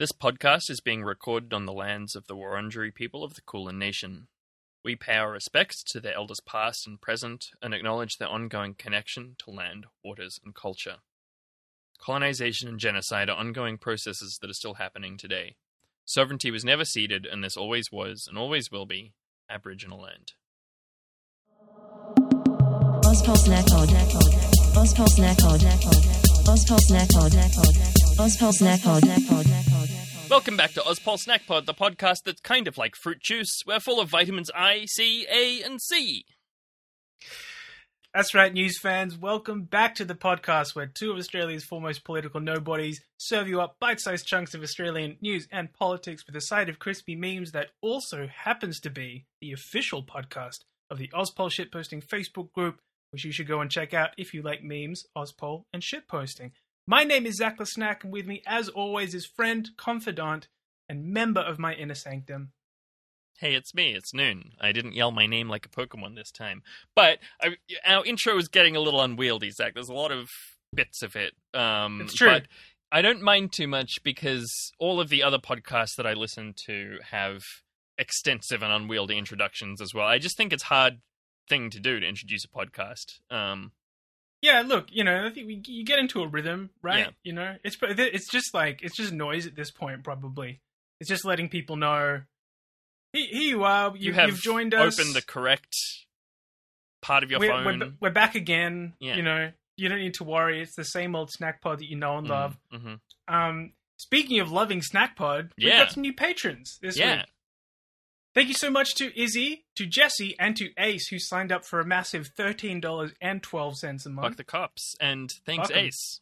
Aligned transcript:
This 0.00 0.12
podcast 0.12 0.70
is 0.70 0.80
being 0.80 1.04
recorded 1.04 1.52
on 1.52 1.66
the 1.66 1.74
lands 1.74 2.16
of 2.16 2.26
the 2.26 2.34
Wurundjeri 2.34 2.94
people 2.94 3.22
of 3.22 3.34
the 3.34 3.42
Kulin 3.42 3.78
Nation. 3.78 4.28
We 4.82 4.96
pay 4.96 5.16
our 5.16 5.30
respects 5.30 5.82
to 5.82 6.00
their 6.00 6.14
elders 6.14 6.40
past 6.40 6.86
and 6.86 6.98
present 6.98 7.50
and 7.60 7.74
acknowledge 7.74 8.16
their 8.16 8.30
ongoing 8.30 8.72
connection 8.72 9.36
to 9.44 9.50
land, 9.50 9.84
waters, 10.02 10.40
and 10.42 10.54
culture. 10.54 11.00
Colonization 11.98 12.66
and 12.66 12.80
genocide 12.80 13.28
are 13.28 13.36
ongoing 13.36 13.76
processes 13.76 14.38
that 14.40 14.48
are 14.48 14.54
still 14.54 14.76
happening 14.76 15.18
today. 15.18 15.56
Sovereignty 16.06 16.50
was 16.50 16.64
never 16.64 16.86
ceded, 16.86 17.26
and 17.26 17.44
this 17.44 17.58
always 17.58 17.92
was 17.92 18.26
and 18.26 18.38
always 18.38 18.70
will 18.70 18.86
be 18.86 19.12
Aboriginal 19.50 20.00
land. 20.00 20.32
Welcome 30.30 30.56
back 30.56 30.74
to 30.74 30.80
Ozpol 30.82 31.18
Snack 31.18 31.44
Pod, 31.44 31.66
the 31.66 31.74
podcast 31.74 32.18
that's 32.24 32.40
kind 32.40 32.68
of 32.68 32.78
like 32.78 32.94
fruit 32.94 33.20
juice. 33.20 33.62
We're 33.66 33.80
full 33.80 33.98
of 33.98 34.10
vitamins 34.10 34.48
I, 34.54 34.84
C, 34.84 35.26
A, 35.28 35.60
and 35.60 35.82
C. 35.82 36.24
That's 38.14 38.32
right, 38.32 38.52
news 38.52 38.78
fans. 38.78 39.18
Welcome 39.18 39.64
back 39.64 39.96
to 39.96 40.04
the 40.04 40.14
podcast 40.14 40.76
where 40.76 40.86
two 40.86 41.10
of 41.10 41.18
Australia's 41.18 41.64
foremost 41.64 42.04
political 42.04 42.40
nobodies 42.40 43.00
serve 43.18 43.48
you 43.48 43.60
up 43.60 43.80
bite 43.80 43.98
sized 43.98 44.24
chunks 44.24 44.54
of 44.54 44.62
Australian 44.62 45.16
news 45.20 45.48
and 45.50 45.72
politics 45.72 46.24
with 46.24 46.36
a 46.36 46.40
side 46.40 46.68
of 46.68 46.78
crispy 46.78 47.16
memes 47.16 47.50
that 47.50 47.70
also 47.82 48.28
happens 48.32 48.78
to 48.80 48.90
be 48.90 49.26
the 49.40 49.50
official 49.50 50.04
podcast 50.04 50.60
of 50.92 50.98
the 50.98 51.08
Ozpol 51.08 51.50
Shitposting 51.50 52.06
Facebook 52.06 52.52
group, 52.52 52.78
which 53.10 53.24
you 53.24 53.32
should 53.32 53.48
go 53.48 53.60
and 53.60 53.68
check 53.68 53.92
out 53.92 54.10
if 54.16 54.32
you 54.32 54.42
like 54.42 54.62
memes, 54.62 55.06
Ozpol, 55.18 55.64
and 55.72 55.82
shitposting. 55.82 56.52
My 56.90 57.04
name 57.04 57.24
is 57.24 57.36
Zach 57.36 57.56
the 57.56 57.66
Snack, 57.66 58.02
and 58.02 58.12
with 58.12 58.26
me, 58.26 58.42
as 58.48 58.68
always, 58.68 59.14
is 59.14 59.24
friend, 59.24 59.68
confidant, 59.76 60.48
and 60.88 61.04
member 61.04 61.40
of 61.40 61.56
my 61.56 61.72
inner 61.72 61.94
sanctum, 61.94 62.50
Hey, 63.38 63.54
it's 63.54 63.72
me. 63.72 63.94
It's 63.94 64.12
Noon. 64.12 64.54
I 64.60 64.72
didn't 64.72 64.96
yell 64.96 65.12
my 65.12 65.26
name 65.26 65.48
like 65.48 65.64
a 65.64 65.68
Pokemon 65.68 66.16
this 66.16 66.32
time, 66.32 66.64
but 66.96 67.20
I, 67.40 67.58
our 67.86 68.04
intro 68.04 68.36
is 68.38 68.48
getting 68.48 68.74
a 68.74 68.80
little 68.80 69.00
unwieldy. 69.00 69.52
Zach, 69.52 69.74
there's 69.74 69.88
a 69.88 69.94
lot 69.94 70.10
of 70.10 70.28
bits 70.74 71.00
of 71.04 71.14
it. 71.14 71.32
Um, 71.54 72.00
It's 72.00 72.14
true. 72.14 72.26
But 72.26 72.48
I 72.90 73.02
don't 73.02 73.22
mind 73.22 73.52
too 73.52 73.68
much 73.68 74.02
because 74.02 74.72
all 74.80 75.00
of 75.00 75.10
the 75.10 75.22
other 75.22 75.38
podcasts 75.38 75.94
that 75.96 76.08
I 76.08 76.14
listen 76.14 76.54
to 76.66 76.98
have 77.12 77.42
extensive 77.98 78.64
and 78.64 78.72
unwieldy 78.72 79.16
introductions 79.16 79.80
as 79.80 79.94
well. 79.94 80.08
I 80.08 80.18
just 80.18 80.36
think 80.36 80.52
it's 80.52 80.64
hard 80.64 80.98
thing 81.48 81.70
to 81.70 81.78
do 81.78 82.00
to 82.00 82.06
introduce 82.06 82.44
a 82.44 82.48
podcast. 82.48 83.20
Um, 83.30 83.70
Yeah, 84.42 84.62
look, 84.66 84.86
you 84.90 85.04
know, 85.04 85.26
I 85.26 85.30
think 85.30 85.46
we, 85.46 85.62
you 85.66 85.84
get 85.84 85.98
into 85.98 86.22
a 86.22 86.26
rhythm, 86.26 86.70
right? 86.82 86.98
Yeah. 87.06 87.10
You 87.22 87.32
know, 87.34 87.56
it's 87.62 87.76
it's 87.82 88.30
just 88.30 88.54
like 88.54 88.80
it's 88.82 88.96
just 88.96 89.12
noise 89.12 89.46
at 89.46 89.54
this 89.54 89.70
point, 89.70 90.02
probably. 90.02 90.60
It's 90.98 91.10
just 91.10 91.24
letting 91.24 91.48
people 91.48 91.76
know. 91.76 92.22
Here, 93.12 93.26
here 93.30 93.42
you 93.42 93.64
are. 93.64 93.94
You, 93.96 94.06
you 94.08 94.12
have 94.14 94.34
joined 94.36 94.72
us. 94.74 94.98
opened 94.98 95.14
the 95.14 95.22
correct 95.22 95.74
part 97.02 97.22
of 97.22 97.30
your 97.30 97.40
we're, 97.40 97.48
phone. 97.48 97.80
We're, 97.80 97.92
we're 98.00 98.10
back 98.10 98.34
again. 98.34 98.94
Yeah. 98.98 99.16
You 99.16 99.22
know, 99.22 99.50
you 99.76 99.88
don't 99.88 99.98
need 99.98 100.14
to 100.14 100.24
worry. 100.24 100.62
It's 100.62 100.74
the 100.74 100.84
same 100.84 101.14
old 101.14 101.30
snack 101.30 101.60
pod 101.60 101.80
that 101.80 101.88
you 101.90 101.96
know 101.96 102.16
and 102.18 102.26
love. 102.26 102.56
hmm 102.72 102.94
Um, 103.28 103.72
speaking 103.96 104.40
of 104.40 104.50
loving 104.50 104.80
snack 104.82 105.16
pod, 105.16 105.52
we've 105.58 105.72
got 105.72 105.92
some 105.92 106.02
new 106.02 106.12
patrons 106.14 106.78
this 106.80 106.98
Yeah. 106.98 107.18
week. 107.18 107.26
Thank 108.34 108.48
you 108.48 108.54
so 108.54 108.70
much 108.70 108.94
to 108.96 109.20
Izzy, 109.20 109.64
to 109.76 109.86
Jesse, 109.86 110.36
and 110.38 110.56
to 110.56 110.70
Ace, 110.78 111.08
who 111.08 111.18
signed 111.18 111.50
up 111.50 111.64
for 111.64 111.80
a 111.80 111.86
massive 111.86 112.28
thirteen 112.36 112.80
dollars 112.80 113.12
and 113.20 113.42
twelve 113.42 113.76
cents 113.76 114.06
a 114.06 114.10
month. 114.10 114.28
Fuck 114.28 114.36
the 114.36 114.44
cops. 114.44 114.94
And 115.00 115.30
thanks, 115.44 115.68
Fuck 115.68 115.76
'em. 115.76 115.84
Ace. 115.86 116.20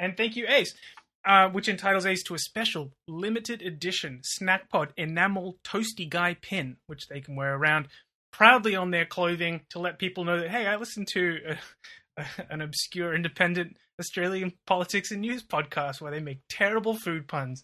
And 0.00 0.16
thank 0.16 0.34
you, 0.34 0.46
Ace, 0.48 0.74
uh, 1.24 1.48
which 1.48 1.68
entitles 1.68 2.06
Ace 2.06 2.24
to 2.24 2.34
a 2.34 2.38
special 2.38 2.92
limited 3.06 3.62
edition 3.62 4.20
Snack 4.24 4.68
Pod 4.68 4.92
enamel 4.96 5.56
toasty 5.62 6.08
guy 6.08 6.34
pin, 6.34 6.76
which 6.88 7.06
they 7.06 7.20
can 7.20 7.36
wear 7.36 7.54
around 7.54 7.86
proudly 8.32 8.74
on 8.74 8.90
their 8.90 9.06
clothing 9.06 9.60
to 9.70 9.78
let 9.78 10.00
people 10.00 10.24
know 10.24 10.40
that 10.40 10.50
hey, 10.50 10.66
I 10.66 10.74
listen 10.74 11.04
to 11.12 11.56
a, 12.18 12.24
an 12.50 12.60
obscure 12.60 13.14
independent 13.14 13.76
Australian 14.00 14.54
politics 14.66 15.12
and 15.12 15.20
news 15.20 15.44
podcast 15.44 16.00
where 16.00 16.10
they 16.10 16.18
make 16.18 16.40
terrible 16.48 16.96
food 16.96 17.28
puns. 17.28 17.62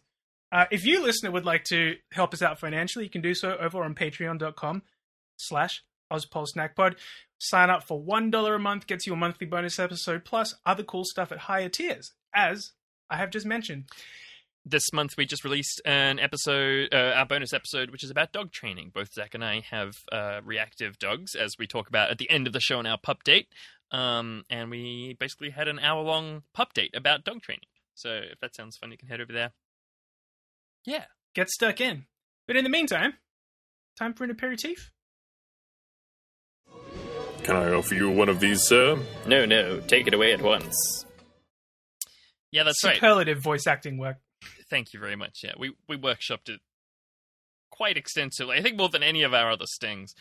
Uh, 0.52 0.64
if 0.70 0.84
you 0.84 1.02
listener 1.02 1.30
would 1.30 1.44
like 1.44 1.64
to 1.64 1.94
help 2.12 2.34
us 2.34 2.42
out 2.42 2.58
financially, 2.58 3.04
you 3.04 3.10
can 3.10 3.20
do 3.20 3.34
so 3.34 3.56
over 3.60 3.82
on 3.82 3.94
patreon.com 3.94 4.82
slash 5.36 5.82
ozpolsnackpod. 6.12 6.96
Sign 7.38 7.70
up 7.70 7.84
for 7.86 8.00
$1 8.02 8.54
a 8.54 8.58
month, 8.58 8.86
gets 8.86 9.06
you 9.06 9.12
a 9.12 9.16
monthly 9.16 9.46
bonus 9.46 9.78
episode, 9.78 10.24
plus 10.24 10.54
other 10.66 10.82
cool 10.82 11.04
stuff 11.04 11.32
at 11.32 11.38
higher 11.38 11.68
tiers, 11.68 12.12
as 12.34 12.72
I 13.08 13.16
have 13.16 13.30
just 13.30 13.46
mentioned. 13.46 13.84
this 14.64 14.92
month 14.92 15.12
we 15.16 15.24
just 15.24 15.42
released 15.44 15.80
an 15.86 16.18
episode, 16.18 16.92
uh, 16.92 17.12
our 17.16 17.24
bonus 17.26 17.52
episode, 17.52 17.90
which 17.90 18.04
is 18.04 18.10
about 18.10 18.32
dog 18.32 18.52
training. 18.52 18.90
Both 18.94 19.12
Zach 19.14 19.34
and 19.34 19.44
I 19.44 19.60
have 19.70 19.94
uh, 20.12 20.40
reactive 20.44 20.98
dogs, 20.98 21.34
as 21.34 21.54
we 21.58 21.66
talk 21.66 21.88
about 21.88 22.10
at 22.10 22.18
the 22.18 22.28
end 22.28 22.46
of 22.46 22.52
the 22.52 22.60
show 22.60 22.78
in 22.78 22.86
our 22.86 22.98
pup 22.98 23.24
date. 23.24 23.48
Um, 23.90 24.44
and 24.50 24.70
we 24.70 25.16
basically 25.18 25.50
had 25.50 25.66
an 25.66 25.78
hour 25.78 26.02
long 26.02 26.42
pup 26.52 26.74
date 26.74 26.94
about 26.94 27.24
dog 27.24 27.40
training. 27.42 27.66
So 27.94 28.20
if 28.32 28.40
that 28.40 28.54
sounds 28.54 28.76
fun, 28.76 28.90
you 28.90 28.98
can 28.98 29.08
head 29.08 29.20
over 29.20 29.32
there. 29.32 29.52
Yeah. 30.84 31.04
Get 31.34 31.48
stuck 31.50 31.80
in. 31.80 32.06
But 32.46 32.56
in 32.56 32.64
the 32.64 32.70
meantime, 32.70 33.14
time 33.98 34.14
for 34.14 34.24
an 34.24 34.30
aperitif. 34.30 34.90
Can 37.42 37.56
I 37.56 37.70
offer 37.72 37.94
you 37.94 38.10
one 38.10 38.28
of 38.28 38.40
these, 38.40 38.62
sir? 38.62 38.98
No, 39.26 39.46
no, 39.46 39.80
take 39.80 40.06
it 40.06 40.14
away 40.14 40.32
at 40.32 40.42
once. 40.42 41.04
Yeah, 42.52 42.64
that's 42.64 42.82
right. 42.84 42.96
Superlative 42.96 43.38
voice 43.38 43.66
acting 43.66 43.98
work. 43.98 44.16
Thank 44.68 44.92
you 44.92 45.00
very 45.00 45.16
much. 45.16 45.40
Yeah, 45.42 45.52
we, 45.58 45.72
we 45.88 45.96
workshopped 45.96 46.48
it 46.48 46.60
quite 47.70 47.96
extensively. 47.96 48.56
I 48.58 48.62
think 48.62 48.76
more 48.76 48.88
than 48.88 49.02
any 49.02 49.22
of 49.22 49.32
our 49.32 49.50
other 49.50 49.66
stings. 49.66 50.14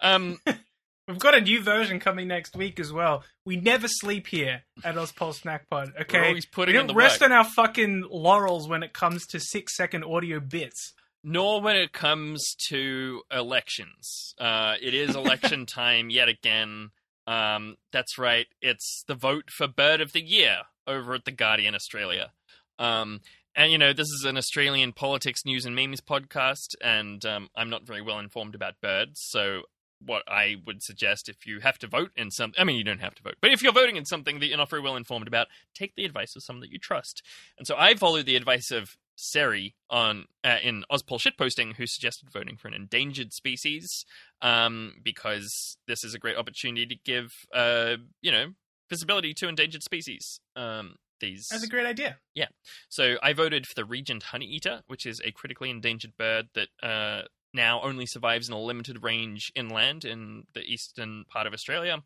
Um, 0.00 0.38
We've 1.08 1.18
got 1.18 1.34
a 1.34 1.40
new 1.40 1.60
version 1.62 1.98
coming 1.98 2.28
next 2.28 2.54
week 2.56 2.78
as 2.78 2.92
well. 2.92 3.24
We 3.44 3.56
never 3.56 3.88
sleep 3.88 4.28
here 4.28 4.62
at 4.84 4.94
Ozpol 4.94 5.34
Snack 5.34 5.68
Pod, 5.68 5.92
okay? 6.02 6.20
We're 6.20 6.26
always 6.28 6.46
putting 6.46 6.74
we 6.74 6.78
in 6.80 6.86
don't 6.86 6.94
the 6.94 6.98
rest 6.98 7.20
work. 7.20 7.30
on 7.30 7.36
our 7.36 7.44
fucking 7.44 8.06
laurels 8.10 8.68
when 8.68 8.82
it 8.84 8.92
comes 8.92 9.26
to 9.28 9.40
six 9.40 9.76
second 9.76 10.04
audio 10.04 10.38
bits. 10.38 10.94
nor 11.24 11.60
when 11.60 11.76
it 11.76 11.92
comes 11.92 12.54
to 12.68 13.22
elections. 13.32 14.34
Uh, 14.38 14.74
it 14.80 14.94
is 14.94 15.14
election 15.16 15.66
time 15.66 16.08
yet 16.10 16.28
again. 16.28 16.90
Um, 17.26 17.76
that's 17.92 18.16
right. 18.18 18.46
It's 18.60 19.04
the 19.06 19.14
vote 19.14 19.50
for 19.50 19.66
Bird 19.68 20.00
of 20.00 20.12
the 20.12 20.22
Year 20.22 20.58
over 20.86 21.14
at 21.14 21.24
the 21.24 21.30
Guardian 21.32 21.74
Australia. 21.74 22.32
Um, 22.78 23.20
and 23.54 23.70
you 23.70 23.78
know, 23.78 23.92
this 23.92 24.08
is 24.08 24.24
an 24.26 24.36
Australian 24.36 24.92
politics, 24.92 25.44
news, 25.44 25.66
and 25.66 25.76
memes 25.76 26.00
podcast, 26.00 26.74
and 26.82 27.24
um, 27.24 27.48
I'm 27.56 27.70
not 27.70 27.86
very 27.86 28.02
well 28.02 28.18
informed 28.18 28.54
about 28.54 28.80
birds. 28.80 29.20
So, 29.28 29.62
what 30.04 30.22
I 30.28 30.56
would 30.66 30.82
suggest 30.82 31.28
if 31.28 31.46
you 31.46 31.60
have 31.60 31.78
to 31.78 31.86
vote 31.86 32.10
in 32.16 32.30
some, 32.30 32.52
I 32.58 32.64
mean, 32.64 32.76
you 32.76 32.84
don't 32.84 33.00
have 33.00 33.14
to 33.16 33.22
vote, 33.22 33.36
but 33.40 33.50
if 33.50 33.62
you're 33.62 33.72
voting 33.72 33.96
in 33.96 34.04
something 34.04 34.40
that 34.40 34.46
you're 34.46 34.58
not 34.58 34.70
very 34.70 34.82
well 34.82 34.96
informed 34.96 35.28
about, 35.28 35.48
take 35.74 35.94
the 35.94 36.04
advice 36.04 36.36
of 36.36 36.42
someone 36.42 36.60
that 36.60 36.70
you 36.70 36.78
trust. 36.78 37.22
And 37.58 37.66
so, 37.66 37.74
I 37.76 37.94
followed 37.94 38.26
the 38.26 38.36
advice 38.36 38.70
of 38.70 38.96
Seri 39.16 39.74
on 39.90 40.26
uh, 40.44 40.58
in 40.62 40.84
Ozpol 40.90 41.20
shitposting, 41.20 41.76
who 41.76 41.86
suggested 41.86 42.30
voting 42.30 42.56
for 42.56 42.68
an 42.68 42.74
endangered 42.74 43.32
species, 43.32 44.04
um, 44.40 44.94
because 45.02 45.76
this 45.86 46.04
is 46.04 46.14
a 46.14 46.18
great 46.18 46.36
opportunity 46.36 46.86
to 46.86 46.96
give, 47.04 47.46
uh, 47.54 47.96
you 48.20 48.32
know, 48.32 48.48
visibility 48.90 49.34
to 49.34 49.48
endangered 49.48 49.82
species. 49.82 50.40
Um, 50.56 50.96
these 51.20 51.48
That's 51.50 51.62
a 51.62 51.68
great 51.68 51.86
idea. 51.86 52.18
Yeah. 52.34 52.48
So 52.88 53.16
I 53.22 53.32
voted 53.32 53.66
for 53.66 53.74
the 53.74 53.84
regent 53.84 54.24
honeyeater, 54.24 54.82
which 54.88 55.06
is 55.06 55.20
a 55.24 55.30
critically 55.30 55.70
endangered 55.70 56.16
bird 56.18 56.48
that 56.54 56.68
uh, 56.82 57.22
now 57.52 57.80
only 57.82 58.06
survives 58.06 58.48
in 58.48 58.54
a 58.54 58.60
limited 58.60 59.02
range 59.02 59.52
inland 59.54 60.04
in 60.04 60.44
the 60.54 60.62
eastern 60.62 61.24
part 61.28 61.46
of 61.46 61.52
Australia. 61.52 62.02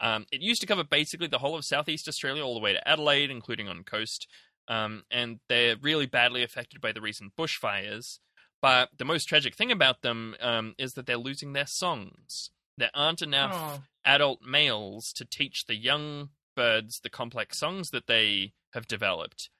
Um, 0.00 0.26
it 0.32 0.40
used 0.40 0.60
to 0.62 0.66
cover 0.66 0.82
basically 0.84 1.26
the 1.26 1.38
whole 1.38 1.56
of 1.56 1.64
southeast 1.64 2.08
Australia, 2.08 2.42
all 2.44 2.54
the 2.54 2.60
way 2.60 2.72
to 2.72 2.88
Adelaide, 2.88 3.30
including 3.30 3.68
on 3.68 3.84
coast. 3.84 4.26
Um, 4.68 5.04
and 5.10 5.40
they're 5.48 5.76
really 5.80 6.06
badly 6.06 6.42
affected 6.42 6.80
by 6.80 6.92
the 6.92 7.00
recent 7.00 7.36
bushfires. 7.36 8.18
But 8.62 8.90
the 8.98 9.04
most 9.04 9.24
tragic 9.24 9.54
thing 9.54 9.72
about 9.72 10.02
them 10.02 10.36
um, 10.40 10.74
is 10.78 10.94
that 10.94 11.06
they're 11.06 11.16
losing 11.16 11.52
their 11.52 11.66
songs. 11.66 12.50
There 12.78 12.90
aren't 12.94 13.20
enough 13.22 13.52
Oh. 13.54 13.82
adult 14.04 14.42
males 14.42 15.12
to 15.14 15.24
teach 15.24 15.66
the 15.66 15.76
young 15.76 16.30
birds 16.56 17.00
the 17.00 17.10
complex 17.10 17.58
songs 17.58 17.90
that 17.90 18.06
they 18.06 18.52
have 18.72 18.86
developed. 18.86 19.50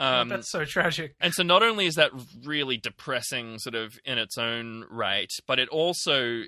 Um, 0.00 0.28
That's 0.28 0.50
so 0.50 0.64
tragic. 0.64 1.14
and 1.20 1.34
so 1.34 1.42
not 1.42 1.62
only 1.62 1.84
is 1.86 1.96
that 1.96 2.10
really 2.44 2.78
depressing 2.78 3.58
sort 3.58 3.74
of 3.74 3.98
in 4.04 4.16
its 4.18 4.38
own 4.38 4.86
right, 4.90 5.30
but 5.46 5.58
it 5.58 5.68
also 5.68 6.44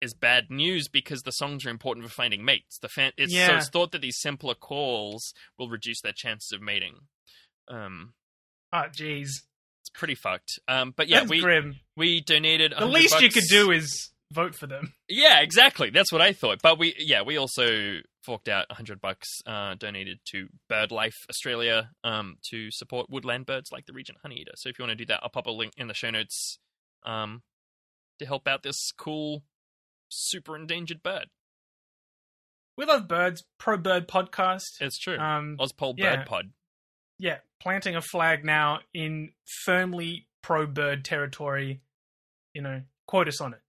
is 0.00 0.14
bad 0.14 0.44
news 0.48 0.86
because 0.88 1.22
the 1.22 1.32
songs 1.32 1.66
are 1.66 1.70
important 1.70 2.06
for 2.06 2.12
finding 2.12 2.44
mates. 2.44 2.78
The 2.78 2.88
fan- 2.88 3.12
it's, 3.16 3.34
so 3.34 3.54
it's 3.56 3.68
thought 3.68 3.90
that 3.92 4.00
these 4.02 4.20
simpler 4.20 4.54
calls 4.54 5.32
will 5.58 5.68
reduce 5.68 6.00
their 6.02 6.12
chances 6.14 6.52
of 6.52 6.62
mating. 6.62 6.94
Um, 7.68 8.12
Oh, 8.72 8.82
jeez. 8.92 9.28
it's 9.82 9.90
pretty 9.92 10.14
fucked. 10.14 10.58
Um, 10.68 10.92
but 10.96 11.08
yeah, 11.08 11.20
That's 11.20 11.30
we 11.30 11.40
grim. 11.40 11.76
we 11.96 12.20
donated. 12.20 12.72
The 12.72 12.86
100 12.86 12.94
least 12.94 13.20
you 13.20 13.30
could 13.30 13.44
do 13.48 13.70
is 13.70 14.10
vote 14.32 14.54
for 14.54 14.66
them. 14.66 14.92
Yeah, 15.08 15.40
exactly. 15.40 15.90
That's 15.90 16.10
what 16.10 16.22
I 16.22 16.32
thought. 16.32 16.60
But 16.62 16.78
we, 16.78 16.94
yeah, 16.98 17.22
we 17.22 17.36
also 17.36 17.98
forked 18.24 18.48
out 18.48 18.66
hundred 18.72 19.00
bucks, 19.00 19.28
uh, 19.46 19.74
donated 19.78 20.18
to 20.32 20.48
BirdLife 20.70 21.12
Australia, 21.28 21.90
um, 22.02 22.36
to 22.50 22.70
support 22.70 23.10
woodland 23.10 23.46
birds 23.46 23.70
like 23.70 23.86
the 23.86 23.92
Regent 23.92 24.18
Honeyeater. 24.26 24.54
So 24.56 24.70
if 24.70 24.78
you 24.78 24.82
want 24.84 24.98
to 24.98 25.04
do 25.04 25.06
that, 25.06 25.20
I'll 25.22 25.28
pop 25.28 25.46
a 25.46 25.50
link 25.50 25.72
in 25.76 25.88
the 25.88 25.94
show 25.94 26.10
notes, 26.10 26.58
um, 27.04 27.42
to 28.18 28.26
help 28.26 28.48
out 28.48 28.62
this 28.62 28.90
cool, 28.98 29.42
super 30.08 30.56
endangered 30.56 31.02
bird. 31.02 31.26
We 32.76 32.86
love 32.86 33.06
birds. 33.06 33.44
Pro 33.58 33.76
Bird 33.76 34.08
podcast. 34.08 34.62
It's 34.80 34.98
true. 34.98 35.18
Um, 35.18 35.58
Ozpol 35.60 35.94
yeah. 35.96 36.16
Bird 36.16 36.26
Pod. 36.26 36.50
yeah, 37.18 37.38
planting 37.60 37.94
a 37.94 38.00
flag 38.00 38.44
now 38.44 38.80
in 38.92 39.32
firmly 39.64 40.26
pro 40.42 40.66
bird 40.66 41.04
territory. 41.04 41.82
You 42.52 42.62
know, 42.62 42.82
quote 43.06 43.28
us 43.28 43.40
on 43.40 43.52
it. 43.54 43.60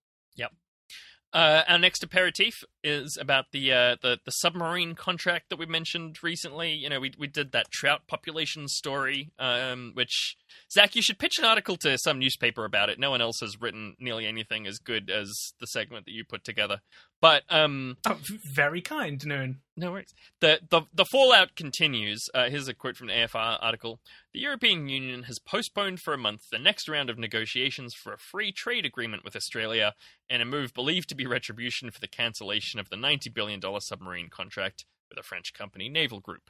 Uh, 1.35 1.63
our 1.67 1.77
next 1.77 2.01
aperitif 2.01 2.63
is 2.85 3.17
about 3.19 3.45
the, 3.51 3.73
uh, 3.73 3.95
the 4.01 4.19
the 4.23 4.31
submarine 4.31 4.93
contract 4.95 5.49
that 5.49 5.57
we 5.59 5.65
mentioned 5.65 6.17
recently. 6.23 6.71
You 6.73 6.87
know, 6.89 6.99
we 6.99 7.11
we 7.17 7.27
did 7.27 7.51
that 7.51 7.71
trout 7.71 8.07
population 8.07 8.67
story, 8.67 9.31
um, 9.39 9.91
which 9.95 10.37
Zach, 10.71 10.95
you 10.95 11.01
should 11.01 11.19
pitch 11.19 11.37
an 11.39 11.45
article 11.45 11.75
to 11.77 11.97
some 11.97 12.19
newspaper 12.19 12.63
about 12.63 12.89
it. 12.89 12.99
No 12.99 13.09
one 13.09 13.21
else 13.21 13.39
has 13.41 13.59
written 13.59 13.95
nearly 13.99 14.25
anything 14.27 14.67
as 14.67 14.77
good 14.77 15.09
as 15.09 15.53
the 15.59 15.67
segment 15.67 16.05
that 16.05 16.13
you 16.13 16.23
put 16.23 16.43
together. 16.43 16.79
But 17.21 17.43
um, 17.49 17.97
Oh, 18.05 18.19
very 18.53 18.81
kind, 18.81 19.25
Noon. 19.25 19.61
no 19.75 19.91
worries. 19.91 20.13
The 20.41 20.59
the 20.69 20.83
the 20.93 21.05
fallout 21.05 21.55
continues. 21.55 22.23
Uh, 22.33 22.49
here's 22.49 22.67
a 22.67 22.73
quote 22.73 22.97
from 22.97 23.07
the 23.07 23.13
AFR 23.13 23.57
article: 23.61 23.99
"The 24.33 24.41
European 24.41 24.87
Union 24.89 25.23
has 25.23 25.39
postponed 25.39 26.01
for 26.01 26.13
a 26.13 26.17
month 26.19 26.41
the 26.51 26.59
next 26.59 26.87
round 26.87 27.09
of 27.09 27.17
negotiations 27.17 27.93
for 27.95 28.13
a 28.13 28.17
free 28.19 28.51
trade 28.51 28.85
agreement 28.85 29.23
with 29.23 29.35
Australia, 29.35 29.93
in 30.29 30.41
a 30.41 30.45
move 30.45 30.73
believed 30.73 31.09
to 31.09 31.15
be 31.15 31.25
retribution 31.25 31.89
for 31.89 31.99
the 31.99 32.07
cancellation 32.07 32.74
of 32.79 32.89
the 32.89 32.97
ninety 32.97 33.29
billion 33.29 33.59
dollar 33.59 33.79
submarine 33.79 34.29
contract 34.29 34.85
with 35.09 35.17
a 35.19 35.23
French 35.23 35.53
company, 35.53 35.89
Naval 35.89 36.19
Group." 36.19 36.49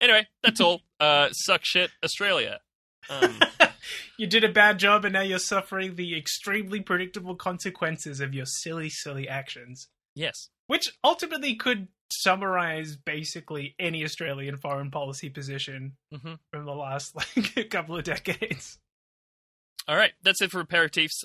Anyway, 0.00 0.26
that's 0.42 0.60
all. 0.60 0.80
Uh, 1.00 1.28
suck 1.32 1.60
shit, 1.64 1.90
Australia. 2.02 2.60
Um, 3.10 3.38
You 4.16 4.26
did 4.26 4.44
a 4.44 4.48
bad 4.48 4.78
job, 4.78 5.04
and 5.04 5.12
now 5.12 5.20
you're 5.20 5.38
suffering 5.38 5.94
the 5.94 6.16
extremely 6.18 6.80
predictable 6.80 7.36
consequences 7.36 8.18
of 8.20 8.32
your 8.34 8.46
silly, 8.46 8.88
silly 8.88 9.28
actions. 9.28 9.88
yes. 10.14 10.48
Which 10.68 10.90
ultimately 11.04 11.54
could 11.54 11.88
summarize 12.10 12.96
basically 12.96 13.74
any 13.78 14.02
Australian 14.04 14.56
foreign 14.56 14.90
policy 14.90 15.28
position 15.28 15.96
hmm 16.12 16.34
from 16.52 16.64
the 16.64 16.72
last 16.74 17.14
like 17.36 17.56
a 17.56 17.64
couple 17.64 17.96
of 17.96 18.04
decades. 18.04 18.78
All 19.86 19.96
right, 19.96 20.12
that's 20.22 20.40
it 20.40 20.50
for 20.50 20.64
aperitifs. 20.64 21.24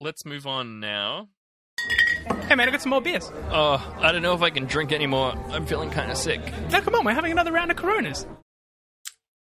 Let's 0.00 0.24
move 0.24 0.46
on 0.46 0.80
now. 0.80 1.28
Hey 2.48 2.54
man, 2.54 2.68
I 2.68 2.70
got 2.70 2.82
some 2.82 2.90
more 2.90 3.00
beers. 3.02 3.30
Oh, 3.50 3.96
I 4.00 4.12
don't 4.12 4.22
know 4.22 4.34
if 4.34 4.42
I 4.42 4.50
can 4.50 4.64
drink 4.66 4.92
anymore. 4.92 5.32
I'm 5.50 5.66
feeling 5.66 5.90
kind 5.90 6.10
of 6.10 6.16
sick. 6.16 6.40
No, 6.70 6.80
come 6.80 6.94
on, 6.94 7.04
we're 7.04 7.12
having 7.14 7.32
another 7.32 7.52
round 7.52 7.70
of 7.70 7.76
Coronas. 7.76 8.26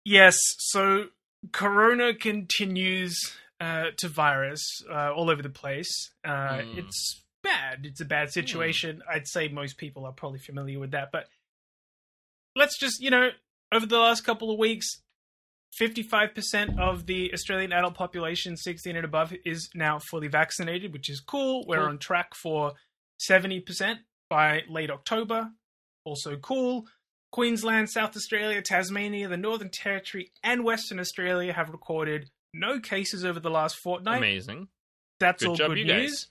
Yes, 0.06 0.38
so 0.58 1.06
Corona 1.52 2.14
continues 2.14 3.18
uh, 3.62 3.86
to 3.98 4.08
virus 4.10 4.62
uh, 4.92 5.14
all 5.14 5.30
over 5.30 5.42
the 5.42 5.50
place. 5.50 6.12
Uh, 6.26 6.62
Hmm. 6.62 6.80
It's 6.80 7.24
bad. 7.42 7.86
It's 7.86 8.02
a 8.02 8.06
bad 8.06 8.32
situation. 8.32 9.02
I'd 9.10 9.28
say 9.28 9.48
most 9.48 9.78
people 9.78 10.06
are 10.06 10.12
probably 10.14 10.40
familiar 10.40 10.80
with 10.80 10.92
that. 10.92 11.10
But 11.12 11.28
let's 12.56 12.78
just, 12.80 13.02
you 13.02 13.10
know, 13.10 13.30
over 13.72 13.86
the 13.86 13.98
last 14.00 14.22
couple 14.26 14.52
of 14.52 14.58
weeks, 14.60 15.02
55% 15.82 16.80
of 16.80 17.06
the 17.06 17.32
Australian 17.34 17.72
adult 17.74 17.96
population 17.96 18.56
16 18.58 18.96
and 18.96 19.06
above 19.06 19.34
is 19.46 19.70
now 19.74 20.00
fully 20.00 20.28
vaccinated, 20.28 20.94
which 20.94 21.10
is 21.10 21.20
cool. 21.20 21.64
We're 21.68 21.78
Cool. 21.78 21.88
on 21.90 22.00
track 22.00 22.36
for 22.36 22.74
70% 23.20 23.98
by 24.30 24.62
late 24.70 24.90
October. 24.92 25.50
Also 26.06 26.38
cool. 26.38 26.86
Queensland, 27.32 27.90
South 27.90 28.16
Australia, 28.16 28.62
Tasmania, 28.62 29.28
the 29.28 29.38
Northern 29.38 29.70
Territory, 29.72 30.32
and 30.44 30.64
Western 30.64 31.00
Australia 31.00 31.54
have 31.54 31.70
recorded 31.70 32.30
no 32.54 32.80
cases 32.80 33.26
over 33.26 33.40
the 33.40 33.50
last 33.50 33.78
fortnight. 33.78 34.18
Amazing. 34.20 34.68
That's 35.20 35.42
Good 35.44 35.50
all 35.62 35.68
good 35.70 35.78
you 35.80 35.86
guys. 35.86 36.28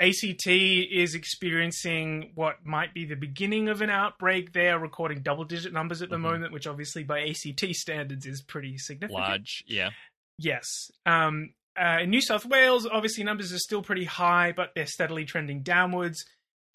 ACT 0.00 0.46
is 0.48 1.14
experiencing 1.14 2.32
what 2.34 2.64
might 2.64 2.92
be 2.94 3.04
the 3.04 3.14
beginning 3.16 3.68
of 3.68 3.80
an 3.80 3.90
outbreak. 3.90 4.52
They 4.52 4.68
are 4.68 4.78
recording 4.78 5.22
double 5.22 5.44
digit 5.44 5.72
numbers 5.72 6.02
at 6.02 6.10
the 6.10 6.16
Mhm. 6.16 6.20
moment, 6.22 6.52
which 6.52 6.66
obviously 6.66 7.04
by 7.04 7.20
ACT 7.20 7.72
standards 7.74 8.26
is 8.26 8.42
pretty 8.42 8.76
significant. 8.78 9.20
Large, 9.28 9.64
yeah. 9.66 9.90
Yes. 10.38 10.90
Um, 11.06 11.54
uh, 11.80 11.98
in 12.02 12.10
New 12.10 12.20
South 12.20 12.44
Wales, 12.44 12.86
obviously 12.86 13.22
numbers 13.24 13.52
are 13.52 13.58
still 13.58 13.82
pretty 13.82 14.04
high, 14.04 14.52
but 14.52 14.72
they're 14.74 14.86
steadily 14.86 15.24
trending 15.24 15.62
downwards. 15.62 16.24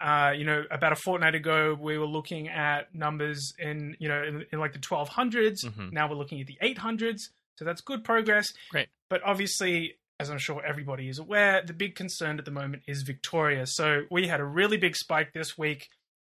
Uh, 0.00 0.32
you 0.34 0.44
know, 0.44 0.64
about 0.70 0.92
a 0.92 0.96
fortnight 0.96 1.34
ago, 1.34 1.76
we 1.78 1.98
were 1.98 2.06
looking 2.06 2.48
at 2.48 2.94
numbers 2.94 3.52
in, 3.58 3.94
you 3.98 4.08
know, 4.08 4.22
in, 4.22 4.46
in 4.50 4.58
like 4.58 4.72
the 4.72 4.78
1200s. 4.78 5.62
Mhm. 5.64 5.92
Now 5.92 6.08
we're 6.08 6.16
looking 6.16 6.40
at 6.40 6.46
the 6.46 6.56
800s. 6.62 7.30
So 7.58 7.66
that's 7.66 7.82
good 7.82 8.02
progress. 8.02 8.46
Great. 8.70 8.88
But 9.10 9.22
obviously, 9.22 9.98
as 10.20 10.28
I'm 10.30 10.38
sure 10.38 10.62
everybody 10.64 11.08
is 11.08 11.18
aware, 11.18 11.62
the 11.66 11.72
big 11.72 11.94
concern 11.94 12.38
at 12.38 12.44
the 12.44 12.50
moment 12.50 12.82
is 12.86 13.02
Victoria. 13.02 13.64
So 13.66 14.02
we 14.10 14.28
had 14.28 14.38
a 14.38 14.44
really 14.44 14.76
big 14.76 14.94
spike 14.94 15.32
this 15.32 15.56
week 15.56 15.88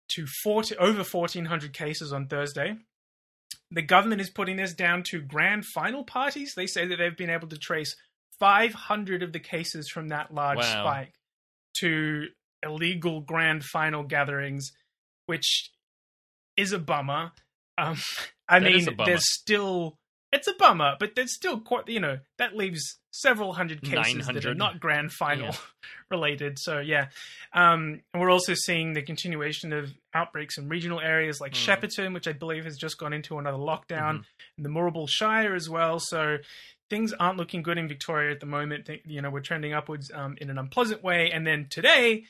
to 0.10 0.26
40, 0.44 0.76
over 0.78 1.04
1,400 1.04 1.72
cases 1.74 2.12
on 2.12 2.28
Thursday. 2.28 2.76
The 3.72 3.82
government 3.82 4.20
is 4.22 4.30
putting 4.30 4.58
this 4.58 4.74
down 4.74 5.04
to 5.12 5.22
grand 5.22 5.64
final 5.74 6.04
parties. 6.04 6.54
They 6.54 6.68
say 6.68 6.86
that 6.86 6.98
they've 6.98 7.16
been 7.16 7.30
able 7.30 7.48
to 7.48 7.58
trace 7.58 7.96
500 8.40 9.24
of 9.24 9.32
the 9.32 9.40
cases 9.40 9.90
from 9.90 10.10
that 10.10 10.34
large 10.34 10.58
Wow. 10.60 10.82
spike 10.84 11.14
to 11.80 12.28
illegal 12.64 13.22
grand 13.22 13.64
final 13.64 14.04
gatherings, 14.04 14.72
which 15.28 15.72
is 16.58 16.74
a 16.74 16.80
bummer. 16.80 17.32
Um, 17.78 17.98
I 18.50 18.60
That 18.60 18.66
mean, 18.72 18.88
a 18.88 18.92
bummer. 18.92 19.12
there's 19.12 19.34
still 19.34 19.98
it's 20.38 20.48
a 20.48 20.54
bummer, 20.54 20.96
but 21.00 21.16
there's 21.16 21.34
still 21.36 21.60
quite 21.60 21.88
you 21.90 22.00
know 22.00 22.20
that 22.38 22.56
leaves 22.56 23.00
several 23.12 23.54
hundred 23.54 23.82
cases 23.82 24.28
that 24.28 24.46
are 24.46 24.54
not 24.56 24.80
grand 24.80 25.12
final 25.12 25.48
Yeah. 25.48 25.56
related. 26.12 26.58
So 26.60 26.80
yeah, 26.80 27.08
um, 27.54 28.02
and 28.14 28.22
we're 28.22 28.32
also 28.32 28.54
seeing 28.54 28.94
the 28.94 29.02
continuation 29.02 29.74
of 29.74 29.92
outbreaks 30.14 30.58
in 30.58 30.70
regional 30.70 31.00
areas 31.02 31.42
like 31.42 31.54
Mm. 31.54 31.66
Shepparton, 31.66 32.14
which 32.14 32.28
I 32.28 32.32
believe 32.34 32.64
has 32.66 32.78
just 32.78 32.98
gone 32.98 33.14
into 33.14 33.38
another 33.38 33.58
lockdown, 33.58 34.20
Mhm. 34.20 34.26
and 34.58 34.66
the 34.66 34.70
Moorabool 34.70 35.10
Shire 35.10 35.56
as 35.56 35.70
well. 35.70 36.00
So 36.00 36.38
things 36.90 37.12
aren't 37.14 37.38
looking 37.38 37.64
good 37.64 37.78
in 37.78 37.88
Victoria 37.88 38.32
at 38.32 38.40
the 38.40 38.46
moment. 38.46 38.90
You 39.06 39.22
know, 39.22 39.30
we're 39.30 39.42
trending 39.42 39.74
upwards 39.74 40.10
um, 40.14 40.38
in 40.40 40.50
an 40.50 40.58
unpleasant 40.58 41.04
way. 41.04 41.30
And 41.32 41.46
then 41.46 41.68
today, 41.70 42.24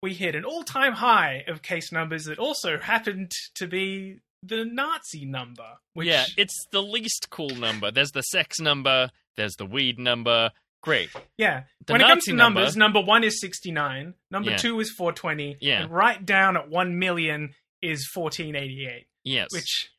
we 0.00 0.14
hit 0.14 0.36
an 0.36 0.44
all-time 0.44 0.92
high 0.92 1.42
of 1.48 1.62
case 1.62 1.90
numbers 1.90 2.26
that 2.26 2.38
also 2.38 2.78
happened 2.78 3.32
to 3.56 3.66
be 3.66 4.20
the 4.42 4.64
Nazi 4.64 5.24
number. 5.24 5.66
Which, 5.94 6.08
Yeah, 6.08 6.24
it's 6.36 6.54
the 6.70 6.82
least 6.82 7.28
cool 7.30 7.50
number. 7.50 7.90
There's 7.90 8.12
the 8.12 8.22
sex 8.22 8.60
number, 8.60 9.10
there's 9.36 9.54
the 9.56 9.66
weed 9.66 9.98
number. 9.98 10.50
Great. 10.80 11.10
yeah. 11.36 11.64
The 11.86 11.94
when 11.94 12.00
it 12.02 12.06
comes 12.06 12.24
to 12.26 12.32
number- 12.32 12.60
numbers, 12.60 12.76
number 12.76 13.00
one 13.00 13.24
is 13.24 13.40
69, 13.40 14.14
number 14.30 14.50
Yeah. 14.52 14.56
two 14.58 14.78
is 14.80 14.90
420, 14.96 15.56
Yeah. 15.60 15.82
and 15.82 15.90
right 15.90 16.24
down 16.24 16.56
at 16.56 16.68
1 16.68 16.98
million 16.98 17.54
is 17.82 18.08
1488. 18.14 19.06
Yes. 19.24 19.48
which 19.52 19.90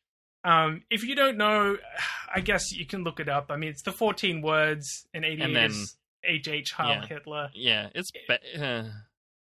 um 0.46 0.82
if 0.90 1.04
you 1.04 1.14
don't 1.16 1.38
know 1.38 1.78
i 2.34 2.40
guess 2.40 2.72
you 2.72 2.86
can 2.86 3.04
look 3.04 3.20
it 3.20 3.28
up 3.28 3.48
i 3.52 3.58
mean 3.58 3.70
it's 3.70 3.84
the 3.84 3.92
14 3.92 4.42
words 4.42 5.06
and 5.14 5.26
88 5.26 5.44
And 5.44 5.56
then- 5.56 5.70
is 5.72 5.98
hh 6.26 6.72
heil 6.78 6.90
Yeah. 7.02 7.06
hitler 7.08 7.50
yeah, 7.54 7.90
it's 7.94 8.10
ba- 8.28 8.40
uh, 8.66 8.90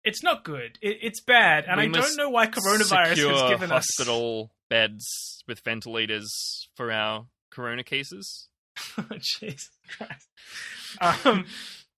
it's 0.05 0.23
not 0.23 0.45
good 0.45 0.79
it, 0.81 0.99
it's 1.03 1.21
bad 1.21 1.65
and 1.69 1.81
i 1.81 1.89
don't 1.89 2.17
know 2.17 2.31
why 2.31 2.47
coronavirus 2.47 3.29
has 3.31 3.51
given 3.51 3.71
hospital 3.71 4.53
beds 4.69 5.43
with 5.47 5.61
ventilators 5.61 6.69
for 6.75 6.91
our 6.91 7.27
corona 7.51 7.83
cases. 7.85 8.49
us 8.99 9.09
jesus 9.41 9.71
christ 9.97 10.29
um 11.01 11.47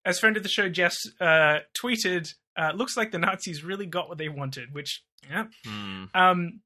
as 0.05 0.19
friend 0.21 0.37
of 0.37 0.43
the 0.45 0.49
show 0.49 0.69
jess 0.69 0.97
uh 1.21 1.59
tweeted 1.83 2.29
uh 2.57 2.71
looks 2.75 2.97
like 2.97 3.11
the 3.11 3.19
nazis 3.19 3.65
really 3.65 3.87
got 3.87 4.09
what 4.09 4.19
they 4.19 4.29
wanted 4.29 4.73
which 4.73 5.03
yeah 5.29 5.45
Hmm. 5.67 6.05
Um, 6.15 6.61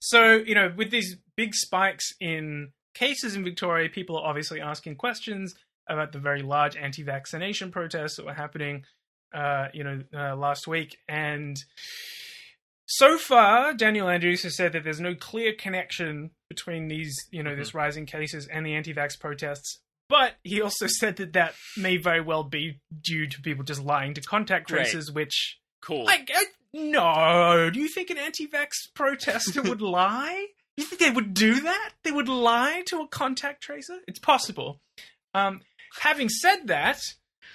so 0.00 0.34
you 0.34 0.54
know, 0.54 0.72
with 0.76 0.90
these 0.90 1.16
big 1.36 1.54
spikes 1.54 2.12
in 2.20 2.72
cases 2.94 3.34
in 3.34 3.44
Victoria, 3.44 3.88
people 3.88 4.16
are 4.16 4.26
obviously 4.26 4.60
asking 4.60 4.96
questions 4.96 5.54
about 5.88 6.12
the 6.12 6.18
very 6.18 6.42
large 6.42 6.76
anti-vaccination 6.76 7.70
protests 7.70 8.16
that 8.16 8.26
were 8.26 8.34
happening, 8.34 8.84
uh, 9.34 9.68
you 9.72 9.84
know, 9.84 10.00
uh, 10.14 10.36
last 10.36 10.66
week. 10.68 10.98
And 11.08 11.56
so 12.88 13.18
far, 13.18 13.74
Daniel 13.74 14.08
Andrews 14.08 14.42
has 14.42 14.56
said 14.56 14.72
that 14.72 14.82
there's 14.84 15.00
no 15.00 15.14
clear 15.14 15.52
connection 15.52 16.30
between 16.48 16.88
these, 16.88 17.14
you 17.30 17.42
know, 17.42 17.54
this 17.54 17.74
rising 17.74 18.06
cases 18.06 18.46
and 18.46 18.64
the 18.64 18.74
anti-vax 18.74 19.18
protests. 19.20 19.80
But 20.08 20.32
he 20.42 20.62
also 20.62 20.86
said 20.98 21.16
that 21.16 21.34
that 21.34 21.54
may 21.76 21.98
very 21.98 22.20
well 22.22 22.44
be 22.44 22.80
due 23.02 23.26
to 23.26 23.40
people 23.42 23.62
just 23.64 23.82
lying 23.82 24.14
to 24.14 24.20
contact 24.22 24.68
tracers, 24.68 25.12
which 25.12 25.58
Cool. 25.82 26.04
like, 26.04 26.30
uh, 26.34 26.40
no. 26.72 27.70
Do 27.70 27.78
you 27.78 27.88
think 27.88 28.10
an 28.10 28.18
anti-vax 28.18 28.70
protester 28.94 29.62
would 29.62 29.80
lie? 29.82 30.46
You 30.76 30.84
think 30.84 31.00
they 31.00 31.10
would 31.10 31.34
do 31.34 31.60
that? 31.60 31.90
They 32.04 32.12
would 32.12 32.28
lie 32.28 32.82
to 32.86 33.00
a 33.00 33.08
contact 33.08 33.62
tracer? 33.62 33.98
It's 34.06 34.18
possible. 34.18 34.80
Um, 35.34 35.60
having 36.00 36.28
said 36.28 36.68
that, 36.68 37.00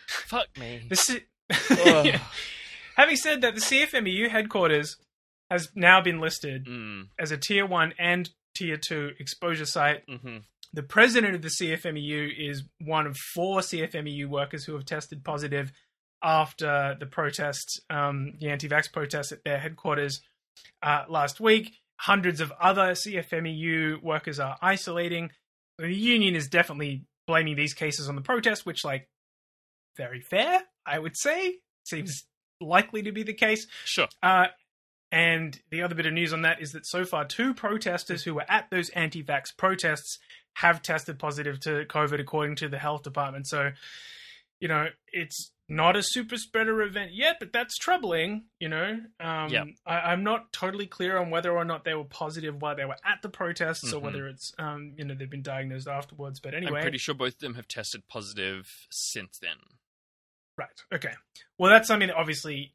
Fuck 0.08 0.48
me. 0.60 0.82
the 0.88 0.96
si- 0.96 1.24
Ugh. 1.72 2.20
Having 2.96 3.16
said 3.16 3.42
that, 3.42 3.56
the 3.56 3.62
CFMEU 3.62 4.30
headquarters 4.30 4.98
has 5.54 5.70
now 5.76 6.02
been 6.02 6.20
listed 6.20 6.66
Mm, 6.66 7.08
as 7.20 7.32
a 7.32 7.38
tier 7.38 7.66
one 7.66 7.94
and 7.98 8.30
tier 8.56 8.78
two 8.78 9.12
exposure 9.20 9.66
site. 9.66 10.04
hmm 10.08 10.38
The 10.74 10.84
president 10.84 11.36
of 11.36 11.42
the 11.42 11.50
CFMEU 11.60 12.30
is 12.50 12.64
one 12.80 13.06
of 13.08 13.16
four 13.36 13.60
CFMEU 13.62 14.28
workers 14.28 14.66
who 14.66 14.74
have 14.74 14.86
tested 14.86 15.24
positive 15.24 15.72
after 16.24 16.96
the 17.00 17.06
protest, 17.06 17.82
um, 17.90 18.34
the 18.40 18.50
anti-vax 18.50 18.92
protest 18.92 19.32
at 19.32 19.44
their 19.44 19.60
headquarters 19.60 20.22
uh, 20.82 21.04
last 21.10 21.40
week. 21.40 21.74
Hundreds 22.00 22.40
of 22.42 22.52
other 22.60 22.94
CFMEU 22.94 24.02
workers 24.02 24.40
are 24.40 24.58
isolating. 24.62 25.32
The 25.78 25.94
union 25.94 26.36
is 26.36 26.48
definitely 26.48 27.06
blaming 27.28 27.56
these 27.56 27.74
cases 27.74 28.10
on 28.10 28.16
the 28.16 28.22
protest, 28.22 28.66
which, 28.66 28.84
like, 28.86 29.08
very 29.98 30.22
fair, 30.22 30.62
I 30.86 30.98
would 31.00 31.16
say. 31.18 31.56
Seems 31.86 32.26
likely 32.62 33.04
to 33.04 33.12
be 33.12 33.24
the 33.24 33.34
case. 33.34 33.68
Sure. 33.86 34.08
Uh, 34.22 34.48
and 35.14 35.62
the 35.70 35.84
other 35.84 35.94
bit 35.94 36.08
of 36.08 36.14
news 36.14 36.34
on 36.34 36.42
that 36.42 36.60
is 36.60 36.72
that 36.72 36.88
so 36.88 37.06
far, 37.06 37.24
two 37.24 37.54
protesters 37.54 38.24
who 38.24 38.34
were 38.34 38.50
at 38.50 38.72
those 38.72 38.90
anti 38.90 39.24
vax 39.24 39.56
protests 39.56 40.18
have 40.56 40.82
tested 40.82 41.20
positive 41.20 41.60
to 41.60 41.86
COVID, 41.86 42.20
according 42.20 42.56
to 42.58 42.68
the 42.68 42.80
health 42.80 43.04
department. 43.04 43.46
So, 43.46 43.74
you 44.60 44.68
know, 44.68 44.88
it's 45.12 45.52
not 45.70 45.96
a 45.96 46.02
super 46.02 46.36
spreader 46.36 46.82
event 46.82 47.12
yet, 47.14 47.36
but 47.40 47.54
that's 47.54 47.78
troubling, 47.78 48.46
you 48.60 48.70
know. 48.70 49.02
Um, 49.20 49.50
Yeah. 49.50 49.66
I, 49.86 50.00
I'm 50.12 50.24
not 50.24 50.52
totally 50.52 50.88
clear 50.88 51.20
on 51.20 51.30
whether 51.30 51.52
or 51.52 51.64
not 51.64 51.84
they 51.86 51.94
were 51.94 52.06
positive 52.06 52.60
while 52.60 52.76
they 52.76 52.86
were 52.86 52.98
at 53.06 53.22
the 53.22 53.30
protests 53.30 53.94
or 53.94 54.00
Mhm. 54.00 54.04
whether 54.04 54.28
it's, 54.28 54.52
um, 54.58 54.96
you 54.98 55.06
know, 55.06 55.14
they've 55.14 55.30
been 55.30 55.44
diagnosed 55.44 55.88
afterwards. 55.88 56.40
But 56.40 56.56
anyway. 56.56 56.80
I'm 56.80 56.82
pretty 56.86 56.98
sure 56.98 57.14
both 57.14 57.34
of 57.36 57.40
them 57.40 57.54
have 57.54 57.68
tested 57.68 58.08
positive 58.08 58.88
since 58.90 59.38
then. 59.38 59.58
Right. 60.58 60.82
Okay. 60.92 61.14
Well, 61.60 61.70
that's 61.72 61.88
something 61.88 62.08
that 62.08 62.18
obviously 62.18 62.74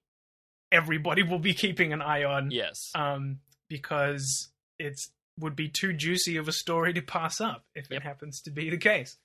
everybody 0.73 1.23
will 1.23 1.39
be 1.39 1.55
keeping 1.55 1.93
an 1.93 2.03
eye 2.03 2.25
on. 2.25 2.51
Yes. 2.51 2.91
um, 2.95 3.41
because 3.69 4.51
it's 4.79 5.11
would 5.39 5.55
be 5.55 5.69
too 5.69 5.93
juicy 5.93 6.37
of 6.37 6.49
a 6.49 6.53
story 6.53 6.93
to 6.93 7.01
pass 7.03 7.41
up 7.41 7.65
if 7.75 7.89
Yep. 7.91 8.01
it 8.01 8.03
happens 8.05 8.41
to 8.41 8.51
be 8.51 8.71
the 8.71 8.77
case. 8.79 9.17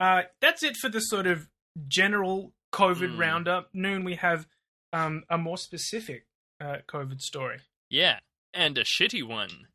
Uh, 0.00 0.22
that's 0.40 0.62
it 0.62 0.74
for 0.76 0.88
the 0.88 1.00
sort 1.00 1.26
of 1.26 1.48
general 1.86 2.54
COVID 2.72 3.14
Mm. 3.16 3.18
roundup. 3.18 3.74
Noon, 3.74 4.04
we 4.04 4.14
have 4.16 4.46
um, 4.92 5.24
a 5.28 5.36
more 5.36 5.58
specific 5.58 6.26
uh, 6.60 6.76
COVID 6.88 7.20
story. 7.20 7.58
Yeah, 7.90 8.20
and 8.54 8.78
a 8.78 8.84
shitty 8.84 9.22
one. 9.26 9.66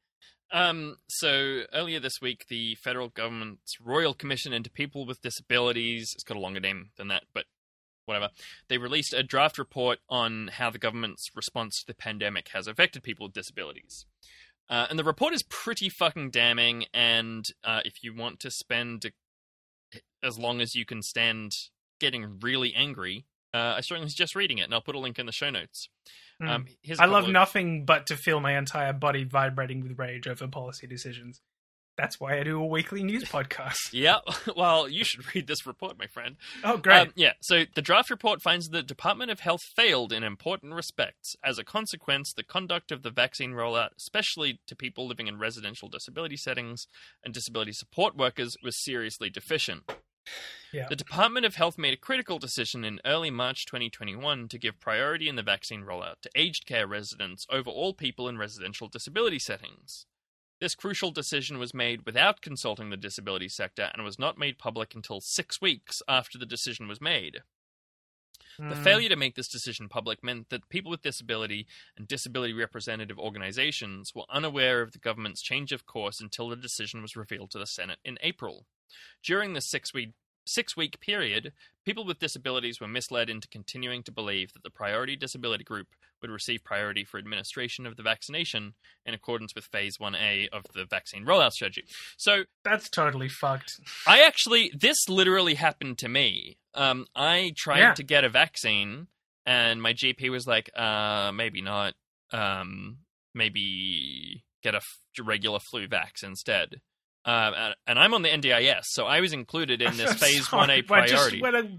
Um, 0.52 0.96
so 1.10 1.64
earlier 1.74 2.00
this 2.00 2.20
week, 2.22 2.46
the 2.50 2.76
federal 2.76 3.10
government's 3.10 3.80
Royal 3.82 4.14
Commission 4.16 4.54
into 4.54 4.72
People 4.72 5.06
with 5.06 5.22
Disabilities, 5.22 6.12
it's 6.16 6.24
got 6.24 6.38
a 6.38 6.40
longer 6.40 6.60
name 6.62 6.92
than 6.98 7.10
that, 7.10 7.24
but 7.34 7.46
whatever, 8.10 8.30
they 8.68 8.78
released 8.78 9.14
a 9.14 9.24
draft 9.24 9.58
report 9.58 10.00
on 10.10 10.50
how 10.54 10.70
the 10.70 10.78
government's 10.78 11.30
response 11.36 11.80
to 11.80 11.88
the 11.88 11.94
pandemic 11.96 12.50
has 12.50 12.68
affected 12.68 13.04
people 13.04 13.28
with 13.28 13.34
disabilities. 13.34 14.06
Uh, 14.70 14.86
and 14.90 15.00
the 15.00 15.04
report 15.04 15.34
is 15.34 15.44
pretty 15.44 15.90
fucking 15.90 16.30
damning, 16.30 16.86
and 16.94 17.46
uh, 17.64 17.82
if 17.86 18.04
you 18.04 18.14
want 18.14 18.40
to 18.40 18.52
spend 18.52 19.12
as 20.22 20.38
long 20.38 20.62
as 20.62 20.76
you 20.76 20.86
can 20.86 21.02
stand 21.02 21.56
getting 22.00 22.38
really 22.42 22.74
angry, 22.76 23.26
uh, 23.54 23.76
I 23.78 23.82
strongly 23.82 24.10
suggest 24.10 24.36
reading 24.36 24.60
it, 24.60 24.64
and 24.64 24.74
I'll 24.74 24.82
put 24.82 24.96
a 24.96 25.00
link 25.00 25.18
in 25.18 25.26
the 25.26 25.32
show 25.32 25.50
notes. 25.50 25.90
Mm. 26.42 26.50
Um, 26.50 26.66
I 27.00 27.06
love 27.06 27.26
of- 27.26 27.32
nothing 27.32 27.86
but 27.86 28.08
to 28.08 28.16
feel 28.16 28.40
my 28.40 28.58
entire 28.58 28.94
body 28.94 29.24
vibrating 29.24 29.82
with 29.82 29.98
rage 29.98 30.28
over 30.28 30.48
policy 30.48 30.88
decisions. 30.88 31.42
That's 32.00 32.18
why 32.18 32.40
I 32.40 32.44
do 32.44 32.62
a 32.62 32.66
weekly 32.66 33.04
news 33.04 33.26
podcast. 33.26 33.76
Yeah, 33.92 34.20
well, 34.56 34.88
you 34.88 35.04
should 35.04 35.36
read 35.36 35.48
this 35.48 35.66
report, 35.66 36.00
my 36.00 36.08
friend. 36.08 36.38
Oh, 36.64 36.78
great. 36.78 37.00
Um, 37.00 37.14
yeah, 37.16 37.34
so 37.42 37.66
the 37.76 37.82
draft 37.82 38.10
report 38.10 38.42
finds 38.42 38.70
the 38.70 38.82
Department 38.82 39.32
of 39.32 39.42
Health 39.42 39.62
failed 39.76 40.14
in 40.14 40.24
important 40.24 40.74
respects. 40.74 41.36
As 41.44 41.58
a 41.58 41.66
consequence, 41.66 42.32
the 42.32 42.44
conduct 42.44 42.94
of 42.94 43.02
the 43.02 43.10
vaccine 43.10 43.52
rollout, 43.52 43.90
especially 43.98 44.62
to 44.68 44.76
people 44.76 45.08
living 45.08 45.28
in 45.28 45.40
residential 45.40 45.90
disability 45.90 46.38
settings 46.38 46.86
and 47.26 47.34
disability 47.34 47.74
support 47.74 48.16
workers, 48.16 48.56
was 48.64 48.82
seriously 48.82 49.30
deficient. 49.30 49.84
Yeah. 50.72 50.86
The 50.88 50.96
Department 50.96 51.46
of 51.46 51.56
Health 51.56 51.78
made 51.78 51.94
a 51.94 51.98
critical 51.98 52.40
decision 52.40 52.86
in 52.86 53.02
early 53.06 53.32
March 53.32 53.66
2021 53.66 54.48
to 54.50 54.58
give 54.58 54.80
priority 54.80 55.28
in 55.28 55.36
the 55.36 55.44
vaccine 55.44 55.84
rollout 55.84 56.22
to 56.22 56.30
aged 56.36 56.66
care 56.66 56.88
residents 56.88 57.46
over 57.52 57.70
all 57.70 57.94
people 57.94 58.30
in 58.30 58.38
residential 58.38 58.88
disability 58.88 59.40
settings. 59.40 60.06
This 60.60 60.76
crucial 60.76 61.12
decision 61.12 61.58
was 61.58 61.74
made 61.74 62.06
without 62.06 62.42
consulting 62.42 62.90
the 62.90 62.98
disability 62.98 63.48
sector 63.48 63.90
and 63.94 64.04
was 64.04 64.20
not 64.20 64.38
made 64.38 64.58
public 64.60 64.94
until 64.94 65.22
six 65.22 65.62
weeks 65.62 66.02
after 66.08 66.38
the 66.38 66.46
decision 66.46 66.88
was 66.88 67.00
made. 67.00 67.44
The 68.58 68.76
Mm. 68.76 68.84
failure 68.84 69.10
to 69.10 69.16
make 69.16 69.36
this 69.36 69.48
decision 69.48 69.88
public 69.88 70.22
meant 70.22 70.50
that 70.50 70.68
people 70.68 70.92
with 70.92 71.02
disability 71.02 71.66
and 71.96 72.08
disability 72.10 72.52
representative 72.52 73.18
organizations 73.18 74.14
were 74.14 74.26
unaware 74.30 74.82
of 74.82 74.92
the 74.92 75.00
government's 75.00 75.42
change 75.42 75.72
of 75.72 75.86
course 75.86 76.20
until 76.20 76.50
the 76.50 76.58
decision 76.58 77.02
was 77.02 77.16
revealed 77.16 77.52
to 77.52 77.60
the 77.60 77.66
Senate 77.66 78.00
in 78.04 78.18
April. 78.22 78.68
During 79.24 79.54
the 79.54 79.62
six 79.62 79.94
week 79.94 80.14
six 80.46 80.76
week 80.76 81.00
period, 81.00 81.54
people 81.86 82.04
with 82.04 82.20
disabilities 82.20 82.82
were 82.82 82.88
misled 82.88 83.30
into 83.30 83.48
continuing 83.48 84.04
to 84.04 84.12
believe 84.12 84.52
that 84.54 84.64
the 84.64 84.72
priority 84.72 85.16
disability 85.16 85.64
group 85.64 85.96
would 86.22 86.32
receive 86.32 86.64
priority 86.64 87.04
for 87.04 87.18
administration 87.18 87.86
of 87.86 87.96
the 87.98 88.04
vaccination 88.04 88.74
in 89.06 89.14
accordance 89.14 89.54
with 89.56 89.66
phase 89.66 89.98
1A 90.00 90.50
of 90.52 90.64
the 90.74 90.86
vaccine 90.90 91.26
rollout 91.26 91.52
strategy. 91.52 91.86
So, 92.18 92.44
That's 92.64 92.90
totally 92.90 93.30
fucked. 93.30 93.74
I 94.08 94.22
actually, 94.24 94.72
this 94.78 94.98
literally 95.10 95.56
happened 95.56 95.98
to 96.00 96.10
me. 96.10 96.58
Um, 96.74 97.06
I 97.16 97.52
tried 97.58 97.80
Yeah. 97.80 97.94
to 97.96 98.04
get 98.04 98.24
a 98.24 98.30
vaccine, 98.30 99.08
and 99.46 99.82
my 99.82 99.94
GP 99.94 100.30
was 100.30 100.46
like, 100.48 100.70
uh, 100.76 101.32
maybe 101.34 101.62
not. 101.62 101.94
Um, 102.32 103.00
maybe 103.34 104.44
get 104.64 104.74
a 104.76 104.78
f- 104.78 105.26
regular 105.26 105.60
flu 105.60 105.88
vax 105.88 106.24
instead. 106.24 106.82
Um, 107.26 107.54
and, 107.88 108.00
I'm 108.00 108.14
on 108.14 108.22
the 108.22 108.30
NDIS, 108.30 108.84
so 108.86 109.06
I 109.06 109.20
was 109.22 109.34
included 109.34 109.82
in 109.82 109.98
this 109.98 110.14
phase 110.16 110.48
1A 110.48 110.88
but 110.88 111.00
I 111.00 111.08
just 111.08 111.14
priority. 111.30 111.42
want 111.42 111.56
to 111.56 111.78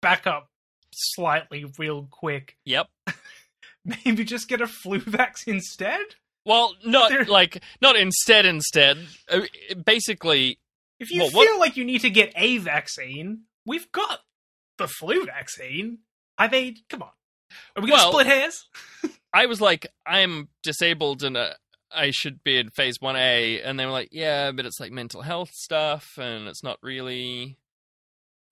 back 0.00 0.26
up 0.26 0.48
slightly, 0.92 1.64
real 1.78 2.06
quick. 2.10 2.56
Yep. 2.64 2.88
Maybe 4.04 4.24
just 4.24 4.48
get 4.48 4.60
a 4.60 4.66
flu 4.66 4.98
vaccine 5.00 5.56
instead. 5.56 6.00
Well, 6.44 6.74
not 6.84 7.28
like 7.28 7.62
not 7.80 7.96
instead. 7.96 8.46
Instead, 8.46 8.98
Uh, 9.28 9.42
basically, 9.84 10.58
If 11.00 11.10
you 11.10 11.20
Well, 11.22 11.30
feel 11.30 11.40
what- 11.58 11.60
like 11.60 11.76
you 11.76 11.84
need 11.84 12.00
to 12.02 12.10
get 12.10 12.32
a 12.36 12.58
vaccine, 12.58 13.42
we've 13.66 13.90
got 13.92 14.20
the 14.78 14.88
flu 14.88 15.24
vaccine. 15.26 15.98
I 16.38 16.48
they? 16.48 16.76
Come 16.88 17.02
on. 17.02 17.10
Are 17.76 17.82
we 17.82 17.88
gonna 17.90 18.02
Well- 18.02 18.12
split 18.12 18.26
hairs? 18.26 18.64
I 19.34 19.46
was 19.46 19.60
like, 19.60 19.86
I'm 20.06 20.48
disabled 20.62 21.22
and 21.22 21.36
uh, 21.36 21.54
I 21.90 22.10
should 22.10 22.42
be 22.44 22.58
in 22.58 22.70
phase 22.70 22.98
1A. 22.98 23.62
And 23.64 23.78
they 23.80 23.86
were 23.86 23.92
like, 23.92 24.10
yeah, 24.12 24.50
but 24.52 24.66
it's 24.66 24.78
like 24.80 24.92
mental 24.92 25.22
health 25.22 25.50
stuff 25.54 26.18
and 26.18 26.46
it's 26.48 26.62
not 26.62 26.78
really. 26.82 27.58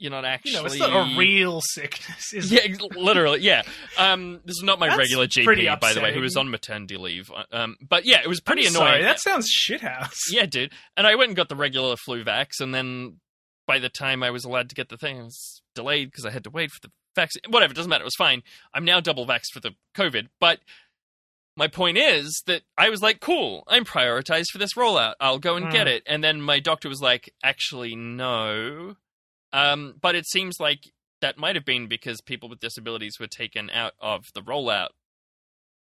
You're 0.01 0.11
not 0.11 0.25
actually. 0.25 0.53
You 0.53 0.57
know, 0.61 0.65
it's 0.65 0.79
not 0.79 1.13
a 1.15 1.17
real 1.19 1.61
sickness, 1.63 2.33
is 2.33 2.51
Yeah, 2.51 2.61
it? 2.65 2.81
literally, 2.97 3.41
yeah. 3.41 3.63
Um, 3.99 4.41
this 4.45 4.57
is 4.57 4.63
not 4.65 4.79
my 4.81 4.89
That's 4.89 4.99
regular 4.99 5.27
GP, 5.27 5.79
by 5.81 5.93
the 5.93 6.01
way, 6.01 6.13
who 6.15 6.23
was 6.23 6.37
on 6.37 6.51
maternity 6.51 6.97
leave. 6.97 7.31
Um, 7.53 7.77
but 7.87 8.05
yeah, 8.07 8.21
it 8.23 8.27
was 8.29 8.41
pretty 8.41 8.67
I'm 8.67 8.75
annoying. 8.75 8.87
Sorry, 8.89 9.03
that 9.03 9.21
sounds 9.21 9.49
shithouse. 9.49 10.17
Yeah, 10.33 10.47
dude. 10.47 10.73
And 10.97 11.07
I 11.07 11.15
went 11.17 11.29
and 11.29 11.37
got 11.37 11.49
the 11.51 11.57
regular 11.57 11.97
flu 11.97 12.25
vax, 12.25 12.61
and 12.61 12.75
then 12.75 13.21
by 13.67 13.79
the 13.79 13.89
time 13.91 14.23
I 14.23 14.31
was 14.31 14.45
allowed 14.45 14.69
to 14.71 14.75
get 14.75 14.89
the 14.89 14.97
thing, 14.97 15.19
it 15.19 15.23
was 15.25 15.63
delayed 15.75 16.11
because 16.11 16.25
I 16.25 16.31
had 16.31 16.45
to 16.45 16.51
wait 16.51 16.71
for 16.71 16.81
the 16.81 16.91
vaccine. 17.15 17.43
Whatever, 17.49 17.73
it 17.73 17.77
doesn't 17.77 17.91
matter. 17.91 18.03
It 18.03 18.07
was 18.07 18.17
fine. 18.17 18.43
I'm 18.75 18.85
now 18.87 19.01
double 19.01 19.27
vaxxed 19.27 19.53
for 19.53 19.61
the 19.61 19.73
COVID. 19.95 20.29
But 20.41 20.61
my 21.57 21.69
point 21.69 21.99
is 21.99 22.43
that 22.47 22.63
I 22.79 22.89
was 22.89 23.03
like, 23.03 23.21
cool, 23.21 23.65
I'm 23.69 23.85
prioritized 23.85 24.47
for 24.51 24.59
this 24.59 24.75
rollout. 24.75 25.15
I'll 25.21 25.39
go 25.39 25.57
and 25.57 25.71
get 25.71 25.87
Mm. 25.87 25.91
it. 25.91 26.03
And 26.07 26.25
then 26.25 26.41
my 26.41 26.59
doctor 26.59 26.89
was 26.89 27.03
like, 27.03 27.35
actually, 27.45 27.95
no. 27.95 28.97
Um, 29.53 29.95
but 30.01 30.15
it 30.15 30.27
seems 30.29 30.57
like 30.61 30.81
that 31.21 31.37
might 31.39 31.57
have 31.57 31.65
been 31.65 31.87
because 31.89 32.21
people 32.21 32.49
with 32.49 32.61
disabilities 32.61 33.17
were 33.21 33.27
taken 33.27 33.69
out 33.71 33.93
of 34.01 34.25
the 34.35 34.41
rollout, 34.43 34.89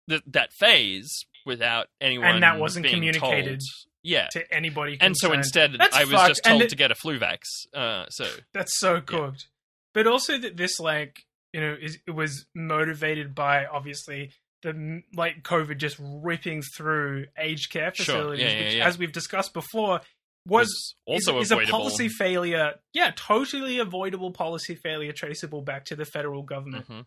th- 0.10 0.22
that 0.28 0.52
phase, 0.54 1.26
without 1.46 1.88
anyone 2.02 2.28
and 2.36 2.44
that 2.44 2.60
wasn't 2.60 2.86
communicated. 2.86 3.60
told. 3.60 3.62
Yeah, 4.04 4.28
To 4.34 4.54
anybody, 4.54 5.00
and 5.02 5.18
so 5.18 5.34
instead, 5.34 5.74
That's 5.80 5.96
I 5.96 6.04
was 6.04 6.12
fucked. 6.14 6.28
just 6.28 6.44
told 6.44 6.62
it- 6.62 6.70
to 6.70 6.76
get 6.76 6.92
a 6.92 6.96
flu 6.96 7.18
vax. 7.20 7.40
Uh, 7.74 8.06
so 8.10 8.28
That's 8.54 8.78
so 8.80 9.02
cooked. 9.02 9.48
But 9.96 10.06
also 10.06 10.38
that 10.38 10.58
this 10.58 10.80
like 10.80 11.26
you 11.54 11.62
know 11.62 11.76
is 11.82 11.98
it 12.06 12.12
was 12.12 12.46
motivated 12.54 13.34
by 13.34 13.66
obviously 13.66 14.32
the 14.62 15.02
like 15.16 15.42
COVID 15.42 15.78
just 15.78 15.98
ripping 16.00 16.62
through 16.78 17.26
aged 17.38 17.72
care 17.72 17.92
Sure. 17.96 18.06
facilities, 18.06 18.44
Yeah, 18.46 18.52
yeah, 18.60 18.64
which 18.66 18.76
yeah. 18.76 18.88
as 18.88 18.98
we've 19.00 19.12
discussed 19.12 19.54
before 19.54 20.02
was, 20.46 20.96
also 21.06 21.40
is, 21.40 21.52
is 21.52 21.52
a 21.52 21.66
policy 21.72 22.08
failure. 22.10 22.76
Yeah, 22.94 23.12
totally 23.16 23.80
avoidable 23.80 24.32
policy 24.32 24.76
failure 24.76 25.12
traceable 25.12 25.62
back 25.62 25.86
to 25.86 25.96
the 25.96 26.06
federal 26.06 26.44
government 26.44 26.88
Mhm. 26.88 27.06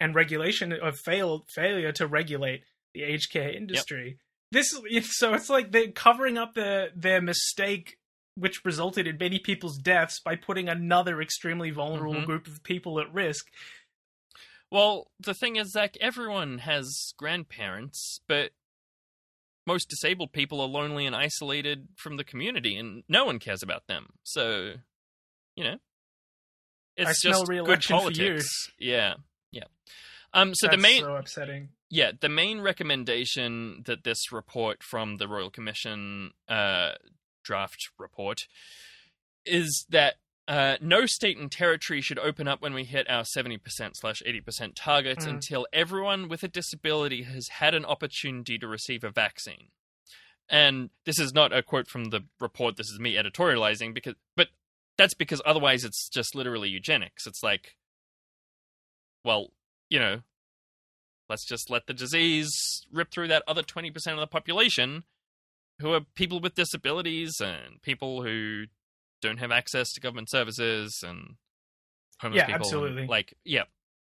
and 0.00 0.14
regulation 0.14 0.72
of 0.72 0.98
failed 0.98 1.48
failure 1.48 1.92
to 1.92 2.06
regulate 2.06 2.64
the 2.94 3.02
aged 3.04 3.30
care 3.32 3.50
industry. 3.50 4.18
This 4.52 4.74
so 5.02 5.34
it's 5.34 5.48
like 5.48 5.70
they're 5.70 5.92
covering 5.92 6.36
up 6.36 6.54
their 6.54 6.90
their 6.96 7.20
mistake, 7.22 7.98
which 8.34 8.64
resulted 8.64 9.06
in 9.06 9.16
many 9.18 9.38
people's 9.38 9.78
deaths 9.78 10.18
by 10.20 10.34
putting 10.34 10.68
another 10.68 11.20
extremely 11.22 11.70
vulnerable 11.70 12.14
Mhm. 12.14 12.26
group 12.26 12.46
of 12.48 12.62
people 12.64 12.98
at 13.00 13.12
risk. 13.12 13.46
Well, 14.70 15.10
the 15.18 15.34
thing 15.34 15.56
is, 15.56 15.72
Zach, 15.72 15.96
everyone 16.00 16.58
has 16.58 17.12
grandparents, 17.16 18.20
but 18.28 18.52
most 19.72 19.88
disabled 19.88 20.32
people 20.32 20.60
are 20.60 20.68
lonely 20.68 21.06
and 21.06 21.14
isolated 21.14 21.88
from 21.96 22.16
the 22.16 22.24
community, 22.24 22.76
and 22.76 23.02
no 23.08 23.24
one 23.24 23.38
cares 23.38 23.62
about 23.62 23.86
them. 23.86 24.04
So, 24.24 24.74
you 25.56 25.64
know, 25.64 25.76
it's 26.96 27.10
I 27.10 27.12
smell 27.12 27.32
just 27.32 27.46
good 27.46 27.52
re-election 27.54 27.98
for 27.98 28.10
you. 28.10 28.16
politics. 28.16 28.72
Yeah, 28.78 29.14
yeah. 29.52 29.64
Um. 30.32 30.54
So 30.54 30.66
That's 30.66 30.76
the 30.76 30.82
main, 30.82 31.02
so 31.02 31.14
upsetting. 31.16 31.68
yeah, 31.88 32.10
the 32.20 32.28
main 32.28 32.60
recommendation 32.60 33.82
that 33.86 34.04
this 34.04 34.32
report 34.32 34.82
from 34.82 35.16
the 35.18 35.28
Royal 35.28 35.50
Commission 35.50 36.32
uh, 36.48 36.92
draft 37.44 37.80
report 37.98 38.40
is 39.46 39.86
that 39.90 40.14
uh, 40.50 40.76
no 40.80 41.06
state 41.06 41.38
and 41.38 41.50
territory 41.50 42.00
should 42.00 42.18
open 42.18 42.48
up 42.48 42.60
when 42.60 42.74
we 42.74 42.82
hit 42.84 43.08
our 43.08 43.22
70% 43.22 43.60
slash 43.94 44.20
80% 44.26 44.72
targets 44.74 45.24
Mm. 45.24 45.30
until 45.30 45.66
everyone 45.72 46.28
with 46.28 46.42
a 46.42 46.48
disability 46.48 47.22
has 47.22 47.46
had 47.48 47.72
an 47.74 47.84
opportunity 47.84 48.58
to 48.58 48.66
receive 48.66 49.04
a 49.04 49.10
vaccine. 49.10 49.68
And 50.48 50.90
this 51.06 51.20
is 51.20 51.32
not 51.32 51.52
a 51.52 51.62
quote 51.62 51.86
from 51.86 52.06
the 52.06 52.22
report, 52.40 52.76
this 52.76 52.90
is 52.90 52.98
me 52.98 53.14
editorializing, 53.14 53.94
because, 53.94 54.14
but 54.36 54.48
that's 54.98 55.14
because 55.14 55.40
otherwise 55.46 55.84
it's 55.84 56.08
just 56.08 56.34
literally 56.34 56.68
eugenics. 56.68 57.28
It's 57.28 57.44
like, 57.44 57.76
well, 59.24 59.52
you 59.88 60.00
know, 60.00 60.22
let's 61.28 61.44
just 61.46 61.70
let 61.70 61.86
the 61.86 61.94
disease 61.94 62.84
rip 62.92 63.12
through 63.12 63.28
that 63.28 63.44
other 63.46 63.62
20% 63.62 63.94
of 64.14 64.18
the 64.18 64.26
population 64.26 65.04
who 65.78 65.92
are 65.92 66.00
people 66.16 66.40
with 66.40 66.56
disabilities 66.56 67.40
and 67.40 67.80
people 67.82 68.24
who 68.24 68.64
don't 69.20 69.38
have 69.38 69.50
access 69.50 69.92
to 69.92 70.00
government 70.00 70.30
services 70.30 71.02
and 71.06 71.36
homeless 72.20 72.38
Yeah, 72.38 72.46
people. 72.46 72.54
and, 72.56 72.64
absolutely. 72.64 73.06
like, 73.06 73.34
yeah, 73.44 73.64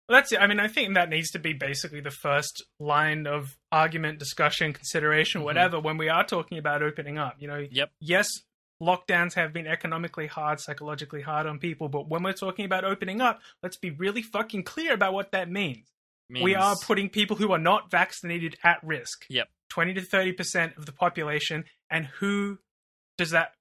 Well, 0.08 0.20
that's 0.20 0.32
it. 0.32 0.40
I 0.40 0.46
mean, 0.46 0.60
I 0.60 0.68
think 0.68 0.94
that 0.94 1.10
needs 1.10 1.32
to 1.32 1.40
be 1.40 1.54
basically 1.54 2.00
the 2.00 2.12
first 2.12 2.64
line 2.80 3.26
of 3.26 3.58
argument, 3.72 4.20
discussion, 4.20 4.72
consideration, 4.72 5.42
Mhm. 5.42 5.46
whatever, 5.46 5.80
when 5.80 5.98
we 5.98 6.10
are 6.10 6.24
talking 6.24 6.60
about 6.60 6.84
opening 6.84 7.18
up. 7.18 7.38
You 7.40 7.48
know, 7.48 7.68
Yep. 7.72 7.92
yes, 8.00 8.30
lockdowns 8.80 9.34
have 9.34 9.52
been 9.52 9.66
economically 9.66 10.28
hard, 10.28 10.60
psychologically 10.60 11.22
hard 11.24 11.48
on 11.48 11.58
people, 11.58 11.90
but 11.90 12.08
when 12.08 12.22
we're 12.22 12.34
talking 12.34 12.66
about 12.66 12.84
opening 12.84 13.20
up, 13.20 13.42
let's 13.64 13.78
be 13.78 13.90
really 13.90 14.22
fucking 14.22 14.64
clear 14.64 14.94
about 14.94 15.14
what 15.14 15.32
that 15.32 15.50
means. 15.50 15.88
We 16.30 16.54
are 16.56 16.76
putting 16.84 17.10
people 17.10 17.38
who 17.38 17.52
are 17.52 17.58
not 17.60 17.90
vaccinated 17.90 18.58
at 18.64 18.84
risk. 18.84 19.26
Yep. 19.30 19.50
20 19.70 19.94
to 19.96 20.02
30% 20.02 20.76
of 20.78 20.86
the 20.86 20.92
population. 20.92 21.66
And 21.90 22.06
who 22.06 22.60
does 23.18 23.32
that 23.32 23.56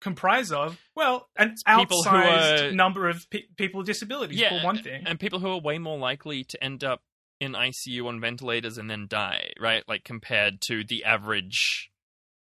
comprise 0.00 0.52
of? 0.52 0.78
Well, 0.94 1.28
an 1.36 1.54
outsized 1.66 2.68
are- 2.68 2.72
number 2.72 3.08
of 3.08 3.28
pe- 3.30 3.42
people 3.56 3.78
with 3.78 3.86
disabilities, 3.86 4.38
yeah, 4.38 4.60
for 4.60 4.64
one 4.64 4.82
thing. 4.82 5.04
and 5.06 5.18
people 5.18 5.38
who 5.40 5.48
are 5.50 5.60
way 5.60 5.78
more 5.78 5.98
likely 5.98 6.44
to 6.44 6.62
end 6.64 6.84
up 6.84 7.02
in 7.40 7.52
ICU 7.52 8.06
on 8.06 8.20
ventilators 8.20 8.78
and 8.78 8.90
then 8.90 9.06
die, 9.08 9.52
right? 9.60 9.84
Like 9.88 10.04
compared 10.04 10.60
to 10.68 10.82
the 10.84 11.04
average 11.04 11.90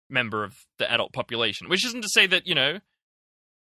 member 0.09 0.45
of 0.45 0.55
the 0.79 0.91
adult 0.91 1.13
population. 1.13 1.69
Which 1.69 1.85
isn't 1.85 2.03
to 2.03 2.09
say 2.09 2.27
that, 2.29 2.47
you 2.47 2.55
know, 2.55 2.79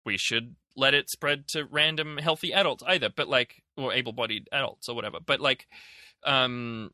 we 0.05 0.17
should 0.17 0.55
let 0.75 0.93
it 0.93 1.09
spread 1.09 1.47
to 1.49 1.65
random 1.65 2.17
healthy 2.17 2.53
adults 2.53 2.83
either, 2.87 3.09
but 3.13 3.27
like 3.27 3.63
or 3.75 3.91
able-bodied 3.91 4.47
adults 4.51 4.87
or 4.87 4.95
whatever. 4.95 5.19
But 5.19 5.39
like 5.41 5.67
um 6.25 6.91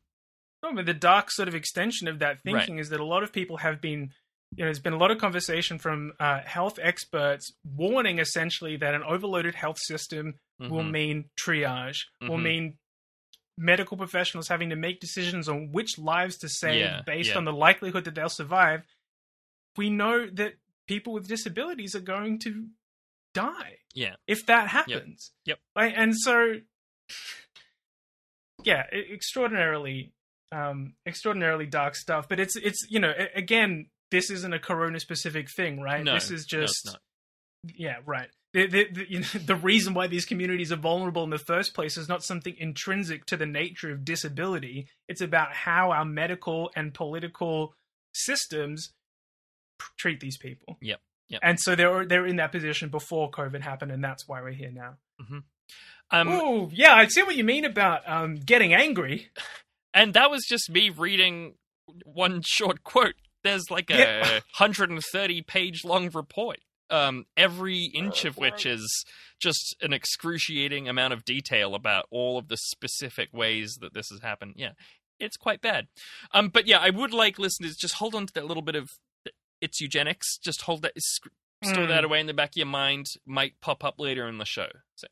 No, 0.64 0.74
but 0.74 0.86
the 0.86 0.94
dark 0.94 1.30
sort 1.30 1.48
of 1.48 1.54
extension 1.56 2.08
of 2.08 2.20
that 2.20 2.40
Right. 2.46 2.56
thinking 2.56 2.80
is 2.80 2.90
that 2.90 3.00
a 3.00 3.06
lot 3.06 3.22
of 3.22 3.32
people 3.34 3.58
have 3.58 3.82
been, 3.82 4.12
you 4.58 4.64
know, 4.64 4.68
there's 4.68 4.80
been 4.80 4.94
a 4.94 4.98
lot 4.98 5.12
of 5.12 5.18
conversation 5.18 5.80
from 5.80 6.14
uh, 6.20 6.40
health 6.46 6.80
experts 6.82 7.52
warning 7.64 8.20
essentially 8.20 8.78
that 8.78 8.94
an 8.94 9.04
overloaded 9.04 9.56
health 9.56 9.78
system 9.80 10.36
will 10.60 10.84
mhm. 10.84 10.92
mean 10.92 11.26
triage, 11.40 12.06
will 12.22 12.38
Mhm. 12.38 12.44
mean 12.44 12.78
medical 13.58 13.98
professionals 13.98 14.48
having 14.48 14.70
to 14.70 14.76
make 14.76 15.00
decisions 15.00 15.48
on 15.50 15.72
which 15.72 15.98
lives 15.98 16.38
to 16.38 16.50
save 16.50 16.80
Yeah, 16.80 17.02
based 17.06 17.32
yeah. 17.32 17.38
on 17.38 17.46
the 17.46 17.54
likelihood 17.54 18.04
that 18.06 18.16
they'll 18.16 18.30
survive. 18.30 18.84
We 19.78 19.90
know 19.90 20.28
that 20.28 20.56
people 20.88 21.14
with 21.14 21.28
disabilities 21.28 21.96
are 21.96 22.02
going 22.02 22.40
to 22.40 22.68
die 23.34 23.80
yeah. 23.94 24.16
if 24.28 24.46
that 24.46 24.70
happens. 24.70 25.32
Yep. 25.46 25.60
Right? 25.76 25.94
And 25.96 26.16
so, 26.18 26.62
yeah, 28.64 28.84
extraordinarily, 28.92 30.14
um, 30.52 30.96
extraordinarily 31.06 31.66
dark 31.66 31.96
stuff. 31.96 32.28
But 32.30 32.40
it's 32.40 32.56
it's 32.56 32.86
you 32.90 33.00
know 33.00 33.14
again, 33.36 33.88
this 34.16 34.30
isn't 34.30 34.54
a 34.54 34.60
Corona 34.60 35.00
specific 35.00 35.50
thing, 35.50 35.82
right? 35.82 36.04
No, 36.04 36.14
this 36.14 36.32
is 36.32 36.48
no, 36.52 36.62
it's 36.62 36.82
just 36.82 36.86
not. 36.86 37.02
yeah, 37.76 37.98
right. 38.06 38.30
The, 38.54 38.68
the, 38.68 38.88
the, 38.90 39.12
you 39.12 39.20
know, 39.20 39.26
the 39.46 39.58
reason 39.58 39.94
why 39.94 40.08
these 40.08 40.24
communities 40.24 40.72
are 40.72 40.78
vulnerable 40.78 41.26
in 41.26 41.32
the 41.32 41.38
first 41.38 41.74
place 41.74 41.98
is 41.98 42.08
not 42.08 42.24
something 42.24 42.56
intrinsic 42.58 43.26
to 43.26 43.36
the 43.36 43.46
nature 43.46 43.92
of 43.92 44.06
disability. 44.06 44.88
It's 45.10 45.20
about 45.20 45.52
how 45.52 45.92
our 45.92 46.06
medical 46.06 46.72
and 46.78 46.94
political 46.94 47.76
systems 48.14 48.94
treat 49.98 50.22
these 50.22 50.38
people. 50.38 50.78
Yep, 50.82 51.02
yep. 51.28 51.42
And 51.44 51.60
so 51.60 51.76
they're 51.76 52.06
they're 52.06 52.26
in 52.26 52.38
that 52.38 52.54
position 52.54 52.88
before 52.88 53.30
COVID 53.32 53.62
happened, 53.62 53.92
and 53.92 54.02
that's 54.02 54.28
why 54.28 54.42
we're 54.42 54.52
here 54.52 54.72
now. 54.72 54.96
Um 56.12 56.30
oh, 56.30 56.70
yeah, 56.72 56.94
I 56.94 57.08
see 57.08 57.24
what 57.24 57.36
you 57.36 57.44
mean 57.44 57.66
about 57.66 58.08
um, 58.10 58.36
getting 58.36 58.74
angry. 58.74 59.30
And 59.98 60.14
that 60.14 60.30
was 60.30 60.44
just 60.46 60.70
me 60.70 60.90
reading 60.90 61.54
one 62.04 62.42
short 62.44 62.84
quote. 62.84 63.16
There's 63.46 63.70
like 63.72 63.90
a 63.90 63.98
Yeah. 63.98 64.40
130 64.58 65.42
page 65.44 65.86
long 65.86 66.10
report. 66.14 66.60
Um, 66.90 67.26
every 67.38 67.86
inch 67.96 68.26
of 68.26 68.38
which 68.38 68.66
is 68.66 69.06
just 69.42 69.76
an 69.82 69.92
excruciating 69.94 70.88
amount 70.90 71.14
of 71.14 71.24
detail 71.26 71.74
about 71.74 72.06
all 72.12 72.38
of 72.38 72.48
the 72.48 72.58
specific 72.58 73.30
ways 73.34 73.78
that 73.82 73.94
this 73.94 74.10
has 74.10 74.20
happened. 74.22 74.54
Yeah, 74.58 74.74
it's 75.20 75.36
quite 75.38 75.62
bad. 75.62 75.88
Um, 76.32 76.50
but 76.50 76.68
yeah, 76.68 76.80
I 76.80 76.90
would 76.92 77.12
like 77.14 77.40
listeners 77.40 77.76
just 77.76 77.96
hold 77.96 78.14
on 78.14 78.28
to 78.28 78.34
that 78.34 78.46
little 78.46 78.62
bit 78.64 78.76
of 78.76 78.90
it's 79.62 79.80
eugenics. 79.82 80.38
Just 80.38 80.62
hold 80.64 80.82
that, 80.84 80.94
sc- 81.00 81.28
store 81.64 81.86
Mm. 81.86 81.88
that 81.88 82.04
away 82.04 82.20
in 82.20 82.28
the 82.28 82.34
back 82.36 82.50
of 82.50 82.58
your 82.58 82.66
mind. 82.68 83.06
Might 83.26 83.60
pop 83.62 83.84
up 83.84 84.00
later 84.00 84.28
in 84.28 84.38
the 84.38 84.46
show. 84.46 84.68
So 84.96 85.08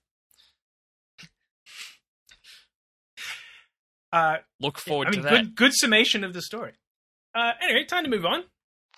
Uh, 4.12 4.38
look 4.60 4.78
forward 4.78 5.08
I 5.08 5.12
mean, 5.12 5.19
to 5.22 5.24
that. 5.24 5.32
good 5.32 5.56
good 5.56 5.72
summation 5.74 6.24
of 6.24 6.34
the 6.34 6.41
story. 6.43 6.74
Uh, 7.36 7.52
anyway, 7.63 7.84
time 7.84 8.04
to 8.04 8.10
move 8.10 8.26
on. 8.26 8.41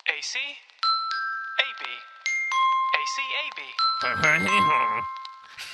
AC, 0.08 0.38
AB, 1.58 1.86
AC, 3.00 3.22
AB. 3.46 3.62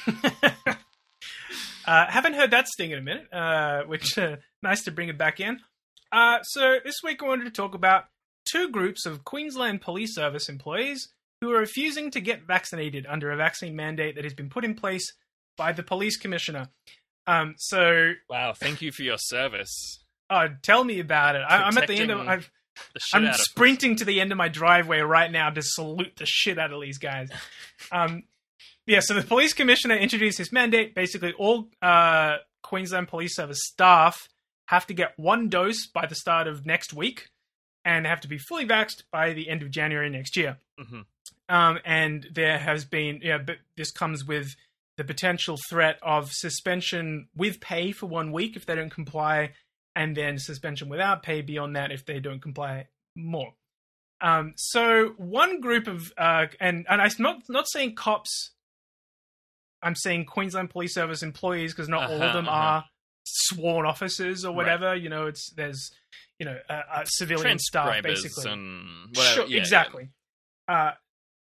uh, 1.86 2.06
haven't 2.08 2.34
heard 2.34 2.52
that 2.52 2.68
sting 2.68 2.92
in 2.92 2.98
a 2.98 3.02
minute, 3.02 3.26
uh, 3.32 3.82
which 3.82 4.16
uh, 4.16 4.36
nice 4.62 4.84
to 4.84 4.92
bring 4.92 5.08
it 5.08 5.18
back 5.18 5.40
in. 5.40 5.58
Uh, 6.12 6.40
so 6.42 6.76
this 6.84 6.96
week 7.02 7.20
I 7.22 7.26
wanted 7.26 7.44
to 7.44 7.50
talk 7.50 7.74
about 7.74 8.04
two 8.50 8.70
groups 8.70 9.06
of 9.06 9.24
Queensland 9.24 9.80
Police 9.80 10.14
Service 10.14 10.48
employees 10.48 11.08
who 11.40 11.50
are 11.50 11.58
refusing 11.58 12.12
to 12.12 12.20
get 12.20 12.46
vaccinated 12.46 13.06
under 13.08 13.32
a 13.32 13.36
vaccine 13.36 13.74
mandate 13.74 14.14
that 14.14 14.24
has 14.24 14.34
been 14.34 14.48
put 14.48 14.64
in 14.64 14.74
place 14.74 15.12
by 15.56 15.72
the 15.72 15.82
police 15.82 16.16
commissioner. 16.16 16.68
Um, 17.26 17.54
so, 17.58 18.12
wow, 18.30 18.52
thank 18.52 18.82
you 18.82 18.92
for 18.92 19.02
your 19.02 19.18
service. 19.18 20.01
Uh, 20.32 20.48
tell 20.62 20.82
me 20.84 21.00
about 21.00 21.36
it. 21.36 21.42
I, 21.48 21.62
I'm 21.64 21.76
at 21.78 21.88
the 21.88 21.94
end 21.94 22.10
of. 22.10 22.20
I've, 22.20 22.50
I'm 23.12 23.26
of 23.26 23.36
sprinting 23.36 23.96
to 23.96 24.04
the 24.04 24.20
end 24.20 24.32
of 24.32 24.38
my 24.38 24.48
driveway 24.48 25.00
right 25.00 25.30
now 25.30 25.50
to 25.50 25.60
salute 25.62 26.14
the 26.16 26.26
shit 26.26 26.58
out 26.58 26.72
of 26.72 26.80
these 26.80 26.98
guys. 26.98 27.30
Um, 27.90 28.22
yeah, 28.86 29.00
so 29.00 29.14
the 29.14 29.22
police 29.22 29.52
commissioner 29.52 29.94
introduced 29.94 30.38
his 30.38 30.50
mandate. 30.52 30.94
Basically, 30.94 31.32
all 31.34 31.68
uh, 31.82 32.36
Queensland 32.62 33.08
Police 33.08 33.36
Service 33.36 33.60
staff 33.62 34.28
have 34.66 34.86
to 34.86 34.94
get 34.94 35.12
one 35.18 35.48
dose 35.48 35.86
by 35.86 36.06
the 36.06 36.14
start 36.14 36.46
of 36.46 36.64
next 36.64 36.94
week 36.94 37.28
and 37.84 38.06
have 38.06 38.20
to 38.22 38.28
be 38.28 38.38
fully 38.38 38.64
vaxxed 38.66 39.02
by 39.12 39.32
the 39.32 39.50
end 39.50 39.62
of 39.62 39.70
January 39.70 40.08
next 40.08 40.36
year. 40.36 40.56
Mhm. 40.80 41.04
Um, 41.48 41.78
and 41.84 42.26
there 42.32 42.58
has 42.58 42.84
been, 42.84 43.20
yeah, 43.22 43.38
but 43.38 43.56
this 43.76 43.90
comes 43.90 44.24
with 44.24 44.54
the 44.96 45.04
potential 45.04 45.58
threat 45.68 45.98
of 46.02 46.30
suspension 46.32 47.28
with 47.36 47.60
pay 47.60 47.92
for 47.92 48.06
one 48.06 48.32
week 48.32 48.56
if 48.56 48.64
they 48.64 48.74
don't 48.74 48.90
comply, 48.90 49.52
and 49.94 50.16
then 50.16 50.38
suspension 50.38 50.88
without 50.88 51.22
pay 51.22 51.42
beyond 51.42 51.76
that 51.76 51.90
if 51.92 52.04
they 52.06 52.20
don't 52.20 52.40
comply 52.40 52.86
more. 53.16 53.52
Um, 54.20 54.54
so 54.56 55.14
one 55.18 55.60
group 55.60 55.86
of 55.88 56.12
uh, 56.16 56.46
and 56.60 56.86
and 56.88 57.02
I'm 57.02 57.10
not 57.18 57.42
not 57.48 57.68
saying 57.68 57.94
cops. 57.96 58.52
I'm 59.82 59.96
saying 59.96 60.26
Queensland 60.26 60.70
Police 60.70 60.94
Service 60.94 61.22
employees 61.22 61.72
because 61.72 61.88
not 61.88 62.08
all 62.08 62.16
of 62.16 62.22
Uh-huh, 62.22 62.32
them 62.34 62.48
uh-huh. 62.48 62.56
are 62.56 62.84
sworn 63.24 63.84
officers 63.86 64.44
or 64.44 64.50
Right. 64.50 64.56
whatever. 64.56 64.94
You 64.94 65.08
know, 65.08 65.26
it's 65.26 65.50
there's 65.56 65.90
you 66.38 66.46
know 66.46 66.58
uh, 66.68 66.82
uh, 66.92 67.04
civilian 67.04 67.58
staff 67.58 68.02
basically. 68.02 68.44
Sure, 68.44 69.46
yeah, 69.46 69.58
exactly. 69.58 70.10
Uh, 70.68 70.92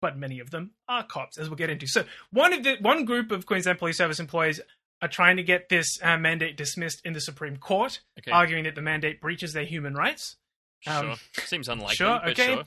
but 0.01 0.17
many 0.17 0.39
of 0.39 0.49
them 0.49 0.71
are 0.89 1.03
cops, 1.03 1.37
as 1.37 1.47
we'll 1.49 1.55
get 1.55 1.69
into. 1.69 1.87
So 1.87 2.03
one 2.31 2.53
of 2.53 2.63
the 2.63 2.75
one 2.81 3.05
group 3.05 3.31
of 3.31 3.45
Queensland 3.45 3.77
Police 3.79 3.97
Service 3.97 4.19
employees 4.19 4.59
are 5.03 5.07
trying 5.09 5.37
to 5.37 5.43
get 5.43 5.67
this 5.69 5.87
uh, 6.01 6.17
mandate 6.17 6.55
dismissed 6.57 7.01
in 7.05 7.13
the 7.13 7.21
Supreme 7.21 7.57
Court, 7.57 7.99
Okay. 8.19 8.31
arguing 8.31 8.63
that 8.63 8.75
the 8.75 8.81
mandate 8.81 9.19
breaches 9.21 9.51
their 9.53 9.65
human 9.65 9.93
rights. 9.93 10.37
sure. 10.79 10.93
um, 11.11 11.17
Seems 11.45 11.67
unlikely. 11.69 11.95
sure, 11.95 12.19
but 12.23 12.31
okay. 12.31 12.53
Sure. 12.55 12.63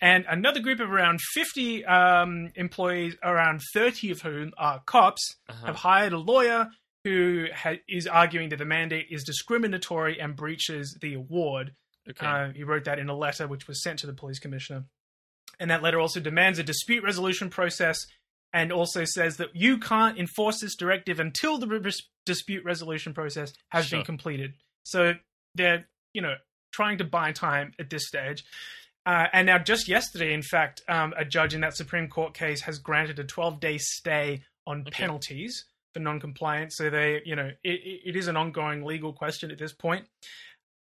And 0.00 0.24
another 0.28 0.60
group 0.60 0.78
of 0.80 0.90
around 0.90 1.20
50 1.34 1.84
um, 1.84 2.50
employees, 2.54 3.16
around 3.22 3.60
30 3.74 4.12
of 4.12 4.22
whom 4.22 4.52
are 4.56 4.80
cops, 4.86 5.36
Uh-huh. 5.48 5.66
have 5.66 5.76
hired 5.76 6.12
a 6.12 6.18
lawyer 6.18 6.68
who 7.04 7.46
ha- 7.54 7.80
is 7.88 8.06
arguing 8.06 8.48
that 8.50 8.58
the 8.58 8.64
mandate 8.64 9.06
is 9.10 9.24
discriminatory 9.24 10.20
and 10.20 10.36
breaches 10.36 10.96
the 11.00 11.14
award. 11.14 11.72
Okay. 12.08 12.24
Uh, 12.26 12.50
he 12.52 12.62
wrote 12.64 12.84
that 12.84 12.98
in 13.00 13.08
a 13.08 13.16
letter 13.16 13.46
which 13.48 13.66
was 13.68 13.82
sent 13.82 13.98
to 14.00 14.06
the 14.06 14.12
police 14.14 14.38
commissioner. 14.38 14.84
And 15.60 15.70
that 15.70 15.82
letter 15.82 15.98
also 15.98 16.20
demands 16.20 16.58
a 16.60 16.62
dispute 16.62 17.02
resolution 17.02 17.50
process 17.50 18.06
and 18.52 18.72
also 18.72 19.04
says 19.04 19.36
that 19.36 19.54
you 19.54 19.78
can't 19.78 20.18
enforce 20.18 20.60
this 20.60 20.74
directive 20.74 21.20
until 21.20 21.58
the 21.58 21.66
re- 21.66 21.92
dispute 22.24 22.64
resolution 22.64 23.12
process 23.14 23.52
has 23.70 23.86
Sure. 23.86 23.98
been 23.98 24.06
completed. 24.06 24.54
So 24.84 25.14
they're, 25.54 25.86
you 26.14 26.22
know, 26.22 26.34
trying 26.72 26.98
to 26.98 27.04
buy 27.04 27.32
time 27.32 27.72
at 27.78 27.90
this 27.90 28.06
stage. 28.06 28.44
Uh, 29.06 29.26
and 29.32 29.46
now, 29.46 29.58
just 29.58 29.88
yesterday, 29.88 30.32
in 30.34 30.42
fact, 30.42 30.82
um, 30.88 31.14
a 31.16 31.24
judge 31.24 31.54
in 31.54 31.60
that 31.62 31.74
Supreme 31.76 32.08
Court 32.08 32.34
case 32.34 32.62
has 32.62 32.78
granted 32.78 33.18
a 33.18 33.24
12 33.24 33.58
day 33.60 33.78
stay 33.78 34.42
on 34.66 34.80
Okay. 34.82 34.90
penalties 34.90 35.64
for 35.94 36.00
non-compliance. 36.00 36.76
So 36.76 36.90
they, 36.90 37.22
you 37.24 37.34
know, 37.34 37.50
it, 37.64 37.80
it 38.04 38.16
is 38.16 38.28
an 38.28 38.36
ongoing 38.36 38.84
legal 38.84 39.12
question 39.14 39.50
at 39.50 39.56
this 39.58 39.72
point. 39.72 40.06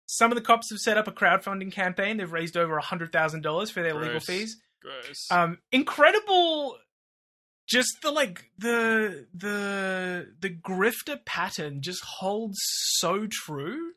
Some 0.05 0.31
of 0.31 0.35
the 0.35 0.41
cops 0.41 0.69
have 0.71 0.79
set 0.79 0.97
up 0.97 1.07
a 1.07 1.11
crowdfunding 1.13 1.71
campaign. 1.71 2.17
They've 2.17 2.31
raised 2.31 2.57
over 2.57 2.77
hundred 2.79 3.11
thousand 3.13 3.41
dollars 3.41 3.69
for 3.69 3.81
their 3.83 3.93
legal 3.93 4.19
fees. 4.19 4.59
Gross. 4.81 5.27
Um, 5.31 5.59
incredible. 5.71 6.77
Just 7.69 8.01
the 8.01 8.11
like 8.11 8.49
the 8.57 9.27
the 9.33 10.33
the 10.39 10.49
grifter 10.49 11.23
pattern 11.23 11.81
just 11.81 12.03
holds 12.03 12.57
so 12.97 13.27
true. 13.29 13.91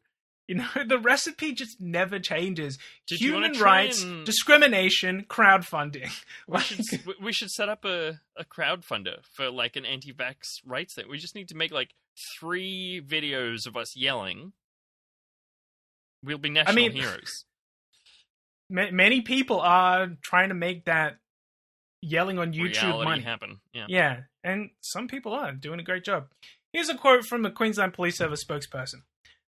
You 0.49 0.57
know, 0.57 0.69
the 0.87 0.99
recipe 0.99 1.53
just 1.55 1.81
never 1.81 2.19
changes. 2.19 2.79
Did 3.07 3.21
Human 3.21 3.53
rights, 3.59 4.03
and- 4.03 4.27
discrimination, 4.27 5.25
crowdfunding. 5.29 6.11
we 6.49 6.61
should 6.61 6.81
we- 7.23 7.33
should 7.33 7.51
set 7.51 7.69
up 7.71 7.85
a 7.87 8.21
a 8.37 8.45
crowdfunder 8.45 9.19
for 9.33 9.51
like 9.51 9.77
an 9.77 9.87
anti-vax 9.87 10.37
rights 10.67 10.95
thing. 10.95 11.07
We 11.09 11.17
just 11.19 11.35
need 11.35 11.49
to 11.49 11.57
make 11.57 11.73
like 11.73 11.95
three 12.39 13.01
videos 13.07 13.67
of 13.67 13.77
us 13.77 13.97
yelling. 13.97 14.53
We'll 16.23 16.39
be 16.39 16.51
national 16.51 16.75
mean- 16.77 16.93
heroes. 17.03 17.47
Many 18.69 19.21
people 19.21 19.61
are 19.61 20.09
trying 20.23 20.49
to 20.49 20.55
make 20.55 20.87
that 20.87 21.19
yelling 22.03 22.39
on 22.39 22.53
YouTube 22.53 22.83
Reality 22.83 23.05
money. 23.05 23.23
happen. 23.23 23.61
Yeah. 23.73 23.87
Yeah, 23.89 24.21
and 24.45 24.71
some 24.81 25.09
people 25.09 25.33
are 25.33 25.53
doing 25.53 25.81
a 25.81 25.85
great 25.85 26.05
job. 26.05 26.27
Here's 26.73 26.89
a 26.91 26.97
quote 26.97 27.25
from 27.25 27.43
the 27.43 27.51
Queensland 27.51 27.95
Police 27.95 28.19
Service 28.19 28.45
spokesperson. 28.45 29.03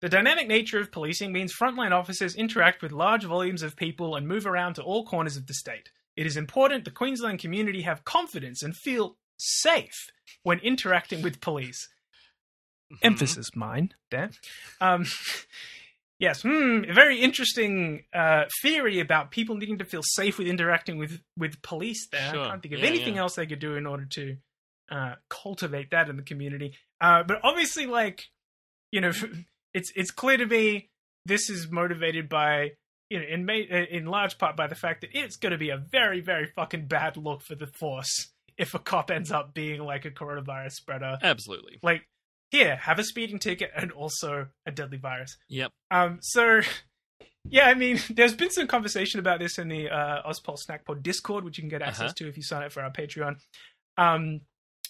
The 0.02 0.10
dynamic 0.10 0.48
nature 0.48 0.80
of 0.80 0.92
policing 0.92 1.32
means 1.32 1.54
frontline 1.56 1.92
officers 1.92 2.36
interact 2.36 2.82
with 2.82 2.92
large 2.92 3.24
volumes 3.24 3.62
of 3.64 3.76
people 3.76 4.16
and 4.16 4.28
move 4.28 4.46
around 4.48 4.74
to 4.76 4.82
all 4.84 5.06
corners 5.06 5.38
of 5.38 5.46
the 5.48 5.54
state. 5.54 5.90
It 6.18 6.26
is 6.26 6.36
important 6.36 6.86
the 6.86 6.92
Queensland 6.92 7.40
community 7.40 7.84
have 7.84 8.04
confidence 8.04 8.64
and 8.64 8.76
feel 8.76 9.18
safe 9.38 10.10
when 10.44 10.60
interacting 10.60 11.22
with 11.22 11.40
police. 11.40 11.88
Mhm. 12.92 12.98
Emphasis 13.04 13.56
mine, 13.56 13.94
Dan. 14.10 14.32
Um, 14.82 15.06
yes, 16.22 16.42
hmm, 16.44 16.86
a 16.88 16.94
very 16.94 17.20
interesting 17.20 18.06
uh, 18.14 18.46
theory 18.62 19.02
about 19.02 19.32
people 19.32 19.56
needing 19.58 19.80
to 19.80 19.86
feel 19.86 20.02
safe 20.04 20.38
with 20.38 20.48
interacting 20.48 20.98
with, 20.98 21.20
with 21.38 21.62
police 21.62 22.08
there. 22.12 22.32
Sure. 22.34 22.46
I 22.46 22.50
can't 22.52 22.62
think 22.62 22.76
of 22.76 22.80
Yeah, 22.80 22.86
anything 22.88 23.16
yeah. 23.16 23.22
else 23.22 23.36
they 23.36 23.46
could 23.46 23.60
do 23.60 23.76
in 23.76 23.86
order 23.86 24.06
to 24.06 24.38
uh, 24.90 25.16
cultivate 25.30 25.92
that 25.92 26.08
in 26.10 26.16
the 26.16 26.24
community. 26.24 26.78
Uh, 27.02 27.24
but 27.24 27.40
obviously, 27.44 27.86
like, 27.88 28.24
you 28.94 29.02
know, 29.02 29.12
it's 29.74 29.92
it's 29.96 30.12
clear 30.12 30.38
to 30.38 30.46
me 30.46 30.90
this 31.26 31.50
is 31.50 31.70
motivated 31.70 32.30
by, 32.30 32.72
you 33.10 33.20
know, 33.20 33.26
in, 33.26 33.46
ma- 33.46 33.54
in 33.54 34.06
large 34.06 34.38
part 34.38 34.56
by 34.56 34.68
the 34.68 34.76
fact 34.76 35.02
that 35.02 35.10
it's 35.14 35.36
going 35.36 35.52
to 35.52 35.58
be 35.58 35.70
a 35.70 35.78
very, 35.78 36.22
very 36.22 36.46
fucking 36.46 36.88
bad 36.88 37.18
look 37.18 37.42
for 37.42 37.56
the 37.56 37.68
force 37.68 38.32
if 38.58 38.74
a 38.74 38.80
cop 38.80 39.10
ends 39.12 39.32
up 39.32 39.54
being 39.54 39.82
like 39.82 40.06
a 40.06 40.12
coronavirus 40.12 40.74
spreader 40.74 41.18
Absolutely. 41.24 41.80
like 41.82 42.04
here 42.52 42.76
have 42.76 43.00
a 43.00 43.04
speeding 43.04 43.40
ticket 43.40 43.72
and 43.76 43.92
also 43.92 44.48
a 44.66 44.72
deadly 44.72 44.98
virus 44.98 45.38
Yep. 45.50 45.72
um 45.90 46.20
so 46.22 46.62
yeah 47.50 47.66
i 47.66 47.74
mean 47.74 48.00
there's 48.10 48.36
been 48.36 48.52
some 48.52 48.68
conversation 48.68 49.20
about 49.20 49.40
this 49.40 49.58
in 49.58 49.68
the 49.68 49.90
uh 49.90 50.22
ozpol 50.30 50.58
snackpod 50.60 51.02
discord 51.02 51.44
which 51.44 51.58
you 51.58 51.62
can 51.64 51.70
get 51.70 51.82
access 51.82 52.02
Uh-huh. 52.12 52.14
to 52.18 52.28
if 52.28 52.38
you 52.38 52.44
sign 52.44 52.64
up 52.64 52.72
for 52.72 52.82
our 52.84 52.92
patreon 52.92 53.38
um 53.98 54.42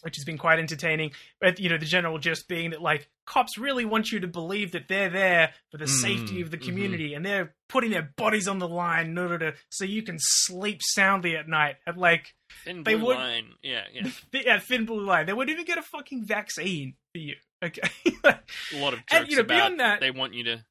which 0.03 0.15
has 0.15 0.25
been 0.25 0.37
quite 0.37 0.57
entertaining 0.57 1.11
but 1.39 1.59
you 1.59 1.69
know 1.69 1.77
the 1.77 1.85
general 1.85 2.17
gist 2.17 2.47
being 2.47 2.71
that 2.71 2.81
like 2.81 3.07
cops 3.27 3.57
really 3.59 3.85
want 3.85 4.11
you 4.11 4.19
to 4.19 4.27
believe 4.27 4.71
that 4.71 4.87
they're 4.87 5.11
there 5.11 5.53
for 5.69 5.77
the 5.77 5.85
Mm, 5.85 6.01
safety 6.01 6.41
of 6.41 6.49
the 6.49 6.57
mhm. 6.57 6.65
community 6.65 7.13
and 7.13 7.23
they're 7.23 7.53
putting 7.69 7.91
their 7.91 8.11
bodies 8.17 8.47
on 8.47 8.57
the 8.57 8.67
line 8.67 9.07
in 9.07 9.17
order 9.17 9.37
to 9.37 9.53
so 9.69 9.85
you 9.85 10.01
can 10.01 10.17
sleep 10.19 10.79
soundly 10.81 11.37
at 11.37 11.47
night 11.47 11.75
and 11.85 11.97
like 11.97 12.33
Thin 12.65 12.83
They 12.83 12.95
blue 12.95 13.07
would- 13.07 13.17
line. 13.17 13.53
Yeah, 13.61 13.83
yeah. 13.93 14.09
yeah 14.33 14.59
thin 14.59 14.85
blue 14.85 15.05
line 15.05 15.27
they 15.27 15.33
wouldn't 15.33 15.53
even 15.53 15.65
get 15.65 15.77
a 15.77 15.83
fucking 15.83 16.25
vaccine 16.25 16.95
for 17.11 17.17
you 17.19 17.35
okay 17.63 17.81
A 18.23 18.77
lot 18.77 18.93
of 18.93 18.99
jokes 18.99 19.11
And, 19.11 19.27
you 19.29 19.35
know, 19.37 19.41
about 19.43 19.77
that- 19.77 19.99
they 19.99 20.11
want 20.11 20.33
you 20.33 20.43
to 20.45 20.65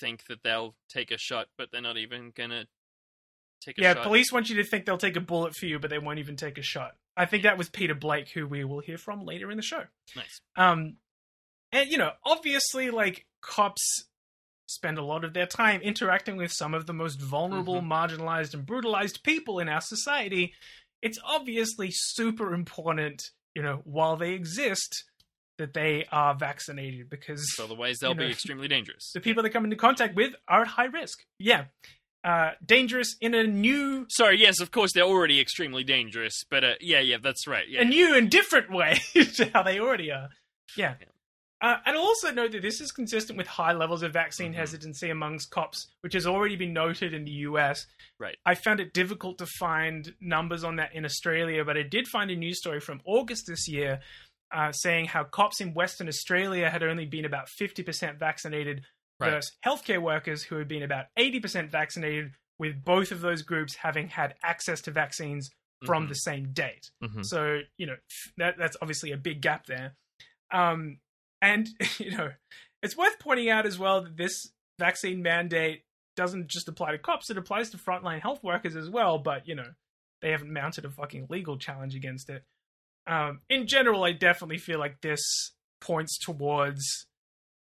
think 0.00 0.24
that 0.26 0.42
they'll 0.42 0.74
take 0.88 1.10
a 1.10 1.18
shot, 1.18 1.48
but 1.56 1.70
they're 1.70 1.80
not 1.80 1.96
even 1.96 2.32
gonna 2.34 2.66
take 3.60 3.78
a 3.78 3.82
yeah, 3.82 3.94
shot. 3.94 4.02
police 4.04 4.32
want 4.32 4.48
you 4.50 4.56
to 4.56 4.64
think 4.64 4.84
they'll 4.84 4.98
take 4.98 5.16
a 5.16 5.20
bullet 5.20 5.54
for 5.54 5.66
you, 5.66 5.78
but 5.78 5.90
they 5.90 5.98
won't 5.98 6.18
even 6.18 6.34
take 6.36 6.58
a 6.58 6.62
shot. 6.62 6.96
I 7.16 7.26
think 7.26 7.44
that 7.44 7.56
was 7.58 7.68
Peter 7.68 7.94
Blake, 7.94 8.30
who 8.30 8.46
we 8.48 8.64
will 8.64 8.80
hear 8.80 8.98
from 8.98 9.24
later 9.24 9.50
in 9.50 9.56
the 9.56 9.62
show. 9.62 9.84
Nice. 10.16 10.40
Um, 10.56 10.96
and 11.70 11.88
you 11.90 11.98
know, 11.98 12.12
obviously, 12.24 12.90
like 12.90 13.26
cops 13.42 14.06
spend 14.66 14.98
a 14.98 15.04
lot 15.04 15.24
of 15.24 15.34
their 15.34 15.46
time 15.46 15.80
interacting 15.82 16.36
with 16.36 16.50
some 16.50 16.72
of 16.74 16.86
the 16.86 16.94
most 16.94 17.20
vulnerable, 17.20 17.80
Mhm. 17.82 17.88
marginalized, 17.88 18.54
and 18.54 18.64
brutalized 18.66 19.22
people 19.22 19.58
in 19.60 19.68
our 19.68 19.80
society. 19.82 20.54
It's 21.02 21.18
obviously 21.24 21.90
super 21.92 22.54
important, 22.54 23.22
you 23.54 23.62
know, 23.62 23.82
while 23.84 24.16
they 24.16 24.32
exist, 24.32 25.04
that 25.58 25.74
they 25.74 26.06
are 26.10 26.34
vaccinated 26.34 27.08
because 27.10 27.42
So 27.56 27.64
otherwise 27.64 27.98
they'll 27.98 28.10
you 28.10 28.16
know, 28.16 28.26
be 28.26 28.32
extremely 28.32 28.68
dangerous. 28.68 29.10
the 29.12 29.20
people 29.20 29.42
they 29.42 29.50
come 29.50 29.64
into 29.64 29.76
contact 29.76 30.14
with 30.16 30.32
are 30.48 30.62
at 30.62 30.68
high 30.68 30.86
risk. 30.86 31.20
Yeah. 31.38 31.66
Uh, 32.24 32.52
dangerous 32.64 33.16
in 33.20 33.34
a 33.34 33.44
new 33.44 34.06
Sorry, 34.08 34.38
yes, 34.38 34.60
of 34.60 34.70
course 34.70 34.92
they're 34.94 35.02
already 35.02 35.40
extremely 35.40 35.82
dangerous, 35.84 36.34
but 36.50 36.62
uh, 36.64 36.74
yeah, 36.80 37.00
yeah, 37.00 37.16
that's 37.22 37.46
right. 37.48 37.68
Yeah. 37.68 37.80
a 37.82 37.84
new 37.84 38.14
and 38.16 38.30
different 38.30 38.70
way 38.70 39.00
to 39.14 39.50
how 39.52 39.62
they 39.64 39.80
already 39.80 40.10
are. 40.12 40.28
Yeah. 40.76 40.94
Uh, 41.60 41.76
and 41.86 41.96
I'll 41.96 42.02
also 42.02 42.32
note 42.32 42.50
that 42.52 42.62
this 42.62 42.80
is 42.80 42.90
consistent 42.90 43.36
with 43.38 43.46
high 43.46 43.72
levels 43.72 44.02
of 44.02 44.12
vaccine 44.12 44.52
Mhm. 44.52 44.56
hesitancy 44.56 45.10
amongst 45.10 45.50
cops, 45.50 45.88
which 46.00 46.12
has 46.14 46.26
already 46.26 46.56
been 46.56 46.72
noted 46.72 47.12
in 47.14 47.24
the 47.24 47.30
US. 47.48 47.86
Right. 48.18 48.36
I 48.44 48.54
found 48.56 48.80
it 48.80 48.92
difficult 48.92 49.38
to 49.38 49.46
find 49.46 50.12
numbers 50.20 50.64
on 50.64 50.76
that 50.76 50.92
in 50.94 51.04
Australia, 51.04 51.64
but 51.64 51.76
I 51.76 51.82
did 51.82 52.08
find 52.08 52.30
a 52.32 52.36
news 52.36 52.58
story 52.58 52.80
from 52.80 53.00
August 53.04 53.44
this 53.46 53.68
year 53.68 54.00
uh, 54.52 54.72
saying 54.72 55.06
how 55.06 55.24
cops 55.24 55.60
in 55.60 55.74
Western 55.74 56.08
Australia 56.08 56.68
had 56.70 56.82
only 56.82 57.06
been 57.06 57.24
about 57.24 57.48
50% 57.48 58.18
vaccinated 58.18 58.84
Right. 59.20 59.30
versus 59.30 59.52
healthcare 59.64 60.00
workers 60.02 60.42
who 60.42 60.56
had 60.56 60.66
been 60.68 60.82
about 60.82 61.06
80% 61.16 61.70
vaccinated, 61.70 62.32
with 62.58 62.84
both 62.84 63.12
of 63.12 63.20
those 63.20 63.42
groups 63.42 63.76
having 63.76 64.08
had 64.08 64.34
access 64.42 64.80
to 64.82 64.90
vaccines 64.90 65.50
from 65.84 66.04
Mhm. 66.06 66.08
the 66.08 66.14
same 66.14 66.52
date. 66.52 66.90
Mhm. 67.02 67.24
So 67.24 67.60
you 67.76 67.86
know 67.86 67.96
that 68.38 68.56
that's 68.58 68.76
obviously 68.80 69.10
a 69.12 69.16
big 69.16 69.40
gap 69.40 69.66
there. 69.66 69.96
Um, 70.52 70.98
and 71.40 71.68
you 71.98 72.10
know 72.16 72.32
it's 72.82 72.96
worth 72.96 73.18
pointing 73.18 73.48
out 73.50 73.66
as 73.66 73.78
well 73.78 74.02
that 74.02 74.16
this 74.16 74.52
vaccine 74.78 75.22
mandate 75.22 75.84
doesn't 76.16 76.48
just 76.48 76.68
apply 76.68 76.92
to 76.92 76.98
cops; 76.98 77.30
it 77.30 77.38
applies 77.38 77.70
to 77.70 77.78
frontline 77.78 78.20
health 78.20 78.42
workers 78.42 78.76
as 78.76 78.88
well. 78.90 79.18
But 79.18 79.46
you 79.48 79.54
know 79.54 79.74
they 80.20 80.30
haven't 80.30 80.52
mounted 80.52 80.84
a 80.84 80.90
fucking 80.90 81.26
legal 81.30 81.58
challenge 81.58 81.94
against 81.96 82.28
it. 82.30 82.44
Um, 83.06 83.40
in 83.48 83.66
general, 83.66 84.04
I 84.04 84.12
definitely 84.12 84.58
feel 84.58 84.78
like 84.78 85.00
this 85.00 85.20
points 85.80 86.18
towards 86.18 87.06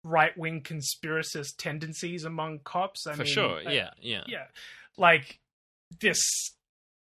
right 0.04 0.36
wing 0.38 0.62
conspiracist 0.62 1.56
tendencies 1.58 2.24
among 2.24 2.60
cops. 2.60 3.06
I 3.06 3.12
For 3.14 3.24
mean, 3.24 3.32
sure. 3.32 3.60
I- 3.66 3.72
yeah, 3.72 3.90
yeah. 4.00 4.22
yeah 4.28 4.44
like 4.96 5.38
this 6.00 6.20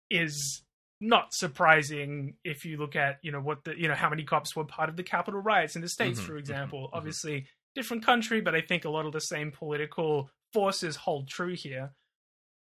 is 0.10 0.64
not 1.00 1.34
surprising 1.34 2.34
if 2.44 2.66
you 2.66 2.78
look 2.78 2.96
at 2.96 3.20
you 3.22 3.32
know 3.32 3.40
what 3.40 3.64
the 3.64 3.80
you 3.80 3.88
know 3.88 3.94
how 3.94 4.10
many 4.10 4.24
cops 4.24 4.56
were 4.56 4.64
part 4.66 4.90
of 4.90 4.96
the 4.98 5.04
capitol 5.04 5.40
riots 5.40 5.76
in 5.76 5.82
the 5.82 5.88
states 5.90 6.20
Mhm, 6.20 6.24
for 6.26 6.34
mhm, 6.34 6.40
example 6.40 6.88
mhm. 6.88 6.98
obviously 6.98 7.46
different 7.76 8.04
country 8.04 8.42
but 8.42 8.56
i 8.56 8.62
think 8.62 8.84
a 8.86 8.90
lot 8.90 9.06
of 9.06 9.12
the 9.14 9.20
same 9.22 9.52
political 9.52 10.30
forces 10.54 10.96
hold 10.96 11.28
true 11.28 11.54
here 11.56 11.92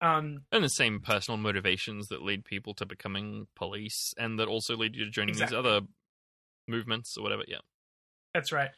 um 0.04 0.44
And 0.52 0.63
the 0.63 0.70
same 0.70 1.00
personal 1.00 1.38
motivations 1.38 2.10
that 2.10 2.22
lead 2.22 2.46
people 2.46 2.74
to 2.76 2.86
becoming 2.86 3.48
police 3.56 4.13
and 4.18 4.38
that 4.39 4.48
also 4.48 4.76
lead 4.78 4.96
you 4.96 5.06
to 5.06 5.12
joining 5.12 5.30
Exactly. 5.30 5.58
these 5.58 5.66
other 5.66 5.86
movements 6.68 7.18
or 7.18 7.24
whatever. 7.24 7.44
Yeah. 7.48 7.60
That's 8.34 8.52
right. 8.52 8.70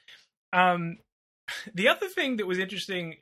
Um, 0.54 1.00
the 1.74 1.88
other 1.90 2.08
thing 2.08 2.38
that 2.38 2.48
was 2.48 2.60
interesting 2.60 3.16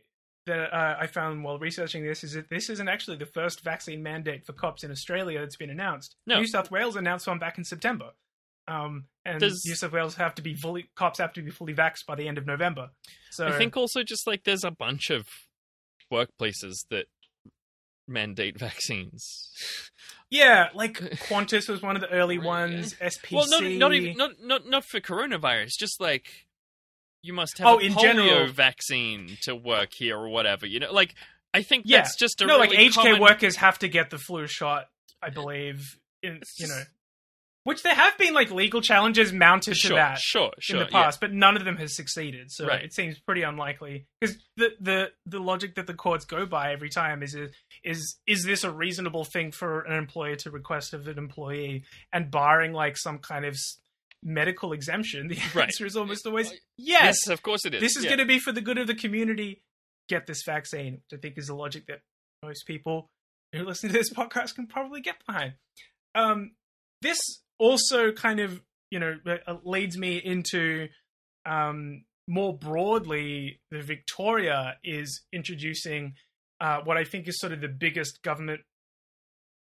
that 0.45 0.73
uh, 0.73 0.97
I 0.99 1.07
found 1.07 1.43
while 1.45 1.57
researching 1.57 2.03
this 2.05 2.23
is 2.23 2.33
that 2.33 2.49
this 2.49 2.69
isn't 2.69 2.89
actually 2.89 3.15
the 3.17 3.25
first 3.25 3.61
vaccine 3.63 4.03
mandate 4.03 4.45
for 4.45 4.51
cops 4.53 4.83
in 4.83 4.91
Australia 4.91 5.39
that's 5.39 5.55
been 5.55 5.69
announced. 5.69 6.15
No. 6.27 6.39
New 6.39 6.47
South 6.47 6.69
Wales 6.69 6.97
announced 6.97 7.27
one 7.27 7.39
back 7.39 7.57
in 7.57 7.63
September. 7.63 8.11
Um, 8.67 9.05
and 9.25 9.39
Does- 9.39 9.65
New 9.65 9.75
South 9.75 9.93
Wales 9.93 10.15
have 10.15 10.35
to 10.35 10.41
be 10.41 10.53
fully 10.55 10.89
cops 10.95 11.19
have 11.19 11.33
to 11.33 11.41
be 11.41 11.51
fully 11.51 11.73
vaxxed 11.73 12.05
by 12.05 12.15
the 12.15 12.27
end 12.27 12.37
of 12.37 12.45
November. 12.45 12.89
So 13.31 13.47
I 13.47 13.57
think 13.57 13.77
also 13.77 14.03
just 14.03 14.27
like 14.27 14.43
there's 14.43 14.63
a 14.65 14.71
bunch 14.71 15.09
of 15.09 15.27
workplaces 16.11 16.85
that 16.89 17.05
mandate 18.07 18.57
vaccines. 18.59 19.49
yeah, 20.29 20.69
like 20.73 20.93
Qantas 21.27 21.69
was 21.69 21.81
one 21.81 21.95
of 21.95 22.01
the 22.01 22.09
early 22.11 22.37
ones. 22.39 22.93
SPC. 22.95 23.31
Well, 23.31 23.47
not 23.49 23.63
not 23.63 23.93
even 23.93 24.17
not 24.17 24.31
not 24.41 24.65
not 24.67 24.85
for 24.85 24.99
coronavirus. 24.99 25.71
Just 25.79 25.99
like 26.01 26.27
you 27.21 27.33
must 27.33 27.57
have 27.59 27.67
Oh, 27.67 27.79
a 27.79 27.83
in 27.83 27.93
polio 27.93 28.01
general- 28.01 28.47
vaccine 28.47 29.37
to 29.43 29.55
work 29.55 29.89
here 29.93 30.17
or 30.17 30.27
whatever. 30.29 30.65
You 30.65 30.79
know, 30.81 30.91
like 30.91 31.15
I 31.53 31.61
think 31.61 31.83
Yeah. 31.85 31.99
that's 31.99 32.15
just 32.15 32.41
a 32.41 32.45
no, 32.45 32.55
really 32.57 32.69
like 32.69 32.79
aged 32.79 32.95
care 32.95 33.03
common- 33.13 33.21
workers 33.21 33.55
have 33.57 33.79
to 33.79 33.87
get 33.87 34.09
the 34.09 34.17
flu 34.17 34.47
shot, 34.47 34.87
I 35.21 35.29
believe. 35.29 35.97
In 36.21 36.41
you 36.57 36.67
know, 36.67 36.83
which 37.65 37.81
there 37.83 37.95
have 37.95 38.17
been 38.17 38.33
like 38.33 38.51
legal 38.51 38.81
challenges 38.81 39.31
mounted 39.31 39.75
Sure, 39.77 39.89
to 39.91 39.95
that 39.95 40.19
sure, 40.19 40.51
sure. 40.59 40.77
in 40.81 40.85
the 40.85 40.91
yeah. 40.91 41.03
past, 41.03 41.19
but 41.21 41.31
none 41.33 41.55
of 41.55 41.63
them 41.65 41.77
has 41.77 41.95
succeeded. 41.95 42.51
So 42.51 42.67
Right. 42.67 42.83
it 42.83 42.93
seems 42.93 43.19
pretty 43.19 43.41
unlikely 43.43 44.05
because 44.19 44.37
the, 44.57 44.71
the 44.81 45.11
the 45.25 45.39
logic 45.39 45.75
that 45.75 45.87
the 45.87 45.93
courts 45.93 46.25
go 46.25 46.45
by 46.45 46.73
every 46.73 46.89
time 46.89 47.23
is 47.23 47.35
is 47.83 48.17
is 48.27 48.43
this 48.43 48.63
a 48.63 48.71
reasonable 48.71 49.23
thing 49.25 49.51
for 49.51 49.81
an 49.81 49.97
employer 49.97 50.35
to 50.37 50.51
request 50.51 50.93
of 50.93 51.07
an 51.07 51.17
employee? 51.17 51.83
And 52.11 52.29
barring 52.29 52.73
like 52.73 52.97
some 52.97 53.19
kind 53.19 53.45
of 53.45 53.55
medical 54.21 54.71
exemption, 54.73 55.27
the 55.27 55.37
Right. 55.53 55.65
answer 55.65 55.85
is 55.85 55.95
almost 55.97 56.25
always 56.25 56.51
yes. 56.77 57.19
Yes, 57.25 57.27
of 57.27 57.41
course 57.43 57.65
it 57.65 57.73
is. 57.73 57.81
this 57.81 57.95
is 57.97 58.03
yeah. 58.03 58.09
going 58.11 58.19
to 58.19 58.25
be 58.25 58.39
for 58.39 58.51
the 58.51 58.61
good 58.61 58.77
of 58.77 58.87
the 58.87 58.95
community. 58.95 59.61
Get 60.09 60.27
this 60.27 60.43
vaccine, 60.45 60.95
which 60.95 61.17
I 61.17 61.21
think 61.21 61.37
is 61.37 61.47
the 61.47 61.55
logic 61.55 61.85
that 61.87 62.01
most 62.43 62.67
people 62.67 63.09
who 63.53 63.63
listen 63.63 63.89
to 63.89 63.93
this 63.93 64.09
podcast 64.13 64.55
can 64.55 64.67
probably 64.67 64.99
get 65.01 65.15
behind. 65.25 65.53
Um, 66.13 66.51
this 67.01 67.17
also 67.59 68.11
kind 68.11 68.39
of, 68.39 68.61
you 68.91 68.99
know, 68.99 69.15
uh, 69.25 69.55
leads 69.63 69.97
me 69.97 70.17
into 70.17 70.87
um, 71.45 72.03
more 72.27 72.57
broadly, 72.57 73.59
the 73.71 73.81
Victoria 73.81 74.77
is 74.83 75.21
introducing 75.31 76.13
uh, 76.61 76.79
what 76.83 76.97
I 76.97 77.03
think 77.03 77.27
is 77.27 77.39
sort 77.39 77.51
of 77.51 77.61
the 77.61 77.67
biggest 77.67 78.21
government 78.23 78.61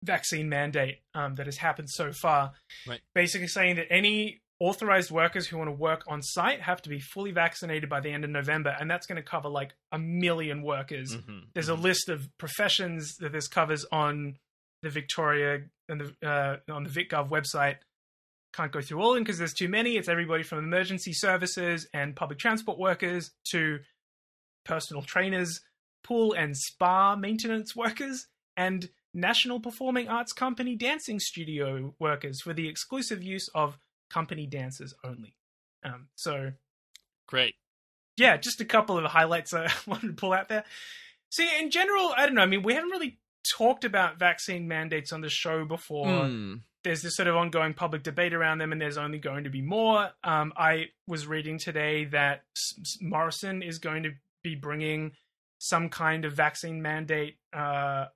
vaccine 0.03 0.49
mandate 0.49 0.99
um, 1.15 1.35
that 1.37 1.47
has 1.47 1.57
happened 1.57 1.89
so 1.91 2.13
far. 2.13 2.53
Right. 2.87 3.01
Basically 3.15 3.49
saying 3.49 3.77
that 3.77 3.87
any 3.91 4.43
authorized 4.61 5.11
workers 5.11 5.47
who 5.47 5.59
want 5.59 5.69
to 5.69 5.73
work 5.73 6.05
on 6.07 6.23
site 6.23 6.61
have 6.61 6.81
to 6.83 6.89
be 6.89 7.01
fully 7.01 7.33
vaccinated 7.33 7.89
by 7.89 8.01
the 8.01 8.11
end 8.11 8.25
of 8.25 8.31
November, 8.31 8.77
and 8.79 8.91
that's 8.91 9.07
going 9.07 9.17
to 9.17 9.23
cover 9.23 9.49
like 9.49 9.73
a 9.93 9.99
million 9.99 10.63
workers. 10.63 11.17
Mhm, 11.17 11.49
There's 11.55 11.69
a 11.69 11.75
mhm. 11.75 11.83
list 11.83 12.09
of 12.09 12.29
professions 12.39 13.17
that 13.17 13.33
this 13.33 13.49
covers 13.49 13.85
on 13.91 14.37
the 14.83 14.91
Victoria 14.91 15.65
and 15.89 16.01
the 16.01 16.29
uh, 16.29 16.73
on 16.73 16.85
the 16.85 16.91
VicGov 16.91 17.29
website. 17.31 17.77
Can't 18.53 18.71
go 18.71 18.81
through 18.81 19.01
all 19.01 19.11
of 19.11 19.15
them 19.17 19.25
because 19.25 19.39
there's 19.39 19.53
too 19.53 19.69
many. 19.69 19.97
It's 19.97 20.09
everybody 20.09 20.45
from 20.45 20.59
emergency 20.59 21.13
services 21.13 21.89
and 21.93 22.15
public 22.15 22.39
transport 22.39 22.79
workers 22.79 23.33
to 23.51 23.81
personal 24.65 25.03
trainers, 25.03 25.61
pool 26.05 26.33
and 26.35 26.57
spa 26.57 27.17
maintenance 27.17 27.75
workers, 27.75 28.29
and 28.57 28.89
National 29.13 29.61
Performing 29.61 30.09
Arts 30.09 30.33
Company 30.33 30.77
dancing 30.77 31.19
studio 31.21 31.95
workers 31.99 32.41
for 32.43 32.53
the 32.53 32.69
exclusive 32.69 33.23
use 33.23 33.49
of 33.55 33.79
company 34.11 34.47
dancers 34.47 34.95
only. 35.05 35.35
Um, 35.85 36.09
so 36.15 36.53
great. 37.27 37.55
yeah, 38.17 38.37
just 38.37 38.61
a 38.61 38.65
couple 38.65 38.99
of 38.99 39.05
highlights 39.05 39.53
I 39.53 39.69
wanted 39.87 40.09
to 40.09 40.13
pull 40.15 40.33
out 40.33 40.49
there. 40.49 40.65
See, 41.31 41.49
in 41.61 41.71
general, 41.71 42.13
I 42.17 42.27
don't 42.27 42.37
know. 42.37 42.43
I 42.43 42.47
mean, 42.47 42.63
we 42.63 42.75
haven't 42.75 42.91
really 42.91 43.19
talked 43.57 43.85
about 43.85 44.19
vaccine 44.19 44.67
mandates 44.69 45.13
on 45.13 45.21
the 45.21 45.29
show 45.29 45.65
before. 45.65 46.27
Hmm. 46.27 46.55
There's 46.83 47.01
this 47.01 47.17
sort 47.17 47.29
of 47.29 47.37
ongoing 47.37 47.73
public 47.73 48.03
debate 48.03 48.35
around 48.35 48.59
them, 48.59 48.71
and 48.71 48.81
there's 48.81 48.99
only 48.99 49.19
going 49.19 49.45
to 49.45 49.51
be 49.51 49.63
more. 49.63 50.11
Um, 50.23 50.53
I 50.57 50.87
was 51.07 51.27
reading 51.27 51.59
today 51.59 52.05
that 52.07 52.43
Morrison 53.01 53.63
is 53.63 53.79
going 53.79 54.03
to 54.03 54.11
be 54.43 54.55
bringing 54.55 55.13
some 55.59 55.89
kind 55.89 56.27
of 56.27 56.35
vaccine 56.35 56.83
mandate 56.83 57.39
uh, 57.55 58.07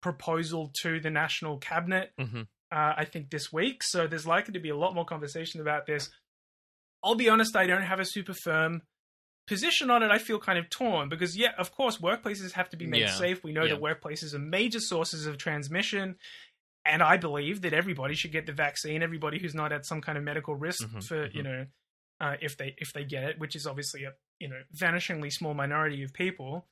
proposal 0.00 0.70
to 0.82 0.98
the 1.00 1.10
national 1.10 1.58
cabinet 1.58 2.12
Mhm. 2.18 2.46
uh, 2.72 2.94
I 2.96 3.04
think, 3.04 3.30
this 3.30 3.52
week. 3.52 3.82
So 3.82 4.06
there's 4.06 4.26
likely 4.26 4.52
to 4.54 4.60
be 4.60 4.70
a 4.70 4.76
lot 4.76 4.94
more 4.94 5.04
conversation 5.04 5.60
about 5.60 5.86
this. 5.86 6.10
I'll 7.04 7.14
be 7.16 7.28
honest, 7.28 7.54
I 7.54 7.66
don't 7.66 7.82
have 7.82 8.00
a 8.00 8.04
super 8.04 8.34
firm 8.34 8.82
position 9.46 9.90
on 9.90 10.02
it. 10.02 10.10
I 10.10 10.18
feel 10.18 10.38
kind 10.38 10.58
of 10.58 10.68
torn 10.70 11.08
because, 11.08 11.36
yeah, 11.36 11.52
of 11.58 11.72
course, 11.72 11.98
workplaces 11.98 12.52
have 12.52 12.68
to 12.70 12.76
be 12.76 12.86
made 12.86 13.00
Yeah. 13.02 13.06
safe. 13.18 13.42
We 13.44 13.52
know 13.52 13.64
Yeah. 13.64 13.74
that 13.74 13.80
workplaces 13.80 14.34
are 14.34 14.38
major 14.38 14.80
sources 14.80 15.26
of 15.26 15.38
transmission. 15.38 16.16
And 16.84 17.02
I 17.02 17.16
believe 17.16 17.62
that 17.62 17.72
everybody 17.72 18.14
should 18.14 18.32
get 18.32 18.46
the 18.46 18.52
vaccine. 18.52 19.02
Everybody 19.02 19.38
who's 19.40 19.54
not 19.54 19.72
at 19.72 19.84
some 19.84 20.00
kind 20.00 20.16
of 20.18 20.24
medical 20.24 20.54
risk 20.54 20.86
Mhm, 20.86 21.04
for, 21.06 21.26
you 21.26 21.42
know, 21.42 21.66
uh, 22.20 22.36
if 22.40 22.56
they 22.56 22.74
if 22.78 22.92
they 22.94 23.04
get 23.04 23.24
it, 23.24 23.38
which 23.38 23.54
is 23.56 23.66
obviously 23.66 24.04
a 24.04 24.14
you 24.38 24.48
know 24.48 24.62
vanishingly 24.74 25.30
small 25.32 25.52
minority 25.54 26.02
of 26.02 26.12
people. 26.12 26.66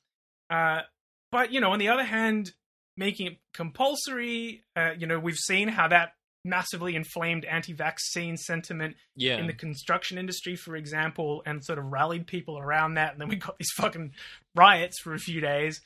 Uh, 0.50 0.82
but 1.30 1.52
you 1.52 1.60
know, 1.60 1.70
on 1.72 1.78
the 1.78 1.88
other 1.88 2.04
hand, 2.04 2.52
making 2.96 3.26
it 3.26 3.38
compulsory, 3.52 4.64
uh, 4.76 4.92
you 4.96 5.06
know, 5.06 5.18
we've 5.18 5.36
seen 5.36 5.68
how 5.68 5.88
that 5.88 6.14
massively 6.44 6.94
inflamed 6.94 7.44
anti-vaccine 7.44 8.36
sentiment 8.36 8.96
Yeah. 9.16 9.38
in 9.38 9.46
the 9.46 9.52
construction 9.52 10.18
industry, 10.18 10.56
for 10.56 10.76
example, 10.76 11.42
and 11.46 11.64
sort 11.64 11.78
of 11.78 11.86
rallied 11.86 12.26
people 12.26 12.58
around 12.58 12.94
that. 12.94 13.12
And 13.12 13.20
then 13.20 13.28
we 13.28 13.36
got 13.36 13.56
these 13.58 13.70
fucking 13.76 14.12
riots 14.54 15.00
for 15.00 15.14
a 15.14 15.18
few 15.18 15.40
days. 15.40 15.80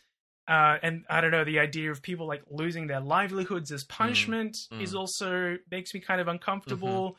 Uh, 0.49 0.79
and 0.83 1.05
I 1.11 1.21
don't 1.21 1.31
know, 1.31 1.45
the 1.45 1.59
idea 1.59 1.91
of 1.91 2.03
people 2.03 2.27
like 2.27 2.43
losing 2.51 2.87
their 2.87 3.01
livelihoods 3.01 3.71
as 3.71 3.85
punishment 3.85 4.57
mm. 4.73 4.83
is 4.83 4.95
also 4.95 5.59
makes 5.71 5.93
me 5.93 6.01
kind 6.01 6.21
of 6.21 6.29
uncomfortable. 6.29 7.19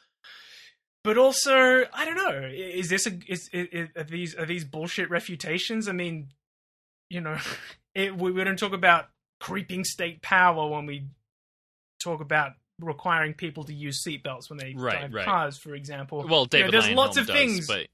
But 1.04 1.18
also, 1.18 1.86
I 1.94 2.06
don't 2.06 2.16
know. 2.16 2.50
Is 2.52 2.90
this 2.90 3.08
a 3.08 3.12
is, 3.28 3.50
is, 3.54 3.90
are 3.96 4.04
these 4.04 4.36
are 4.36 4.46
these 4.46 4.66
bullshit 4.66 5.10
refutations? 5.10 5.88
I 5.88 5.94
mean, 5.94 6.30
you 7.10 7.22
know, 7.22 7.38
it, 7.96 8.18
we, 8.18 8.32
we 8.32 8.44
don't 8.44 8.60
talk 8.60 8.74
about 8.74 9.06
creeping 9.40 9.84
state 9.84 10.22
power 10.22 10.68
when 10.68 10.86
we 10.86 11.08
talk 12.04 12.20
about 12.20 12.54
requiring 12.80 13.34
people 13.34 13.64
to 13.66 13.74
use 13.74 14.04
seatbelts 14.04 14.50
when 14.50 14.58
they 14.58 14.74
Right, 14.76 15.00
drive 15.00 15.14
right. 15.14 15.26
cars, 15.26 15.58
for 15.58 15.76
example. 15.76 16.26
well, 16.28 16.48
You 16.52 16.66
know, 16.66 16.72
there's 16.72 16.90
lots 16.90 17.18
of 17.18 17.28
does, 17.28 17.36
things. 17.36 17.68
but 17.68 17.88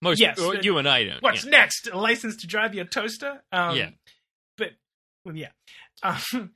most 0.00 0.20
Yes, 0.20 0.38
you 0.62 0.78
and 0.78 0.88
I 0.88 1.04
don't. 1.04 1.22
What's 1.22 1.44
yeah. 1.44 1.50
next? 1.50 1.88
A 1.92 1.96
license 1.98 2.36
to 2.38 2.46
drive 2.46 2.74
your 2.74 2.84
toaster? 2.84 3.42
Um, 3.52 3.76
Yeah. 3.76 3.90
But 4.58 4.70
well, 5.24 5.36
yeah. 5.36 5.48
Um, 6.02 6.50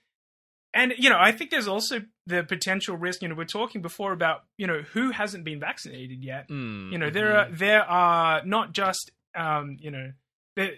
and 0.75 0.93
you 0.99 1.09
know, 1.09 1.19
I 1.19 1.33
think 1.33 1.51
there's 1.51 1.69
also 1.69 2.03
the 2.27 2.43
potential 2.43 2.97
risk. 2.97 3.23
You 3.23 3.29
know, 3.29 3.35
we're 3.35 3.45
talking 3.45 3.81
before 3.83 4.13
about 4.13 4.45
you 4.59 4.67
know 4.67 4.83
who 4.93 5.11
hasn't 5.11 5.45
been 5.45 5.61
vaccinated 5.61 6.23
yet. 6.25 6.49
Mm, 6.49 6.93
You 6.93 6.99
know, 6.99 7.11
there 7.11 7.29
mhm. 7.33 7.49
are 7.49 7.51
there 7.53 7.83
are 7.85 8.45
not 8.45 8.73
just 8.73 9.11
um, 9.35 9.77
you 9.81 9.91
know, 9.91 10.13
there, 10.57 10.73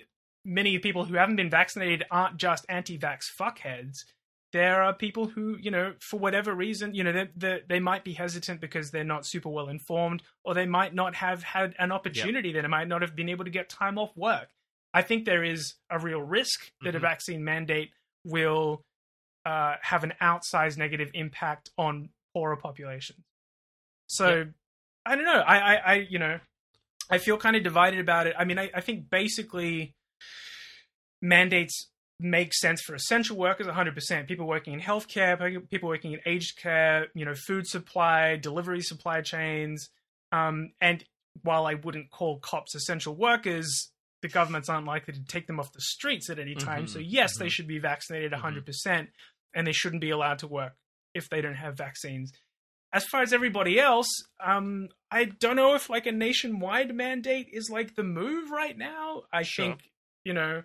many 0.45 0.79
people 0.79 1.05
who 1.05 1.15
haven't 1.15 1.37
been 1.37 1.51
vaccinated 1.51 2.05
aren't 2.11 2.37
just 2.37 2.67
anti-vax 2.69 3.21
fuckheads. 3.41 3.99
There 4.53 4.83
are 4.83 4.95
people 4.95 5.27
who, 5.29 5.59
you 5.61 5.71
know, 5.71 5.93
for 6.01 6.19
whatever 6.19 6.55
reason, 6.55 6.95
you 6.95 7.05
know, 7.05 7.13
they 7.13 7.29
they 7.37 7.61
they 7.69 7.81
might 7.81 8.03
be 8.05 8.15
hesitant 8.15 8.61
because 8.61 8.91
they're 8.91 9.05
not 9.05 9.27
super 9.27 9.51
well 9.51 9.69
informed, 9.69 10.23
or 10.43 10.55
they 10.55 10.65
might 10.67 10.95
not 10.95 11.15
have 11.17 11.43
had 11.43 11.75
an 11.79 11.93
opportunity. 11.93 12.53
They 12.53 12.67
might 12.67 12.89
not 12.89 13.03
have 13.03 13.15
been 13.15 13.29
able 13.29 13.45
to 13.45 13.51
get 13.51 13.69
time 13.69 13.99
off 13.99 14.17
work. 14.17 14.49
I 14.95 15.03
think 15.03 15.27
there 15.27 15.45
is 15.45 15.75
a 15.91 15.99
real 15.99 16.23
risk 16.23 16.73
that 16.83 16.95
a 16.95 16.99
Mhm. 16.99 17.03
vaccine 17.03 17.45
mandate 17.45 17.91
will 18.25 18.85
uh, 19.45 19.77
have 19.83 20.03
an 20.05 20.15
outsized 20.21 20.79
negative 20.79 21.11
impact 21.15 21.71
on 21.77 22.09
poorer 22.33 22.57
populations. 22.57 23.25
So 24.07 24.47
I 25.05 25.15
don't 25.15 25.25
know. 25.25 25.41
I, 25.41 25.59
I, 25.59 25.75
I, 25.75 25.95
you 26.09 26.19
know, 26.19 26.41
I 27.11 27.19
feel 27.19 27.37
kind 27.39 27.57
of 27.57 27.63
divided 27.63 28.01
about 28.01 28.27
it. 28.27 28.35
I 28.39 28.45
mean, 28.45 28.59
I, 28.59 28.71
I 28.75 28.81
think 28.81 29.11
basically 29.11 29.95
mandates 31.21 31.89
make 32.21 32.53
sense 32.53 32.83
for 32.83 32.95
essential 32.95 33.37
workers 33.37 33.67
100%. 33.67 34.27
People 34.27 34.47
working 34.47 34.73
in 34.75 34.81
healthcare, 34.81 35.69
people 35.71 35.89
working 35.89 36.13
in 36.13 36.21
aged 36.27 36.59
care, 36.59 37.09
you 37.15 37.25
know, 37.25 37.35
food 37.35 37.67
supply, 37.67 38.37
delivery 38.37 38.81
supply 38.81 39.21
chains. 39.21 39.89
Um, 40.33 40.73
and 40.81 41.05
while 41.43 41.67
I 41.67 41.75
wouldn't 41.75 42.11
call 42.11 42.41
cops 42.41 42.75
essential 42.75 43.15
workers, 43.15 43.93
the 44.23 44.29
governments 44.29 44.69
aren't 44.69 44.87
likely 44.87 45.15
to 45.15 45.25
take 45.25 45.47
them 45.47 45.61
off 45.61 45.73
the 45.73 45.81
streets 45.81 46.29
at 46.29 46.41
any 46.41 46.57
time. 46.57 46.87
Mhm, 46.87 46.89
So, 46.89 46.99
yes, 46.99 47.37
they 47.39 47.47
mhm. 47.47 47.53
should 47.53 47.69
be 47.69 47.79
vaccinated 47.79 48.33
Mhm. 48.33 48.37
100%, 48.41 49.11
and 49.55 49.67
they 49.67 49.73
shouldn't 49.73 50.01
be 50.01 50.11
allowed 50.11 50.41
to 50.41 50.49
work 50.49 50.75
if 51.15 51.29
they 51.29 51.41
don't 51.41 51.55
have 51.55 51.77
vaccines. 51.77 52.33
As 52.93 53.05
far 53.07 53.23
as 53.23 53.33
everybody 53.33 53.79
else, 53.79 54.09
um, 54.41 54.89
I 55.11 55.27
don't 55.27 55.57
know 55.57 55.75
if 55.75 55.89
like 55.89 56.07
a 56.07 56.13
nationwide 56.13 56.95
mandate 56.95 57.49
is 57.53 57.71
like 57.71 57.95
the 57.95 58.03
move 58.03 58.51
right 58.51 58.77
now. 58.77 59.25
I 59.33 59.43
Sure. 59.43 59.67
think, 59.67 59.91
you 60.25 60.33
know, 60.33 60.65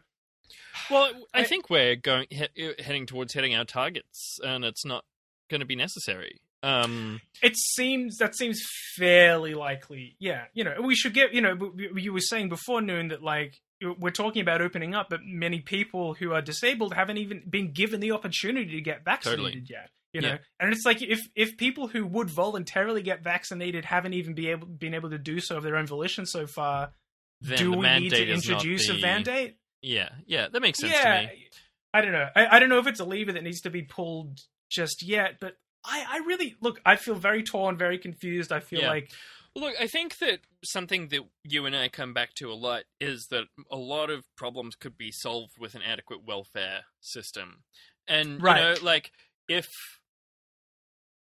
Well, 0.89 1.11
I, 1.33 1.41
I- 1.41 1.43
think 1.43 1.69
we're 1.69 1.95
going 1.95 2.27
he- 2.29 2.73
heading 2.79 3.05
towards 3.05 3.33
hitting 3.33 3.55
our 3.55 3.65
targets, 3.65 4.39
and 4.43 4.63
it's 4.65 4.85
not 4.85 5.05
going 5.49 5.61
to 5.61 5.65
be 5.67 5.75
necessary. 5.75 6.39
Um, 6.61 7.19
it 7.41 7.57
seems 7.57 8.17
that 8.19 8.35
seems 8.37 8.61
fairly 8.95 9.53
likely. 9.53 10.15
Yeah, 10.19 10.45
you 10.53 10.63
know, 10.63 10.75
we 10.81 10.95
should 10.95 11.13
get. 11.13 11.33
You 11.33 11.41
know, 11.41 11.73
you 11.95 12.13
were 12.13 12.19
saying 12.21 12.49
before 12.49 12.81
Noon 12.81 13.09
that 13.09 13.21
like 13.21 13.59
we're 13.99 14.11
talking 14.11 14.41
about 14.41 14.61
opening 14.61 14.95
up, 14.95 15.07
but 15.09 15.19
many 15.25 15.59
people 15.59 16.13
who 16.13 16.31
are 16.31 16.41
disabled 16.41 16.93
haven't 16.93 17.17
even 17.17 17.43
been 17.49 17.73
given 17.73 17.99
the 17.99 18.11
opportunity 18.11 18.75
to 18.75 18.81
get 18.81 19.03
vaccinated 19.03 19.43
Totally. 19.43 19.63
yet. 19.69 19.89
You 20.13 20.21
know, 20.21 20.27
Yeah. 20.29 20.37
and 20.59 20.71
it's 20.71 20.85
like 20.85 21.01
if 21.01 21.19
if 21.35 21.57
people 21.57 21.87
who 21.89 22.05
would 22.07 22.29
voluntarily 22.29 23.01
get 23.01 23.23
vaccinated 23.23 23.83
haven't 23.83 24.13
even 24.13 24.33
be 24.33 24.47
able 24.49 24.67
been 24.67 24.93
able 24.93 25.09
to 25.09 25.17
do 25.17 25.39
so 25.41 25.57
of 25.57 25.63
their 25.63 25.75
own 25.75 25.87
volition 25.87 26.25
so 26.25 26.47
far, 26.47 26.93
then 27.41 27.57
do 27.57 27.71
the 27.71 27.77
we 27.77 27.87
need 27.99 28.09
to 28.11 28.15
mandate 28.15 28.29
is 28.29 28.47
not 28.47 28.53
introduce 28.63 28.89
a 28.89 28.93
the- 28.93 29.01
mandate? 29.01 29.57
Yeah, 29.83 30.09
yeah, 30.25 30.47
that 30.51 30.61
makes 30.61 30.79
sense 30.79 30.93
yeah, 30.93 31.03
to 31.03 31.27
me. 31.27 31.49
I 31.93 32.01
don't 32.01 32.13
know. 32.13 32.27
I, 32.35 32.55
I 32.55 32.59
don't 32.59 32.69
know 32.69 32.79
if 32.79 32.87
it's 32.87 32.99
a 32.99 33.05
lever 33.05 33.33
that 33.33 33.43
needs 33.43 33.61
to 33.61 33.69
be 33.69 33.83
pulled 33.83 34.39
just 34.69 35.03
yet, 35.03 35.35
but 35.39 35.57
I, 35.85 36.05
I 36.09 36.17
really 36.25 36.55
look. 36.61 36.81
I 36.85 36.95
feel 36.95 37.15
very 37.15 37.43
torn, 37.43 37.77
very 37.77 37.99
confused. 37.99 38.51
I 38.51 38.61
feel 38.61 38.81
Yeah. 38.81 38.87
like 38.87 39.11
Look, 39.55 39.75
I 39.79 39.85
think 39.85 40.17
that 40.17 40.39
something 40.63 41.09
that 41.09 41.21
you 41.43 41.67
and 41.67 41.75
I 41.75 41.87
come 41.87 42.13
back 42.13 42.33
to 42.35 42.51
a 42.51 42.55
lot 42.55 42.83
is 42.99 43.27
that 43.29 43.43
a 43.69 43.75
lot 43.75 44.09
of 44.09 44.23
problems 44.35 44.75
could 44.75 44.97
be 44.97 45.11
solved 45.11 45.59
with 45.59 45.75
an 45.75 45.83
adequate 45.83 46.25
welfare 46.25 46.85
system. 47.01 47.63
And, 48.07 48.41
Right. 48.41 48.57
you 48.57 48.63
know, 48.63 48.75
like, 48.81 49.11
if 49.47 49.69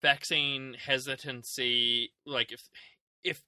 vaccine 0.02 0.76
hesitancy, 0.78 2.12
like, 2.26 2.52
if, 2.52 2.62
if 3.24 3.42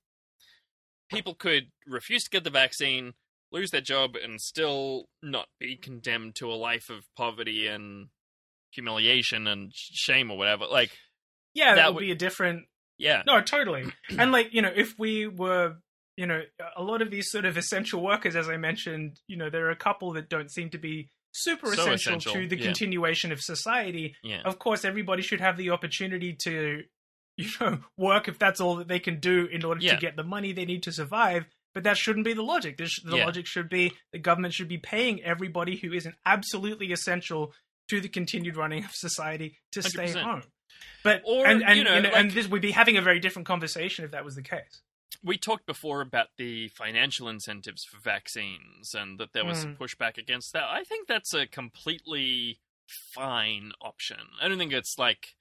people 1.10 1.36
could 1.36 1.72
refuse 1.86 2.24
to 2.24 2.30
get 2.30 2.46
the 2.46 2.50
vaccine, 2.50 3.16
lose 3.52 3.72
their 3.72 3.82
job, 3.82 4.16
and 4.16 4.40
still 4.40 5.06
not 5.24 5.48
be 5.60 5.76
condemned 5.76 6.36
to 6.36 6.52
a 6.52 6.54
life 6.56 6.90
of 6.90 7.04
poverty 7.18 7.68
and 7.68 8.08
humiliation 8.72 9.48
and 9.48 9.72
shame 9.74 10.30
or 10.32 10.38
whatever, 10.38 10.66
like, 10.68 10.92
Yeah, 11.54 11.76
that, 11.76 11.94
would- 11.94 12.02
be 12.02 12.12
a 12.12 12.16
different. 12.16 12.66
yeah. 12.98 13.24
No, 13.26 13.42
totally. 13.42 13.86
and 14.18 14.32
like 14.32 14.50
you 14.54 14.62
know, 14.62 14.72
if 14.76 14.94
we 15.00 15.28
were, 15.28 15.78
you 16.18 16.28
know, 16.28 16.42
a 16.78 16.84
lot 16.84 17.02
of 17.02 17.10
these 17.12 17.30
sort 17.32 17.46
of 17.46 17.58
essential 17.58 18.04
workers, 18.04 18.36
as 18.36 18.50
I 18.50 18.58
mentioned, 18.58 19.20
you 19.28 19.38
know, 19.38 19.50
there 19.50 19.66
are 19.68 19.72
a 19.72 19.76
couple 19.76 20.14
that 20.14 20.30
don't 20.30 20.52
seem 20.52 20.70
to 20.72 20.78
be 20.78 21.10
super 21.32 21.68
So 21.68 21.74
essential, 21.74 21.94
essential, 22.18 22.34
to 22.34 22.48
the 22.48 22.58
yeah. 22.58 22.66
continuation 22.66 23.32
of 23.32 23.40
society. 23.42 24.16
Yeah. 24.24 24.42
Of 24.46 24.60
course, 24.60 24.84
everybody 24.86 25.22
should 25.22 25.42
have 25.42 25.58
the 25.58 25.70
opportunity 25.72 26.36
to, 26.44 26.84
you 27.38 27.48
know, 27.62 27.80
work 27.98 28.28
if 28.28 28.38
that's 28.38 28.60
all 28.62 28.76
that 28.78 28.88
they 28.88 29.00
can 29.00 29.20
do 29.20 29.46
in 29.52 29.64
order 29.64 29.80
Yeah. 29.82 29.96
to 29.96 30.00
get 30.02 30.16
the 30.18 30.24
money 30.24 30.52
they 30.54 30.66
need 30.66 30.84
to 30.84 30.92
survive. 30.92 31.46
But 31.74 31.84
that 31.84 31.98
shouldn't 31.98 32.26
be 32.26 32.34
the 32.34 32.42
logic. 32.42 32.78
This, 32.78 33.00
the 33.04 33.18
Yeah. 33.18 33.26
logic 33.26 33.46
should 33.46 33.70
be 33.70 33.94
the 34.12 34.20
government 34.20 34.54
should 34.54 34.68
be 34.68 34.78
paying 34.80 35.22
everybody 35.24 35.78
who 35.78 35.94
isn't 35.94 36.16
absolutely 36.26 36.92
essential 36.92 37.54
to 37.90 38.02
the 38.02 38.10
continued 38.10 38.56
running 38.56 38.84
of 38.86 38.92
society 38.94 39.58
to 39.72 39.82
stay 39.84 40.08
100%. 40.08 40.24
home. 40.24 40.44
But 41.04 41.22
Or, 41.26 41.46
and 41.46 41.64
and 41.64 41.78
you 41.78 41.84
know, 41.84 41.94
and 41.94 42.08
like- 42.12 42.34
this, 42.34 42.48
we'd 42.48 42.62
be 42.62 42.72
having 42.72 42.98
a 42.98 43.02
very 43.02 43.20
different 43.20 43.48
conversation 43.48 44.04
if 44.06 44.12
that 44.12 44.24
was 44.26 44.36
the 44.36 44.44
case. 44.44 44.82
we 45.24 45.38
talked 45.38 45.66
before 45.66 46.00
about 46.02 46.28
the 46.38 46.70
financial 46.70 47.28
incentives 47.28 47.84
for 47.84 47.98
vaccines 48.00 48.94
and 48.94 49.20
that 49.20 49.34
there 49.34 49.44
was 49.44 49.60
some 49.60 49.76
Hmm. 49.76 49.84
pushback 49.84 50.18
against 50.18 50.54
that. 50.54 50.64
I 50.64 50.84
think 50.86 51.08
that's 51.08 51.34
a 51.34 51.46
completely 51.46 52.62
fine 52.88 53.74
option. 53.82 54.30
I 54.40 54.48
don't 54.48 54.58
think 54.58 54.72
it's 54.72 54.98
like 54.98 55.36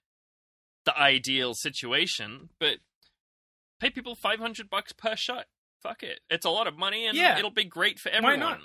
the 0.85 0.99
ideal 0.99 1.55
situation, 1.55 2.49
but 2.59 2.79
pay 3.79 3.91
people 3.91 4.17
500 4.17 4.69
bucks 4.69 4.93
per 4.93 5.15
shot. 5.15 5.47
Fuck 5.83 6.03
it. 6.03 6.21
It's 6.31 6.45
a 6.47 6.51
lot 6.51 6.67
of 6.67 6.77
money 6.77 7.07
and 7.07 7.17
Yeah. 7.17 7.39
it'll 7.39 7.51
be 7.51 7.65
great 7.65 7.99
for 7.99 8.09
everyone. 8.09 8.41
Why 8.41 8.47
not? 8.51 8.61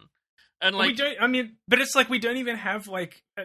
And 0.61 0.75
like, 0.75 0.87
we 0.89 0.93
don't. 0.95 1.17
I 1.21 1.27
mean, 1.27 1.57
but 1.67 1.79
it's 1.81 1.95
like 1.95 2.09
we 2.09 2.19
don't 2.19 2.37
even 2.37 2.55
have 2.55 2.87
like 2.87 3.21
uh, 3.37 3.43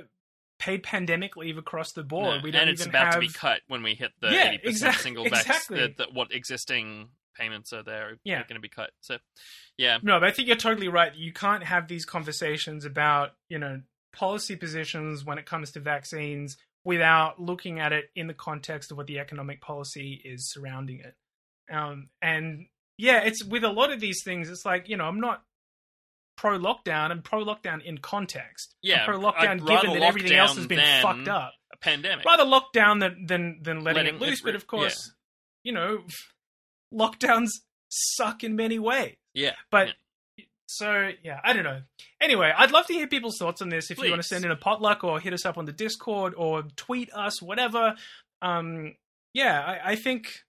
paid 0.58 0.82
pandemic 0.82 1.36
leave 1.36 1.58
across 1.58 1.92
the 1.92 2.02
board. 2.04 2.38
no, 2.38 2.42
we 2.42 2.50
don't 2.50 2.62
and 2.62 2.70
it's 2.70 2.86
about 2.86 3.06
have. 3.06 3.14
to 3.14 3.20
be 3.20 3.28
cut 3.28 3.60
when 3.68 3.82
we 3.82 3.94
hit 3.94 4.12
the 4.20 4.28
Yeah, 4.30 4.52
80% 4.52 4.64
exact- 4.64 5.00
single 5.00 5.24
vax 5.24 5.40
exactly. 5.40 5.80
that, 5.80 5.96
that 5.98 6.14
what 6.14 6.32
existing 6.32 7.08
payments 7.36 7.72
are 7.72 7.82
there 7.82 8.08
are 8.10 8.18
Yeah. 8.24 8.38
going 8.42 8.54
to 8.54 8.60
be 8.60 8.68
cut. 8.68 8.90
So 9.00 9.18
yeah. 9.76 9.98
No, 10.02 10.18
but 10.20 10.28
I 10.28 10.32
think 10.32 10.48
you're 10.48 10.56
totally 10.56 10.88
right. 10.88 11.14
You 11.14 11.32
can't 11.32 11.64
have 11.64 11.88
these 11.88 12.04
conversations 12.04 12.84
about 12.84 13.30
you 13.48 13.58
know 13.58 13.82
policy 14.12 14.56
positions 14.56 15.24
when 15.24 15.38
it 15.38 15.46
comes 15.46 15.72
to 15.72 15.80
vaccines 15.80 16.56
without 16.84 17.40
looking 17.40 17.80
at 17.80 17.92
it 17.92 18.10
in 18.16 18.26
the 18.28 18.34
context 18.34 18.90
of 18.90 18.96
what 18.96 19.06
the 19.06 19.18
economic 19.18 19.60
policy 19.60 20.20
is 20.24 20.48
surrounding 20.50 21.00
it. 21.00 21.14
Um, 21.72 22.08
and 22.22 22.66
yeah, 22.98 23.20
it's 23.24 23.42
with 23.44 23.64
a 23.64 23.70
lot 23.70 23.90
of 23.92 24.00
these 24.00 24.22
things. 24.24 24.50
It's 24.50 24.66
like 24.66 24.88
you 24.88 24.96
know, 24.98 25.04
I'm 25.04 25.20
not 25.20 25.42
pro 26.36 26.58
lockdown. 26.58 27.10
I'm 27.10 27.22
pro 27.22 27.44
lockdown 27.44 27.82
in 27.82 27.98
context. 27.98 28.74
Yeah, 28.82 29.04
pro 29.06 29.18
lockdown 29.18 29.66
given 29.66 29.94
that 29.94 30.02
everything 30.02 30.32
else 30.32 30.56
has 30.56 30.66
been 30.66 30.80
fucked 31.02 31.28
up. 31.28 31.52
A 31.72 31.76
pandemic. 31.78 32.24
rather 32.24 32.44
lockdown 32.44 33.00
than 33.00 33.26
than 33.26 33.60
than 33.62 33.84
letting, 33.84 34.04
Letting 34.04 34.14
it 34.16 34.20
loose. 34.20 34.40
it 34.40 34.44
but 34.44 34.54
of 34.54 34.66
course, 34.66 35.12
you 35.64 35.72
know, 35.72 36.04
lockdowns 36.94 37.48
suck 37.88 38.44
in 38.44 38.56
many 38.56 38.78
ways. 38.78 39.16
yeah. 39.34 39.52
But 39.70 39.88
Yeah. 40.36 40.44
so 40.66 41.10
yeah, 41.22 41.40
I 41.44 41.52
don't 41.52 41.64
know. 41.64 41.82
Anyway, 42.20 42.52
I'd 42.56 42.70
love 42.70 42.86
to 42.86 42.92
hear 42.94 43.06
people's 43.06 43.36
thoughts 43.38 43.62
on 43.62 43.68
this. 43.68 43.90
If 43.90 43.98
you 43.98 44.10
want 44.10 44.22
to 44.22 44.28
send 44.28 44.44
in 44.44 44.50
a 44.50 44.56
potluck 44.56 45.04
or 45.04 45.20
hit 45.20 45.32
us 45.32 45.44
up 45.46 45.58
on 45.58 45.64
the 45.66 45.72
Discord 45.72 46.34
or 46.36 46.62
tweet 46.76 47.12
us, 47.14 47.40
whatever. 47.42 47.94
Um, 48.42 48.94
yeah, 49.34 49.60
I, 49.60 49.92
I 49.92 49.96
think 49.96 50.42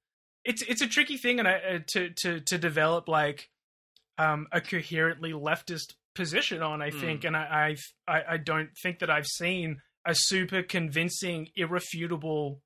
it's 0.49 0.61
it's 0.63 0.81
a 0.81 0.87
tricky 0.87 1.17
thing, 1.17 1.39
and 1.39 1.47
I, 1.47 1.53
uh, 1.53 1.79
to 1.93 2.09
to 2.21 2.39
to 2.41 2.57
develop 2.57 3.07
like 3.07 3.49
um, 4.17 4.47
a 4.51 4.59
coherently 4.61 5.31
leftist 5.31 5.93
position 6.15 6.61
on. 6.61 6.81
I 6.81 6.89
Hmm. 6.89 6.99
think, 6.99 7.23
and 7.23 7.35
I, 7.37 7.45
I've, 7.69 7.83
I 8.15 8.33
I 8.33 8.37
don't 8.37 8.69
think 8.83 8.99
that 8.99 9.09
I've 9.09 9.27
seen 9.27 9.81
a 10.05 10.13
super 10.15 10.61
convincing, 10.63 11.49
irrefutable 11.55 12.61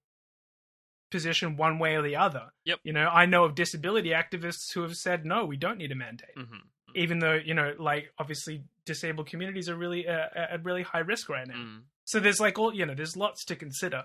position 1.11 1.57
one 1.57 1.77
way 1.79 1.95
or 1.95 2.01
the 2.01 2.15
other. 2.15 2.45
Yep. 2.65 2.79
You 2.83 2.93
know, 2.93 3.07
I 3.07 3.25
know 3.25 3.43
of 3.43 3.55
disability 3.55 4.09
activists 4.09 4.73
who 4.73 4.81
have 4.81 4.95
said 4.95 5.25
no, 5.25 5.45
we 5.45 5.57
don't 5.57 5.77
need 5.77 5.91
a 5.91 5.95
mandate 5.95 6.35
hmm 6.35 6.57
even 6.95 7.17
though 7.17 7.33
you 7.33 7.55
know 7.55 7.73
like 7.79 8.11
obviously 8.19 8.63
disabled 8.85 9.25
communities 9.25 9.67
are 9.67 9.75
really 9.75 10.07
uh, 10.07 10.27
at 10.35 10.63
really 10.63 10.83
high 10.83 10.99
risk 10.99 11.27
right 11.27 11.47
now 11.47 11.55
Mm. 11.55 11.81
so 12.05 12.19
there's 12.19 12.39
like 12.39 12.59
all 12.59 12.71
you 12.71 12.85
know 12.85 12.93
there's 12.93 13.17
lots 13.17 13.43
to 13.45 13.55
consider 13.55 14.03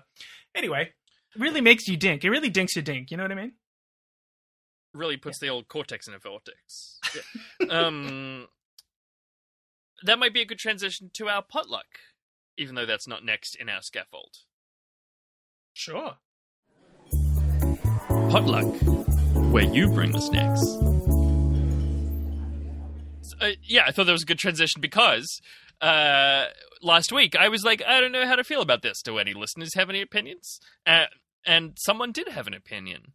anyway 0.55 0.81
it 1.35 1.39
really 1.39 1.61
makes 1.61 1.87
you 1.87 1.95
dink 1.97 2.23
it 2.23 2.31
really 2.31 2.49
dinks 2.49 2.75
your 2.75 2.81
dink 2.81 3.11
you 3.11 3.17
know 3.17 3.21
what 3.21 3.31
i 3.31 3.35
mean 3.35 3.51
Really 4.99 5.15
puts 5.15 5.39
the 5.39 5.47
old 5.47 5.69
cortex 5.69 6.09
in 6.09 6.13
a 6.13 6.19
vortex. 6.19 6.99
Yeah. 7.61 7.69
um, 7.87 8.47
that 10.03 10.19
might 10.19 10.33
be 10.33 10.41
a 10.41 10.45
good 10.45 10.59
transition 10.59 11.09
to 11.13 11.29
our 11.29 11.41
potluck, 11.41 11.99
even 12.57 12.75
though 12.75 12.85
that's 12.85 13.07
not 13.07 13.23
next 13.23 13.55
in 13.55 13.69
our 13.69 13.81
scaffold. 13.81 14.39
sure 15.73 16.17
Potluck, 18.29 18.65
where 19.51 19.63
you 19.63 19.89
bring 19.89 20.11
the 20.11 20.19
snacks. 20.19 20.61
Uh, 23.41 23.55
yeah, 23.63 23.83
I 23.87 23.91
thought 23.91 24.05
that 24.05 24.11
was 24.11 24.23
a 24.23 24.25
good 24.25 24.37
transition 24.39 24.81
because 24.81 25.39
uh, 25.81 26.45
last 26.81 27.11
week 27.13 27.35
I 27.37 27.47
was 27.47 27.63
like, 27.63 27.81
I 27.87 28.01
don't 28.01 28.11
know 28.11 28.27
how 28.27 28.35
to 28.35 28.43
feel 28.43 28.61
about 28.61 28.81
this. 28.81 29.01
Do 29.01 29.17
any 29.17 29.33
listeners 29.33 29.75
have 29.75 29.89
any 29.89 30.01
opinions? 30.01 30.59
Uh, 30.85 31.05
and 31.45 31.77
someone 31.79 32.11
did 32.11 32.27
have 32.27 32.47
an 32.47 32.53
opinion. 32.53 33.13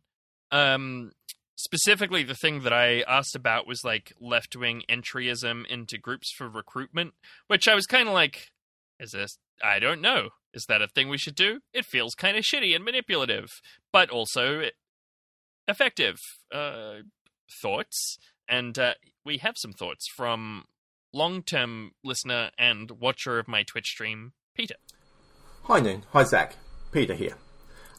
Um, 0.50 1.12
specifically, 1.56 2.22
the 2.22 2.34
thing 2.34 2.62
that 2.62 2.72
I 2.72 3.02
asked 3.02 3.36
about 3.36 3.66
was 3.66 3.84
like 3.84 4.12
left 4.20 4.56
wing 4.56 4.82
entryism 4.88 5.66
into 5.66 5.98
groups 5.98 6.32
for 6.36 6.48
recruitment, 6.48 7.14
which 7.46 7.68
I 7.68 7.74
was 7.74 7.86
kind 7.86 8.08
of 8.08 8.14
like, 8.14 8.50
is 9.00 9.12
this? 9.12 9.38
I 9.62 9.78
don't 9.78 10.00
know. 10.00 10.30
Is 10.52 10.64
that 10.68 10.82
a 10.82 10.88
thing 10.88 11.08
we 11.08 11.18
should 11.18 11.34
do? 11.34 11.60
It 11.72 11.84
feels 11.84 12.14
kind 12.14 12.36
of 12.36 12.44
shitty 12.44 12.74
and 12.74 12.84
manipulative, 12.84 13.48
but 13.92 14.10
also 14.10 14.62
effective. 15.66 16.16
Uh, 16.52 17.00
thoughts, 17.62 18.18
and 18.48 18.78
uh, 18.78 18.94
we 19.24 19.38
have 19.38 19.54
some 19.56 19.72
thoughts 19.72 20.08
from 20.16 20.64
long-term 21.12 21.92
listener 22.02 22.50
and 22.58 22.90
watcher 22.92 23.38
of 23.38 23.48
my 23.48 23.62
Twitch 23.62 23.86
stream, 23.86 24.32
Peter. 24.54 24.76
Hi 25.64 25.80
Noon, 25.80 26.04
hi 26.12 26.24
Zach, 26.24 26.56
Peter 26.92 27.14
here. 27.14 27.36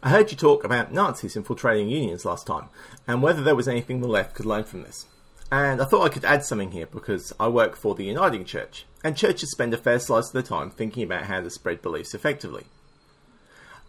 I 0.04 0.10
heard 0.10 0.32
you 0.32 0.38
talk 0.38 0.64
about 0.64 0.92
Nazis 0.92 1.36
infiltrating 1.36 1.90
unions 1.90 2.26
last 2.26 2.46
time, 2.46 2.70
and 3.08 3.22
whether 3.22 3.42
there 3.42 3.56
was 3.56 3.68
anything 3.68 4.02
the 4.02 4.08
left 4.08 4.36
could 4.36 4.46
learn 4.46 4.64
from 4.64 4.84
this. 4.84 5.06
And 5.52 5.82
I 5.82 5.86
thought 5.86 6.06
I 6.06 6.14
could 6.14 6.26
add 6.26 6.44
something 6.44 6.72
here 6.72 6.86
because 6.86 7.34
I 7.40 7.48
work 7.48 7.76
for 7.76 7.96
the 7.96 8.06
Uniting 8.06 8.46
Church, 8.46 8.86
and 9.04 9.16
churches 9.16 9.52
spend 9.52 9.74
a 9.74 9.78
fair 9.78 10.00
slice 10.00 10.28
of 10.28 10.34
their 10.34 10.42
time 10.42 10.70
thinking 10.70 11.04
about 11.04 11.24
how 11.24 11.42
to 11.42 11.50
spread 11.50 11.82
beliefs 11.82 12.14
effectively. 12.14 12.66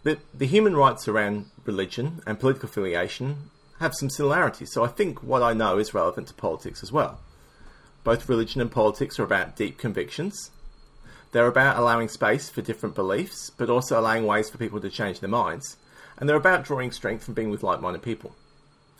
The, 0.03 0.19
the 0.33 0.47
human 0.47 0.75
rights 0.75 1.07
around 1.07 1.47
religion 1.65 2.21
and 2.25 2.39
political 2.39 2.69
affiliation 2.69 3.49
have 3.79 3.93
some 3.93 4.09
similarities, 4.09 4.71
so 4.71 4.83
I 4.83 4.87
think 4.87 5.21
what 5.21 5.43
I 5.43 5.53
know 5.53 5.77
is 5.77 5.93
relevant 5.93 6.27
to 6.29 6.33
politics 6.33 6.83
as 6.83 6.91
well. 6.91 7.19
Both 8.03 8.29
religion 8.29 8.61
and 8.61 8.71
politics 8.71 9.19
are 9.19 9.23
about 9.23 9.55
deep 9.55 9.77
convictions, 9.77 10.51
they're 11.31 11.47
about 11.47 11.77
allowing 11.77 12.07
space 12.07 12.49
for 12.49 12.61
different 12.61 12.95
beliefs, 12.95 13.49
but 13.49 13.69
also 13.69 13.99
allowing 13.99 14.25
ways 14.25 14.49
for 14.49 14.57
people 14.57 14.79
to 14.79 14.89
change 14.89 15.19
their 15.19 15.29
minds. 15.29 15.77
And 16.17 16.27
they're 16.27 16.35
about 16.35 16.65
drawing 16.65 16.91
strength 16.91 17.23
from 17.23 17.33
being 17.33 17.49
with 17.49 17.63
like 17.63 17.81
minded 17.81 18.01
people. 18.01 18.35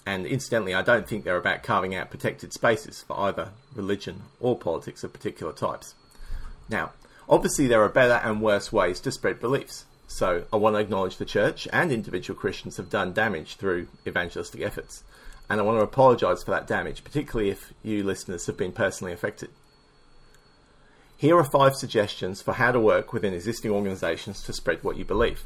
And 0.06 0.26
incidentally, 0.26 0.74
I 0.74 0.84
don't 0.84 1.08
think 1.08 1.24
they're 1.24 1.36
about 1.36 1.64
carving 1.64 1.94
out 1.94 2.10
protected 2.10 2.54
spaces 2.54 3.02
for 3.02 3.20
either 3.20 3.50
religion 3.76 4.24
or 4.40 4.58
politics 4.58 5.04
of 5.04 5.12
particular 5.12 5.52
types. 5.52 5.96
Now, 6.70 6.94
obviously, 7.28 7.68
there 7.68 7.84
are 7.84 7.90
better 7.90 8.26
and 8.26 8.42
worse 8.42 8.72
ways 8.72 9.02
to 9.02 9.12
spread 9.12 9.40
beliefs. 9.40 9.86
So 10.08 10.46
I 10.54 10.56
want 10.56 10.76
to 10.76 10.80
acknowledge 10.80 11.18
the 11.18 11.26
church 11.26 11.68
and 11.74 11.92
individual 11.92 12.40
Christians 12.40 12.78
have 12.78 12.90
done 12.90 13.12
damage 13.12 13.56
through 13.56 13.90
evangelistic 14.08 14.62
efforts. 14.62 15.04
And 15.50 15.60
I 15.60 15.64
want 15.64 15.78
to 15.78 15.84
apologise 15.84 16.44
for 16.44 16.52
that 16.52 16.68
damage, 16.68 17.04
particularly 17.04 17.50
if 17.50 17.74
you 17.84 18.04
listeners 18.04 18.46
have 18.46 18.58
been 18.58 18.72
personally 18.72 19.12
affected. 19.12 19.50
Here 21.18 21.38
are 21.38 21.44
five 21.44 21.76
suggestions 21.76 22.42
for 22.42 22.54
how 22.54 22.72
to 22.72 22.80
work 22.80 23.12
within 23.12 23.34
existing 23.34 23.72
organisations 23.72 24.42
to 24.44 24.54
spread 24.54 24.84
what 24.84 24.98
you 24.98 25.04
believe. 25.04 25.44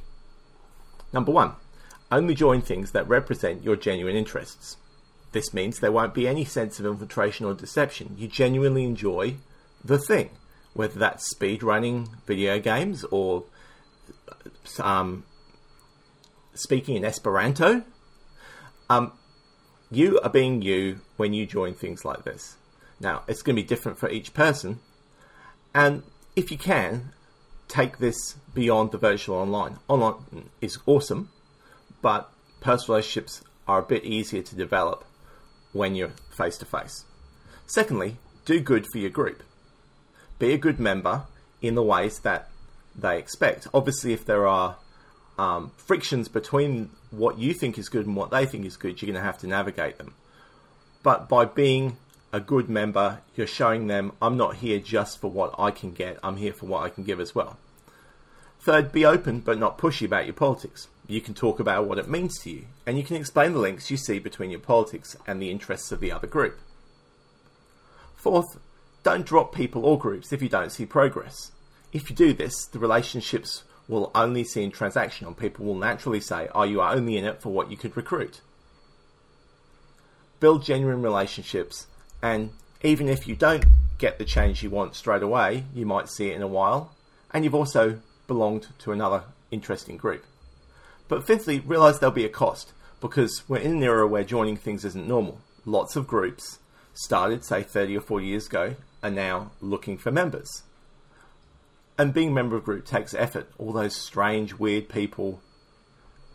Number 1.14 1.32
one, 1.32 1.54
only 2.12 2.36
join 2.36 2.62
things 2.62 2.92
that 2.92 3.08
represent 3.08 3.64
your 3.64 3.76
genuine 3.76 4.16
interests. 4.16 4.78
This 5.32 5.54
means 5.54 5.80
there 5.80 5.92
won't 5.92 6.14
be 6.14 6.28
any 6.28 6.44
sense 6.44 6.80
of 6.80 6.86
infiltration 6.86 7.46
or 7.46 7.54
deception. 7.54 8.16
You 8.18 8.28
genuinely 8.28 8.84
enjoy 8.84 9.36
the 9.84 9.98
thing, 9.98 10.32
whether 10.74 11.00
that's 11.00 11.30
speed 11.30 11.64
running 11.64 12.10
video 12.26 12.60
games 12.60 13.06
or 13.06 13.46
um, 14.80 15.24
speaking 16.54 16.96
in 16.96 17.06
Esperanto. 17.06 17.84
Um, 18.90 19.14
you 19.90 20.20
are 20.20 20.30
being 20.30 20.62
you 20.62 21.00
when 21.18 21.34
you 21.34 21.46
join 21.46 21.74
things 21.74 22.04
like 22.04 22.24
this. 22.24 22.58
Now, 23.00 23.24
it's 23.28 23.42
going 23.42 23.56
to 23.56 23.62
be 23.62 23.68
different 23.68 23.98
for 23.98 24.10
each 24.10 24.34
person, 24.34 24.80
and 25.74 26.04
if 26.36 26.52
you 26.52 26.58
can, 26.58 27.12
take 27.68 27.98
this 27.98 28.36
beyond 28.54 28.92
the 28.92 28.98
virtual 28.98 29.38
online. 29.38 29.80
Online 29.88 30.50
is 30.62 30.78
awesome, 30.86 31.30
but 32.02 32.32
personal 32.60 32.96
relationships 32.96 33.42
are 33.68 33.80
a 33.80 33.84
bit 33.84 34.04
easier 34.04 34.42
to 34.42 34.56
develop 34.56 35.06
when 35.74 35.96
you're 35.96 36.12
face 36.36 36.58
to 36.58 36.66
face. 36.66 37.06
Secondly, 37.66 38.18
do 38.46 38.60
good 38.60 38.86
for 38.92 38.98
your 38.98 39.10
group. 39.10 39.44
Be 40.40 40.54
a 40.54 40.58
good 40.58 40.80
member 40.80 41.24
in 41.62 41.76
the 41.76 41.84
ways 41.84 42.20
that 42.20 42.50
they 42.96 43.18
expect. 43.18 43.68
Obviously, 43.74 44.14
if 44.14 44.26
there 44.26 44.48
are 44.48 44.78
um, 45.38 45.72
frictions 45.78 46.28
between 46.28 46.90
what 47.12 47.38
you 47.38 47.54
think 47.54 47.78
is 47.78 47.90
good 47.90 48.06
and 48.06 48.16
what 48.16 48.32
they 48.32 48.46
think 48.46 48.66
is 48.66 48.78
good, 48.78 49.02
you're 49.02 49.08
going 49.08 49.22
to 49.22 49.26
have 49.26 49.38
to 49.40 49.48
navigate 49.48 49.98
them. 49.98 50.14
But 51.04 51.30
by 51.30 51.46
being 51.46 51.98
a 52.34 52.40
good 52.40 52.70
member, 52.70 53.20
you're 53.36 53.48
showing 53.48 53.88
them 53.88 54.14
I'm 54.22 54.38
not 54.38 54.58
here 54.58 54.80
just 54.80 55.20
for 55.20 55.30
what 55.30 55.54
I 55.58 55.72
can 55.72 55.92
get, 55.92 56.18
I'm 56.24 56.38
here 56.38 56.54
for 56.54 56.66
what 56.66 56.84
I 56.84 56.90
can 56.90 57.04
give 57.04 57.20
as 57.20 57.36
well. 57.36 57.58
Third, 58.62 58.92
be 58.92 59.06
open 59.06 59.40
but 59.40 59.58
not 59.58 59.78
pushy 59.78 60.06
about 60.06 60.26
your 60.26 60.36
politics. 60.36 60.88
You 61.08 61.20
can 61.20 61.34
talk 61.34 61.60
about 61.60 61.86
what 61.88 61.98
it 61.98 62.08
means 62.08 62.40
to 62.40 62.52
you, 62.52 62.66
and 62.86 62.98
you 62.98 63.04
can 63.04 63.16
explain 63.16 63.54
the 63.54 63.60
links 63.60 63.90
you 63.90 63.98
see 63.98 64.20
between 64.20 64.52
your 64.52 64.60
politics 64.60 65.16
and 65.28 65.42
the 65.42 65.50
interests 65.50 65.92
of 65.92 66.00
the 66.00 66.12
other 66.12 66.28
group. 66.28 66.60
Fourth, 68.16 68.60
don't 69.04 69.26
drop 69.26 69.54
people 69.54 69.86
or 69.86 69.98
groups 69.98 70.32
if 70.32 70.42
you 70.42 70.50
don't 70.50 70.72
see 70.72 70.86
progress. 70.86 71.52
If 71.92 72.10
you 72.10 72.16
do 72.16 72.34
this, 72.34 72.66
the 72.68 72.80
relationships 72.80 73.64
will 73.88 74.12
only 74.14 74.44
seem 74.44 74.72
transactional. 74.72 75.36
People 75.36 75.66
will 75.66 75.76
naturally 75.76 76.22
say, 76.22 76.48
oh, 76.54 76.64
you 76.64 76.80
are 76.82 76.94
only 76.94 77.18
in 77.18 77.26
it 77.26 77.42
for 77.42 77.50
what 77.50 77.72
you 77.72 77.78
could 77.78 77.98
recruit. 77.98 78.42
Build 80.40 80.64
genuine 80.64 81.02
relationships 81.02 81.88
and 82.22 82.52
even 82.84 83.10
if 83.10 83.28
you 83.28 83.36
don't 83.36 83.66
get 83.98 84.18
the 84.18 84.26
change 84.26 84.64
you 84.64 84.70
want 84.70 84.96
straight 84.96 85.24
away, 85.24 85.66
you 85.74 85.86
might 85.86 86.10
see 86.10 86.30
it 86.30 86.36
in 86.36 86.42
a 86.42 86.48
while, 86.48 86.96
and 87.32 87.44
you've 87.44 87.56
also 87.56 88.00
belonged 88.32 88.68
to 88.80 88.94
another 88.94 89.26
interesting 89.52 89.98
group. 89.98 90.24
But 91.10 91.28
fifthly, 91.28 91.60
realize 91.60 92.00
there'll 92.00 92.16
be 92.16 92.24
a 92.24 92.30
cost 92.30 92.72
because 93.02 93.44
we're 93.50 93.58
in 93.58 93.74
an 93.74 93.84
era 93.84 94.08
where 94.08 94.24
joining 94.24 94.56
things 94.56 94.86
isn't 94.86 95.06
normal. 95.06 95.42
Lots 95.66 95.98
of 95.98 96.08
groups 96.08 96.60
started, 96.94 97.44
say, 97.44 97.62
30 97.62 97.98
or 97.98 98.00
40 98.00 98.26
years 98.26 98.48
ago, 98.48 98.76
are 99.04 99.12
now 99.12 99.52
looking 99.60 99.98
for 99.98 100.14
members. 100.14 100.64
And 101.98 102.14
being 102.14 102.30
a 102.30 102.32
member 102.32 102.56
of 102.56 102.64
a 102.64 102.66
group 102.66 102.86
takes 102.86 103.14
effort. 103.14 103.52
All 103.58 103.74
those 103.74 103.98
strange, 103.98 104.54
weird 104.54 104.88
people 104.88 105.42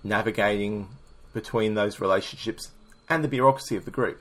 navigating 0.05 0.91
between 1.33 1.73
those 1.73 1.99
relationships 1.99 2.73
and 3.09 3.25
the 3.25 3.29
bureaucracy 3.29 3.75
of 3.77 3.87
the 3.87 3.91
group. 3.91 4.21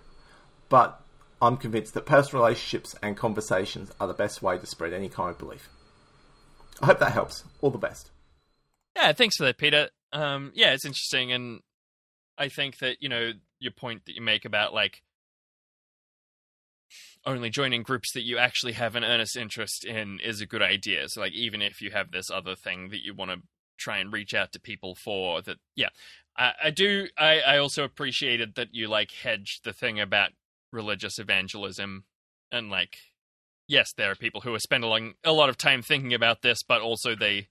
But 0.70 1.02
I'm 1.42 1.58
convinced 1.58 1.94
that 1.96 2.06
personal 2.06 2.42
relationships 2.42 2.96
and 3.04 3.18
conversations 3.18 3.92
are 4.00 4.08
the 4.08 4.14
best 4.14 4.42
way 4.42 4.58
to 4.58 4.66
spread 4.66 4.94
any 4.94 5.10
kind 5.10 5.32
of 5.32 5.38
belief. 5.38 5.68
I 6.82 6.88
hope 6.88 7.00
that 7.00 7.12
helps. 7.12 7.44
All 7.62 7.72
the 7.72 7.78
best. 7.78 8.12
Yeah, 8.96 9.14
thanks 9.14 9.38
for 9.38 9.46
that, 9.46 9.58
Peter. 9.58 9.90
Um, 10.12 10.52
yeah, 10.56 10.74
it's 10.74 10.86
interesting, 10.86 11.32
and 11.32 11.62
I 12.38 12.50
think 12.50 12.80
that 12.80 12.98
you 13.02 13.10
know 13.10 13.32
your 13.60 13.72
point 13.72 14.06
that 14.06 14.16
you 14.16 14.22
make 14.22 14.46
about 14.46 14.74
like 14.74 15.02
only 17.26 17.50
joining 17.50 17.84
groups 17.84 18.12
that 18.14 18.24
you 18.24 18.38
actually 18.38 18.74
have 18.74 18.96
an 18.96 19.04
earnest 19.04 19.36
interest 19.36 19.84
in 19.84 20.20
is 20.24 20.42
a 20.42 20.46
good 20.46 20.62
idea. 20.62 21.10
So, 21.10 21.22
like, 21.22 21.34
even 21.34 21.62
if 21.62 21.82
you 21.82 21.92
have 21.92 22.12
this 22.12 22.30
other 22.30 22.56
thing 22.56 22.90
that 22.90 23.04
you 23.04 23.14
want 23.14 23.32
to 23.32 23.38
try 23.78 23.98
and 23.98 24.14
reach 24.14 24.34
out 24.34 24.52
to 24.54 24.60
people 24.60 24.96
for, 24.96 25.42
that 25.42 25.58
yeah, 25.76 25.90
I, 26.38 26.54
I 26.66 26.70
do. 26.72 27.08
I, 27.18 27.40
I 27.42 27.58
also 27.58 27.84
appreciated 27.84 28.56
that 28.56 28.70
you 28.74 28.88
like 28.88 29.12
hedged 29.12 29.64
the 29.64 29.74
thing 29.74 30.00
about 30.00 30.32
religious 30.72 31.20
evangelism 31.20 32.04
and 32.52 32.70
like 32.70 32.98
yes 33.68 33.94
there 33.96 34.12
are 34.12 34.16
people 34.16 34.42
who 34.42 34.54
are 34.54 34.60
spending 34.60 35.14
a 35.24 35.32
lot 35.32 35.50
of 35.50 35.58
time 35.58 35.82
thinking 35.82 36.14
about 36.14 36.42
this 36.42 36.64
but 36.64 36.82
also 36.82 37.16
they 37.16 37.48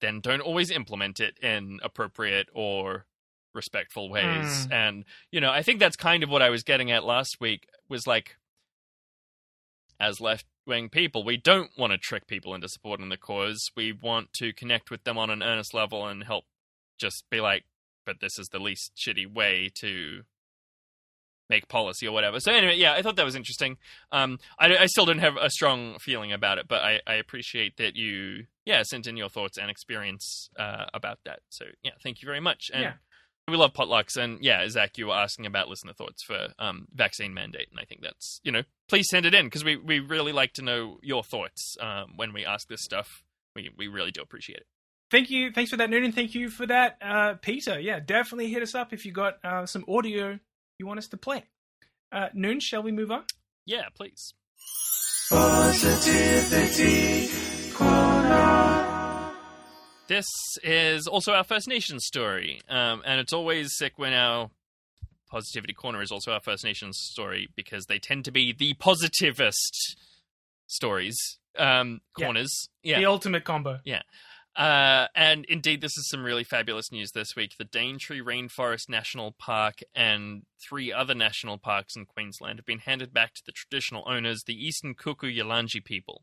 then 0.00 0.20
don't 0.20 0.40
always 0.42 0.70
implement 0.70 1.20
it 1.20 1.38
in 1.42 1.78
appropriate 1.82 2.48
or 2.54 3.06
respectful 3.54 4.10
ways 4.10 4.66
Mm. 4.66 4.72
and 4.72 5.04
you 5.32 5.40
know 5.40 5.50
i 5.50 5.62
think 5.62 5.80
that's 5.80 5.96
kind 5.96 6.22
of 6.22 6.28
what 6.28 6.42
i 6.42 6.50
was 6.50 6.62
getting 6.62 6.90
at 6.90 7.04
last 7.04 7.40
week 7.40 7.66
was 7.88 8.06
like 8.06 8.36
as 9.98 10.20
left 10.20 10.44
wing 10.66 10.88
people 10.90 11.24
we 11.24 11.36
don't 11.38 11.70
want 11.78 11.90
to 11.92 11.96
trick 11.98 12.26
people 12.26 12.54
into 12.54 12.68
supporting 12.68 13.08
the 13.08 13.16
cause 13.16 13.70
we 13.74 13.92
want 13.92 14.32
to 14.34 14.52
connect 14.52 14.90
with 14.90 15.04
them 15.04 15.16
on 15.16 15.30
an 15.30 15.42
earnest 15.42 15.72
level 15.72 16.06
and 16.06 16.24
help 16.24 16.44
just 16.98 17.24
be 17.30 17.40
like 17.40 17.64
but 18.04 18.20
this 18.20 18.38
is 18.38 18.48
the 18.50 18.58
least 18.58 18.92
shitty 18.94 19.26
way 19.32 19.70
to 19.74 20.22
make 21.48 21.68
policy 21.68 22.06
or 22.06 22.12
whatever. 22.12 22.40
So 22.40 22.52
anyway, 22.52 22.76
yeah, 22.76 22.92
I 22.94 23.02
thought 23.02 23.16
that 23.16 23.24
was 23.24 23.36
interesting. 23.36 23.76
Um, 24.12 24.38
I, 24.58 24.76
I 24.76 24.86
still 24.86 25.06
don't 25.06 25.18
have 25.20 25.36
a 25.40 25.50
strong 25.50 25.98
feeling 26.00 26.32
about 26.32 26.58
it, 26.58 26.66
but 26.68 26.82
I, 26.82 27.00
I 27.06 27.14
appreciate 27.14 27.76
that 27.76 27.94
you, 27.96 28.46
yeah, 28.64 28.82
sent 28.82 29.06
in 29.06 29.16
your 29.16 29.28
thoughts 29.28 29.58
and 29.58 29.70
experience 29.70 30.48
uh, 30.58 30.86
about 30.92 31.18
that. 31.24 31.40
So 31.50 31.66
yeah, 31.82 31.92
thank 32.02 32.22
you 32.22 32.26
very 32.26 32.40
much. 32.40 32.70
And 32.72 32.82
Yeah. 32.82 32.92
we 33.48 33.56
love 33.56 33.72
potlucks, 33.74 34.16
and 34.16 34.42
yeah, 34.42 34.68
Zach, 34.68 34.98
you 34.98 35.06
were 35.06 35.14
asking 35.14 35.46
about 35.46 35.68
listener 35.68 35.92
thoughts 35.92 36.24
for 36.24 36.48
um, 36.58 36.88
vaccine 36.92 37.32
mandate, 37.32 37.68
and 37.70 37.78
I 37.78 37.84
think 37.84 38.00
that's 38.02 38.40
you 38.42 38.50
know, 38.50 38.62
please 38.88 39.06
send 39.08 39.24
it 39.26 39.34
in 39.34 39.46
because 39.46 39.62
we 39.64 39.76
we 39.76 40.00
really 40.00 40.32
like 40.32 40.52
to 40.54 40.62
know 40.62 40.98
your 41.02 41.22
thoughts 41.22 41.76
um, 41.80 42.14
when 42.16 42.32
we 42.32 42.44
ask 42.44 42.66
this 42.68 42.82
stuff. 42.82 43.22
We 43.54 43.70
we 43.76 43.86
really 43.88 44.10
do 44.10 44.20
appreciate 44.20 44.58
it. 44.58 44.66
Thank 45.12 45.30
you. 45.30 45.52
Thanks 45.52 45.70
for 45.70 45.76
that, 45.76 45.88
Noonan. 45.88 46.10
Thank 46.10 46.34
you 46.34 46.50
for 46.50 46.66
that, 46.66 46.98
uh, 47.00 47.34
Peter. 47.34 47.78
Yeah, 47.78 48.00
definitely 48.00 48.50
hit 48.50 48.64
us 48.64 48.74
up 48.74 48.92
if 48.92 49.06
you 49.06 49.12
got 49.12 49.34
uh, 49.44 49.64
some 49.64 49.84
audio 49.88 50.40
you 50.78 50.86
want 50.86 50.98
us 50.98 51.08
to 51.08 51.16
play. 51.16 51.44
Uh, 52.12 52.28
Noon, 52.34 52.60
shall 52.60 52.82
we 52.82 52.92
move 52.92 53.10
on? 53.10 53.24
Yeah, 53.64 53.84
please. 53.94 54.34
Positivity 55.28 57.28
This 60.06 60.26
is 60.62 61.08
also 61.08 61.32
our 61.32 61.44
First 61.44 61.66
Nations 61.66 62.04
story, 62.06 62.60
um, 62.68 63.02
and 63.04 63.20
it's 63.20 63.32
always 63.32 63.76
sick 63.76 63.94
when 63.96 64.12
our 64.12 64.50
Positivity 65.28 65.72
Corner 65.72 66.00
is 66.00 66.12
also 66.12 66.32
our 66.32 66.40
First 66.40 66.64
Nations 66.64 66.98
story 67.00 67.48
because 67.56 67.86
they 67.86 67.98
tend 67.98 68.24
to 68.26 68.30
be 68.30 68.52
the 68.52 68.74
positivist 68.74 69.96
stories 70.68 71.16
um, 71.58 72.00
corners. 72.16 72.68
Yeah, 72.84 72.98
The 72.98 73.06
ultimate 73.06 73.44
combo. 73.44 73.80
Uh, 74.56 75.08
and 75.14 75.44
indeed, 75.46 75.80
this 75.82 75.98
is 75.98 76.08
some 76.08 76.24
really 76.24 76.44
fabulous 76.44 76.90
news 76.90 77.12
this 77.12 77.36
week. 77.36 77.52
The 77.58 77.64
Daintree 77.64 78.22
Rainforest 78.22 78.88
National 78.88 79.32
Park 79.38 79.80
and 79.94 80.42
three 80.66 80.92
other 80.92 81.14
national 81.14 81.58
parks 81.58 81.94
in 81.94 82.06
Queensland 82.06 82.58
have 82.58 82.66
been 82.66 82.78
handed 82.78 83.12
back 83.12 83.34
to 83.34 83.42
the 83.44 83.52
traditional 83.52 84.04
owners, 84.06 84.44
the 84.46 84.54
Eastern 84.54 84.94
Kuku 84.94 85.36
Yalanji 85.36 85.84
people. 85.84 86.22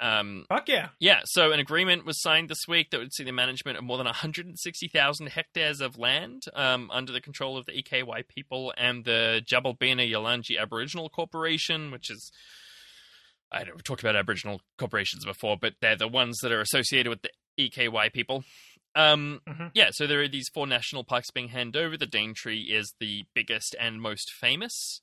Um, 0.00 0.46
Fuck 0.48 0.70
yeah. 0.70 0.88
yeah, 0.98 1.20
so 1.24 1.52
an 1.52 1.60
agreement 1.60 2.06
was 2.06 2.22
signed 2.22 2.48
this 2.48 2.66
week 2.66 2.90
that 2.90 2.98
would 2.98 3.12
see 3.12 3.22
the 3.22 3.32
management 3.32 3.76
of 3.76 3.84
more 3.84 3.98
than 3.98 4.06
160,000 4.06 5.26
hectares 5.26 5.82
of 5.82 5.98
land 5.98 6.44
um, 6.54 6.90
under 6.90 7.12
the 7.12 7.20
control 7.20 7.58
of 7.58 7.66
the 7.66 7.72
EKY 7.72 8.26
people 8.26 8.72
and 8.78 9.04
the 9.04 9.42
Jabalbina 9.44 10.10
Yalanji 10.10 10.58
Aboriginal 10.58 11.08
Corporation, 11.10 11.90
which 11.90 12.10
is. 12.10 12.32
I 13.52 13.64
know 13.64 13.72
we've 13.74 13.84
talked 13.84 14.02
about 14.02 14.16
Aboriginal 14.16 14.60
corporations 14.78 15.24
before, 15.24 15.56
but 15.60 15.74
they're 15.80 15.96
the 15.96 16.08
ones 16.08 16.38
that 16.38 16.52
are 16.52 16.60
associated 16.60 17.10
with 17.10 17.22
the 17.22 17.30
EKY 17.58 18.08
people. 18.12 18.44
Um, 18.94 19.40
Mhm. 19.46 19.70
Yeah, 19.74 19.90
so 19.92 20.06
there 20.06 20.20
are 20.20 20.28
these 20.28 20.48
four 20.52 20.66
national 20.66 21.04
parks 21.04 21.30
being 21.30 21.48
handed 21.48 21.80
over. 21.80 21.96
The 21.96 22.06
Daintree 22.06 22.62
is 22.62 22.94
the 22.98 23.24
biggest 23.34 23.76
and 23.78 24.00
most 24.00 24.32
famous. 24.32 25.00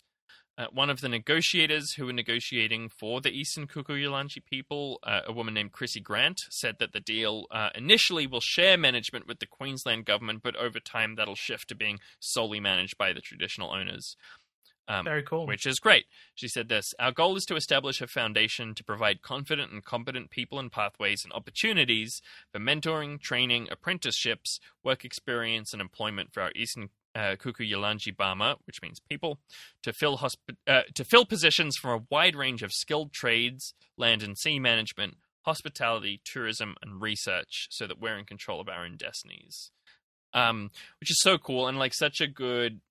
Uh, 0.58 0.66
one 0.72 0.90
of 0.90 1.02
the 1.02 1.10
negotiators 1.10 1.94
who 1.94 2.08
were 2.08 2.14
negotiating 2.14 2.90
for 2.90 3.22
the 3.22 3.30
Eastern 3.30 3.68
Kuku-Yalanji 3.68 4.44
people, 4.44 5.00
uh, 5.04 5.22
a 5.26 5.32
woman 5.32 5.54
named 5.54 5.72
Chrissy 5.72 6.00
Grant, 6.00 6.40
said 6.50 6.78
that 6.80 6.94
the 6.94 7.00
deal 7.00 7.46
uh, 7.52 7.70
initially 7.76 8.26
will 8.26 8.42
share 8.42 8.76
management 8.76 9.28
with 9.28 9.38
the 9.38 9.46
Queensland 9.46 10.06
government, 10.06 10.42
but 10.42 10.56
over 10.56 10.80
time 10.80 11.14
that'll 11.16 11.36
shift 11.36 11.68
to 11.70 11.76
being 11.76 12.00
solely 12.20 12.60
managed 12.60 12.98
by 12.98 13.14
the 13.14 13.22
traditional 13.22 13.72
owners. 13.72 14.16
Um, 14.90 15.04
Very 15.04 15.24
cool. 15.24 15.46
which 15.48 15.66
is 15.66 15.80
great. 15.80 16.06
She 16.34 16.48
said 16.48 16.70
this 16.70 16.94
Our 17.00 17.12
goal 17.12 17.36
is 17.36 17.44
to 17.46 17.56
establish 17.56 18.02
a 18.02 18.08
foundation 18.08 18.74
to 18.76 18.84
provide 18.84 19.22
confident 19.22 19.72
and 19.72 19.84
competent 19.84 20.30
people 20.30 20.60
and 20.60 20.72
pathways 20.72 21.24
and 21.24 21.34
opportunities 21.34 22.22
for 22.52 22.60
mentoring, 22.60 23.20
training, 23.20 23.68
apprenticeships, 23.70 24.60
work 24.84 25.04
experience, 25.04 25.74
and 25.74 25.82
employment 25.82 26.34
for 26.34 26.42
our 26.42 26.52
Eastern 26.56 26.90
uh, 27.16 27.36
Kuku 27.36 27.70
Yalanji 27.70 28.16
Bama, 28.16 28.58
which 28.66 28.82
means 28.82 29.00
people, 29.00 29.40
to 29.84 29.92
fill, 29.92 30.20
hospi- 30.20 30.56
uh, 30.68 30.84
to 30.94 31.04
fill 31.04 31.26
positions 31.26 31.76
from 31.76 31.92
a 31.92 32.04
wide 32.10 32.36
range 32.36 32.62
of 32.62 32.72
skilled 32.72 33.12
trades, 33.12 33.74
land 33.98 34.22
and 34.22 34.38
sea 34.38 34.60
management, 34.60 35.18
hospitality, 35.42 36.22
tourism, 36.24 36.76
and 36.82 37.02
research, 37.02 37.68
so 37.72 37.88
that 37.88 38.00
we're 38.00 38.18
in 38.18 38.26
control 38.26 38.62
of 38.62 38.70
our 38.70 38.86
own 38.86 38.98
destinies. 38.98 39.72
Um, 40.34 40.72
which 41.00 41.10
is 41.10 41.20
so 41.22 41.38
cool 41.38 41.68
and 41.68 41.80
like 41.80 41.94
such 41.96 42.22
a 42.22 42.28
good 42.28 42.82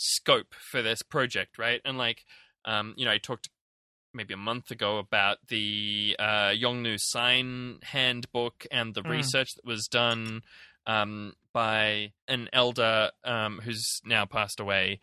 scope 0.00 0.54
for 0.58 0.80
this 0.82 1.02
project, 1.02 1.58
right? 1.58 1.80
And 1.84 1.98
like, 1.98 2.24
um, 2.64 2.94
you 2.96 3.04
know, 3.04 3.10
I 3.12 3.18
talked 3.18 3.50
maybe 4.14 4.34
a 4.34 4.38
month 4.38 4.70
ago 4.70 4.98
about 4.98 5.38
the 5.48 6.16
uh, 6.18 6.50
Yolngu 6.50 6.98
sign 6.98 7.78
handbook 7.82 8.66
and 8.70 8.94
the 8.94 9.02
Mm. 9.02 9.10
research 9.10 9.54
that 9.54 9.64
was 9.64 9.86
done 9.86 10.42
um, 10.86 11.34
by 11.52 12.12
an 12.26 12.48
elder 12.52 13.10
um, 13.24 13.60
who's 13.62 14.00
now 14.04 14.24
passed 14.24 14.58
away, 14.58 15.00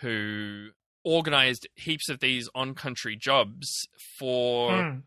who 0.00 0.70
organized 1.04 1.68
heaps 1.76 2.08
of 2.08 2.20
these 2.20 2.48
on-country 2.54 3.16
jobs 3.16 3.88
for 4.18 4.72
Mm. 4.72 5.02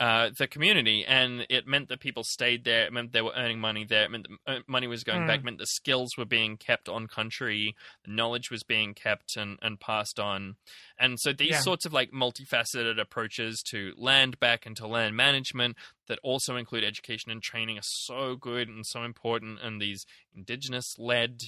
Uh, 0.00 0.30
the 0.36 0.48
community, 0.48 1.04
and 1.06 1.46
it 1.48 1.68
meant 1.68 1.88
that 1.88 2.00
people 2.00 2.24
stayed 2.24 2.64
there. 2.64 2.84
It 2.84 2.92
meant 2.92 3.12
they 3.12 3.22
were 3.22 3.32
earning 3.36 3.60
money 3.60 3.84
there. 3.84 4.02
It 4.04 4.10
meant 4.10 4.26
uh, 4.44 4.58
money 4.66 4.88
was 4.88 5.04
going 5.04 5.22
Mm. 5.22 5.26
back. 5.28 5.38
It 5.38 5.44
meant 5.44 5.58
the 5.58 5.66
skills 5.66 6.10
were 6.18 6.24
being 6.24 6.56
kept 6.56 6.88
on 6.88 7.06
country. 7.06 7.76
The 8.04 8.10
knowledge 8.10 8.50
was 8.50 8.64
being 8.64 8.94
kept 8.94 9.36
and, 9.36 9.56
and 9.62 9.78
passed 9.78 10.18
on. 10.18 10.56
And 10.98 11.20
so 11.20 11.32
these 11.32 11.50
Yeah. 11.50 11.60
sorts 11.60 11.86
of 11.86 11.92
like 11.92 12.10
multifaceted 12.10 12.98
approaches 13.00 13.62
to 13.70 13.94
land 13.96 14.40
back 14.40 14.66
and 14.66 14.76
to 14.78 14.86
land 14.88 15.16
management 15.16 15.76
that 16.08 16.18
also 16.24 16.56
include 16.56 16.82
education 16.82 17.30
and 17.30 17.40
training 17.40 17.78
are 17.78 17.82
so 17.84 18.34
good 18.34 18.68
and 18.68 18.84
so 18.84 19.04
important. 19.04 19.60
And 19.62 19.80
these 19.80 20.04
indigenous 20.34 20.98
led 20.98 21.38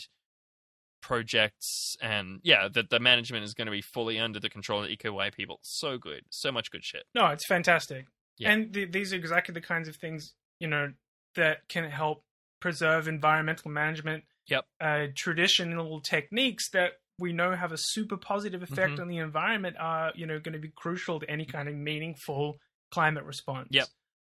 projects 1.02 1.96
and 2.00 2.40
yeah 2.42 2.68
that 2.72 2.90
the 2.90 2.98
management 2.98 3.44
is 3.44 3.54
going 3.54 3.66
to 3.66 3.70
be 3.70 3.82
fully 3.82 4.18
under 4.18 4.40
the 4.40 4.48
control 4.48 4.82
of 4.82 4.88
the 4.88 4.96
EKY 4.96 5.30
people 5.32 5.58
so 5.62 5.98
good 5.98 6.22
so 6.30 6.50
much 6.50 6.68
good 6.70 6.82
shit 6.84 7.04
No, 7.14 7.26
it's 7.28 7.46
fantastic. 7.46 8.06
Yeah. 8.38 8.52
And 8.52 8.72
th- 8.72 8.92
these 8.92 9.12
are 9.12 9.16
exactly 9.16 9.52
the 9.54 9.60
kinds 9.60 9.88
of 9.88 9.96
things, 9.96 10.34
you 10.60 10.68
know, 10.68 10.92
that 11.34 11.68
can 11.68 11.88
help 11.90 12.22
preserve 12.60 13.08
environmental 13.08 13.70
management. 13.70 14.24
Yep. 14.48 14.64
Uh, 14.80 15.06
traditional 15.14 16.00
techniques 16.00 16.70
that 16.70 16.92
we 17.18 17.32
know 17.32 17.54
have 17.56 17.72
a 17.72 17.78
super 17.78 18.16
positive 18.16 18.62
effect 18.62 18.92
Mhm. 18.94 19.00
on 19.00 19.08
the 19.08 19.18
environment 19.18 19.76
are, 19.78 20.12
you 20.14 20.26
know, 20.26 20.38
going 20.38 20.52
to 20.52 20.58
be 20.58 20.68
crucial 20.74 21.18
to 21.20 21.28
any 21.30 21.44
kind 21.46 21.68
of 21.68 21.74
meaningful 21.74 22.58
climate 22.90 23.24
response 23.24 23.68
Yep. 23.72 23.88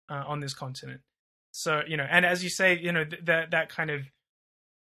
uh, 0.10 0.24
on 0.26 0.40
this 0.40 0.54
continent. 0.54 1.02
So, 1.52 1.82
you 1.88 1.98
know, 1.98 2.08
and 2.10 2.26
as 2.26 2.44
you 2.44 2.50
say, 2.50 2.78
you 2.80 2.92
know, 2.92 3.04
th- 3.04 3.26
that 3.26 3.52
that 3.52 3.70
kind 3.70 3.90
of 3.92 4.02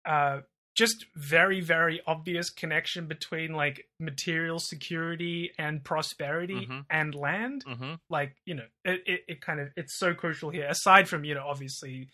uh, 0.05 0.41
just 0.77 1.05
very, 1.15 1.59
very 1.59 1.99
obvious 2.05 2.51
connection 2.51 3.07
between 3.07 3.51
like 3.53 3.87
material 3.99 4.59
security 4.59 5.51
and 5.57 5.83
prosperity 5.83 6.67
Mhm. 6.67 6.85
and 6.89 7.15
land 7.15 7.63
hmm 7.65 7.95
like 8.09 8.35
you 8.45 8.53
know 8.53 8.67
it, 8.85 9.01
it, 9.05 9.21
it 9.27 9.41
kind 9.41 9.59
of 9.59 9.69
it's 9.75 9.97
so 9.97 10.13
crucial 10.13 10.49
here 10.49 10.67
aside 10.69 11.09
from 11.09 11.25
you 11.25 11.33
know 11.33 11.45
obviously 11.45 12.07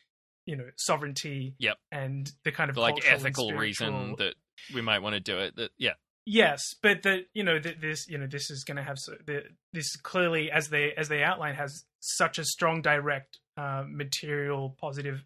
you 0.47 0.55
know 0.55 0.67
sovereignty 0.77 1.53
Yep. 1.59 1.77
and 1.91 2.31
the 2.45 2.51
kind 2.51 2.69
of 2.69 2.75
the 2.75 2.81
like 2.81 2.95
ethical 3.05 3.51
reason 3.53 4.15
that 4.17 4.35
we 4.73 4.81
might 4.81 4.99
want 4.99 5.13
to 5.13 5.19
do 5.19 5.37
it 5.39 5.55
that 5.57 5.71
yeah 5.77 5.93
yes 6.25 6.61
but 6.81 7.03
that 7.03 7.25
you 7.33 7.43
know 7.43 7.59
that 7.59 7.81
this 7.81 8.07
you 8.07 8.17
know 8.17 8.27
this 8.27 8.49
is 8.49 8.63
going 8.63 8.77
to 8.77 8.83
have 8.83 8.97
so 8.97 9.13
the, 9.27 9.43
this 9.73 9.95
clearly 9.97 10.49
as 10.49 10.69
they 10.69 10.93
as 10.97 11.09
they 11.09 11.21
outline 11.21 11.53
has 11.53 11.83
such 11.99 12.39
a 12.39 12.45
strong 12.45 12.81
direct 12.81 13.39
uh, 13.57 13.83
material 13.87 14.75
positive 14.79 15.25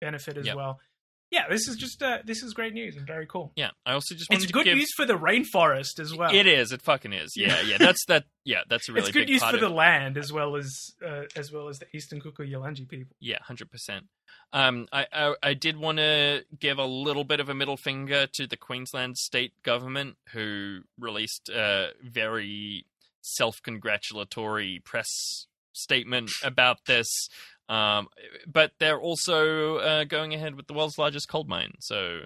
benefit 0.00 0.36
as 0.38 0.46
Yep. 0.46 0.56
well 0.56 0.80
yeah 1.30 1.48
this 1.48 1.68
is 1.68 1.76
just 1.76 2.02
uh, 2.02 2.18
this 2.24 2.42
is 2.42 2.52
great 2.54 2.74
news 2.74 2.96
and 2.96 3.06
very 3.06 3.26
cool 3.26 3.52
yeah 3.56 3.70
i 3.86 3.92
also 3.92 4.14
just 4.14 4.28
wanted 4.30 4.42
it's 4.42 4.46
to 4.48 4.52
good 4.52 4.64
give 4.64 4.76
news 4.76 4.90
for 4.96 5.06
the 5.06 5.14
rainforest 5.18 5.98
as 6.00 6.14
well 6.14 6.34
it 6.34 6.46
is 6.46 6.72
it 6.72 6.82
fucking 6.82 7.12
is 7.12 7.32
yeah 7.36 7.60
Yeah. 7.62 7.78
that's 7.78 8.04
that 8.06 8.24
yeah 8.44 8.62
that's 8.68 8.88
a 8.88 8.92
really 8.92 9.08
it's 9.08 9.12
good 9.16 9.28
news 9.28 9.42
for 9.42 9.54
of 9.54 9.60
the 9.60 9.68
land 9.68 10.16
as 10.18 10.32
well 10.32 10.56
as 10.56 10.68
uh, 11.06 11.22
as 11.36 11.52
well 11.52 11.68
as 11.68 11.78
the 11.78 11.86
eastern 11.94 12.20
kuku 12.20 12.40
yalanji 12.50 12.88
people 12.88 13.14
Yeah, 13.20 13.38
hundred 13.42 13.70
percent. 13.70 14.06
Um, 14.52 14.88
I, 14.92 15.06
I 15.12 15.34
I 15.42 15.54
did 15.54 15.76
want 15.76 15.98
to 15.98 16.44
give 16.58 16.78
a 16.78 16.84
little 16.84 17.24
bit 17.24 17.38
of 17.40 17.48
a 17.48 17.54
middle 17.54 17.76
finger 17.76 18.26
to 18.34 18.46
the 18.46 18.56
Queensland 18.56 19.16
state 19.16 19.52
government, 19.62 20.16
who 20.32 20.80
released 20.98 21.48
a 21.48 21.90
very 22.02 22.86
self-congratulatory 23.22 24.80
press 24.84 25.46
statement 25.72 26.30
about 26.42 26.84
this. 26.86 27.28
Um, 27.70 28.08
but 28.46 28.72
they're 28.80 28.98
also 29.00 29.76
uh, 29.76 30.04
going 30.04 30.34
ahead 30.34 30.56
with 30.56 30.66
the 30.66 30.72
world's 30.74 30.98
largest 30.98 31.28
coal 31.28 31.44
mine, 31.44 31.74
so 31.80 32.22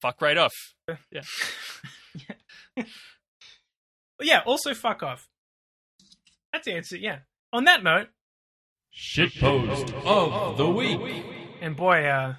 fuck 0.00 0.20
right 0.22 0.36
off. 0.38 0.52
Yeah. 1.10 1.22
But 4.18 4.26
yeah, 4.28 4.42
also 4.46 4.72
fuck 4.72 5.02
off. 5.02 5.26
That's 6.52 6.64
the 6.66 6.74
answer, 6.74 6.96
yeah. 6.96 7.20
On 7.52 7.64
that 7.64 7.82
note, 7.82 8.06
Shitpost 8.96 9.92
of 10.06 10.56
the 10.58 10.68
week. 10.68 11.00
and 11.60 11.74
boy, 11.74 12.04
uh 12.04 12.34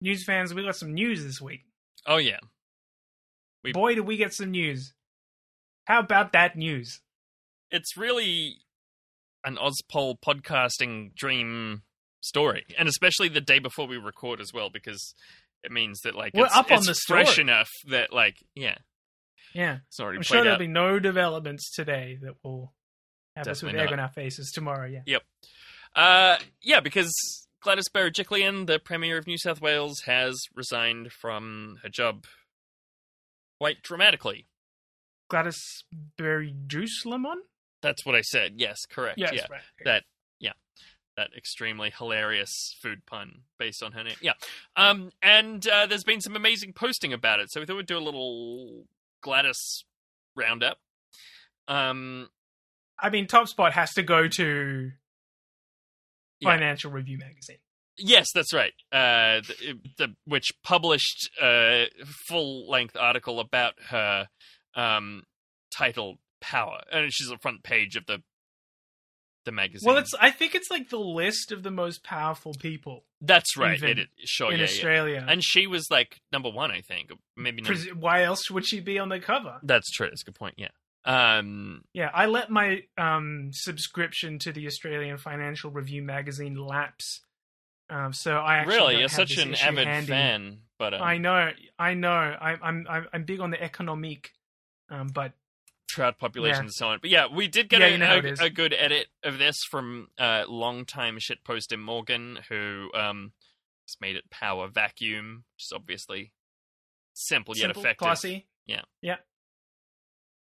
news 0.00 0.22
fans, 0.24 0.54
we 0.54 0.62
got 0.62 0.76
some 0.76 0.94
news 0.94 1.24
this 1.24 1.40
week. 1.40 1.64
Oh 2.06 2.18
yeah, 2.18 2.38
We- 3.64 3.72
Boy, 3.72 3.96
did 3.96 4.06
we 4.06 4.16
get 4.16 4.32
some 4.32 4.52
news. 4.52 4.92
How 5.86 5.98
about 6.00 6.32
that 6.34 6.56
news? 6.56 7.00
It's 7.74 7.96
really 7.96 8.58
an 9.44 9.56
Ozpol 9.56 10.14
podcasting 10.24 11.14
dream 11.14 11.82
story, 12.20 12.64
and 12.78 12.88
especially 12.88 13.28
the 13.28 13.40
day 13.40 13.58
before 13.58 13.86
we 13.86 13.96
record 13.98 14.40
as 14.40 14.52
well, 14.54 14.70
because 14.70 15.14
it 15.62 15.70
means 15.72 16.00
that 16.04 16.14
like 16.14 16.32
We're 16.34 16.46
it's, 16.46 16.56
up 16.56 16.70
on 16.70 16.84
the 16.84 16.94
fresh 17.06 17.32
story. 17.32 17.42
enough 17.48 17.68
that 17.88 18.12
like 18.12 18.36
yeah, 18.54 18.76
Yeah. 19.54 19.78
it's 19.88 20.00
already 20.00 20.18
I'm 20.18 20.22
sure 20.22 20.38
there'll 20.42 20.54
out. 20.54 20.58
be 20.60 20.66
no 20.66 20.98
developments 20.98 21.70
today 21.74 22.18
that 22.22 22.34
will 22.42 22.72
have 23.36 23.48
us 23.48 23.62
with 23.62 23.72
Definitely 23.72 23.88
egg 23.88 23.92
on 23.92 24.00
our 24.00 24.08
faces 24.10 24.50
tomorrow, 24.54 24.86
yeah. 24.86 25.02
Yep. 25.06 25.22
Uh, 25.96 26.36
yeah, 26.62 26.80
because 26.80 27.12
Gladys 27.62 27.88
Berejiklian, 27.94 28.66
the 28.66 28.78
Premier 28.78 29.18
of 29.18 29.26
New 29.26 29.38
South 29.38 29.60
Wales, 29.60 30.00
has 30.06 30.38
resigned 30.54 31.12
from 31.12 31.78
her 31.82 31.88
job 31.88 32.24
quite 33.58 33.82
dramatically. 33.82 34.46
Gladys 35.28 35.56
Berejiklian? 36.18 37.36
That's 37.84 38.04
what 38.04 38.14
I 38.16 38.22
said. 38.22 38.54
Yes, 38.56 38.78
correct. 38.90 39.18
Yes, 39.18 39.30
yeah. 39.34 39.46
right. 39.50 39.60
that 39.84 40.02
yeah 40.40 40.52
that 41.16 41.28
extremely 41.36 41.92
hilarious 41.96 42.74
food 42.82 43.06
pun 43.06 43.42
based 43.56 43.84
on 43.84 43.92
her 43.92 44.02
name 44.02 44.16
yeah 44.20 44.32
um 44.74 45.10
and 45.22 45.64
uh, 45.68 45.86
there's 45.86 46.02
been 46.02 46.20
some 46.20 46.34
amazing 46.34 46.72
posting 46.72 47.12
about 47.12 47.38
it 47.38 47.46
so 47.52 47.60
we 47.60 47.66
thought 47.66 47.76
we'd 47.76 47.86
do 47.86 47.96
a 47.96 48.00
little 48.00 48.84
gladys 49.22 49.84
roundup 50.34 50.78
um 51.68 52.28
I 52.98 53.10
mean, 53.10 53.26
Top 53.26 53.48
Spot 53.48 53.72
has 53.74 53.92
to 53.94 54.02
go 54.02 54.28
to 54.28 54.90
Yeah. 56.40 56.48
Financial 56.50 56.90
Review 56.90 57.18
magazine. 57.18 57.58
yes 57.96 58.26
that's 58.34 58.52
right 58.52 58.72
uh 58.92 59.40
the, 59.46 59.78
the 59.98 60.08
which 60.26 60.50
published 60.64 61.30
a 61.40 61.88
full 62.28 62.68
length 62.68 62.96
article 62.98 63.38
about 63.38 63.74
her 63.90 64.26
um 64.74 65.22
titled 65.76 66.18
power 66.44 66.80
and 66.92 67.12
she's 67.12 67.28
the 67.28 67.38
front 67.38 67.62
page 67.62 67.96
of 67.96 68.06
the 68.06 68.22
the 69.44 69.52
magazine 69.52 69.86
Well, 69.86 69.98
it's 69.98 70.14
I 70.18 70.30
think 70.30 70.54
it's 70.54 70.70
like 70.70 70.88
the 70.88 70.98
list 70.98 71.52
of 71.52 71.62
the 71.62 71.70
most 71.70 72.02
powerful 72.02 72.54
people 72.54 73.04
that's 73.20 73.56
right 73.56 73.82
it, 73.82 73.98
it 73.98 74.08
sure 74.24 74.50
in 74.50 74.58
yeah, 74.58 74.64
yeah. 74.64 74.70
Australia. 74.70 75.26
and 75.28 75.42
she 75.44 75.66
was 75.66 75.90
like 75.90 76.20
number 76.32 76.48
one 76.50 76.70
i 76.70 76.80
think 76.80 77.10
maybe 77.36 77.60
number 77.62 77.78
why 77.94 78.22
else 78.22 78.50
would 78.50 78.64
she 78.66 78.80
be 78.80 78.98
on 78.98 79.08
the 79.10 79.20
cover? 79.20 79.58
That's 79.62 79.90
true. 79.90 80.08
That's 80.08 80.22
a 80.22 80.24
good 80.26 80.34
point. 80.34 80.54
Yeah. 80.56 80.68
Um. 81.06 81.84
Yeah, 81.92 82.10
I 82.14 82.26
let 82.26 82.48
my 82.50 82.82
um, 82.96 83.50
subscription 83.52 84.38
to 84.40 84.52
the 84.52 84.66
Australian 84.66 85.18
Financial 85.18 85.70
Review 85.70 86.02
magazine 86.02 86.56
lapse. 86.56 87.20
Um, 87.90 88.14
so 88.14 88.36
I 88.36 88.56
actually 88.56 88.76
Really, 88.76 88.98
you're 89.00 89.08
such 89.08 89.36
an 89.36 89.54
avid 89.54 89.86
handy. 89.86 90.08
fan, 90.08 90.58
but 90.78 90.94
um, 90.94 91.02
I 91.02 91.18
know, 91.18 91.50
I 91.78 91.92
know. 91.92 92.10
I, 92.10 92.56
I'm 92.62 92.86
I'm 92.88 93.06
I'm 93.12 93.24
big 93.24 93.40
on 93.40 93.50
the 93.50 93.62
economique, 93.62 94.32
um, 94.90 95.08
but 95.08 95.32
crowd 95.92 96.18
population 96.18 96.56
Yeah. 96.56 96.60
and 96.62 96.72
so 96.74 96.88
on. 96.88 96.98
But 97.00 97.10
yeah, 97.10 97.26
we 97.32 97.48
did 97.48 97.68
get 97.68 97.80
Yeah, 97.80 97.86
a, 97.86 97.90
you 97.90 97.98
know 97.98 98.20
a, 98.40 98.44
a 98.46 98.50
good 98.50 98.74
edit 98.76 99.08
of 99.22 99.38
this 99.38 99.56
from 99.70 100.08
uh, 100.18 100.44
longtime 100.48 101.18
shitposter 101.18 101.78
Morgan, 101.78 102.38
who 102.48 102.90
um 102.94 103.32
just 103.86 104.00
made 104.00 104.16
it 104.16 104.30
power 104.30 104.68
vacuum, 104.68 105.44
which 105.56 105.64
is 105.64 105.72
obviously 105.74 106.32
simple 107.14 107.54
yet 107.56 107.62
simple, 107.66 107.82
effective. 107.82 107.98
classy. 107.98 108.46
Yeah. 108.66 108.82
yeah. 109.02 109.16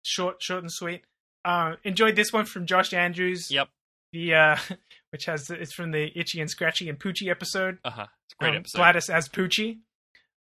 Short, 0.04 0.42
short 0.42 0.62
and 0.62 0.72
sweet. 0.72 1.02
Uh, 1.44 1.74
enjoyed 1.84 2.16
this 2.16 2.32
one 2.32 2.44
from 2.44 2.66
Josh 2.66 2.92
Andrews. 2.92 3.50
Yep. 3.50 3.68
The 4.12 4.34
uh, 4.34 4.56
which 5.10 5.24
has 5.26 5.50
it's 5.50 5.74
from 5.74 5.90
the 5.90 6.10
Itchy 6.18 6.40
and 6.40 6.48
Scratchy 6.50 6.88
and 6.88 6.98
Poochie 6.98 7.28
episode. 7.30 7.78
Uh 7.84 7.90
huh. 7.90 8.06
It's 8.26 8.34
a 8.34 8.36
great 8.38 8.50
Um, 8.50 8.56
episode. 8.58 8.78
Gladys 8.78 9.10
as 9.10 9.28
Poochie. 9.28 9.78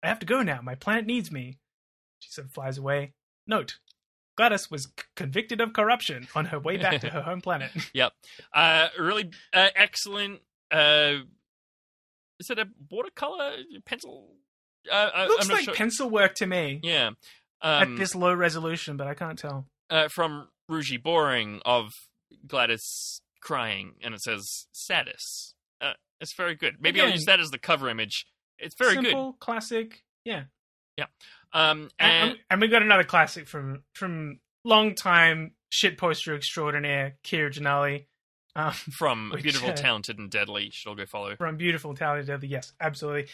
I 0.04 0.08
have 0.08 0.20
to 0.20 0.26
go 0.26 0.41
now. 0.43 0.60
My 0.62 0.76
planet 0.76 1.06
needs 1.06 1.32
me. 1.32 1.58
She 2.20 2.30
said, 2.32 2.52
flies 2.52 2.78
away. 2.78 3.14
Note: 3.45 3.78
Gladys 4.38 4.71
was 4.71 4.88
convicted 5.15 5.59
of 5.59 5.73
corruption 5.73 6.27
on 6.35 6.45
her 6.45 6.59
way 6.59 6.77
back 6.77 7.01
to 7.01 7.09
her 7.09 7.21
home 7.21 7.41
planet. 7.41 7.71
Yep. 7.93 8.13
Uh, 8.53 8.88
really 8.99 9.31
uh, 9.53 9.67
excellent. 9.75 10.39
Uh, 10.71 11.15
is 12.39 12.49
it 12.49 12.59
a 12.59 12.67
watercolor 12.89 13.53
pencil? 13.85 14.35
Uh, 14.91 15.09
I, 15.13 15.27
Looks 15.27 15.49
like 15.49 15.65
sure. 15.65 15.73
pencil 15.73 16.09
work 16.09 16.35
to 16.35 16.45
me 16.47 16.79
Yeah. 16.83 17.11
at 17.61 17.83
Um, 17.88 17.97
this 17.97 18.13
low 18.15 18.33
resolution, 18.33 18.95
but 18.95 19.07
I 19.07 19.13
can't 19.15 19.38
tell. 19.39 19.65
uh, 19.89 20.07
from 20.09 20.49
Rougie 20.69 21.01
Boring 21.01 21.61
of 21.65 21.93
Gladys 22.45 23.21
crying, 23.41 23.95
and 24.03 24.13
it 24.13 24.21
says 24.21 24.67
"Saddest." 24.71 25.55
Uh, 25.81 25.93
it's 26.21 26.33
very 26.35 26.55
good. 26.55 26.75
Maybe 26.79 27.01
I'll 27.01 27.09
use 27.09 27.25
that 27.25 27.39
as 27.39 27.49
the 27.51 27.57
cover 27.57 27.89
image. 27.89 28.27
It's 28.59 28.75
very 28.77 28.95
good. 28.95 29.05
Simple, 29.05 29.33
classic. 29.39 30.03
Yeah. 30.23 30.43
good. 30.97 31.07
Um, 31.54 31.89
And, 32.00 32.30
and 32.32 32.39
and 32.50 32.62
we 32.62 32.68
got 32.68 32.82
another 32.82 33.04
classic 33.04 33.48
from 33.48 33.84
from 33.93 34.39
long 34.64 34.95
time 34.95 35.54
shit 35.70 35.98
poster 35.98 36.36
extraordinaire 36.36 37.18
Kira 37.24 37.52
Janali. 37.52 38.06
Um, 38.56 38.72
From 38.98 39.30
Which, 39.32 39.43
Beautiful, 39.43 39.70
uh, 39.70 39.74
Talented, 39.76 40.18
and 40.18 40.32
Deadly. 40.32 40.72
Should 40.72 40.89
all 40.89 40.95
go 40.95 41.06
follow. 41.06 41.36
from 41.36 41.58
Beautiful, 41.58 41.93
Talented, 41.93 42.26
Deadly. 42.28 42.48
Yes, 42.48 42.74
absolutely. 42.82 43.28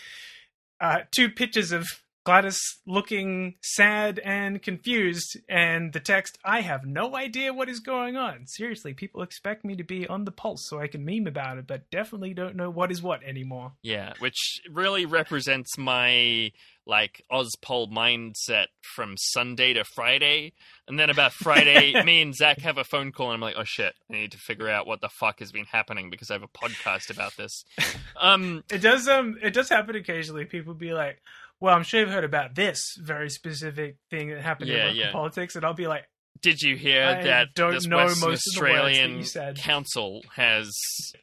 Uh, 0.81 0.99
two 1.15 1.29
pictures 1.29 1.71
of 1.71 1.87
Gladys 2.25 2.59
looking 2.85 3.55
sad 3.61 4.19
and 4.19 4.61
confused, 4.61 5.37
and 5.49 5.91
the 5.91 5.99
text, 5.99 6.37
I 6.45 6.61
have 6.61 6.85
no 6.85 7.15
idea 7.15 7.53
what 7.53 7.69
is 7.69 7.79
going 7.79 8.15
on. 8.15 8.47
Seriously, 8.47 8.93
people 8.93 9.21
expect 9.21 9.65
me 9.65 9.75
to 9.75 9.83
be 9.83 10.07
on 10.07 10.23
the 10.25 10.31
pulse 10.31 10.65
so 10.69 10.79
I 10.79 10.87
can 10.87 11.03
meme 11.03 11.27
about 11.27 11.57
it, 11.57 11.67
but 11.67 11.89
definitely 11.91 12.33
don't 12.33 12.55
know 12.55 12.69
what 12.69 12.91
is 12.91 13.01
what 13.01 13.23
anymore. 13.23 13.73
Yeah, 13.81 14.13
which 14.19 14.61
really 14.71 15.05
represents 15.05 15.77
my 15.77 16.51
like 16.85 17.23
Ozpol 17.31 17.89
mindset 17.91 18.65
from 18.95 19.15
Sunday 19.17 19.73
to 19.73 19.83
Friday. 19.83 20.53
And 20.87 20.99
then 20.99 21.09
about 21.09 21.31
Friday, 21.31 22.01
me 22.05 22.21
and 22.21 22.35
Zach 22.35 22.59
have 22.59 22.77
a 22.77 22.83
phone 22.83 23.11
call, 23.11 23.27
and 23.27 23.35
I'm 23.35 23.41
like, 23.41 23.55
oh 23.57 23.63
shit, 23.63 23.93
I 24.09 24.13
need 24.13 24.31
to 24.33 24.37
figure 24.37 24.69
out 24.69 24.87
what 24.87 25.01
the 25.01 25.09
fuck 25.09 25.39
has 25.39 25.51
been 25.51 25.65
happening 25.65 26.09
because 26.09 26.29
I 26.29 26.33
have 26.33 26.43
a 26.43 26.47
podcast 26.47 27.09
about 27.09 27.35
this. 27.37 27.65
Um, 28.15 28.63
It 28.69 28.77
does 28.77 29.07
um 29.07 29.37
it 29.41 29.53
does 29.53 29.67
happen 29.67 29.95
occasionally. 29.95 30.45
People 30.45 30.75
be 30.75 30.93
like, 30.93 31.19
Well, 31.63 31.73
I'm 31.73 31.83
sure 31.83 32.01
you've 32.01 32.09
heard 32.09 32.25
about 32.25 32.55
this 32.55 32.97
very 32.99 33.29
specific 33.29 33.95
thing 34.09 34.27
that 34.31 34.41
happened 34.41 34.69
Yeah, 34.69 34.75
in 34.75 34.83
local 34.87 34.95
yeah. 34.99 35.11
politics, 35.13 35.55
and 35.55 35.63
I'll 35.63 35.73
be 35.73 35.87
like, 35.87 36.03
did 36.41 36.59
you 36.61 36.75
hear 36.75 37.05
I 37.05 37.23
that 37.23 37.53
don't 37.55 37.71
this 37.71 37.87
know 37.87 37.95
Western 38.03 38.29
most 38.31 38.47
of 38.49 38.55
the 38.55 38.59
words 38.59 38.73
that 38.73 38.79
Australian 38.81 39.17
you 39.19 39.23
said. 39.23 39.57
council 39.59 40.21
has 40.35 40.69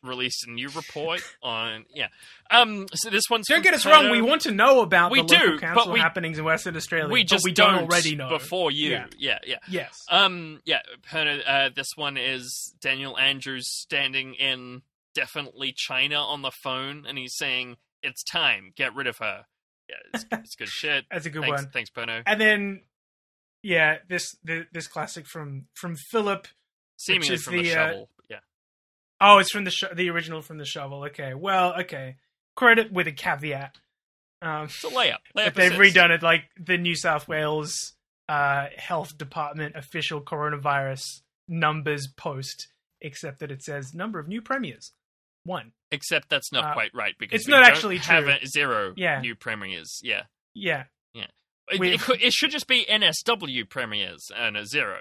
released 0.02 0.46
a 0.48 0.50
new 0.50 0.70
report 0.70 1.20
on 1.42 1.84
yeah. 1.94 2.06
Um, 2.50 2.86
so 2.94 3.10
this 3.10 3.24
one's 3.28 3.48
Don't 3.48 3.62
get 3.62 3.74
us 3.74 3.84
wrong, 3.84 4.08
we 4.10 4.22
want 4.22 4.40
to 4.42 4.50
know 4.50 4.80
about 4.80 5.10
We 5.12 5.20
the 5.20 5.34
local 5.34 5.46
do, 5.52 5.58
council 5.58 5.84
but 5.84 5.92
we- 5.92 6.00
happenings 6.00 6.38
in 6.38 6.44
Western 6.46 6.74
Australia. 6.74 7.12
we 7.12 7.22
but 7.22 7.28
just 7.28 7.44
we 7.44 7.52
don't, 7.52 7.74
already 7.74 8.16
know. 8.16 8.30
before 8.30 8.70
you. 8.70 8.92
Yeah. 8.92 9.06
Yeah, 9.18 9.38
yeah. 9.46 9.58
Yes. 9.68 9.94
Um, 10.10 10.62
yeah, 10.64 10.80
uh, 11.12 11.68
this 11.76 11.88
one 11.96 12.16
is 12.16 12.74
Daniel 12.80 13.18
Andrews 13.18 13.70
standing 13.70 14.32
in 14.36 14.80
definitely 15.14 15.74
China 15.76 16.16
on 16.16 16.40
the 16.40 16.50
phone, 16.50 17.04
and 17.06 17.18
he's 17.18 17.36
saying, 17.36 17.76
"It's 18.02 18.24
time, 18.24 18.72
get 18.74 18.94
rid 18.94 19.06
of 19.06 19.18
her." 19.18 19.44
Yeah, 19.90 19.96
it's, 20.14 20.24
it's 20.32 20.54
good 20.56 20.68
shit. 20.68 21.04
That's 21.10 21.26
a 21.26 21.30
good 21.30 21.42
thanks, 21.42 21.62
one. 21.62 21.70
Thanks, 21.70 21.90
Perno. 21.90 22.22
And 22.24 22.40
then 22.40 22.82
yeah, 23.62 23.98
this 24.08 24.36
the, 24.44 24.66
this 24.72 24.86
classic 24.86 25.26
from 25.26 25.66
from 25.74 25.96
Philip. 26.10 26.46
Seemingly 26.96 27.36
from 27.38 27.56
the, 27.56 27.62
the, 27.62 27.80
uh. 27.80 28.04
Yeah, 28.28 28.36
Oh, 29.20 29.38
it's 29.38 29.50
from 29.50 29.64
the 29.64 29.70
sh- 29.70 29.84
the 29.94 30.10
original 30.10 30.42
from 30.42 30.58
the 30.58 30.64
shovel. 30.64 31.04
Okay. 31.04 31.34
Well, 31.34 31.74
okay. 31.80 32.16
Credit 32.56 32.92
with 32.92 33.06
a 33.06 33.12
caveat. 33.12 33.76
Um 34.42 34.64
it's 34.64 34.84
a 34.84 34.88
layup. 34.88 35.18
layup 35.36 35.54
they've 35.54 35.72
redone 35.72 36.10
it 36.10 36.22
like 36.22 36.44
the 36.58 36.78
New 36.78 36.94
South 36.94 37.28
Wales 37.28 37.94
uh, 38.28 38.66
Health 38.76 39.18
Department 39.18 39.74
official 39.74 40.20
coronavirus 40.20 41.02
numbers 41.48 42.06
post, 42.16 42.68
except 43.00 43.40
that 43.40 43.50
it 43.50 43.62
says 43.62 43.92
number 43.92 44.20
of 44.20 44.28
new 44.28 44.40
premiers 44.40 44.92
one. 45.44 45.72
Except 45.92 46.28
that's 46.28 46.52
not 46.52 46.66
Uh, 46.66 46.72
quite 46.74 46.90
right 46.94 47.14
because 47.18 47.40
it's 47.40 47.46
we 47.48 47.52
not 47.52 47.62
don't 47.64 47.72
actually 47.72 47.96
have 47.98 48.24
true. 48.24 48.34
a 48.42 48.46
zero 48.46 48.94
Yeah. 48.96 49.20
new 49.20 49.34
premiers. 49.34 49.98
Yeah, 50.02 50.22
Yeah, 50.54 50.84
it, 51.68 51.78
We- 51.80 51.92
it, 51.94 52.00
could, 52.00 52.22
it 52.22 52.32
should 52.32 52.50
just 52.50 52.66
be 52.68 52.84
NSW 52.88 53.64
premiers 53.68 54.30
and 54.34 54.56
a 54.56 54.64
zero. 54.66 55.00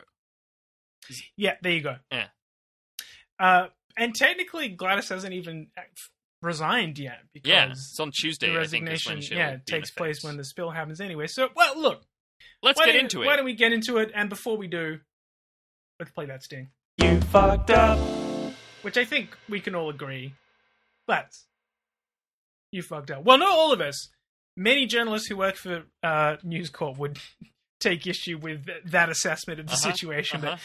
yeah. 1.38 1.56
There 1.62 1.72
you 1.74 1.82
go. 1.82 1.96
Yeah. 2.12 2.28
Uh, 3.40 3.68
and 3.98 4.14
technically, 4.16 4.70
Gladys 4.70 5.10
hasn't 5.10 5.34
even 5.34 5.68
resigned 6.42 6.98
yet 7.00 7.20
because 7.34 7.50
Yeah, 7.50 7.72
it's 7.72 8.00
on 8.00 8.12
Tuesday. 8.12 8.48
the 8.54 8.60
I 8.60 8.66
think 8.68 8.88
resignation 8.88 9.38
yeah 9.38 9.56
be 9.58 9.62
takes 9.66 9.92
place 9.92 10.18
effect. 10.20 10.26
when 10.26 10.38
the 10.38 10.44
spill 10.46 10.72
happens 10.72 11.02
anyway. 11.02 11.28
So, 11.28 11.50
well, 11.56 11.80
look, 11.80 12.04
Let's 12.62 12.80
get 12.80 12.88
don't- 12.94 13.02
into 13.04 13.20
Why 13.22 13.36
don't 13.36 13.46
we 13.46 13.54
get 13.56 13.72
into 13.74 13.98
it? 13.98 14.12
And 14.16 14.30
before 14.30 14.58
we 14.58 14.68
do, 14.68 15.00
let's 16.00 16.12
play 16.12 16.26
that 16.28 16.44
sting. 16.44 16.70
You 16.98 17.20
fucked 17.22 17.70
up. 17.72 18.28
Which 18.82 18.97
I 18.97 19.05
think 19.05 19.38
we 19.47 19.59
can 19.59 19.75
all 19.75 19.89
agree. 19.89 20.34
That's 21.07 21.45
you 22.71 22.82
fucked 22.84 23.11
up. 23.11 23.23
Well, 23.23 23.38
not 23.38 23.49
all 23.49 23.71
of 23.73 23.82
us. 23.82 24.09
Many 24.55 24.86
journalists 24.86 25.27
who 25.27 25.38
work 25.38 25.55
for 25.55 25.84
uh, 26.03 26.36
News 26.43 26.69
Corp 26.69 26.97
would 26.97 27.17
take 27.80 28.05
issue 28.05 28.38
with 28.38 28.65
th- 28.65 28.84
that 28.88 29.09
assessment 29.09 29.59
of 29.59 29.67
the 29.67 29.73
Uh-huh, 29.73 29.91
situation. 29.91 30.43
uh-huh. 30.45 30.57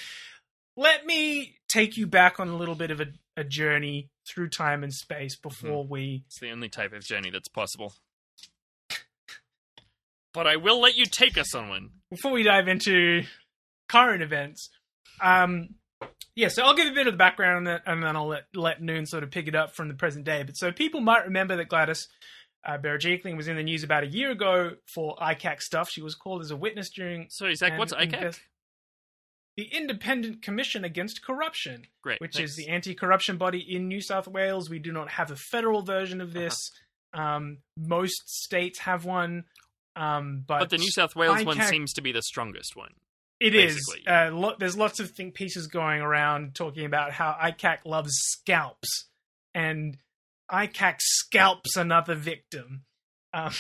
But 0.77 0.83
let 0.83 1.07
me 1.07 1.57
take 1.69 1.97
you 1.97 2.07
back 2.07 2.41
on 2.41 2.49
a 2.49 2.57
little 2.57 2.75
bit 2.75 2.91
of 2.91 3.01
a, 3.01 3.07
a 3.37 3.45
journey 3.45 4.09
through 4.29 4.49
time 4.49 4.83
and 4.83 4.93
space 4.93 5.37
before 5.39 5.87
we. 5.87 6.25
It's 6.27 6.41
the 6.41 6.51
only 6.51 6.69
type 6.69 6.93
of 6.93 7.05
journey 7.05 7.31
that's 7.31 7.49
possible. 7.49 7.95
But 10.33 10.47
I 10.49 10.57
will 10.57 10.81
let 10.81 10.97
you 10.97 11.07
take 11.07 11.39
us 11.39 11.55
on 11.55 11.69
one. 11.69 11.91
before 12.11 12.33
we 12.33 12.43
dive 12.43 12.67
into 12.67 13.23
current 13.89 14.23
events, 14.23 14.69
um, 15.23 15.77
yeah, 16.35 16.49
so 16.49 16.65
I'll 16.65 16.75
give 16.75 16.89
a 16.89 16.95
bit 16.95 17.07
of 17.07 17.15
the 17.15 17.19
background 17.19 17.57
on 17.59 17.65
that, 17.65 17.83
and 17.87 18.03
then 18.03 18.17
I'll 18.17 18.29
let 18.29 18.45
let 18.55 18.83
Noon 18.83 19.07
sort 19.07 19.23
of 19.23 19.31
pick 19.31 19.49
it 19.49 19.55
up 19.55 19.75
from 19.75 19.89
the 19.89 19.95
present 19.95 20.25
day. 20.25 20.43
But 20.43 20.57
so 20.57 20.73
people 20.73 21.01
might 21.01 21.25
remember 21.25 21.57
that 21.57 21.69
Gladys 21.69 22.09
uh, 22.67 22.79
Berejiklian 22.79 23.37
was 23.37 23.49
in 23.49 23.57
the 23.57 23.63
news 23.63 23.85
about 23.85 24.05
a 24.05 24.07
year 24.09 24.31
ago 24.31 24.73
for 24.95 25.17
ICAC 25.17 25.61
stuff. 25.61 25.91
She 25.91 26.03
was 26.03 26.15
called 26.15 26.43
as 26.43 26.51
a 26.51 26.57
witness 26.57 26.91
during 26.91 27.27
Sorry, 27.31 27.55
Zach, 27.55 27.79
what's 27.79 27.93
ICAC? 27.93 28.15
invest- 28.15 28.41
the 29.57 29.69
Independent 29.73 30.43
Commission 30.43 30.85
Against 30.85 31.25
Corruption, 31.25 31.85
Great. 32.03 32.21
which 32.21 32.35
thanks. 32.35 32.51
is 32.51 32.57
the 32.57 32.69
anti-corruption 32.69 33.37
body 33.37 33.65
in 33.69 33.87
New 33.87 34.01
South 34.01 34.27
Wales. 34.27 34.69
We 34.69 34.81
do 34.81 34.91
not 34.91 35.11
have 35.11 35.31
a 35.31 35.37
federal 35.37 35.83
version 35.83 36.21
of 36.21 36.33
this. 36.33 36.55
Uh-huh. 37.13 37.23
Um, 37.23 37.59
most 37.77 38.29
states 38.29 38.81
have 38.81 39.05
one, 39.05 39.45
um, 39.95 40.43
but 40.45 40.59
But 40.59 40.71
the 40.71 40.79
New 40.79 40.91
South 40.91 41.15
Wales 41.15 41.45
one 41.45 41.61
seems 41.61 41.93
to 41.93 42.03
be 42.03 42.11
the 42.11 42.23
strongest 42.23 42.75
one. 42.75 42.95
It 43.41 43.55
is. 43.55 43.75
basically. 43.75 44.07
Uh, 44.07 44.31
lo- 44.31 44.55
there's 44.59 44.77
lots 44.77 45.01
of 45.01 45.11
think 45.11 45.35
pieces 45.35 45.67
going 45.67 46.01
around 46.01 46.55
talking 46.55 46.85
about 46.87 47.13
how 47.13 47.37
ICAC 47.43 47.79
loves 47.85 48.13
scalps, 48.15 49.09
and 49.55 49.99
ICAC 50.51 50.97
scalps 51.01 51.77
another 51.77 52.15
victim. 52.15 52.85
Um, 53.33 53.53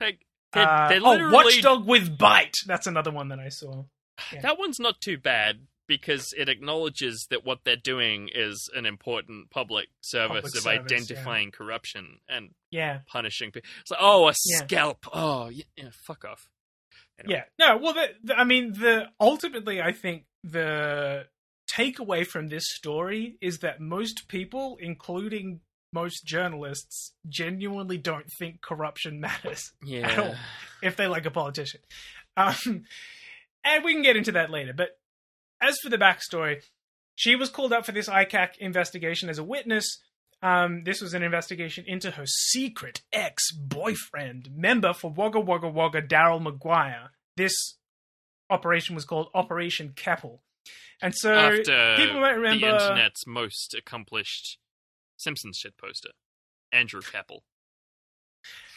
Like, 0.00 0.26
they're, 0.52 0.68
uh, 0.68 0.88
they're 0.88 1.00
oh, 1.02 1.10
literally, 1.12 1.32
Watchdog 1.32 1.86
with 1.86 2.18
bite. 2.18 2.54
That's 2.66 2.86
another 2.86 3.10
one 3.10 3.28
that 3.28 3.38
I 3.38 3.48
saw. 3.48 3.84
yeah. 4.32 4.40
That 4.42 4.58
one's 4.58 4.78
not 4.80 5.00
too 5.00 5.16
bad 5.16 5.66
because 5.88 6.32
it 6.36 6.48
acknowledges 6.48 7.26
that 7.30 7.44
what 7.44 7.60
they're 7.64 7.76
doing 7.76 8.28
is 8.34 8.68
an 8.74 8.86
important 8.86 9.50
public 9.50 9.88
service 10.00 10.42
Public 10.42 10.44
of 10.56 10.62
service, 10.62 10.92
identifying 10.92 11.50
corruption 11.50 12.18
and 12.28 12.50
Yeah, 12.70 13.00
punishing 13.08 13.50
people. 13.50 13.68
It's 13.80 13.90
like, 13.90 14.00
oh, 14.02 14.28
a 14.28 14.34
Yeah. 14.46 14.58
scalp. 14.64 15.06
Oh, 15.12 15.48
yeah, 15.48 15.64
yeah, 15.76 15.90
fuck 16.06 16.24
off. 16.24 16.48
Anyway. 17.24 17.44
yeah. 17.58 17.66
No, 17.66 17.76
well, 17.78 17.94
the, 17.94 18.08
the, 18.24 18.34
I 18.38 18.44
mean, 18.44 18.72
the 18.72 19.06
ultimately, 19.20 19.80
I 19.80 19.92
think 19.92 20.24
the 20.44 21.26
takeaway 21.72 22.26
from 22.26 22.48
this 22.48 22.64
story 22.66 23.36
is 23.40 23.58
that 23.58 23.80
most 23.80 24.28
people, 24.28 24.76
including 24.80 25.60
most 25.92 26.24
journalists, 26.24 27.12
genuinely 27.28 27.98
don't 27.98 28.30
think 28.38 28.60
corruption 28.60 29.20
matters. 29.20 29.72
Yeah. 29.84 30.08
at 30.10 30.18
all. 30.18 30.34
if 30.82 30.96
they 30.96 31.06
like 31.06 31.26
a 31.26 31.30
politician. 31.30 31.80
Um, 32.36 32.84
and 33.64 33.84
we 33.84 33.92
can 33.92 34.02
get 34.02 34.16
into 34.16 34.32
that 34.32 34.50
later. 34.50 34.72
But 34.72 34.98
as 35.60 35.78
for 35.82 35.90
the 35.90 35.98
backstory, 35.98 36.62
she 37.14 37.36
was 37.36 37.50
called 37.50 37.72
up 37.72 37.84
for 37.84 37.92
this 37.92 38.08
ICAC 38.08 38.58
investigation 38.58 39.28
as 39.28 39.38
a 39.38 39.44
witness. 39.44 40.00
Um, 40.42 40.82
this 40.84 41.00
was 41.00 41.14
an 41.14 41.22
investigation 41.22 41.84
into 41.86 42.10
her 42.12 42.24
secret 42.26 43.02
ex 43.12 43.52
boyfriend, 43.52 44.50
member 44.54 44.92
for 44.92 45.10
Wagga 45.10 45.38
Wagga 45.40 45.68
Wagga, 45.68 46.02
Daryl 46.02 46.42
Maguire. 46.42 47.10
This 47.36 47.52
operation 48.50 48.94
was 48.94 49.04
called 49.04 49.28
Operation 49.34 49.92
Keppel. 49.94 50.42
And 51.00 51.14
so 51.16 51.32
After 51.32 51.94
people 51.96 52.20
might 52.20 52.32
remember. 52.32 52.66
the 52.66 52.72
internet's 52.72 53.26
most 53.26 53.74
accomplished 53.74 54.58
Simpsons 55.16 55.58
shit 55.58 55.76
poster, 55.78 56.10
Andrew 56.72 57.00
Capel. 57.00 57.44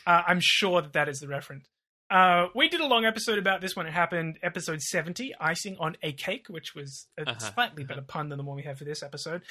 Uh, 0.08 0.22
I'm 0.28 0.40
sure 0.42 0.82
that 0.82 0.94
that 0.94 1.10
is 1.10 1.20
the 1.20 1.28
reference. 1.28 1.66
Uh, 2.12 2.48
we 2.54 2.70
did 2.70 2.82
a 2.82 2.86
long 2.86 3.06
episode 3.06 3.40
about 3.40 3.62
this 3.62 3.76
when 3.76 3.88
it 3.88 3.92
happened, 3.94 4.38
episode 4.44 4.80
70, 4.80 5.34
Icing 5.40 5.76
on 5.80 5.98
a 6.04 6.12
Cake, 6.14 6.46
which 6.50 6.76
was 6.76 7.08
a 7.18 7.24
Uh-huh. 7.28 7.40
slightly 7.54 7.84
better 7.84 8.04
pun 8.04 8.30
than 8.30 8.38
the 8.38 8.44
one 8.44 8.56
we 8.56 8.64
have 8.64 8.78
for 8.78 8.84
this 8.86 9.02
episode. 9.02 9.42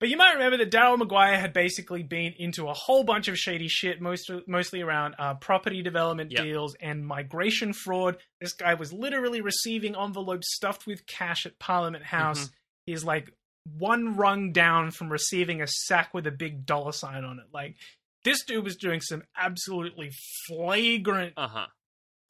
But 0.00 0.08
you 0.08 0.16
might 0.16 0.32
remember 0.32 0.56
that 0.56 0.70
Daryl 0.70 0.96
Maguire 0.98 1.38
had 1.38 1.52
basically 1.52 2.02
been 2.02 2.32
into 2.38 2.68
a 2.68 2.72
whole 2.72 3.04
bunch 3.04 3.28
of 3.28 3.36
shady 3.36 3.68
shit, 3.68 4.00
most, 4.00 4.30
mostly 4.46 4.80
around 4.80 5.14
uh, 5.18 5.34
property 5.34 5.82
development 5.82 6.32
Yep. 6.32 6.42
deals 6.42 6.74
and 6.80 7.06
migration 7.06 7.74
fraud. 7.74 8.16
This 8.40 8.54
guy 8.54 8.72
was 8.74 8.92
literally 8.94 9.42
receiving 9.42 9.94
envelopes 9.94 10.54
stuffed 10.54 10.86
with 10.86 11.06
cash 11.06 11.44
at 11.44 11.58
Parliament 11.58 12.04
House. 12.04 12.44
Mm-hmm. 12.46 12.52
He's 12.86 13.04
like 13.04 13.30
one 13.78 14.16
rung 14.16 14.52
down 14.52 14.90
from 14.90 15.12
receiving 15.12 15.60
a 15.60 15.66
sack 15.66 16.14
with 16.14 16.26
a 16.26 16.30
big 16.32 16.64
dollar 16.64 16.92
sign 16.92 17.22
on 17.24 17.38
it. 17.38 17.46
Like, 17.52 17.76
this 18.24 18.42
dude 18.44 18.64
was 18.64 18.76
doing 18.76 19.02
some 19.02 19.22
absolutely 19.36 20.12
flagrant 20.48 21.34
Uh 21.36 21.48
huh. 21.48 21.66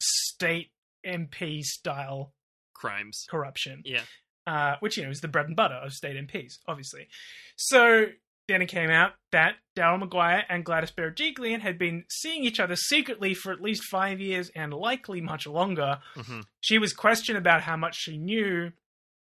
state 0.01 0.71
MP 1.05 1.61
style 1.63 2.33
Crimes. 2.73 3.25
corruption, 3.29 3.81
Yeah. 3.85 4.01
Uh, 4.47 4.75
which 4.79 4.97
you 4.97 5.03
know 5.03 5.09
is 5.09 5.19
the 5.21 5.27
bread 5.27 5.47
and 5.47 5.55
butter 5.55 5.75
of 5.75 5.93
state 5.93 6.15
MPs, 6.15 6.59
obviously. 6.67 7.07
So 7.55 8.05
then 8.47 8.61
it 8.61 8.67
came 8.67 8.89
out 8.89 9.13
that 9.31 9.55
Daryl 9.77 9.99
Maguire 9.99 10.43
and 10.49 10.65
Gladys 10.65 10.91
Berejiklian 10.91 11.61
had 11.61 11.77
been 11.77 12.03
seeing 12.09 12.43
each 12.43 12.59
other 12.59 12.75
secretly 12.75 13.33
for 13.33 13.53
at 13.53 13.61
least 13.61 13.83
five 13.85 14.19
years 14.19 14.49
and 14.55 14.73
likely 14.73 15.21
much 15.21 15.47
longer. 15.47 15.99
hmm 16.15 16.41
She 16.59 16.77
was 16.77 16.91
questioned 16.93 17.37
about 17.37 17.61
how 17.61 17.77
much 17.77 17.95
she 17.97 18.17
knew 18.17 18.71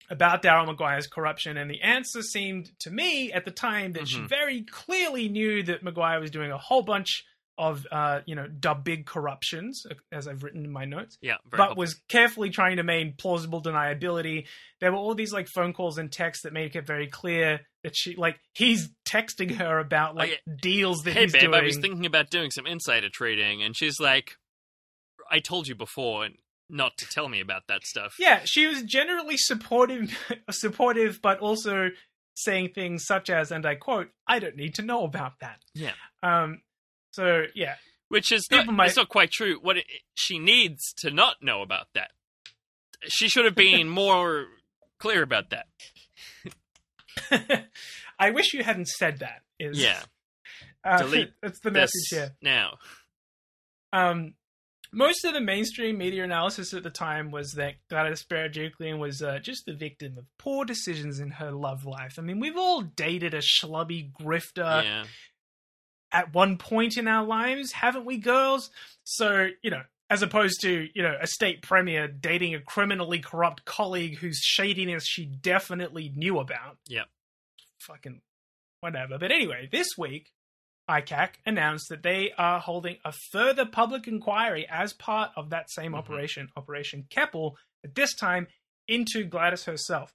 about 0.09 0.41
Daryl 0.43 0.65
Maguire's 0.65 1.07
corruption, 1.07 1.57
and 1.57 1.69
the 1.71 1.81
answer 1.81 2.21
seemed 2.21 2.69
to 2.79 2.91
me 2.91 3.31
at 3.31 3.45
the 3.45 3.51
time 3.51 3.93
that 3.93 4.07
she 4.07 4.19
Mhm. 4.19 4.27
very 4.29 4.61
clearly 4.61 5.29
knew 5.29 5.63
that 5.63 5.83
Maguire 5.83 6.19
was 6.19 6.31
doing 6.31 6.51
a 6.51 6.57
whole 6.57 6.81
bunch 6.83 7.23
of, 7.61 7.85
uh, 7.91 8.21
you 8.25 8.33
know, 8.35 8.47
dub 8.47 8.83
big 8.83 9.05
corruptions, 9.05 9.85
as 10.11 10.27
I've 10.27 10.43
written 10.43 10.65
in 10.65 10.71
my 10.71 10.85
notes 10.85 11.17
Yeah, 11.21 11.35
very 11.45 11.51
but 11.51 11.57
helpful. 11.57 11.79
was 11.81 12.01
carefully 12.09 12.49
trying 12.49 12.77
to 12.77 12.83
maintain 12.83 13.13
plausible 13.17 13.61
deniability. 13.61 14.47
There 14.79 14.91
were 14.91 14.97
all 14.97 15.13
these 15.13 15.31
like 15.31 15.47
phone 15.47 15.71
calls 15.71 15.97
and 15.99 16.11
texts 16.11 16.43
that 16.43 16.53
made 16.53 16.75
it 16.75 16.87
very 16.87 17.07
clear 17.07 17.61
that 17.83 17.95
she 17.95 18.15
like 18.15 18.39
he's 18.53 18.89
texting 19.07 19.55
her 19.57 19.77
about 19.79 20.15
like 20.15 20.41
deals 20.61 21.03
that 21.03 21.11
Oh, 21.11 21.13
hey 21.13 21.21
he's 21.23 21.33
babe, 21.33 21.41
doing. 21.41 21.53
I 21.53 21.61
was 21.61 21.77
thinking 21.77 22.05
about 22.07 22.29
doing 22.31 22.49
some 22.51 22.65
insider 22.65 23.09
trading, 23.09 23.61
and 23.61 23.77
she's 23.77 23.99
like, 23.99 24.31
"I 25.29 25.39
told 25.39 25.67
you 25.67 25.75
before 25.75 26.27
not 26.69 26.97
to 26.97 27.05
tell 27.07 27.27
me 27.29 27.41
about 27.41 27.63
that 27.67 27.85
stuff." 27.85 28.15
yeah, 28.19 28.41
she 28.45 28.65
was 28.65 28.81
generally 28.83 29.37
supportive, 29.37 30.17
supportive, 30.51 31.21
but 31.21 31.39
also 31.39 31.89
saying 32.33 32.69
things 32.73 33.05
such 33.05 33.29
as, 33.29 33.51
and 33.51 33.65
I 33.65 33.75
quote, 33.75 34.07
"I 34.27 34.39
don't 34.39 34.55
need 34.55 34.75
to 34.75 34.81
know 34.81 35.03
about 35.03 35.33
that." 35.41 35.59
Yeah. 35.75 35.93
Um. 36.23 36.61
So 37.11 37.43
yeah, 37.55 37.75
which 38.09 38.31
is 38.31 38.47
not, 38.51 38.67
might- 38.67 38.87
it's 38.87 38.97
not 38.97 39.09
quite 39.09 39.31
true. 39.31 39.57
What 39.61 39.77
it, 39.77 39.85
she 40.15 40.39
needs 40.39 40.93
to 40.99 41.11
not 41.11 41.37
know 41.41 41.61
about 41.61 41.87
that. 41.93 42.11
She 43.07 43.27
should 43.27 43.45
have 43.45 43.55
been 43.55 43.87
more 44.03 44.45
clear 44.99 45.23
about 45.23 45.49
that. 45.51 45.67
I 48.19 48.29
wish 48.31 48.53
you 48.53 48.63
hadn't 48.63 48.87
said 48.87 49.19
that. 49.19 49.41
Is 49.59 49.79
Yeah, 49.81 50.01
uh, 50.83 50.97
delete 51.01 51.31
That's 51.41 51.59
the 51.59 51.71
message 51.71 52.07
here. 52.09 52.31
now. 52.41 52.77
Um, 53.93 54.35
most 54.93 55.23
of 55.25 55.33
the 55.33 55.41
mainstream 55.41 55.97
media 55.97 56.23
analysis 56.23 56.73
at 56.73 56.83
the 56.83 56.89
time 56.89 57.31
was 57.31 57.53
that 57.53 57.75
Gladys 57.89 58.25
Berejiklian 58.29 58.99
was 58.99 59.21
uh, 59.21 59.39
just 59.39 59.65
the 59.65 59.73
victim 59.73 60.17
of 60.17 60.25
poor 60.37 60.65
decisions 60.65 61.19
in 61.19 61.31
her 61.31 61.51
love 61.51 61.85
life. 61.85 62.15
I 62.17 62.21
mean, 62.21 62.39
we've 62.39 62.57
all 62.57 62.81
dated 62.81 63.33
a 63.33 63.39
schlubby 63.41 64.11
grifter 64.11 64.83
yeah, 64.83 65.03
at 66.11 66.33
one 66.33 66.57
point 66.57 66.97
in 66.97 67.07
our 67.07 67.25
lives, 67.25 67.71
haven't 67.71 68.05
we, 68.05 68.17
girls? 68.17 68.69
So, 69.03 69.47
you 69.61 69.71
know, 69.71 69.83
as 70.09 70.21
opposed 70.21 70.61
to, 70.61 70.89
you 70.93 71.01
know, 71.03 71.15
a 71.21 71.27
state 71.27 71.61
premier 71.61 72.07
dating 72.07 72.53
a 72.53 72.59
criminally 72.59 73.19
corrupt 73.19 73.63
colleague 73.65 74.17
whose 74.17 74.39
shadiness 74.39 75.05
she 75.05 75.25
definitely 75.25 76.11
knew 76.15 76.39
about. 76.39 76.77
Yep. 76.87 77.07
Fucking 77.79 78.21
whatever. 78.81 79.17
But 79.17 79.31
anyway, 79.31 79.69
this 79.71 79.87
week, 79.97 80.31
ICAC 80.89 81.35
announced 81.45 81.85
that 81.89 82.03
they 82.03 82.31
are 82.37 82.59
holding 82.59 82.97
a 83.05 83.13
further 83.31 83.65
public 83.65 84.07
inquiry 84.07 84.67
as 84.69 84.91
part 84.93 85.31
of 85.37 85.49
that 85.51 85.69
same 85.69 85.93
Mhm. 85.93 85.97
operation, 85.99 86.49
Operation 86.57 87.05
Keppel, 87.09 87.57
at 87.83 87.95
this 87.95 88.13
time 88.13 88.47
into 88.87 89.23
Gladys 89.23 89.63
herself. 89.65 90.13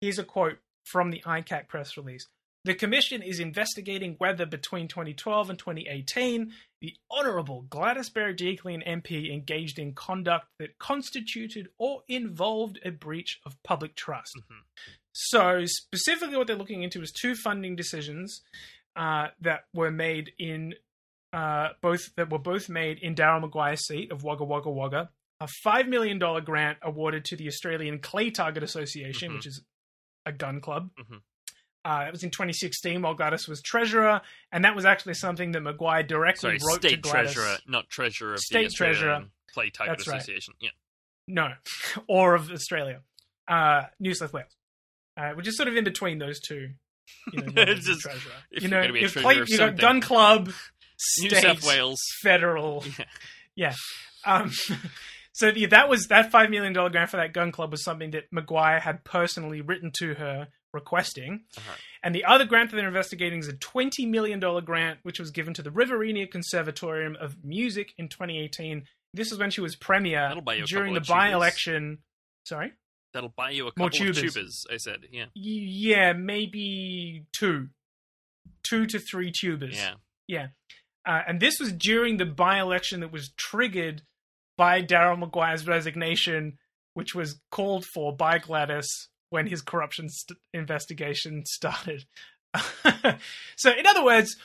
Here's 0.00 0.18
a 0.18 0.24
quote 0.24 0.60
from 0.84 1.10
the 1.10 1.22
ICAC 1.26 1.68
press 1.68 1.96
release. 1.96 2.28
The 2.64 2.74
Commission 2.74 3.22
is 3.22 3.40
investigating 3.40 4.14
whether 4.18 4.46
between 4.46 4.86
2012 4.86 5.50
and 5.50 5.58
2018, 5.58 6.52
the 6.80 6.94
Honourable 7.10 7.62
Gladys 7.62 8.08
Berejiklian 8.10 8.86
MP 8.86 9.32
engaged 9.32 9.78
in 9.80 9.94
conduct 9.94 10.46
that 10.60 10.78
constituted 10.78 11.68
or 11.78 12.02
involved 12.08 12.78
a 12.84 12.90
breach 12.90 13.40
of 13.44 13.60
public 13.64 13.96
trust. 13.96 14.36
Mhm. 14.36 14.60
So, 15.12 15.64
specifically, 15.66 16.36
what 16.36 16.46
they're 16.46 16.56
looking 16.56 16.82
into 16.82 17.02
is 17.02 17.10
two 17.12 17.34
funding 17.34 17.74
decisions 17.76 18.42
uh, 18.94 19.28
that 19.40 19.64
were 19.74 19.90
made 19.90 20.32
in 20.38 20.74
uh, 21.32 21.70
both 21.80 22.14
that 22.16 22.30
were 22.30 22.38
both 22.38 22.68
made 22.68 22.98
in 22.98 23.14
Daryl 23.14 23.40
Maguire's 23.40 23.86
seat 23.86 24.12
of 24.12 24.22
Wagga 24.22 24.44
Wagga 24.44 24.68
Wagga. 24.70 25.10
A 25.40 25.48
five 25.64 25.88
million 25.88 26.18
dollar 26.18 26.42
grant 26.42 26.76
awarded 26.82 27.24
to 27.24 27.36
the 27.36 27.48
Australian 27.48 28.00
Clay 28.00 28.30
Target 28.30 28.62
Association, 28.62 29.32
Mhm. 29.32 29.34
which 29.36 29.46
is 29.46 29.64
a 30.26 30.32
gun 30.32 30.60
club. 30.60 30.90
Mhm. 30.96 31.22
Uh, 31.84 32.04
it 32.06 32.12
was 32.12 32.22
in 32.22 32.30
2016 32.30 33.02
while 33.02 33.14
Gladys 33.14 33.48
was 33.48 33.60
treasurer, 33.60 34.20
and 34.52 34.64
that 34.64 34.76
was 34.76 34.84
actually 34.84 35.14
something 35.14 35.50
that 35.52 35.60
Maguire 35.62 36.02
directly 36.04 36.58
sorry, 36.58 36.72
wrote 36.72 36.82
to 36.82 36.88
state 36.88 37.02
Gladys. 37.02 37.32
treasurer, 37.34 37.56
not 37.66 37.88
treasurer 37.88 38.34
of 38.34 38.38
State 38.40 38.60
the 38.60 38.66
Australian 38.66 38.98
treasurer. 39.00 39.24
Play 39.52 39.70
Target 39.70 39.98
That's 39.98 40.08
right. 40.08 40.16
Association. 40.18 40.54
Yeah, 40.60 40.70
No, 41.26 41.48
or 42.08 42.34
of 42.36 42.50
Australia, 42.52 43.00
uh, 43.48 43.82
New 43.98 44.14
South 44.14 44.32
Wales, 44.32 44.54
uh, 45.16 45.30
which 45.32 45.48
is 45.48 45.56
sort 45.56 45.68
of 45.68 45.76
in 45.76 45.82
between 45.84 46.18
those 46.18 46.38
two. 46.40 46.70
You 47.32 47.42
know, 47.42 47.52
levels 47.56 47.78
It's 47.78 47.88
of 47.88 47.94
just- 47.94 48.00
treasurer. 48.02 48.32
if 48.52 48.62
you 48.62 48.68
know, 48.68 48.80
gonna 48.80 48.92
be 48.92 48.98
a 49.00 49.02
you've 49.02 49.48
you 49.48 49.58
got 49.58 49.76
gun 49.76 50.00
club, 50.00 50.52
New 51.20 51.30
South 51.30 51.64
Wales. 51.66 52.00
federal. 52.22 52.84
Yeah. 52.98 53.04
Yeah. 53.56 53.74
Um, 54.24 54.52
so 55.32 55.48
yeah, 55.48 55.66
that 55.68 55.88
was 55.88 56.06
that 56.06 56.30
five 56.30 56.48
million 56.48 56.72
dollar 56.72 56.90
grant 56.90 57.10
for 57.10 57.16
that 57.16 57.32
gun 57.32 57.50
club 57.50 57.72
was 57.72 57.82
something 57.82 58.12
that 58.12 58.24
Maguire 58.30 58.78
had 58.78 59.02
personally 59.04 59.60
written 59.60 59.90
to 59.98 60.14
her 60.14 60.46
requesting. 60.72 61.44
Uh-huh. 61.56 61.74
And 62.02 62.14
the 62.14 62.24
other 62.24 62.44
grant 62.44 62.70
that 62.70 62.76
they're 62.76 62.86
investigating 62.88 63.38
is 63.40 63.48
a 63.48 63.52
twenty 63.54 64.06
million 64.06 64.40
dollar 64.40 64.60
grant, 64.60 64.98
which 65.02 65.18
was 65.20 65.30
given 65.30 65.54
to 65.54 65.62
the 65.62 65.70
Riverina 65.70 66.26
Conservatorium 66.26 67.16
of 67.20 67.36
Music 67.44 67.92
in 67.98 68.08
2018. 68.08 68.84
This 69.14 69.30
is 69.30 69.38
when 69.38 69.50
she 69.50 69.60
was 69.60 69.76
premier 69.76 70.34
during 70.66 70.94
the 70.94 71.00
by-election. 71.02 71.98
Sorry. 72.46 72.72
That'll 73.12 73.28
buy 73.36 73.50
you 73.50 73.64
a 73.68 73.72
More 73.76 73.90
couple 73.90 74.08
of 74.08 74.14
tubers. 74.16 74.34
tubers. 74.34 74.64
I 74.72 74.78
said, 74.78 75.00
yeah, 75.12 75.26
Yeah, 75.34 76.14
maybe 76.14 77.26
two, 77.32 77.68
two 78.64 78.86
to 78.86 78.98
three 78.98 79.30
tubers. 79.30 79.76
yeah. 79.76 79.94
Yeah. 80.26 80.46
Uh, 81.06 81.20
and 81.28 81.38
this 81.40 81.58
was 81.60 81.72
during 81.72 82.16
the 82.16 82.24
by 82.24 82.58
election 82.60 83.00
that 83.00 83.12
was 83.12 83.32
triggered 83.36 84.00
by 84.56 84.80
Daryl 84.82 85.18
Maguire's 85.18 85.66
resignation, 85.66 86.58
which 86.94 87.14
was 87.14 87.40
called 87.50 87.84
for 87.92 88.16
by 88.16 88.38
Gladys 88.38 89.08
when 89.32 89.46
his 89.46 89.60
corruption 89.62 90.08
st- 90.08 90.38
investigation 90.54 91.44
started. 91.46 92.04
so, 93.56 93.70
in 93.70 93.86
other 93.86 94.04
words, 94.04 94.36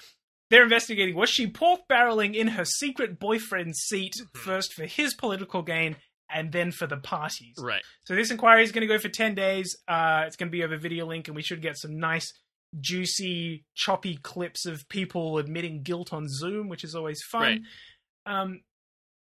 they're 0.49 0.63
investigating 0.63 1.15
was 1.15 1.29
she 1.29 1.45
pork 1.47 1.81
barreling 1.91 2.33
in 2.35 2.47
her 2.49 2.63
secret 2.65 3.19
boyfriend's 3.19 3.79
seat 3.79 4.13
Mhm. 4.19 4.39
first 4.39 4.73
for 4.73 4.85
his 4.85 5.13
political 5.13 5.61
gain 5.61 5.97
and 6.29 6.51
then 6.51 6.71
for 6.71 6.87
the 6.87 6.97
parties? 6.97 7.55
Right. 7.61 7.83
So 8.05 8.15
this 8.15 8.31
inquiry 8.31 8.63
is 8.63 8.71
going 8.71 8.87
to 8.87 8.93
go 8.93 8.97
for 8.97 9.09
10 9.09 9.35
days. 9.35 9.75
Uh, 9.87 10.23
it's 10.25 10.35
going 10.37 10.47
to 10.49 10.51
be 10.57 10.63
over 10.63 10.77
video 10.77 11.05
link, 11.05 11.27
and 11.27 11.35
we 11.35 11.41
should 11.43 11.61
get 11.61 11.77
some 11.77 11.99
nice, 11.99 12.31
juicy, 12.79 13.65
choppy 13.75 14.17
clips 14.23 14.65
of 14.65 14.87
people 14.89 15.37
admitting 15.37 15.83
guilt 15.83 16.13
on 16.13 16.27
Zoom, 16.29 16.69
which 16.69 16.83
is 16.83 16.95
always 16.95 17.21
fun. 17.23 17.41
Right. 18.25 18.41
Um, 18.41 18.61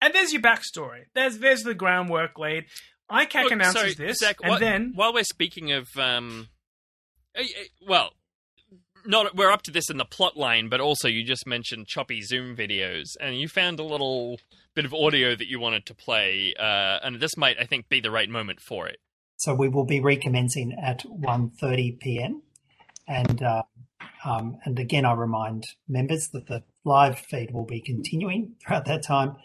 and 0.01 0.13
there's 0.13 0.31
your 0.31 0.41
backstory. 0.41 1.05
There's 1.15 1.39
there's 1.39 1.63
the 1.63 1.73
groundwork 1.73 2.37
laid. 2.37 2.65
ICAC 3.09 3.43
Look, 3.43 3.51
announces 3.51 3.81
sorry, 3.81 3.93
this, 3.93 4.17
Zach, 4.17 4.37
and 4.41 4.49
what- 4.49 4.59
then 4.59 4.91
while 4.95 5.13
we're 5.13 5.23
speaking 5.23 5.71
of, 5.71 5.87
um, 5.97 6.49
eh, 7.35 7.41
eh, 7.43 7.63
well, 7.87 8.11
not 9.05 9.35
we're 9.35 9.51
up 9.51 9.61
to 9.63 9.71
this 9.71 9.89
in 9.89 9.97
the 9.97 10.05
plot 10.05 10.35
line, 10.35 10.67
but 10.69 10.81
also 10.81 11.07
you 11.07 11.23
just 11.23 11.47
mentioned 11.47 11.87
choppy 11.87 12.21
Zoom 12.21 12.55
videos, 12.55 13.05
and 13.19 13.39
you 13.39 13.47
found 13.47 13.79
a 13.79 13.83
little 13.83 14.39
bit 14.75 14.85
of 14.85 14.93
audio 14.93 15.35
that 15.35 15.47
you 15.47 15.59
wanted 15.59 15.85
to 15.85 15.95
play, 15.95 16.53
uh, 16.59 16.99
and 17.03 17.19
this 17.19 17.37
might, 17.37 17.57
I 17.59 17.65
think, 17.65 17.89
be 17.89 17.99
the 17.99 18.11
right 18.11 18.29
moment 18.29 18.59
for 18.59 18.87
it. 18.87 18.99
So 19.37 19.53
we 19.53 19.69
will 19.69 19.85
be 19.85 19.99
recommencing 20.01 20.73
at 20.81 21.03
1.30 21.03 21.99
p.m. 21.99 22.41
And 23.07 23.41
uh, 23.41 23.63
um, 24.25 24.57
and 24.65 24.77
again, 24.79 25.05
I 25.05 25.13
remind 25.13 25.65
members 25.87 26.29
that 26.29 26.47
the 26.47 26.63
live 26.83 27.17
feed 27.19 27.51
will 27.51 27.65
be 27.65 27.79
continuing 27.79 28.55
throughout 28.59 28.85
that 28.85 29.03
time. 29.03 29.35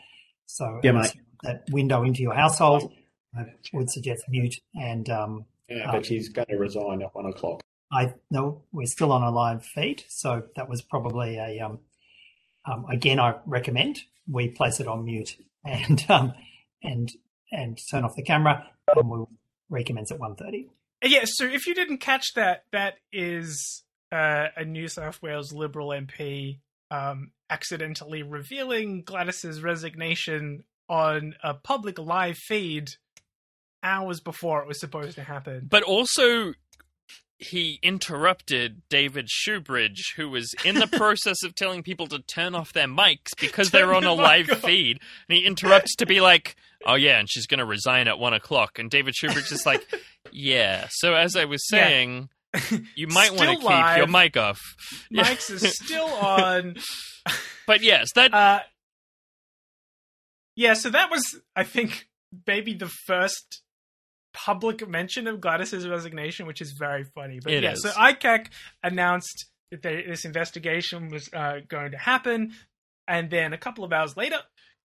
So 0.46 0.80
Yeah, 0.82 0.98
as 0.98 1.14
that 1.42 1.64
window 1.70 2.02
into 2.02 2.22
your 2.22 2.34
household, 2.34 2.92
I 3.36 3.44
would 3.72 3.90
suggest 3.90 4.24
mute. 4.28 4.56
And 4.74 5.08
um, 5.08 5.44
Yeah, 5.68 5.90
but 5.90 6.06
she's 6.06 6.28
going 6.28 6.48
to 6.48 6.56
resign 6.56 7.02
at 7.02 7.14
one 7.14 7.26
o'clock. 7.26 7.62
I 7.92 8.14
know 8.30 8.62
we're 8.72 8.86
still 8.86 9.12
on 9.12 9.22
a 9.22 9.30
live 9.30 9.64
feed, 9.64 10.04
so 10.08 10.44
that 10.56 10.68
was 10.68 10.80
probably 10.82 11.36
a 11.36 11.60
um, 11.60 11.80
um, 12.64 12.86
again. 12.90 13.20
I 13.20 13.34
recommend 13.44 14.00
we 14.26 14.48
place 14.48 14.80
it 14.80 14.86
on 14.86 15.04
mute 15.04 15.36
and 15.64 16.04
um, 16.08 16.32
and 16.82 17.12
and 17.50 17.78
turn 17.90 18.04
off 18.04 18.16
the 18.16 18.22
camera, 18.22 18.66
and 18.96 19.10
we'll 19.10 19.28
recommence 19.68 20.10
at 20.10 20.18
1.30. 20.18 20.68
yeah. 21.02 21.24
So 21.24 21.44
if 21.44 21.66
you 21.66 21.74
didn't 21.74 21.98
catch 21.98 22.34
that, 22.34 22.64
that 22.72 22.94
is 23.12 23.84
uh, 24.10 24.48
a 24.56 24.64
New 24.64 24.88
South 24.88 25.20
Wales 25.22 25.52
Liberal 25.52 25.88
MP 25.88 26.60
um, 26.90 27.32
accidentally 27.50 28.22
revealing 28.22 29.02
Gladys's 29.02 29.62
resignation 29.62 30.64
on 30.88 31.34
a 31.42 31.54
public 31.54 31.98
live 31.98 32.36
feed 32.36 32.88
hours 33.82 34.20
before 34.20 34.60
it 34.62 34.68
was 34.68 34.78
supposed 34.80 35.14
to 35.16 35.22
happen. 35.22 35.66
But 35.70 35.82
also, 35.82 36.54
he 37.38 37.78
interrupted 37.82 38.82
David 38.88 39.28
Shoebridge, 39.28 40.14
who 40.16 40.30
was 40.30 40.54
in 40.64 40.76
the 40.76 40.86
process 40.92 41.42
of 41.42 41.54
telling 41.54 41.82
people 41.82 42.06
to 42.08 42.20
turn 42.20 42.54
off 42.54 42.72
their 42.72 42.86
mics 42.86 43.30
because 43.40 43.70
they're 43.70 43.94
on 43.94 44.04
a 44.04 44.12
live 44.14 44.46
feed. 44.46 45.00
And 45.28 45.36
he 45.36 45.44
interrupts 45.44 45.96
to 45.96 46.06
be 46.06 46.20
like, 46.20 46.54
oh, 46.86 46.94
yeah, 46.94 47.18
and 47.18 47.28
she's 47.30 47.46
going 47.46 47.58
to 47.58 47.64
resign 47.64 48.06
at 48.08 48.18
one 48.18 48.32
o'clock. 48.34 48.78
And 48.78 48.90
David 48.90 49.14
Shoebridge 49.14 49.50
is 49.52 49.66
like, 49.66 49.84
yeah. 50.32 50.86
So, 50.90 51.14
as 51.14 51.34
I 51.36 51.44
was 51.46 51.62
Yeah. 51.72 51.78
saying, 51.88 52.28
you 52.94 53.08
might 53.08 53.34
want 53.34 53.50
to 53.50 53.56
keep 53.66 53.96
your 53.96 54.06
mic 54.06 54.36
off. 54.36 54.60
Yeah. 55.10 55.22
Mike's 55.22 55.50
is 55.50 55.74
still 55.82 56.04
on. 56.06 56.76
But 57.66 57.82
yes, 57.82 58.08
that. 58.14 58.32
Uh, 58.34 58.60
yeah, 60.54 60.74
so 60.74 60.90
that 60.90 61.10
was, 61.10 61.24
I 61.56 61.64
think, 61.64 62.08
maybe 62.46 62.74
the 62.74 62.88
first 63.06 63.62
public 64.32 64.86
mention 64.88 65.26
of 65.26 65.40
Gladys's 65.40 65.86
resignation, 65.88 66.46
which 66.46 66.60
is 66.60 66.72
very 66.72 67.04
funny. 67.04 67.40
But 67.42 67.52
It 67.52 67.62
yeah, 67.62 67.72
is. 67.72 67.82
so 67.82 67.90
ICAC 67.90 68.46
announced 68.82 69.46
that 69.70 69.82
they, 69.82 70.02
this 70.06 70.24
investigation 70.24 71.08
was 71.08 71.28
uh, 71.32 71.60
going 71.68 71.92
to 71.92 71.98
happen, 71.98 72.52
and 73.08 73.30
then 73.30 73.52
a 73.52 73.58
couple 73.58 73.84
of 73.84 73.92
hours 73.92 74.16
later, 74.16 74.38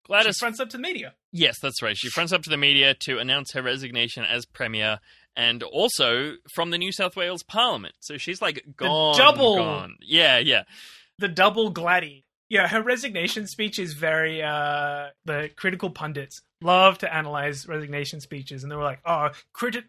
Gladys 0.06 0.36
she 0.36 0.40
fronts 0.40 0.60
up 0.60 0.70
to 0.70 0.78
the 0.78 0.84
media. 0.84 1.14
Yes, 1.32 1.56
that's 1.62 1.82
right. 1.82 1.98
She 1.98 2.10
fronts 2.10 2.32
up 2.32 2.42
to 2.44 2.50
the 2.50 2.58
media 2.58 2.94
to 3.02 3.18
announce 3.20 3.52
her 3.54 3.62
resignation 3.62 4.24
as 4.24 4.46
premier 4.46 5.00
and 5.36 5.62
also 5.64 6.34
from 6.56 6.72
the 6.72 6.78
New 6.78 6.92
South 6.92 7.16
Wales 7.16 7.44
Parliament. 7.44 7.94
So 8.00 8.18
she's 8.18 8.42
like 8.42 8.64
gone. 8.76 9.16
double- 9.18 9.58
Gone. 9.58 9.96
Yeah, 10.02 10.40
yeah. 10.40 10.64
The 11.20 11.28
double 11.28 11.70
Gladdy. 11.72 12.24
Yeah, 12.50 12.68
her 12.68 12.82
resignation 12.82 13.46
speech 13.48 13.78
is 13.80 13.94
very. 13.94 14.42
Uh, 14.42 15.08
the 15.26 15.50
critical 15.56 15.90
pundits 15.90 16.42
love 16.62 16.98
to 17.00 17.14
analyze 17.14 17.68
resignation 17.68 18.22
speeches, 18.22 18.64
and 18.64 18.72
they 18.72 18.76
were 18.76 18.84
like, 18.84 19.02
"Oh, 19.06 19.30
criti- 19.54 19.84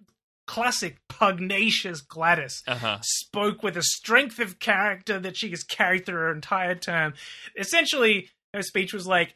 classic 0.47 0.97
pugnacious 1.09 2.01
Gladys." 2.01 2.63
Uh 2.67 2.77
huh. 2.77 2.99
spoke 3.03 3.63
with 3.63 3.77
a 3.77 3.83
strength 3.83 4.39
of 4.41 4.59
character 4.59 5.21
that 5.21 5.37
she 5.37 5.51
has 5.51 5.63
carried 5.63 6.05
through 6.07 6.17
her 6.17 6.33
entire 6.33 6.75
term. 6.75 7.15
Essentially, 7.57 8.29
her 8.55 8.63
speech 8.63 8.93
was 8.93 9.07
like, 9.07 9.35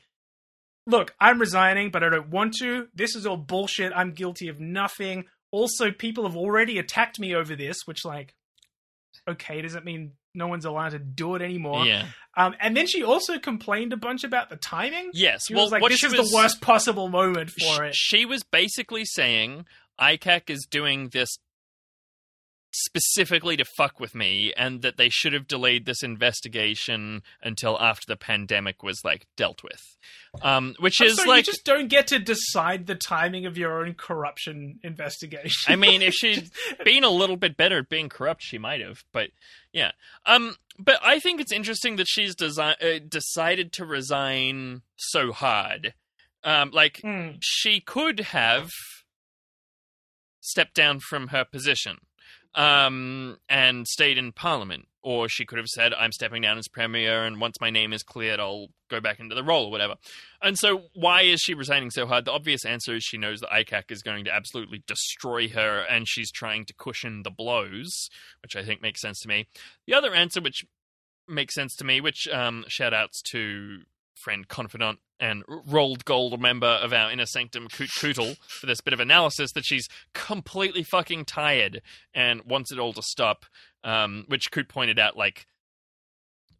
Look, 0.84 1.14
I'm 1.20 1.38
resigning, 1.38 1.92
but 1.92 2.02
I 2.02 2.08
don't 2.08 2.30
want 2.30 2.54
to. 2.58 2.88
This 2.92 3.14
is 3.14 3.24
all 3.24 3.36
bullshit. 3.36 3.92
I'm 3.94 4.10
guilty 4.10 4.48
of 4.48 4.58
nothing. 4.58 5.26
Also, 5.52 5.92
people 5.92 6.24
have 6.24 6.36
already 6.36 6.76
attacked 6.78 7.20
me 7.20 7.36
over 7.36 7.54
this, 7.54 7.86
which, 7.86 8.04
like, 8.04 8.34
okay, 9.28 9.62
doesn't 9.62 9.84
mean 9.84 10.14
no 10.34 10.46
one's 10.46 10.64
allowed 10.64 10.90
to 10.90 10.98
do 10.98 11.34
it 11.34 11.42
anymore. 11.42 11.84
Yeah. 11.84 12.06
Um, 12.36 12.54
and 12.60 12.76
then 12.76 12.86
she 12.86 13.02
also 13.02 13.38
complained 13.38 13.92
a 13.92 13.96
bunch 13.96 14.24
about 14.24 14.48
the 14.48 14.56
timing. 14.56 15.10
Yes. 15.12 15.46
She 15.46 15.54
well, 15.54 15.64
was 15.64 15.72
like, 15.72 15.82
this 15.88 16.02
is 16.02 16.16
was, 16.16 16.30
the 16.30 16.36
worst 16.36 16.60
possible 16.60 17.08
moment 17.08 17.50
for 17.50 17.58
sh- 17.58 17.88
it. 17.88 17.94
She 17.94 18.24
was 18.24 18.42
basically 18.42 19.04
saying 19.04 19.66
ICAC 20.00 20.48
is 20.48 20.66
doing 20.68 21.10
this 21.10 21.38
specifically 22.72 23.56
to 23.56 23.64
fuck 23.76 24.00
with 24.00 24.14
me 24.14 24.52
and 24.56 24.80
that 24.82 24.96
they 24.96 25.08
should 25.10 25.32
have 25.34 25.46
delayed 25.46 25.84
this 25.84 26.02
investigation 26.02 27.22
until 27.42 27.78
after 27.80 28.04
the 28.08 28.16
pandemic 28.16 28.82
was 28.82 29.00
like 29.04 29.26
dealt 29.36 29.62
with 29.62 29.80
um 30.42 30.74
which 30.78 31.00
I'm 31.00 31.08
is 31.08 31.16
sorry, 31.16 31.28
like 31.28 31.46
you 31.46 31.52
just 31.52 31.64
don't 31.66 31.88
get 31.88 32.06
to 32.08 32.18
decide 32.18 32.86
the 32.86 32.94
timing 32.94 33.44
of 33.44 33.58
your 33.58 33.84
own 33.84 33.92
corruption 33.94 34.78
investigation. 34.82 35.70
I 35.72 35.76
mean, 35.76 36.00
if 36.00 36.14
she'd 36.18 36.50
been 36.84 37.04
a 37.04 37.10
little 37.10 37.36
bit 37.36 37.56
better 37.58 37.78
at 37.78 37.90
being 37.90 38.08
corrupt, 38.08 38.42
she 38.42 38.56
might 38.56 38.80
have. 38.80 39.04
But 39.12 39.30
yeah, 39.72 39.92
um, 40.24 40.56
but 40.78 40.98
I 41.02 41.18
think 41.18 41.40
it's 41.42 41.52
interesting 41.52 41.96
that 41.96 42.08
she's 42.08 42.34
desi- 42.34 42.82
uh, 42.82 43.00
decided 43.06 43.72
to 43.74 43.84
resign 43.84 44.80
so 44.96 45.32
hard. 45.32 45.92
Um, 46.42 46.70
like 46.72 47.00
Hmm. 47.02 47.32
she 47.40 47.80
could 47.80 48.20
have 48.20 48.70
stepped 50.40 50.74
down 50.74 51.00
from 51.00 51.28
her 51.28 51.44
position 51.44 51.98
um, 52.54 53.38
and 53.48 53.86
stayed 53.86 54.18
in 54.18 54.32
Parliament, 54.32 54.86
or 55.02 55.28
she 55.28 55.44
could 55.44 55.58
have 55.58 55.68
said, 55.68 55.94
"I'm 55.94 56.12
stepping 56.12 56.42
down 56.42 56.58
as 56.58 56.68
premier, 56.68 57.24
and 57.24 57.40
once 57.40 57.60
my 57.60 57.70
name 57.70 57.92
is 57.92 58.02
cleared, 58.02 58.40
I'll 58.40 58.68
go 58.88 59.00
back 59.00 59.20
into 59.20 59.34
the 59.34 59.42
role 59.42 59.66
or 59.66 59.70
whatever." 59.70 59.94
And 60.42 60.58
so, 60.58 60.84
why 60.94 61.22
is 61.22 61.40
she 61.40 61.54
resigning 61.54 61.90
so 61.90 62.06
hard? 62.06 62.24
The 62.24 62.32
obvious 62.32 62.64
answer 62.64 62.94
is 62.94 63.04
she 63.04 63.18
knows 63.18 63.40
that 63.40 63.50
ICAC 63.50 63.90
is 63.90 64.02
going 64.02 64.24
to 64.24 64.34
absolutely 64.34 64.82
destroy 64.86 65.48
her, 65.48 65.80
and 65.80 66.08
she's 66.08 66.30
trying 66.30 66.64
to 66.66 66.74
cushion 66.74 67.22
the 67.22 67.30
blows, 67.30 68.08
which 68.42 68.56
I 68.56 68.64
think 68.64 68.82
makes 68.82 69.00
sense 69.00 69.20
to 69.20 69.28
me. 69.28 69.46
The 69.86 69.94
other 69.94 70.14
answer, 70.14 70.40
which 70.40 70.64
makes 71.28 71.54
sense 71.54 71.74
to 71.76 71.84
me, 71.84 72.00
which 72.00 72.28
um, 72.28 72.64
shout 72.68 72.92
outs 72.92 73.22
to 73.32 73.82
friend, 74.22 74.46
confidant, 74.48 74.98
and 75.20 75.44
rolled 75.48 76.04
gold 76.04 76.40
member 76.40 76.66
of 76.66 76.92
our 76.92 77.10
inner 77.10 77.26
sanctum, 77.26 77.68
Coot 77.68 77.90
Cootle, 78.00 78.34
for 78.48 78.66
this 78.66 78.80
bit 78.80 78.92
of 78.94 79.00
analysis 79.00 79.52
that 79.52 79.64
she's 79.64 79.88
completely 80.14 80.82
fucking 80.82 81.24
tired 81.24 81.82
and 82.14 82.42
wants 82.44 82.72
it 82.72 82.78
all 82.78 82.92
to 82.92 83.02
stop. 83.02 83.44
Um, 83.84 84.24
which 84.28 84.50
Coot 84.52 84.68
pointed 84.68 84.98
out, 84.98 85.16
like, 85.16 85.46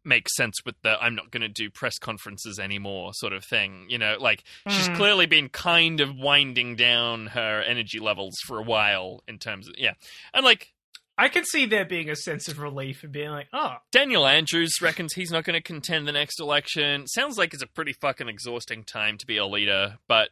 makes 0.05 0.35
sense 0.35 0.55
with 0.65 0.75
the 0.81 1.01
I'm 1.01 1.15
not 1.15 1.31
going 1.31 1.41
to 1.41 1.47
do 1.47 1.69
press 1.69 1.97
conferences 1.97 2.59
anymore 2.59 3.11
sort 3.13 3.31
of 3.31 3.45
thing. 3.45 3.85
You 3.87 3.97
know, 3.97 4.17
like, 4.19 4.43
she's 4.69 4.89
Mhm. 4.89 4.95
clearly 4.97 5.25
been 5.25 5.47
kind 5.47 6.01
of 6.01 6.15
winding 6.15 6.75
down 6.75 7.27
her 7.27 7.61
energy 7.61 7.99
levels 7.99 8.33
for 8.45 8.59
a 8.59 8.63
while 8.63 9.23
in 9.27 9.39
terms 9.39 9.69
of, 9.69 9.75
yeah. 9.77 9.93
And, 10.33 10.43
like, 10.43 10.73
I 11.17 11.29
can 11.29 11.45
see 11.45 11.65
there 11.65 11.85
being 11.85 12.09
a 12.09 12.15
sense 12.15 12.47
of 12.47 12.59
relief 12.59 13.03
and 13.03 13.11
being 13.11 13.29
like, 13.29 13.47
oh, 13.53 13.75
Daniel 13.91 14.25
Andrews 14.25 14.81
reckons 14.81 15.13
he's 15.13 15.31
not 15.31 15.43
going 15.43 15.53
to 15.53 15.61
contend 15.61 16.07
the 16.07 16.11
next 16.11 16.39
election. 16.39 17.07
Sounds 17.07 17.37
like 17.37 17.53
it's 17.53 17.61
a 17.61 17.67
pretty 17.67 17.93
fucking 17.93 18.27
exhausting 18.27 18.83
time 18.83 19.17
to 19.19 19.25
be 19.27 19.37
a 19.37 19.45
leader, 19.45 19.99
but 20.07 20.29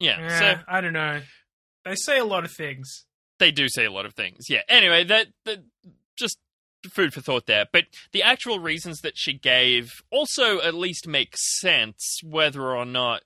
yeah, 0.00 0.18
eh, 0.20 0.38
so 0.38 0.54
I 0.66 0.80
don't 0.80 0.94
know. 0.94 1.20
They 1.84 1.94
say 1.94 2.18
a 2.18 2.24
lot 2.24 2.44
of 2.44 2.50
things. 2.50 3.04
they 3.38 3.50
do 3.50 3.68
say 3.68 3.84
a 3.84 3.92
lot 3.92 4.04
of 4.06 4.14
things. 4.14 4.46
Yeah. 4.48 4.62
Anyway, 4.68 5.04
that 5.04 5.28
that 5.44 5.58
just 6.16 6.38
food 6.90 7.12
for 7.12 7.20
thought 7.20 7.46
there. 7.46 7.66
But 7.70 7.84
the 8.12 8.22
actual 8.22 8.58
reasons 8.58 9.00
that 9.00 9.16
she 9.16 9.32
gave 9.34 9.90
also 10.10 10.60
at 10.60 10.74
least 10.74 11.06
make 11.06 11.34
sense, 11.36 12.20
whether 12.24 12.74
or 12.74 12.84
not 12.84 13.22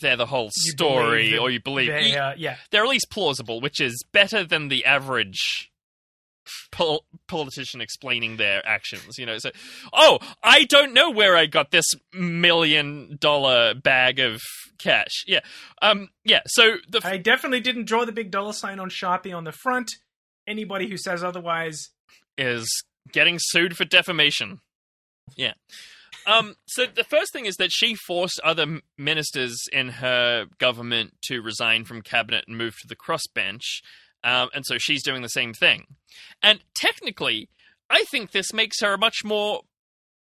they're 0.00 0.16
the 0.16 0.26
whole 0.26 0.50
You 0.64 0.72
story 0.72 1.38
or 1.38 1.50
you 1.50 1.60
believe 1.60 1.88
They, 1.88 2.10
yeah. 2.12 2.56
they're 2.70 2.84
at 2.84 2.88
least 2.90 3.10
plausible, 3.10 3.60
which 3.60 3.80
is 3.80 4.04
better 4.12 4.44
than 4.44 4.68
the 4.68 4.84
average 4.84 5.70
pol- 6.70 7.04
politician 7.28 7.80
explaining 7.80 8.36
their 8.36 8.66
actions. 8.66 9.18
You 9.18 9.26
know, 9.26 9.38
so 9.38 9.50
oh, 9.92 10.18
I 10.42 10.64
don't 10.64 10.92
know 10.92 11.10
where 11.10 11.36
I 11.36 11.46
got 11.46 11.70
this 11.70 11.86
million 12.12 13.16
dollar 13.20 13.74
bag 13.74 14.18
of 14.20 14.40
cash. 14.78 15.24
Yeah, 15.26 15.40
um, 15.82 16.08
yeah. 16.24 16.40
So 16.46 16.76
the 16.88 17.00
I 17.04 17.16
definitely 17.16 17.60
didn't 17.60 17.84
draw 17.84 18.04
the 18.04 18.12
big 18.12 18.30
dollar 18.30 18.52
sign 18.52 18.80
on 18.80 18.90
Sharpie 18.90 19.34
on 19.34 19.44
the 19.44 19.52
front. 19.52 19.90
Anybody 20.46 20.88
who 20.88 20.96
says 20.96 21.22
otherwise, 21.22 21.90
is 22.36 22.66
getting 23.12 23.38
sued 23.38 23.76
for 23.76 23.84
defamation. 23.84 24.60
Yeah. 25.36 25.52
Um, 26.26 26.54
so 26.66 26.86
the 26.86 27.04
first 27.04 27.32
thing 27.32 27.46
is 27.46 27.56
that 27.56 27.72
she 27.72 27.94
forced 27.94 28.40
other 28.44 28.80
ministers 28.98 29.56
in 29.72 29.88
her 29.88 30.46
government 30.58 31.14
to 31.24 31.40
resign 31.40 31.84
from 31.84 32.02
cabinet 32.02 32.44
and 32.46 32.56
move 32.56 32.74
to 32.82 32.88
the 32.88 32.96
crossbench, 32.96 33.82
um, 34.22 34.50
and 34.54 34.64
so 34.66 34.76
she's 34.78 35.02
doing 35.02 35.22
the 35.22 35.28
same 35.28 35.54
thing. 35.54 35.86
And 36.42 36.60
technically, 36.74 37.48
I 37.88 38.04
think 38.10 38.30
this 38.30 38.52
makes 38.52 38.80
her 38.80 38.94
a 38.94 38.98
much 38.98 39.24
more 39.24 39.62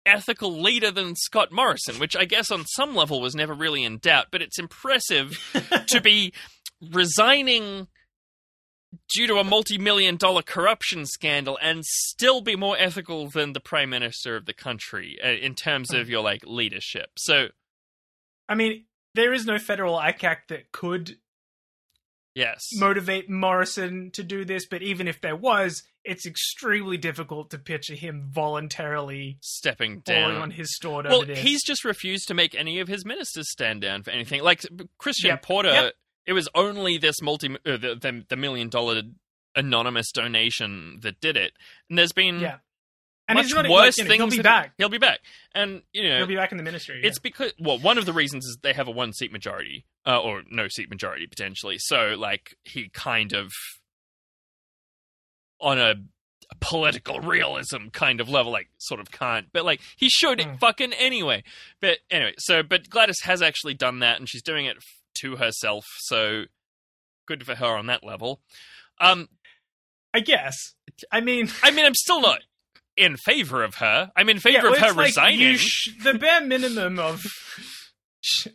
ethical 0.06 0.60
leader 0.60 0.90
than 0.90 1.14
Scott 1.16 1.52
Morrison, 1.52 1.98
which 1.98 2.16
I 2.16 2.24
guess 2.24 2.50
on 2.50 2.64
some 2.66 2.94
level 2.94 3.20
was 3.20 3.34
never 3.34 3.54
really 3.54 3.84
in 3.84 3.98
doubt. 3.98 4.26
But 4.30 4.42
it's 4.42 4.58
impressive 4.58 5.32
to 5.88 6.00
be 6.00 6.32
resigning 6.90 7.88
due 9.14 9.26
to 9.26 9.36
a 9.36 9.44
multi-million 9.44 10.16
dollar 10.16 10.42
corruption 10.42 11.06
scandal 11.06 11.58
and 11.62 11.84
still 11.84 12.40
be 12.40 12.56
more 12.56 12.76
ethical 12.78 13.28
than 13.28 13.52
the 13.52 13.60
prime 13.60 13.90
minister 13.90 14.36
of 14.36 14.46
the 14.46 14.54
country 14.54 15.18
uh, 15.22 15.28
in 15.28 15.54
terms 15.54 15.92
of 15.92 16.08
your 16.08 16.22
like 16.22 16.42
leadership. 16.46 17.10
So 17.16 17.48
I 18.48 18.54
mean, 18.54 18.84
there 19.14 19.32
is 19.32 19.46
no 19.46 19.58
federal 19.58 19.96
ICAC 19.98 20.48
that 20.48 20.72
could 20.72 21.16
yes, 22.34 22.68
motivate 22.74 23.30
Morrison 23.30 24.10
to 24.12 24.22
do 24.22 24.44
this, 24.44 24.66
but 24.66 24.82
even 24.82 25.08
if 25.08 25.20
there 25.20 25.36
was, 25.36 25.82
it's 26.04 26.26
extremely 26.26 26.96
difficult 26.96 27.50
to 27.50 27.58
picture 27.58 27.94
him 27.94 28.28
voluntarily 28.30 29.38
stepping 29.40 30.00
down. 30.00 30.32
on 30.32 30.50
his 30.50 30.76
sword 30.76 31.06
well, 31.06 31.22
he's 31.22 31.62
just 31.62 31.84
refused 31.84 32.28
to 32.28 32.34
make 32.34 32.54
any 32.54 32.80
of 32.80 32.88
his 32.88 33.04
ministers 33.04 33.50
stand 33.50 33.80
down 33.80 34.02
for 34.02 34.10
anything. 34.10 34.42
Like 34.42 34.64
Christian 34.98 35.30
Yep, 35.30 35.42
Porter, 35.42 35.72
yep. 35.72 35.94
It 36.26 36.32
was 36.32 36.48
only 36.54 36.98
this 36.98 37.20
multi 37.22 37.48
uh, 37.54 37.76
the, 37.76 37.96
the 38.00 38.24
the 38.28 38.36
million 38.36 38.68
dollar 38.68 39.02
anonymous 39.54 40.10
donation 40.12 40.98
that 41.02 41.20
did 41.20 41.36
it, 41.36 41.52
and 41.88 41.98
there's 41.98 42.12
been 42.12 42.40
yeah. 42.40 42.56
And 43.28 43.36
much 43.36 43.46
he's 43.46 43.54
not, 43.54 43.68
worse 43.68 43.96
like, 43.96 43.98
you 43.98 44.04
know, 44.04 44.08
things. 44.08 44.18
He'll 44.20 44.30
be 44.30 44.36
that- 44.38 44.42
back. 44.42 44.72
He'll 44.78 44.88
be 44.88 44.98
back, 44.98 45.20
and 45.54 45.82
you 45.92 46.08
know 46.08 46.18
He'll 46.18 46.26
be 46.26 46.34
back 46.36 46.50
in 46.50 46.58
the 46.58 46.64
ministry. 46.64 47.00
yeah. 47.00 47.08
It's 47.08 47.18
because 47.20 47.52
well, 47.58 47.78
one 47.78 47.96
of 47.96 48.04
the 48.04 48.12
reasons 48.12 48.44
is 48.44 48.58
they 48.62 48.72
have 48.72 48.88
a 48.88 48.90
one 48.90 49.12
seat 49.12 49.30
majority, 49.32 49.86
uh, 50.04 50.20
or 50.20 50.42
no 50.50 50.66
seat 50.68 50.90
majority 50.90 51.26
potentially. 51.28 51.76
So 51.78 52.16
like 52.18 52.56
he 52.64 52.88
kind 52.88 53.32
of 53.32 53.50
on 55.60 55.78
a 55.78 55.94
political 56.60 57.20
realism 57.20 57.88
kind 57.92 58.20
of 58.20 58.28
level, 58.28 58.52
like 58.52 58.68
sort 58.78 59.00
of 59.00 59.10
can't, 59.10 59.46
but 59.52 59.64
like 59.64 59.80
he 59.96 60.08
should 60.10 60.40
Hmm. 60.42 60.54
fucking 60.56 60.92
anyway. 60.92 61.44
But 61.80 61.98
anyway, 62.10 62.34
so 62.38 62.62
but 62.62 62.90
Gladys 62.90 63.20
has 63.22 63.40
actually 63.40 63.74
done 63.74 64.00
that, 64.00 64.18
and 64.18 64.28
she's 64.28 64.42
doing 64.42 64.66
it 64.66 64.76
to 65.20 65.36
herself. 65.36 65.84
So 66.00 66.44
good 67.26 67.44
for 67.44 67.54
her 67.56 67.76
on 67.76 67.86
that 67.86 68.04
level. 68.04 68.40
Um, 69.00 69.28
I 70.14 70.20
guess. 70.20 70.56
I 71.10 71.20
mean, 71.20 71.48
I 71.62 71.70
mean, 71.70 71.84
I'm 71.86 71.94
still 71.94 72.20
not 72.20 72.40
in 72.96 73.16
favor 73.16 73.62
of 73.62 73.76
her. 73.76 74.10
I'm 74.16 74.28
in 74.28 74.38
favor 74.38 74.58
yeah, 74.58 74.62
well, 74.64 74.72
of 74.74 74.78
her 74.80 74.92
like 74.92 75.06
resigning. 75.06 75.40
you 75.40 75.56
sh- 75.56 75.88
the 76.02 76.14
bare 76.14 76.42
minimum 76.42 76.98
of 76.98 77.22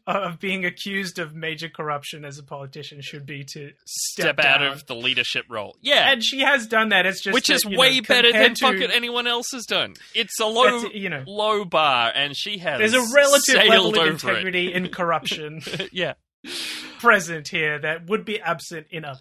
of 0.06 0.40
being 0.40 0.64
accused 0.64 1.20
of 1.20 1.36
major 1.36 1.68
corruption 1.68 2.24
as 2.24 2.38
a 2.40 2.44
politician 2.44 3.02
should 3.02 3.26
be 3.26 3.44
to 3.44 3.72
step 3.86 4.36
step, 4.36 4.40
out 4.46 4.60
down. 4.60 4.72
of 4.72 4.86
the 4.86 4.96
leadership 4.96 5.44
role. 5.50 5.76
Yeah, 5.82 6.10
And 6.10 6.24
she 6.24 6.40
has 6.40 6.68
done 6.68 6.90
that. 6.90 7.06
It's 7.06 7.22
just 7.22 7.34
which 7.34 7.48
that, 7.48 7.56
is 7.56 7.64
you 7.66 7.72
know, 7.72 7.80
way 7.80 8.00
better 8.00 8.32
than 8.32 8.54
to- 8.54 8.62
fucking 8.66 8.92
anyone 8.92 9.28
else 9.28 9.48
has 9.52 9.66
done. 9.66 9.96
It's 10.16 10.40
a 10.40 10.46
low, 10.46 10.84
you 10.94 11.10
know. 11.10 11.24
low 11.28 11.66
bar, 11.66 12.12
and 12.16 12.34
she 12.38 12.60
has 12.60 12.80
There's 12.80 12.94
a 12.94 13.14
relative 13.14 13.56
level 13.68 14.00
of 14.00 14.08
integrity 14.08 14.74
in 14.74 14.88
corruption. 14.90 15.62
Yeah, 15.92 16.14
present 17.00 17.48
here 17.50 17.80
that 17.80 18.08
would 18.10 18.26
be 18.26 18.40
absent 18.40 18.88
in 18.90 19.06
other. 19.06 19.20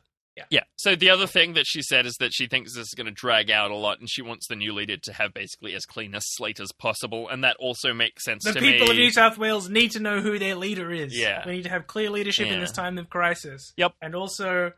Yeah. 0.50 0.64
So 0.76 0.94
the 0.94 1.08
other 1.08 1.26
thing 1.26 1.54
that 1.54 1.64
she 1.66 1.80
said 1.80 2.04
is 2.04 2.16
that 2.20 2.34
she 2.34 2.46
thinks 2.46 2.74
this 2.74 2.88
is 2.88 2.94
going 2.94 3.06
to 3.06 3.10
drag 3.10 3.50
out 3.50 3.70
a 3.70 3.74
lot, 3.74 4.00
and 4.00 4.10
she 4.10 4.20
wants 4.20 4.46
the 4.48 4.54
new 4.56 4.74
leader 4.74 4.98
to 5.04 5.12
have 5.14 5.32
basically 5.32 5.74
as 5.74 5.86
clean 5.86 6.14
a 6.14 6.20
slate 6.20 6.60
as 6.60 6.72
possible, 6.72 7.26
and 7.30 7.42
that 7.42 7.56
also 7.58 7.94
makes 7.94 8.22
sense 8.22 8.44
The 8.44 8.52
to 8.52 8.60
people 8.60 8.86
me. 8.88 8.90
of 8.92 8.96
New 8.98 9.10
South 9.12 9.38
Wales 9.38 9.70
need 9.70 9.92
to 9.92 10.00
know 10.00 10.20
who 10.20 10.38
their 10.38 10.54
leader 10.54 10.92
is. 10.92 11.18
Yeah. 11.18 11.42
we 11.46 11.52
need 11.52 11.62
to 11.62 11.70
have 11.70 11.86
clear 11.86 12.10
leadership 12.10 12.48
in 12.48 12.60
this 12.60 12.70
time 12.70 12.98
of 12.98 13.08
crisis. 13.08 13.72
Yep. 13.78 13.94
and 14.02 14.14
also, 14.14 14.72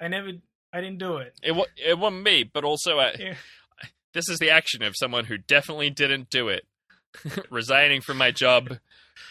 I 0.00 0.08
never, 0.08 0.30
I 0.72 0.80
didn't 0.80 0.98
do 0.98 1.18
it. 1.18 1.34
It, 1.40 1.52
wa- 1.52 1.66
it 1.76 1.96
wasn't 1.96 2.24
me, 2.24 2.42
but 2.42 2.64
also 2.64 2.98
uh, 2.98 3.12
Yeah. 3.16 3.34
this 4.12 4.28
is 4.28 4.40
the 4.40 4.50
action 4.50 4.82
of 4.82 4.94
someone 4.96 5.26
who 5.26 5.38
definitely 5.38 5.90
didn't 5.90 6.30
do 6.30 6.48
it. 6.48 6.66
resigning 7.50 8.00
from 8.00 8.16
my 8.18 8.32
job, 8.32 8.78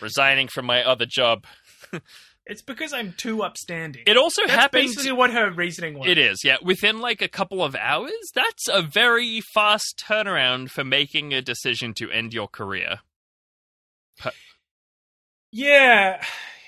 resigning 0.01 0.47
from 0.47 0.66
my 0.66 0.84
other 0.86 1.05
job. 1.05 1.45
It's 2.48 2.62
because 2.62 2.93
I'm 2.93 3.14
too 3.18 3.41
upstanding. 3.41 4.04
It 4.06 4.18
also 4.18 4.43
That's 4.43 4.54
happened. 4.54 4.84
basically 4.88 5.12
what 5.12 5.32
her 5.32 5.50
reasoning 5.52 5.98
was. 5.98 6.08
It 6.08 6.20
is, 6.20 6.43
yeah. 6.43 6.58
Within 6.62 7.00
like 7.00 7.22
a 7.22 7.28
couple 7.28 7.64
of 7.64 7.76
hours, 7.76 8.12
that's 8.36 8.68
a 8.68 8.84
very 8.84 9.41
fast 9.41 10.04
turnaround 10.08 10.70
for 10.70 10.84
making 10.84 11.34
a 11.34 11.41
decision 11.41 11.93
to 11.96 12.12
end 12.12 12.34
your 12.34 12.48
career. 12.48 13.00
Yeah, 15.52 16.22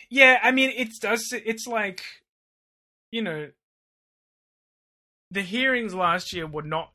yeah. 0.09 0.39
I 0.41 0.51
mean, 0.51 0.71
it 0.75 0.89
does. 1.01 1.27
It's 1.31 1.67
like, 1.67 2.01
you 3.11 3.21
know, 3.21 3.49
the 5.29 5.41
hearings 5.41 5.93
last 5.93 6.33
year 6.33 6.47
were 6.47 6.63
not 6.63 6.93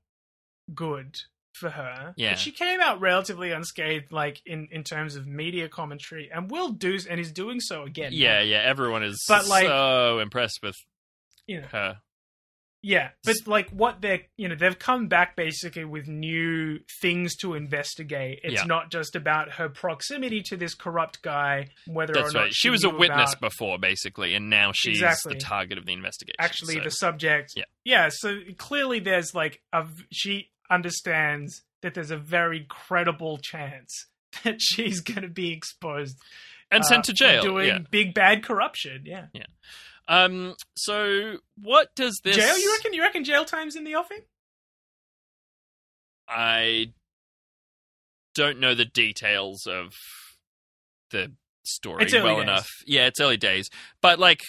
good 0.74 1.16
for 1.52 1.70
her. 1.70 2.14
Yeah. 2.16 2.30
but 2.32 2.38
she 2.38 2.50
came 2.50 2.80
out 2.80 3.00
relatively 3.00 3.52
unscathed, 3.52 4.10
like 4.12 4.40
in 4.46 4.68
in 4.72 4.84
terms 4.84 5.16
of 5.16 5.26
media 5.26 5.68
commentary, 5.68 6.30
and 6.32 6.50
will 6.50 6.70
do 6.70 6.98
and 7.08 7.20
is 7.20 7.32
doing 7.32 7.60
so 7.60 7.82
again. 7.84 8.12
Yeah, 8.14 8.40
yeah. 8.40 8.62
Everyone 8.64 9.02
is 9.02 9.24
But, 9.28 9.46
like- 9.48 9.66
so 9.66 10.18
impressed 10.20 10.60
with 10.62 10.76
you 11.46 11.60
know, 11.60 11.66
her. 11.72 11.96
yeah. 12.82 13.10
But 13.24 13.36
like, 13.46 13.70
what 13.70 14.00
they're 14.00 14.22
you 14.36 14.48
know 14.48 14.54
they've 14.54 14.78
come 14.78 15.08
back 15.08 15.36
basically 15.36 15.84
with 15.84 16.08
new 16.08 16.78
things 17.00 17.36
to 17.36 17.54
investigate. 17.54 18.40
It's 18.42 18.54
Yeah. 18.62 18.64
not 18.64 18.90
just 18.90 19.14
about 19.16 19.52
her 19.52 19.68
proximity 19.68 20.42
to 20.42 20.56
this 20.56 20.74
corrupt 20.74 21.22
guy, 21.22 21.68
whether 21.86 22.12
or 22.12 22.22
That's 22.22 22.34
not 22.34 22.40
right. 22.44 22.54
She 22.54 22.70
was 22.70 22.82
a 22.84 22.90
witness 22.90 23.34
about- 23.34 23.40
before, 23.50 23.78
basically, 23.78 24.34
and 24.34 24.48
now 24.50 24.72
she's 24.74 24.98
Exactly. 25.02 25.34
the 25.34 25.40
target 25.40 25.78
of 25.78 25.86
the 25.86 25.92
investigation. 25.92 26.36
actually 26.38 26.74
so- 26.76 26.84
the 26.84 26.90
subject. 26.90 27.52
Yeah. 27.56 27.64
Yeah, 27.84 28.08
so 28.10 28.38
clearly 28.58 29.00
there's 29.00 29.34
like 29.34 29.60
a 29.72 29.86
she 30.12 30.48
understands 30.72 31.62
that 31.82 31.94
there's 31.94 32.10
a 32.10 32.16
very 32.16 32.66
credible 32.68 33.38
chance 33.38 34.06
that 34.44 34.56
she's 34.60 35.00
going 35.00 35.22
to 35.22 35.28
be 35.28 35.52
exposed 35.52 36.18
and 36.70 36.82
uh, 36.82 36.86
sent 36.86 37.04
to 37.04 37.12
jail. 37.12 37.42
doing 37.42 37.66
yeah. 37.66 37.78
big 37.90 38.14
bad 38.14 38.42
corruption. 38.42 39.02
Yeah. 39.04 39.26
Um. 40.08 40.54
So, 40.76 41.36
what 41.60 41.94
does 41.94 42.20
this? 42.24 42.36
Jail? 42.36 42.58
You 42.58 42.72
reckon? 42.72 42.92
You 42.92 43.02
reckon 43.02 43.24
jail 43.24 43.44
time's 43.44 43.76
in 43.76 43.84
the 43.84 43.94
offing? 43.94 44.20
I 46.28 46.92
don't 48.34 48.58
know 48.58 48.74
the 48.74 48.84
details 48.84 49.66
of 49.66 49.92
the 51.10 51.32
story 51.64 52.06
well 52.12 52.36
days. 52.36 52.42
enough. 52.42 52.68
Yeah, 52.86 53.06
it's 53.06 53.20
early 53.20 53.36
days, 53.36 53.68
but 54.00 54.18
like, 54.18 54.40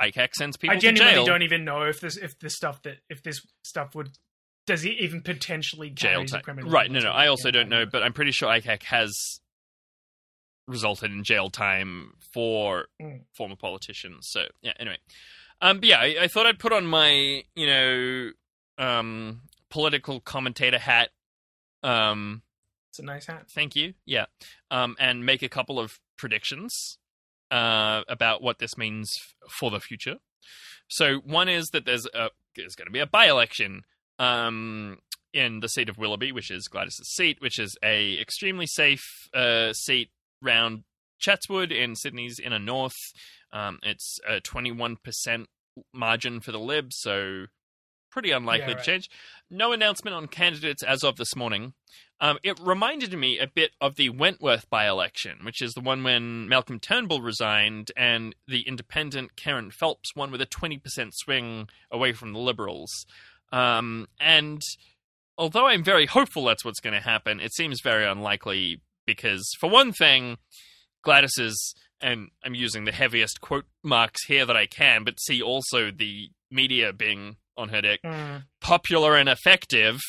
ICAC 0.00 0.32
sends 0.34 0.56
people 0.56 0.76
I 0.76 0.80
genuinely 0.80 1.24
don't 1.24 1.42
even 1.42 1.64
know 1.64 1.82
if 1.82 2.00
this 2.00 2.16
if 2.16 2.38
this 2.38 2.54
stuff 2.54 2.82
that 2.82 2.98
if 3.08 3.22
this 3.22 3.40
stuff 3.62 3.94
would 3.94 4.10
does 4.68 4.82
he 4.82 4.90
even 5.00 5.22
potentially 5.22 5.90
jail 5.90 6.20
a 6.20 6.26
time. 6.26 6.42
criminal 6.42 6.70
Right? 6.70 6.90
No, 6.90 7.00
no. 7.00 7.10
I 7.10 7.26
also 7.26 7.50
don't 7.50 7.68
know, 7.68 7.84
but 7.86 8.02
I'm 8.02 8.12
pretty 8.12 8.30
sure 8.32 8.48
ICAC 8.48 8.82
has 8.84 9.12
resulted 10.66 11.10
in 11.10 11.24
jail 11.24 11.48
time 11.50 12.12
for 12.32 12.86
Mm. 13.00 13.24
former 13.34 13.56
politicians. 13.56 14.28
So 14.30 14.46
yeah. 14.60 14.74
Anyway, 14.78 14.98
um, 15.60 15.80
but 15.80 15.88
yeah, 15.88 15.98
I, 15.98 16.16
I 16.22 16.28
thought 16.28 16.46
I'd 16.46 16.58
put 16.58 16.72
on 16.72 16.86
my 16.86 17.42
you 17.54 17.66
know 17.66 18.30
um 18.78 19.42
political 19.70 20.20
commentator 20.20 20.78
hat. 20.78 21.10
Um, 21.82 22.42
It's 22.90 22.98
a 22.98 23.02
nice 23.04 23.26
hat. 23.26 23.46
thank 23.50 23.74
you. 23.76 23.94
Yeah, 24.04 24.26
um, 24.70 24.96
and 24.98 25.24
make 25.24 25.42
a 25.42 25.48
couple 25.48 25.78
of 25.80 25.98
predictions 26.16 26.98
uh 27.50 28.02
about 28.08 28.42
what 28.42 28.58
this 28.58 28.76
means 28.76 29.16
f- 29.18 29.50
for 29.50 29.70
the 29.70 29.80
future. 29.80 30.16
So 30.88 31.16
one 31.24 31.48
is 31.48 31.68
that 31.72 31.86
there's 31.86 32.06
a 32.14 32.30
there's 32.56 32.74
going 32.74 32.86
to 32.86 32.92
be 32.92 32.98
a 32.98 33.06
by-election 33.06 33.82
um, 34.18 34.98
in 35.32 35.60
the 35.60 35.68
seat 35.68 35.88
of 35.88 35.98
Willoughby, 35.98 36.32
which 36.32 36.50
is 36.50 36.68
Gladys's 36.68 37.08
seat, 37.08 37.40
which 37.40 37.58
is 37.58 37.76
a 37.82 38.18
extremely 38.20 38.66
safe 38.66 39.28
uh, 39.34 39.72
seat 39.72 40.10
round 40.42 40.84
Chatswood 41.18 41.72
in 41.72 41.96
Sydney's 41.96 42.38
inner 42.38 42.58
north. 42.58 42.96
Um, 43.52 43.78
it's 43.82 44.18
a 44.28 44.40
21% 44.40 45.46
margin 45.92 46.40
for 46.40 46.52
the 46.52 46.58
Libs, 46.58 46.96
so 46.98 47.46
pretty 48.10 48.30
unlikely 48.30 48.72
Yeah, 48.72 48.78
to 48.78 48.82
change. 48.82 49.10
No 49.50 49.72
announcement 49.72 50.14
on 50.14 50.26
candidates 50.26 50.82
as 50.82 51.04
of 51.04 51.16
this 51.16 51.36
morning. 51.36 51.74
Um, 52.20 52.38
it 52.42 52.58
reminded 52.58 53.12
me 53.12 53.38
a 53.38 53.46
bit 53.46 53.72
of 53.80 53.94
the 53.94 54.10
Wentworth 54.10 54.68
by 54.68 54.88
election, 54.88 55.38
which 55.44 55.62
is 55.62 55.74
the 55.74 55.80
one 55.80 56.02
when 56.02 56.48
Malcolm 56.48 56.80
Turnbull 56.80 57.22
resigned 57.22 57.92
and 57.96 58.34
the 58.48 58.62
independent 58.62 59.36
Kerryn 59.36 59.72
Phelps 59.72 60.16
won 60.16 60.32
with 60.32 60.40
a 60.40 60.46
20% 60.46 60.80
swing 61.12 61.68
away 61.92 62.12
from 62.12 62.32
the 62.32 62.40
Liberals. 62.40 63.06
Um, 63.52 64.08
and 64.20 64.60
although 65.36 65.66
I'm 65.66 65.84
very 65.84 66.06
hopeful 66.06 66.44
that's 66.44 66.64
what's 66.64 66.80
going 66.80 66.94
to 66.94 67.00
happen, 67.06 67.40
it 67.40 67.54
seems 67.54 67.80
very 67.82 68.04
unlikely 68.04 68.80
because, 69.06 69.48
for 69.58 69.70
one 69.70 69.92
thing, 69.92 70.36
Gladys 71.02 71.38
is, 71.38 71.74
and 72.00 72.28
I'm 72.44 72.54
using 72.54 72.84
the 72.84 72.92
heaviest 72.92 73.40
quote 73.40 73.64
marks 73.82 74.24
here 74.26 74.44
that 74.44 74.56
I 74.56 74.66
can, 74.66 75.04
but 75.04 75.20
see 75.20 75.40
also 75.40 75.90
the 75.90 76.28
media 76.50 76.92
being 76.92 77.36
on 77.56 77.70
her 77.70 77.80
dick 77.80 78.00
Mm. 78.04 78.44
popular 78.60 79.16
and 79.16 79.28
effective, 79.28 80.00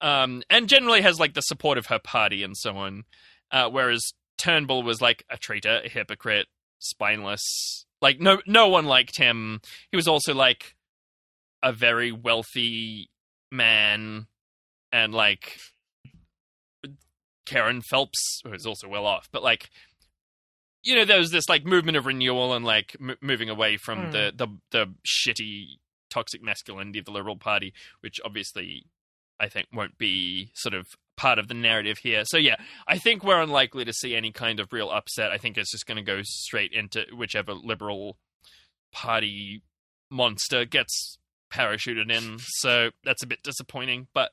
um, 0.00 0.42
and 0.48 0.68
generally 0.68 1.02
has 1.02 1.18
like 1.18 1.34
the 1.34 1.40
support 1.40 1.76
of 1.78 1.86
her 1.86 1.98
party 1.98 2.42
and 2.42 2.56
so 2.56 2.76
on. 2.76 3.04
Uh, 3.50 3.68
whereas 3.68 4.02
Turnbull 4.38 4.82
was 4.82 5.00
like 5.00 5.24
a 5.30 5.36
traitor, 5.38 5.80
a 5.84 5.88
hypocrite, 5.88 6.46
spineless. 6.78 7.84
Like 8.02 8.20
no, 8.20 8.40
no 8.46 8.68
one 8.68 8.86
liked 8.86 9.18
him. 9.18 9.60
He 9.90 9.96
was 9.96 10.06
also 10.08 10.34
like 10.34 10.75
a 11.62 11.72
very 11.72 12.12
wealthy 12.12 13.08
man, 13.50 14.26
and 14.92 15.12
like 15.14 15.58
Kerryn 17.46 17.82
Phelps, 17.84 18.40
who 18.44 18.52
is 18.52 18.66
also 18.66 18.88
well 18.88 19.06
off, 19.06 19.28
but 19.32 19.42
like. 19.42 19.70
You 20.82 20.94
know, 20.94 21.04
there 21.04 21.18
was 21.18 21.32
this 21.32 21.48
like 21.48 21.64
movement 21.64 21.96
of 21.96 22.06
renewal 22.06 22.54
and 22.54 22.64
like 22.64 22.94
m- 23.00 23.16
moving 23.20 23.50
away 23.50 23.76
from 23.76 23.98
Mm. 24.06 24.12
the, 24.12 24.32
the 24.36 24.46
the 24.70 24.94
shitty 25.04 25.78
toxic 26.10 26.40
masculinity 26.44 27.00
of 27.00 27.06
the 27.06 27.10
Liberal 27.10 27.36
Party, 27.36 27.72
which 28.02 28.20
obviously 28.24 28.84
I 29.40 29.48
think 29.48 29.66
won't 29.72 29.98
be 29.98 30.52
sort 30.54 30.74
of 30.74 30.86
part 31.16 31.40
of 31.40 31.48
the 31.48 31.54
narrative 31.54 31.98
here. 32.04 32.22
So 32.24 32.36
yeah, 32.38 32.54
I 32.86 32.98
think 32.98 33.24
we're 33.24 33.42
unlikely 33.42 33.84
to 33.84 33.92
see 33.92 34.14
any 34.14 34.30
kind 34.30 34.60
of 34.60 34.72
real 34.72 34.88
upset. 34.88 35.32
I 35.32 35.38
think 35.38 35.58
it's 35.58 35.72
just 35.72 35.86
going 35.86 35.96
to 35.96 36.04
go 36.04 36.20
straight 36.22 36.70
into 36.72 37.04
whichever 37.12 37.52
Liberal 37.52 38.16
Party 38.92 39.62
monster 40.08 40.64
gets 40.64 41.18
parachuted 41.50 42.10
in. 42.10 42.38
So 42.40 42.90
that's 43.04 43.22
a 43.22 43.26
bit 43.26 43.42
disappointing, 43.42 44.08
but 44.14 44.32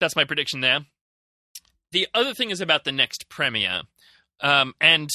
that's 0.00 0.16
my 0.16 0.24
prediction 0.24 0.60
there. 0.60 0.80
The 1.92 2.06
other 2.14 2.34
thing 2.34 2.50
is 2.50 2.60
about 2.60 2.84
the 2.84 2.92
next 2.92 3.28
premiere. 3.28 3.82
um, 4.40 4.74
and 4.80 5.08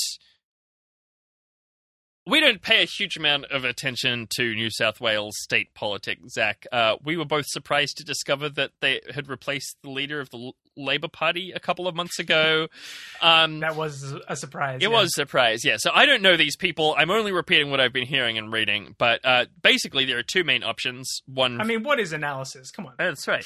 we 2.25 2.39
don't 2.39 2.61
pay 2.61 2.81
a 2.81 2.85
huge 2.85 3.17
amount 3.17 3.45
of 3.45 3.65
attention 3.65 4.27
to 4.37 4.55
New 4.55 4.69
South 4.69 5.01
Wales 5.01 5.35
state 5.41 5.73
politics, 5.73 6.21
Zach. 6.33 6.65
Uh, 6.71 6.95
we 7.03 7.17
were 7.17 7.25
both 7.25 7.45
surprised 7.47 7.97
to 7.97 8.03
discover 8.03 8.47
that 8.49 8.71
they 8.79 9.01
had 9.13 9.27
replaced 9.27 9.75
the 9.83 9.89
leader 9.89 10.21
of 10.21 10.29
the 10.29 10.37
L- 10.37 10.55
Labor 10.77 11.09
Party 11.09 11.51
a 11.51 11.59
couple 11.59 11.87
of 11.87 11.95
months 11.95 12.19
ago. 12.19 12.67
Um, 13.21 13.59
That 13.59 13.75
was 13.75 14.15
a 14.27 14.35
surprise. 14.35 14.77
it 14.81 14.83
yeah. 14.83 14.87
was 14.87 15.07
a 15.07 15.09
surprise, 15.21 15.65
yeah. 15.65 15.75
So 15.77 15.91
I 15.93 16.05
don't 16.05 16.21
know 16.21 16.37
these 16.37 16.55
people. 16.55 16.95
I'm 16.97 17.11
only 17.11 17.31
repeating 17.33 17.69
what 17.71 17.79
I've 17.81 17.93
been 17.93 18.07
hearing 18.07 18.37
and 18.37 18.51
reading. 18.53 18.95
But 18.97 19.19
uh, 19.25 19.45
basically, 19.61 20.05
there 20.05 20.17
are 20.17 20.23
two 20.23 20.43
main 20.45 20.63
options. 20.63 21.21
One, 21.25 21.59
I 21.59 21.65
mean, 21.65 21.83
what 21.83 21.99
is 21.99 22.13
analysis? 22.13 22.71
Come 22.71 22.85
on. 22.85 22.93
that's 22.97 23.27
right. 23.27 23.45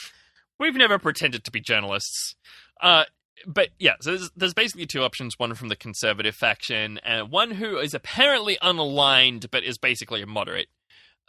We've 0.59 0.75
never 0.75 0.97
pretended 0.99 1.43
to 1.45 1.51
be 1.51 1.61
journalists. 1.61 2.35
Uh, 2.81 3.05
but 3.45 3.69
yeah, 3.79 3.93
so 4.01 4.11
there's, 4.11 4.31
there's 4.35 4.53
basically 4.53 4.85
two 4.85 5.03
options 5.03 5.37
one 5.37 5.53
from 5.53 5.69
the 5.69 5.75
conservative 5.75 6.35
faction, 6.35 6.99
and 7.03 7.29
one 7.31 7.51
who 7.51 7.77
is 7.77 7.93
apparently 7.93 8.57
unaligned 8.61 9.49
but 9.51 9.63
is 9.63 9.77
basically 9.77 10.21
a 10.21 10.27
moderate. 10.27 10.67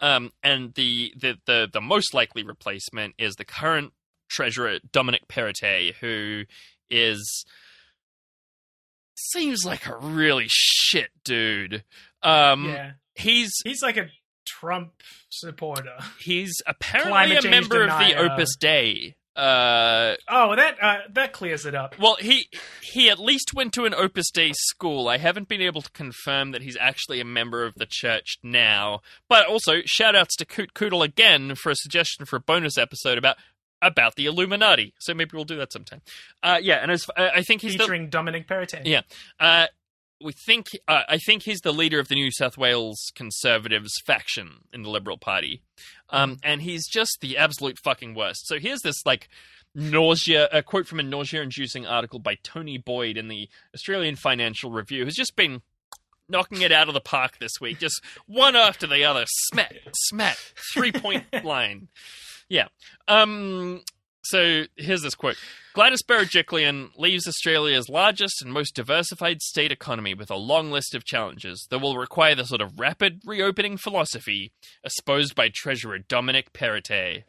Um, 0.00 0.32
and 0.42 0.74
the, 0.74 1.12
the, 1.20 1.38
the, 1.46 1.68
the 1.72 1.80
most 1.80 2.14
likely 2.14 2.44
replacement 2.44 3.14
is 3.18 3.34
the 3.34 3.44
current 3.44 3.92
treasurer, 4.28 4.78
Dominic 4.92 5.26
Perrottet, 5.28 5.94
who 5.94 6.44
is. 6.88 7.44
Seems 9.16 9.64
like 9.64 9.86
a 9.86 9.96
really 9.96 10.46
shit 10.48 11.10
dude. 11.24 11.82
Um, 12.22 12.66
yeah, 12.66 12.92
He's 13.16 13.50
he's 13.64 13.82
like 13.82 13.96
a 13.96 14.08
Trump 14.46 14.92
supporter. 15.28 15.96
he's 16.20 16.54
apparently 16.66 17.36
a 17.36 17.50
member 17.50 17.82
of 17.82 17.90
the. 17.98 18.14
Opus 18.14 18.54
Dei, 18.56 19.16
Uh, 19.38 20.16
Oh, 20.28 20.56
that 20.56 20.76
uh, 20.82 20.98
that 21.10 21.32
clears 21.32 21.64
it 21.64 21.74
up. 21.74 21.98
well, 21.98 22.16
he 22.20 22.48
he 22.82 23.08
at 23.08 23.18
least 23.18 23.52
went 23.54 23.72
to 23.74 23.84
an 23.84 23.94
Opus 23.94 24.30
Dei 24.30 24.52
school. 24.54 25.08
I 25.08 25.18
haven't 25.18 25.48
been 25.48 25.60
able 25.62 25.82
to 25.82 25.90
confirm 25.92 26.50
that 26.52 26.62
he's 26.62 26.76
actually 26.80 27.20
a 27.20 27.24
member 27.24 27.64
of 27.64 27.74
the 27.76 27.86
church 27.88 28.38
now. 28.42 29.00
But 29.28 29.46
also, 29.46 29.76
shout 29.86 30.16
outs 30.16 30.34
to 30.36 30.44
Coot 30.44 30.74
Koodle 30.74 31.04
again 31.04 31.54
for 31.54 31.70
a 31.70 31.76
suggestion 31.76 32.26
for 32.26 32.36
a 32.36 32.40
bonus 32.40 32.76
episode 32.76 33.16
about 33.18 33.36
about 33.80 34.16
the 34.16 34.26
Illuminati. 34.26 34.92
So 34.98 35.14
maybe 35.14 35.30
we'll 35.34 35.44
do 35.44 35.56
that 35.58 35.72
sometime. 35.72 36.02
Uh, 36.42 36.58
yeah, 36.60 36.76
and 36.82 36.90
as 36.90 37.06
uh, 37.16 37.28
I 37.32 37.42
think 37.42 37.62
he's 37.62 37.74
the, 37.74 37.78
Featuring 37.78 38.08
Dominic 38.10 38.48
Perrottet. 38.48 38.82
yeah. 38.86 39.02
We 40.20 40.32
think 40.32 40.66
uh, 40.88 41.02
I 41.08 41.18
think 41.18 41.44
he's 41.44 41.60
the 41.60 41.72
leader 41.72 42.00
of 42.00 42.08
the 42.08 42.16
New 42.16 42.30
South 42.32 42.58
Wales 42.58 43.12
Conservatives 43.14 43.92
faction 44.04 44.64
in 44.72 44.82
the 44.82 44.90
Liberal 44.90 45.16
Party, 45.16 45.62
um, 46.10 46.38
and 46.42 46.62
he's 46.62 46.88
just 46.88 47.18
the 47.20 47.36
absolute 47.36 47.78
fucking 47.78 48.14
worst. 48.14 48.48
So 48.48 48.58
here's 48.58 48.80
this 48.80 48.96
like 49.06 49.28
nausea 49.74 50.48
a 50.50 50.62
quote 50.62 50.86
from 50.86 50.98
a 50.98 51.04
nausea-inducing 51.04 51.86
article 51.86 52.18
by 52.18 52.36
Tony 52.42 52.78
Boyd 52.78 53.16
in 53.16 53.28
the 53.28 53.48
Australian 53.74 54.16
Financial 54.16 54.70
Review, 54.70 55.04
who's 55.04 55.14
just 55.14 55.36
been 55.36 55.62
knocking 56.28 56.62
it 56.62 56.72
out 56.72 56.88
of 56.88 56.94
the 56.94 57.00
park 57.00 57.38
this 57.38 57.52
week, 57.60 57.78
just 57.78 58.02
one 58.26 58.56
after 58.56 58.86
the 58.86 59.04
other, 59.04 59.24
smack, 59.26 59.76
smack, 60.08 60.36
three 60.74 60.92
point 60.92 61.24
line. 61.44 61.88
Yeah. 62.48 62.68
Um. 63.06 63.82
So 64.28 64.64
here's 64.76 65.00
this 65.00 65.14
quote. 65.14 65.36
Gladys 65.72 66.02
Berejiklian 66.02 66.90
leaves 66.98 67.26
Australia's 67.26 67.88
largest 67.88 68.42
and 68.42 68.52
most 68.52 68.74
diversified 68.74 69.40
state 69.40 69.72
economy 69.72 70.12
with 70.12 70.30
a 70.30 70.36
long 70.36 70.70
list 70.70 70.94
of 70.94 71.06
challenges 71.06 71.66
that 71.70 71.78
will 71.78 71.96
require 71.96 72.34
the 72.34 72.44
sort 72.44 72.60
of 72.60 72.78
rapid 72.78 73.22
reopening 73.24 73.78
philosophy 73.78 74.52
espoused 74.84 75.34
by 75.34 75.48
Treasurer 75.48 75.98
Dominic 75.98 76.52
Perrottet. 76.52 77.24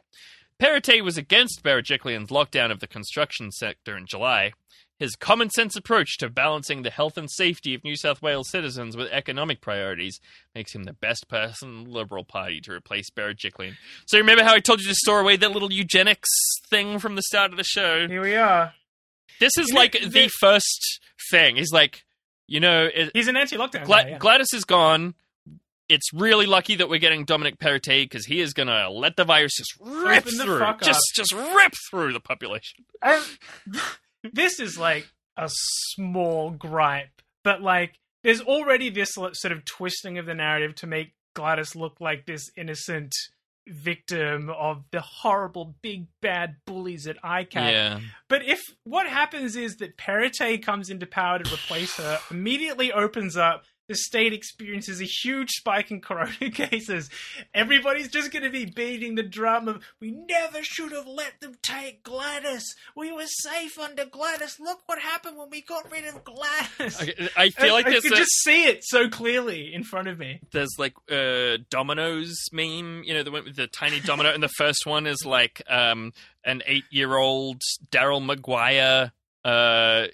Perrottet 0.60 1.02
was 1.02 1.16
against 1.16 1.62
Berejiklian's 1.62 2.28
lockdown 2.28 2.70
of 2.70 2.80
the 2.80 2.86
construction 2.86 3.50
sector 3.50 3.96
in 3.96 4.04
July. 4.06 4.52
His 5.00 5.16
common 5.16 5.50
sense 5.50 5.74
approach 5.74 6.18
to 6.18 6.28
balancing 6.28 6.82
the 6.82 6.90
health 6.90 7.16
and 7.16 7.28
safety 7.28 7.74
of 7.74 7.82
New 7.82 7.96
South 7.96 8.20
Wales 8.22 8.48
citizens 8.50 8.96
with 8.96 9.10
economic 9.10 9.60
priorities 9.60 10.20
makes 10.54 10.74
him 10.74 10.84
the 10.84 10.92
best 10.92 11.26
person 11.26 11.70
in 11.70 11.84
the 11.84 11.90
Liberal 11.90 12.22
Party 12.22 12.60
to 12.60 12.72
replace 12.72 13.10
Berejiklian. 13.10 13.76
So 14.06 14.18
remember 14.18 14.44
how 14.44 14.54
I 14.54 14.60
told 14.60 14.80
you 14.80 14.86
to 14.88 14.94
store 14.94 15.18
away 15.20 15.36
that 15.36 15.50
little 15.52 15.72
eugenics 15.72 16.28
thing 16.68 16.98
from 16.98 17.16
the 17.16 17.22
start 17.22 17.50
of 17.50 17.56
the 17.56 17.64
show? 17.64 18.06
Here 18.06 18.20
we 18.20 18.36
are. 18.36 18.74
This 19.40 19.52
is 19.58 19.68
You 19.68 19.74
know, 19.74 19.80
like 19.80 19.92
the- 19.92 20.06
the 20.08 20.28
first 20.38 21.00
thing. 21.30 21.56
He's 21.56 21.72
like, 21.72 22.04
you 22.46 22.60
know, 22.60 22.88
it, 22.94 23.10
He's 23.14 23.26
an 23.28 23.36
anti-lockdown 23.38 23.84
Gla- 23.86 24.02
guy. 24.04 24.08
Yeah. 24.10 24.18
Gladys 24.18 24.52
is 24.52 24.64
gone. 24.66 25.14
It's 25.88 26.12
really 26.12 26.46
lucky 26.46 26.74
that 26.76 26.88
we're 26.90 27.00
getting 27.00 27.24
Dominic 27.24 27.58
Perrottet 27.58 28.04
because 28.04 28.26
he 28.26 28.40
is 28.40 28.52
gonna 28.52 28.90
let 28.90 29.16
the 29.16 29.24
virus 29.24 29.52
just 29.56 29.72
rip 29.80 30.26
Open 30.26 30.38
through, 30.38 30.58
fuck 30.58 30.76
up. 30.76 30.82
just 30.82 31.00
just 31.16 31.32
rip 31.32 31.72
through 31.90 32.12
the 32.12 32.20
population. 32.20 32.84
This 34.32 34.60
is 34.60 34.78
like 34.78 35.08
a 35.36 35.48
small 35.94 36.50
gripe, 36.50 37.22
but 37.44 37.62
like 37.62 37.98
there's 38.22 38.40
already 38.40 38.90
this 38.90 39.10
sort 39.14 39.52
of 39.52 39.64
twisting 39.64 40.18
of 40.18 40.26
the 40.26 40.34
narrative 40.34 40.74
to 40.76 40.86
make 40.86 41.14
Gladys 41.34 41.74
look 41.76 42.00
like 42.00 42.26
this 42.26 42.50
innocent 42.56 43.12
victim 43.66 44.50
of 44.50 44.82
the 44.90 45.00
horrible 45.00 45.74
big 45.80 46.06
bad 46.20 46.56
bullies 46.66 47.06
at 47.06 47.22
ICAC. 47.22 47.54
Yeah, 47.54 48.00
But 48.28 48.44
if 48.44 48.60
what 48.84 49.06
happens 49.06 49.54
is 49.54 49.76
that 49.76 49.96
Perrottet 49.96 50.62
comes 50.62 50.90
into 50.90 51.06
power 51.06 51.38
to 51.38 51.54
replace 51.54 51.96
her, 51.96 52.18
immediately 52.30 52.92
opens 52.92 53.36
up, 53.36 53.64
the 53.90 53.96
state 53.96 54.32
experiences 54.32 55.00
a 55.00 55.04
huge 55.04 55.50
spike 55.50 55.90
in 55.90 56.00
corona 56.00 56.32
cases. 56.52 57.10
Everybody's 57.52 58.08
just 58.08 58.30
going 58.32 58.44
to 58.44 58.50
be 58.50 58.64
beating 58.64 59.16
the 59.16 59.22
drum 59.24 59.66
of, 59.66 59.82
we 60.00 60.12
never 60.12 60.62
should 60.62 60.92
have 60.92 61.08
let 61.08 61.40
them 61.40 61.56
take 61.60 62.04
Gladys. 62.04 62.64
We 62.96 63.10
were 63.10 63.26
safe 63.26 63.78
under 63.80 64.04
Gladys. 64.04 64.58
Look 64.60 64.78
what 64.86 65.00
happened 65.00 65.36
when 65.36 65.50
we 65.50 65.62
got 65.62 65.90
rid 65.90 66.04
of 66.06 66.22
Gladys. 66.22 67.02
Okay, 67.02 67.28
I 67.36 67.50
feel 67.50 67.72
like 67.74 67.86
I, 67.86 67.90
there's 67.90 68.04
could 68.04 68.12
a- 68.12 68.16
just 68.16 68.30
see 68.44 68.64
it 68.66 68.84
so 68.84 69.08
clearly 69.08 69.74
in 69.74 69.82
front 69.82 70.06
of 70.06 70.18
me. 70.18 70.40
there's 70.52 70.76
like 70.78 70.94
uh 71.10 71.58
dominoes 71.68 72.36
meme 72.52 73.02
you 73.04 73.12
know 73.12 73.24
the 73.24 73.30
one 73.32 73.44
with 73.44 73.56
the 73.56 73.66
tiny 73.66 73.98
domino 74.00 74.32
and 74.32 74.42
the 74.42 74.48
first 74.56 74.86
one 74.86 75.06
is 75.06 75.24
like 75.26 75.62
um 75.68 76.12
an 76.44 76.62
eight 76.66 76.84
year 76.90 77.16
old 77.16 77.60
daryl 77.90 78.24
maguire 78.24 79.10
uh 79.44 80.06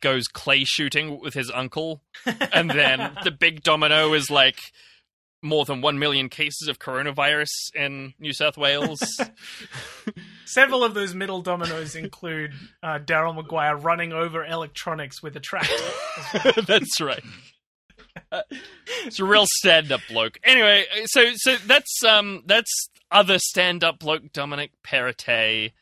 goes 0.00 0.26
clay 0.28 0.64
shooting 0.64 1.20
with 1.20 1.34
his 1.34 1.50
uncle 1.52 2.02
and 2.52 2.70
then 2.70 3.16
the 3.24 3.30
big 3.30 3.62
domino 3.62 4.12
is 4.12 4.30
like 4.30 4.72
more 5.40 5.64
than 5.64 5.80
1 5.80 5.98
million 5.98 6.28
cases 6.28 6.66
of 6.68 6.78
coronavirus 6.78 7.50
in 7.74 8.14
new 8.18 8.32
south 8.32 8.56
wales 8.56 9.20
Several 10.44 10.82
of 10.82 10.94
those 10.94 11.14
middle 11.14 11.42
dominoes 11.42 11.94
include 11.94 12.52
uh, 12.82 12.98
Daryl 12.98 13.34
Maguire 13.34 13.76
running 13.76 14.12
over 14.14 14.44
electronics 14.44 15.22
with 15.22 15.36
a 15.36 15.40
tractor. 15.40 15.74
that's 16.66 17.00
right 17.00 17.22
Uh, 18.32 18.42
it's 19.04 19.18
a 19.20 19.24
real 19.24 19.44
stand-up 19.46 20.00
bloke. 20.08 20.38
Anyway, 20.42 20.84
so 21.06 21.30
so 21.34 21.56
that's 21.66 22.02
um 22.02 22.42
that's 22.46 22.88
other 23.10 23.38
stand-up 23.38 23.98
bloke 23.98 24.32
Dominic 24.32 24.72
Perrottet. 24.84 25.72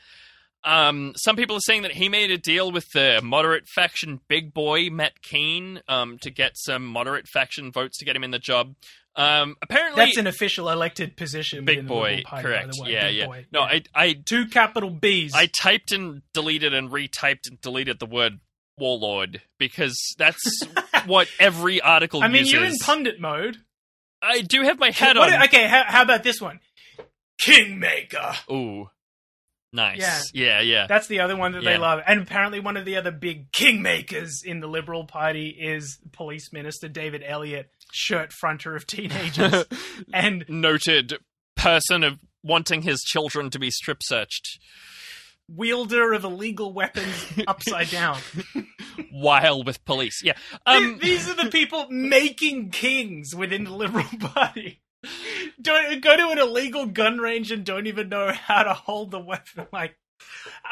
Um, 0.67 1.13
some 1.17 1.37
people 1.37 1.57
are 1.57 1.61
saying 1.61 1.83
that 1.83 1.93
he 1.93 2.09
made 2.09 2.31
a 2.33 2.37
deal 2.39 2.71
with 2.73 2.85
the 2.93 3.21
moderate 3.23 3.69
faction 3.69 4.21
big 4.29 4.53
boy 4.53 4.91
Matt 4.91 5.23
Kean 5.23 5.81
um, 5.89 6.19
to 6.19 6.31
get 6.31 6.53
some 6.57 6.85
moderate 6.85 7.29
faction 7.29 7.71
votes 7.73 7.97
to 7.99 8.05
get 8.05 8.17
him 8.17 8.25
in 8.25 8.33
the 8.33 8.39
job. 8.41 8.75
Um, 9.15 9.57
apparently, 9.63 10.05
That's 10.05 10.19
an 10.19 10.27
official 10.27 10.69
elected 10.69 11.17
position. 11.17 11.65
big 11.65 11.87
boy, 11.87 12.17
Liberal 12.17 12.23
Party, 12.25 12.43
by 12.43 12.43
correct? 12.43 12.75
yeah, 12.85 13.07
Big 13.07 13.17
yeah. 13.17 13.27
boy. 13.27 13.47
No, 13.53 13.61
I 13.61 13.83
I 13.95 14.13
two 14.13 14.47
capital 14.49 14.91
B's. 14.91 15.33
I 15.35 15.47
typed 15.47 15.93
and 15.93 16.21
deleted 16.35 16.75
and 16.75 16.91
retyped 16.91 17.49
and 17.49 17.59
deleted 17.63 17.99
the 17.99 18.05
word 18.07 18.41
warlord 18.77 19.41
because 19.59 19.97
that's 20.19 20.43
what 21.07 21.29
every 21.39 21.81
article 21.81 22.21
uses. 22.21 22.29
I 22.29 22.33
mean, 22.33 22.41
uses. 22.41 22.53
you're 22.53 22.65
in 22.65 22.77
pundit 22.79 23.19
mode. 23.21 23.57
I 24.21 24.41
do 24.43 24.63
have 24.63 24.79
my 24.79 24.91
hat 24.91 25.17
What- 25.17 25.33
on. 25.33 25.43
Okay, 25.45 25.67
how, 25.69 25.85
how 25.87 26.03
about 26.03 26.23
this 26.25 26.41
one? 26.41 26.61
Kingmaker. 27.41 28.35
Ooh, 28.51 28.91
nice. 29.77 30.33
Yeah. 30.35 30.59
yeah, 30.59 30.61
yeah. 30.61 30.87
That's 30.89 31.07
the 31.07 31.21
other 31.21 31.37
one 31.37 31.53
that 31.53 31.63
Yeah. 31.63 31.73
they 31.75 31.79
love. 31.79 32.01
And 32.07 32.23
apparently, 32.23 32.59
one 32.61 32.77
of 32.77 32.85
the 32.85 32.97
other 32.97 33.13
big 33.13 33.53
kingmakers 33.53 34.45
in 34.45 34.59
the 34.61 34.67
Liberal 34.67 35.05
Party 35.05 35.49
is 35.49 35.99
Police 36.13 36.53
Minister 36.53 36.89
David 36.89 37.23
Elliott, 37.25 37.71
shirt 37.93 38.33
fronter 38.33 38.75
of 38.75 38.87
teenagers. 38.87 39.65
and 40.13 40.45
Noted 40.49 41.15
person 41.55 42.03
of 42.03 42.19
wanting 42.43 42.83
his 42.83 43.01
children 43.03 43.51
to 43.51 43.59
be 43.59 43.71
strip 43.71 44.03
searched 44.03 44.59
wielder 45.49 46.13
of 46.13 46.25
illegal 46.25 46.73
weapons 46.73 47.33
upside 47.47 47.89
down. 47.91 48.19
while 49.13 49.63
with 49.63 49.85
police. 49.85 50.21
Yeah. 50.25 50.33
Um, 50.67 50.99
These 51.01 51.29
are 51.29 51.35
the 51.35 51.51
people 51.51 51.87
making 51.89 52.71
kings 52.71 53.35
within 53.35 53.65
the 53.65 53.71
Liberal 53.71 54.05
Party. 54.19 54.81
Don't 55.61 56.01
go 56.01 56.17
to 56.17 56.31
an 56.31 56.39
illegal 56.39 56.87
gun 56.87 57.19
range 57.19 57.51
and 57.51 57.65
don't 57.65 57.87
even 57.87 58.09
know 58.09 58.33
how 58.33 58.63
to 58.63 58.75
hold 58.75 59.11
the 59.11 59.21
weapon. 59.21 59.67
Like, 59.73 59.97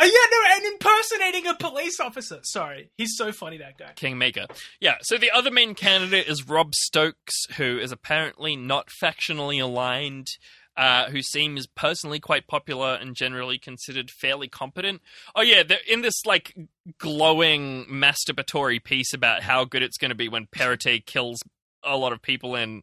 uh, 0.01 0.05
yeah, 0.05 0.11
no, 0.31 0.39
and 0.55 0.65
impersonating 0.65 1.47
a 1.47 1.55
police 1.55 2.01
officer. 2.01 2.41
Sorry, 2.43 2.91
he's 2.97 3.17
so 3.17 3.33
funny 3.33 3.59
that 3.59 3.77
guy. 3.77 3.93
Kingmaker. 3.95 4.47
Yeah, 4.81 4.97
so 5.03 5.19
the 5.19 5.31
other 5.31 5.51
main 5.51 5.75
candidate 5.75 6.27
is 6.27 6.49
Rob 6.49 6.75
Stokes, 6.75 7.47
who 7.57 7.79
is 7.79 7.93
apparently 7.93 8.57
not 8.57 8.89
factionally 9.03 9.63
aligned, 9.63 10.29
uh, 10.77 11.11
who 11.11 11.23
seems 11.23 11.67
personally 11.67 12.19
quite 12.19 12.47
popular 12.47 12.95
and 12.95 13.15
generally 13.15 13.59
considered 13.59 14.11
fairly 14.11 14.49
competent. 14.49 15.03
Oh, 15.35 15.43
yeah, 15.43 15.63
they're 15.63 15.79
in 15.89 16.03
this, 16.03 16.25
like, 16.25 16.55
glowing 16.99 17.85
masturbatory 17.87 18.83
piece 18.83 19.13
about 19.13 19.43
how 19.43 19.65
good 19.65 19.83
it's 19.83 19.99
going 19.99 20.11
to 20.11 20.17
be 20.17 20.29
when 20.29 20.47
Perrottet 20.47 21.07
kills 21.07 21.43
a 21.85 21.97
lot 21.97 22.13
of 22.13 22.23
people 22.23 22.57
in 22.57 22.83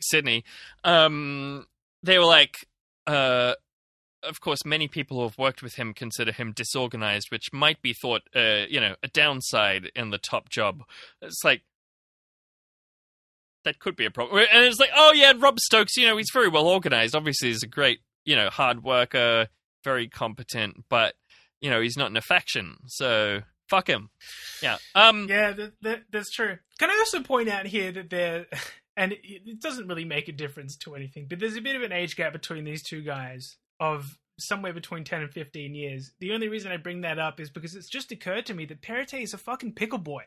Sydney. 0.00 0.44
Um, 0.84 1.66
they 2.02 2.18
were 2.18 2.24
like, 2.24 2.66
uh, 3.06 3.54
of 4.22 4.40
course, 4.40 4.64
many 4.64 4.88
people 4.88 5.18
who 5.18 5.22
have 5.24 5.38
worked 5.38 5.62
with 5.62 5.74
him 5.74 5.94
consider 5.94 6.32
him 6.32 6.52
disorganized, 6.52 7.28
which 7.30 7.52
might 7.52 7.80
be 7.82 7.92
thought, 7.92 8.22
uh, 8.34 8.64
you 8.68 8.80
know, 8.80 8.96
a 9.02 9.08
downside 9.08 9.90
in 9.94 10.10
the 10.10 10.18
top 10.18 10.48
job. 10.48 10.82
It's 11.22 11.44
like 11.44 11.62
that 13.64 13.78
could 13.78 13.96
be 13.96 14.06
a 14.06 14.10
problem. 14.10 14.46
And 14.52 14.64
it's 14.64 14.80
like, 14.80 14.90
oh 14.94 15.12
yeah, 15.12 15.32
Rob 15.36 15.58
Stokes, 15.60 15.96
you 15.96 16.06
know, 16.06 16.16
he's 16.16 16.30
very 16.32 16.48
well 16.48 16.66
organized. 16.66 17.14
Obviously, 17.14 17.48
he's 17.48 17.62
a 17.62 17.68
great, 17.68 18.00
you 18.24 18.34
know, 18.34 18.48
hard 18.48 18.82
worker, 18.82 19.48
very 19.84 20.08
competent, 20.08 20.84
but 20.88 21.14
you 21.60 21.70
know, 21.70 21.80
he's 21.80 21.96
not 21.96 22.10
in 22.10 22.16
a 22.16 22.22
faction, 22.22 22.76
so 22.86 23.42
fuck 23.68 23.88
him. 23.88 24.10
Yeah. 24.62 24.78
Um. 24.94 25.26
Yeah, 25.28 25.52
that, 25.52 25.72
that, 25.82 26.02
that's 26.10 26.30
true. 26.30 26.58
Can 26.78 26.90
I 26.90 26.96
also 26.98 27.22
point 27.22 27.48
out 27.48 27.66
here 27.66 27.92
that 27.92 28.10
there, 28.10 28.46
and 28.96 29.12
it, 29.12 29.20
it 29.24 29.60
doesn't 29.60 29.86
really 29.88 30.04
make 30.04 30.28
a 30.28 30.32
difference 30.32 30.76
to 30.78 30.94
anything, 30.94 31.26
but 31.28 31.38
there's 31.38 31.56
a 31.56 31.60
bit 31.60 31.76
of 31.76 31.82
an 31.82 31.92
age 31.92 32.16
gap 32.16 32.32
between 32.32 32.64
these 32.64 32.82
two 32.82 33.02
guys 33.02 33.56
of 33.80 34.18
somewhere 34.38 34.72
between 34.72 35.04
10 35.04 35.22
and 35.22 35.30
15 35.32 35.74
years. 35.74 36.12
The 36.20 36.32
only 36.32 36.48
reason 36.48 36.70
I 36.72 36.76
bring 36.76 37.02
that 37.02 37.18
up 37.18 37.40
is 37.40 37.50
because 37.50 37.74
it's 37.74 37.88
just 37.88 38.12
occurred 38.12 38.46
to 38.46 38.54
me 38.54 38.64
that 38.66 38.82
Perrottet 38.82 39.22
is 39.22 39.32
a 39.34 39.38
fucking 39.38 39.72
pickle 39.74 39.98
boy. 39.98 40.22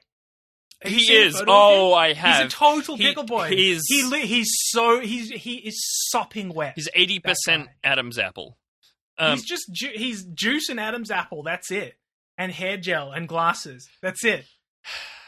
Have 0.81 0.91
He 0.93 1.13
is. 1.13 1.41
Oh. 1.45 1.93
I 1.93 2.13
have. 2.13 2.43
He's 2.43 2.53
a 2.53 2.55
total 2.57 2.95
He- 2.95 3.03
pickle 3.03 3.25
boy. 3.25 3.49
he's- 3.49 3.81
he 3.87 4.03
li- 4.03 4.25
he's 4.25 4.47
so 4.69 4.99
he's 5.01 5.29
he 5.29 5.55
is 5.55 5.75
sopping 6.09 6.53
wet. 6.53 6.73
He's 6.75 6.87
eighty 6.95 7.19
percent 7.19 7.67
Adam's 7.83 8.17
apple. 8.17 8.57
Um, 9.17 9.31
he's 9.33 9.45
just 9.45 9.69
ju- 9.73 9.91
he's 9.93 10.23
juice 10.23 10.69
and 10.69 10.79
Adam's 10.79 11.11
apple. 11.11 11.43
That's 11.43 11.69
it, 11.69 11.95
and 12.37 12.51
hair 12.51 12.77
gel 12.77 13.11
and 13.11 13.27
glasses. 13.27 13.89
That's 14.01 14.23
it. 14.23 14.45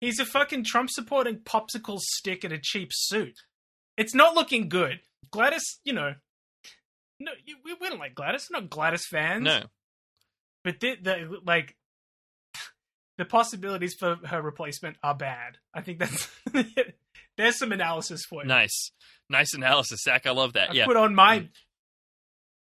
He's 0.00 0.18
a 0.18 0.24
fucking 0.24 0.64
Trump 0.64 0.90
supporting 0.90 1.38
popsicle 1.38 1.98
stick 2.00 2.44
in 2.44 2.52
a 2.52 2.58
cheap 2.58 2.90
suit. 2.92 3.38
It's 3.96 4.14
not 4.14 4.34
looking 4.34 4.68
good. 4.68 5.00
Gladys, 5.30 5.80
you 5.84 5.92
know, 5.92 6.14
no, 7.18 7.32
you- 7.44 7.58
we 7.64 7.74
we 7.74 7.88
don't 7.88 7.98
like 7.98 8.14
Gladys. 8.14 8.48
We're 8.50 8.60
not 8.60 8.70
Gladys 8.70 9.06
fans. 9.06 9.44
no. 9.44 9.62
but 10.64 10.80
the, 10.80 10.96
the 11.00 11.40
like 11.44 11.76
the 13.18 13.26
possibilities 13.26 13.94
for 13.94 14.16
her 14.24 14.40
replacement 14.40 14.96
are 15.02 15.14
bad. 15.14 15.58
I 15.74 15.82
think 15.82 15.98
that's 15.98 16.28
there's 17.36 17.58
some 17.58 17.72
analysis 17.72 18.24
for 18.24 18.42
you. 18.42 18.48
Nice. 18.48 18.92
Nice 19.28 19.52
analysis, 19.54 20.02
Zach. 20.02 20.26
I 20.26 20.30
love 20.30 20.54
that. 20.54 20.70
I 20.70 20.72
yeah. 20.72 20.86
put 20.86 20.96
on 20.96 21.14
my 21.14 21.40
mm. 21.40 21.48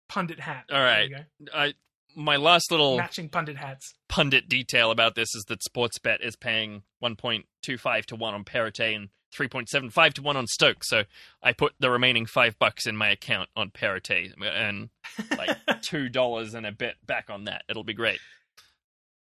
pundit 0.09 0.39
hat. 0.39 0.67
All 0.73 0.81
right, 0.81 1.11
There 1.11 1.27
you 1.41 1.47
go. 1.47 1.53
I, 1.53 1.75
my 2.17 2.37
last 2.37 2.71
little 2.71 2.97
matching 2.97 3.29
pundit 3.29 3.57
hats. 3.59 3.93
pundit 4.09 4.49
detail 4.49 4.91
about 4.91 5.15
this 5.15 5.29
is 5.35 5.45
that 5.49 5.61
Sportsbet 5.61 6.25
is 6.27 6.35
paying 6.35 6.83
1.25 7.05 8.05
to 8.07 8.17
1 8.17 8.35
on 8.35 8.45
Perrottet 8.45 8.97
and 8.97 9.09
3.75 9.39 10.15
to 10.15 10.23
1 10.23 10.37
on 10.37 10.47
Stoke. 10.47 10.83
So 10.83 11.03
I 11.43 11.53
put 11.53 11.75
the 11.79 11.91
remaining 11.91 12.25
5 12.27 12.59
bucks 12.59 12.87
in 12.87 12.97
my 12.97 13.11
account 13.11 13.51
on 13.55 13.71
Perrottet 13.71 14.33
and 14.41 14.89
like 15.37 15.57
$2 15.69 16.55
and 16.55 16.67
a 16.67 16.73
bit 16.73 16.95
back 17.07 17.29
on 17.29 17.45
that. 17.45 17.63
It'll 17.69 17.85
be 17.85 17.93
great. 17.95 18.19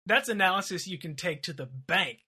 That's 0.05 0.29
analysis 0.29 0.85
you 0.87 0.99
can 0.99 1.15
take 1.15 1.41
to 1.43 1.53
the 1.53 1.65
bank. 1.65 2.19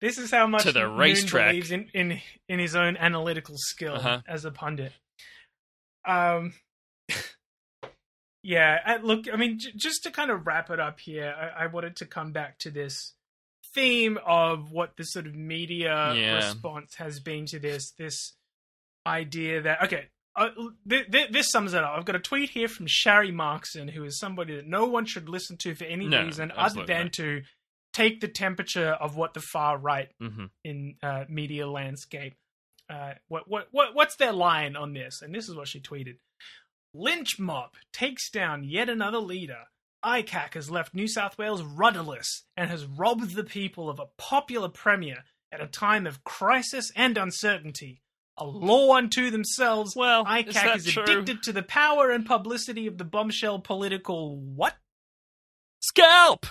This 0.00 0.18
is 0.18 0.30
how 0.30 0.46
much 0.46 0.64
To 0.64 0.72
the 0.72 0.80
Noon 0.88 0.96
racetrack. 0.96 1.50
believes 1.50 1.70
in, 1.70 1.88
in 1.94 2.20
in 2.48 2.58
his 2.58 2.74
own 2.76 2.96
analytical 2.96 3.54
skill 3.56 3.94
Uh-huh. 3.94 4.20
as 4.26 4.44
a 4.44 4.50
pundit. 4.50 4.92
Um, 6.06 6.52
yeah. 8.46 8.78
I, 8.84 8.96
look, 8.98 9.24
I 9.32 9.36
mean, 9.36 9.58
j- 9.58 9.72
just 9.76 10.02
to 10.04 10.10
kind 10.10 10.30
of 10.30 10.46
wrap 10.46 10.70
it 10.70 10.80
up 10.80 11.00
here, 11.00 11.34
I, 11.38 11.64
I 11.64 11.66
wanted 11.66 11.96
to 11.96 12.06
come 12.06 12.32
back 12.32 12.58
to 12.60 12.70
this 12.70 13.14
theme 13.74 14.18
of 14.26 14.70
what 14.72 14.96
the 14.96 15.04
sort 15.04 15.26
of 15.26 15.34
media 15.34 16.14
Yeah. 16.14 16.36
response 16.36 16.94
has 16.96 17.20
been 17.20 17.46
to 17.46 17.58
this. 17.58 17.92
This 17.98 18.34
idea 19.06 19.62
that 19.62 19.82
okay. 19.84 20.06
Uh, 20.38 20.50
th- 20.86 21.10
th- 21.10 21.30
this 21.30 21.50
sums 21.50 21.72
it 21.72 21.82
up. 21.82 21.94
I've 21.96 22.04
got 22.04 22.14
a 22.14 22.18
tweet 22.20 22.50
here 22.50 22.68
from 22.68 22.86
Shari 22.86 23.32
Markson, 23.32 23.88
who 23.88 24.04
is 24.04 24.18
somebody 24.18 24.54
that 24.56 24.66
no 24.66 24.84
one 24.84 25.06
should 25.06 25.30
listen 25.30 25.56
to 25.58 25.74
for 25.74 25.84
any 25.84 26.06
No, 26.08 26.24
reason 26.24 26.52
other 26.54 26.84
than 26.84 27.04
not. 27.06 27.12
to 27.14 27.40
take 27.94 28.20
the 28.20 28.28
temperature 28.28 28.90
of 28.90 29.16
what 29.16 29.32
the 29.32 29.40
far 29.40 29.78
right 29.78 30.10
hmm 30.20 30.46
in 30.62 30.96
uh, 31.02 31.24
media 31.30 31.66
landscape. 31.66 32.34
Uh, 32.90 33.14
what 33.28 33.48
what 33.48 33.68
what 33.72 33.94
what's 33.94 34.16
their 34.16 34.32
line 34.32 34.76
on 34.76 34.92
this? 34.92 35.22
And 35.22 35.34
this 35.34 35.48
is 35.48 35.54
what 35.54 35.68
she 35.68 35.80
tweeted: 35.80 36.18
Lynch 36.96 37.38
mob 37.38 37.74
takes 37.92 38.30
down 38.30 38.64
yet 38.64 38.88
another 38.88 39.18
leader. 39.18 39.64
ICAC 40.04 40.54
has 40.54 40.70
left 40.70 40.94
New 40.94 41.08
South 41.08 41.36
Wales 41.36 41.62
rudderless 41.62 42.44
and 42.56 42.70
has 42.70 42.86
robbed 42.86 43.34
the 43.34 43.44
people 43.44 43.90
of 43.90 43.98
a 43.98 44.06
popular 44.16 44.68
premier 44.68 45.24
at 45.52 45.60
a 45.60 45.66
time 45.66 46.06
of 46.06 46.24
crisis 46.24 46.90
and 46.96 47.18
uncertainty. 47.18 48.02
A 48.38 48.44
law 48.44 48.94
unto 48.94 49.30
themselves. 49.30 49.94
Well, 49.96 50.22
is 50.22 50.54
ICAC 50.54 50.76
is, 50.76 50.84
true? 50.86 51.02
addicted 51.02 51.42
to 51.44 51.52
the 51.52 51.62
power 51.62 52.10
and 52.10 52.24
publicity 52.24 52.86
of 52.86 52.98
the 52.98 53.04
bombshell 53.04 53.60
political 53.60 54.36
what? 54.36 54.74
Scalp! 55.80 56.46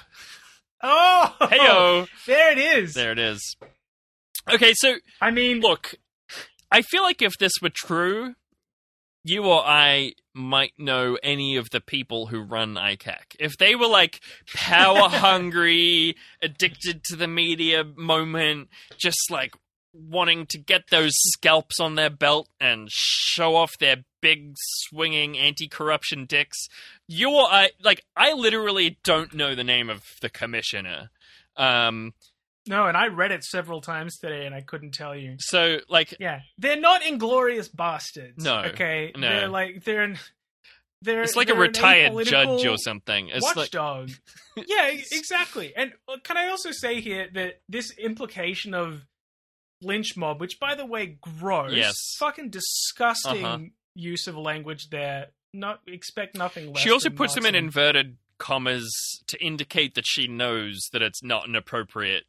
Oh, 0.81 1.35
Heyo! 1.41 2.07
there 2.27 2.51
it 2.51 2.57
is. 2.57 2.93
There 2.93 3.11
it 3.11 3.19
is. 3.19 3.55
Okay, 4.51 4.73
so 4.75 4.95
I 5.21 5.31
mean, 5.31 5.59
look, 5.59 5.95
I 6.71 6.81
feel 6.81 7.03
like 7.03 7.21
if 7.21 7.33
this 7.39 7.53
were 7.61 7.69
true, 7.69 8.35
you 9.25 9.43
or 9.43 9.63
I 9.65 10.13
might 10.35 10.73
know 10.77 11.17
any 11.23 11.55
of 11.55 11.71
the 11.71 11.81
people 11.81 12.27
who 12.27 12.41
run 12.41 12.75
ICAC. 12.75 13.35
If 13.39 13.57
they 13.57 13.75
were 13.75 13.87
like 13.87 14.21
power 14.53 15.09
hungry, 15.09 16.15
addicted 16.43 17.03
to 17.05 17.15
the 17.15 17.27
media 17.27 17.83
moment, 17.83 18.69
just 18.97 19.31
like 19.31 19.55
wanting 19.93 20.45
to 20.47 20.59
get 20.59 20.91
those 20.91 21.13
scalps 21.15 21.79
on 21.79 21.95
their 21.95 22.11
belt 22.11 22.49
and 22.59 22.87
show 22.91 23.55
off 23.55 23.71
their 23.79 24.05
big 24.21 24.53
swinging 24.57 25.39
anti-corruption 25.39 26.25
dicks, 26.25 26.67
you 27.07 27.31
or 27.31 27.47
I 27.49 27.71
like 27.83 28.05
I 28.15 28.33
literally 28.33 28.99
don't 29.03 29.33
know 29.33 29.55
the 29.55 29.63
name 29.63 29.89
of 29.89 30.03
the 30.21 30.29
commissioner. 30.29 31.09
Um 31.57 32.13
No, 32.67 32.87
and 32.87 32.97
I 32.97 33.07
read 33.07 33.31
it 33.31 33.43
several 33.43 33.79
times 33.81 34.17
today, 34.17 34.45
and 34.45 34.55
I 34.55 34.61
couldn't 34.61 34.91
tell 34.93 35.15
you. 35.15 35.35
so 35.39 35.79
like 35.89 36.15
Yeah, 36.19 36.41
they're 36.57 36.79
not 36.79 37.05
inglorious 37.05 37.67
bastards. 37.67 38.43
No, 38.43 38.59
okay, 38.65 39.11
no. 39.15 39.29
they're 39.29 39.47
like 39.47 39.83
they're 39.83 40.03
an- 40.03 40.19
they're. 41.01 41.21
It's 41.21 41.35
like 41.35 41.49
a 41.49 41.53
they're 41.53 41.63
an 41.63 41.67
retired 41.69 42.25
judge 42.25 42.65
or 42.65 42.77
something. 42.77 43.29
It's 43.29 43.45
like 43.45 43.55
watchdog. 43.55 44.09
yeah, 44.57 44.89
e- 44.91 45.03
exactly. 45.11 45.73
And 45.75 45.93
uh, 46.07 46.17
can 46.23 46.37
I 46.37 46.47
also 46.47 46.71
say 46.71 47.01
here 47.01 47.27
that 47.33 47.61
this 47.69 47.91
implication 47.97 48.73
of 48.73 49.05
lynch 49.81 50.17
mob, 50.17 50.41
which 50.41 50.59
by 50.59 50.73
the 50.73 50.85
way, 50.85 51.17
gross, 51.21 51.73
Yes. 51.73 51.95
fucking 52.17 52.49
disgusting 52.49 53.45
Uh-huh. 53.45 53.59
use 53.93 54.25
of 54.27 54.35
language 54.37 54.89
there. 54.89 55.27
Not 55.53 55.81
expect 55.87 56.35
nothing 56.35 56.73
less. 56.73 56.81
she 56.81 56.89
also 56.91 57.09
puts 57.09 57.35
them 57.35 57.45
in 57.45 57.55
inverted 57.55 58.17
commas 58.39 58.91
to 59.27 59.37
indicate 59.41 59.95
that 59.95 60.05
she 60.05 60.27
knows 60.27 60.89
that 60.91 61.01
it's 61.01 61.21
not 61.23 61.47
an 61.47 61.55
appropriate. 61.55 62.23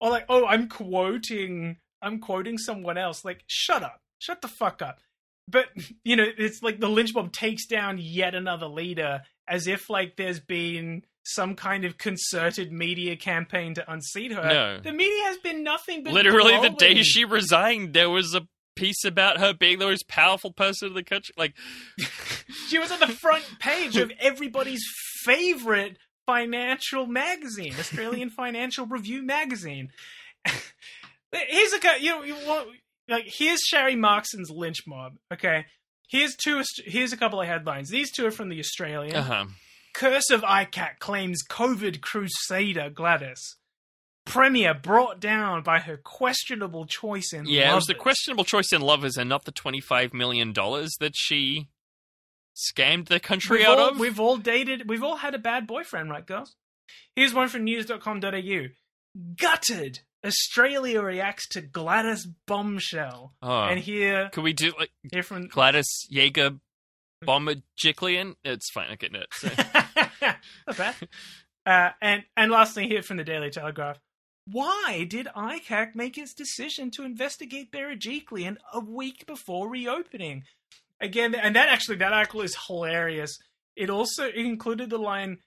Or 0.00 0.10
like, 0.10 0.26
oh, 0.28 0.46
I'm 0.46 0.68
quoting, 0.68 1.76
I'm 2.02 2.18
quoting 2.18 2.58
someone 2.58 2.98
else. 2.98 3.24
Like, 3.24 3.44
shut 3.46 3.82
up, 3.82 4.00
shut 4.18 4.42
the 4.42 4.48
fuck 4.48 4.82
up. 4.82 5.00
But 5.48 5.66
you 6.04 6.16
know, 6.16 6.26
it's 6.38 6.62
like 6.62 6.80
the 6.80 6.88
lynch 6.88 7.14
mob 7.14 7.32
takes 7.32 7.66
down 7.66 7.98
yet 8.00 8.34
another 8.34 8.66
leader, 8.66 9.22
as 9.48 9.66
if 9.66 9.90
like 9.90 10.16
there's 10.16 10.40
been 10.40 11.04
some 11.24 11.54
kind 11.54 11.84
of 11.84 11.98
concerted 11.98 12.72
media 12.72 13.14
campaign 13.16 13.74
to 13.74 13.92
unseat 13.92 14.32
her. 14.32 14.42
No. 14.42 14.80
the 14.80 14.92
media 14.92 15.24
has 15.24 15.36
been 15.38 15.62
nothing 15.62 16.02
but 16.02 16.12
Literally, 16.12 16.58
the 16.60 16.74
day 16.74 17.02
she 17.02 17.24
resigned, 17.24 17.92
there 17.92 18.10
was 18.10 18.34
a 18.34 18.42
piece 18.76 19.04
about 19.04 19.38
her 19.38 19.52
being 19.52 19.78
the 19.78 19.86
most 19.86 20.08
powerful 20.08 20.52
person 20.52 20.88
in 20.88 20.94
the 20.94 21.04
country. 21.04 21.34
Like, 21.36 21.54
she 22.68 22.78
was 22.78 22.90
on 22.90 23.00
the 23.00 23.08
front 23.08 23.44
page 23.58 23.96
of 23.96 24.10
everybody's 24.20 24.84
favorite 25.24 25.98
financial 26.26 27.06
magazine, 27.06 27.74
Australian 27.78 28.30
Financial 28.42 28.86
Review 28.86 29.22
magazine. 29.22 29.90
Here's 31.32 31.72
a 31.72 32.00
you 32.00 32.10
know 32.10 32.22
you 32.22 32.34
want 32.46 32.68
like 33.08 33.24
here's 33.26 33.60
Shari 33.60 33.96
Markson's 33.96 34.50
lynch 34.50 34.86
mob. 34.86 35.16
Okay, 35.32 35.66
here's 36.08 36.34
two. 36.34 36.62
Here's 36.84 37.12
a 37.12 37.16
couple 37.16 37.40
of 37.40 37.46
headlines. 37.46 37.88
These 37.88 38.10
two 38.10 38.26
are 38.26 38.30
from 38.30 38.48
the 38.48 38.58
Australian. 38.58 39.16
uh 39.16 39.22
huh. 39.22 39.44
Curse 39.92 40.30
of 40.30 40.42
ICAC 40.42 40.98
claims 41.00 41.42
COVID 41.48 42.00
crusader 42.00 42.90
Gladys. 42.90 43.56
Premier 44.24 44.74
brought 44.74 45.18
down 45.18 45.62
by 45.62 45.80
her 45.80 45.96
questionable 45.96 46.86
choice 46.86 47.32
in 47.32 47.46
Yeah, 47.46 47.72
it 47.72 47.74
was 47.74 47.86
the 47.86 47.94
questionable 47.94 48.44
choice 48.44 48.72
in 48.72 48.80
lovers 48.82 49.16
and 49.16 49.28
not 49.28 49.44
the 49.44 49.52
$25 49.52 50.14
million 50.14 50.52
that 50.52 51.12
she 51.14 51.68
scammed 52.60 53.08
the 53.08 53.20
country 53.20 53.58
We've 53.58 53.66
out 53.66 53.78
all, 53.78 53.88
of. 53.90 53.98
We've 53.98 54.20
all 54.20 54.36
dated. 54.36 54.88
We've 54.88 55.02
all 55.02 55.16
had 55.16 55.34
a 55.34 55.38
bad 55.38 55.66
boyfriend, 55.66 56.10
right, 56.10 56.26
girls? 56.26 56.56
Here's 57.16 57.34
one 57.34 57.48
from 57.48 57.64
news.com.au. 57.64 58.66
Gutted. 59.36 60.00
Australia 60.24 61.00
reacts 61.00 61.48
to 61.48 61.62
Gladys 61.62 62.26
bombshell. 62.46 63.34
Oh. 63.42 63.62
And 63.62 63.80
here, 63.80 64.28
Could 64.32 64.44
we 64.44 64.52
do 64.52 64.72
like 64.78 64.90
here 65.10 65.22
from 65.22 65.48
Gladys 65.48 66.06
Jaeger 66.10 66.56
Bombajiklian? 67.24 68.34
It's 68.44 68.70
fine. 68.70 68.88
I 68.90 68.96
get 68.96 69.14
it. 69.14 69.26
So. 70.20 70.26
Not 70.66 70.76
bad. 70.76 70.94
Uh, 71.66 71.90
and 72.02 72.24
and 72.36 72.50
lastly, 72.50 72.86
here 72.88 73.02
from 73.02 73.16
the 73.16 73.24
Daily 73.24 73.50
Telegraph. 73.50 73.98
Why 74.46 75.06
did 75.08 75.28
ICAC 75.36 75.94
make 75.94 76.18
its 76.18 76.34
decision 76.34 76.90
to 76.92 77.04
investigate 77.04 77.70
Berejiklian 77.70 78.56
a 78.72 78.80
week 78.80 79.26
before 79.26 79.68
reopening? 79.68 80.44
Again, 81.00 81.34
and 81.34 81.56
that 81.56 81.68
actually 81.68 81.96
that 81.96 82.12
article 82.12 82.42
is 82.42 82.56
hilarious. 82.66 83.38
It 83.76 83.88
also 83.88 84.28
included 84.28 84.90
the 84.90 84.98
line 84.98 85.38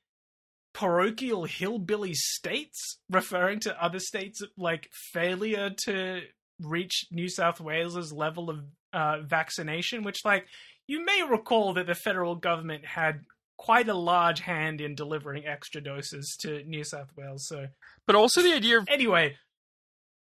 parochial 0.74 1.46
hillbilly 1.46 2.14
states, 2.16 2.98
referring 3.10 3.60
to 3.62 3.84
other 3.84 4.00
states 4.00 4.42
like 4.58 4.90
failure 5.12 5.70
to 5.86 6.22
reach 6.60 7.06
New 7.12 7.30
South 7.30 7.60
Wales's 7.60 8.12
level 8.12 8.50
of 8.50 8.64
uh, 8.92 9.22
vaccination, 9.22 10.04
which 10.04 10.26
like 10.26 10.48
you 10.88 11.06
may 11.06 11.24
recall 11.24 11.74
that 11.74 11.88
the 11.88 11.96
federal 11.96 12.36
government 12.36 12.86
had 12.86 13.22
quite 13.58 13.88
a 13.88 13.94
large 13.94 14.42
hand 14.42 14.82
in 14.82 14.96
delivering 14.96 15.46
extra 15.46 15.82
doses 15.82 16.36
to 16.42 16.64
New 16.64 16.84
South 16.84 17.10
Wales. 17.16 17.48
So 17.48 17.68
But 18.06 18.16
also 18.16 18.42
the 18.42 18.54
idea 18.54 18.80
of 18.80 18.88
anyway, 18.90 19.38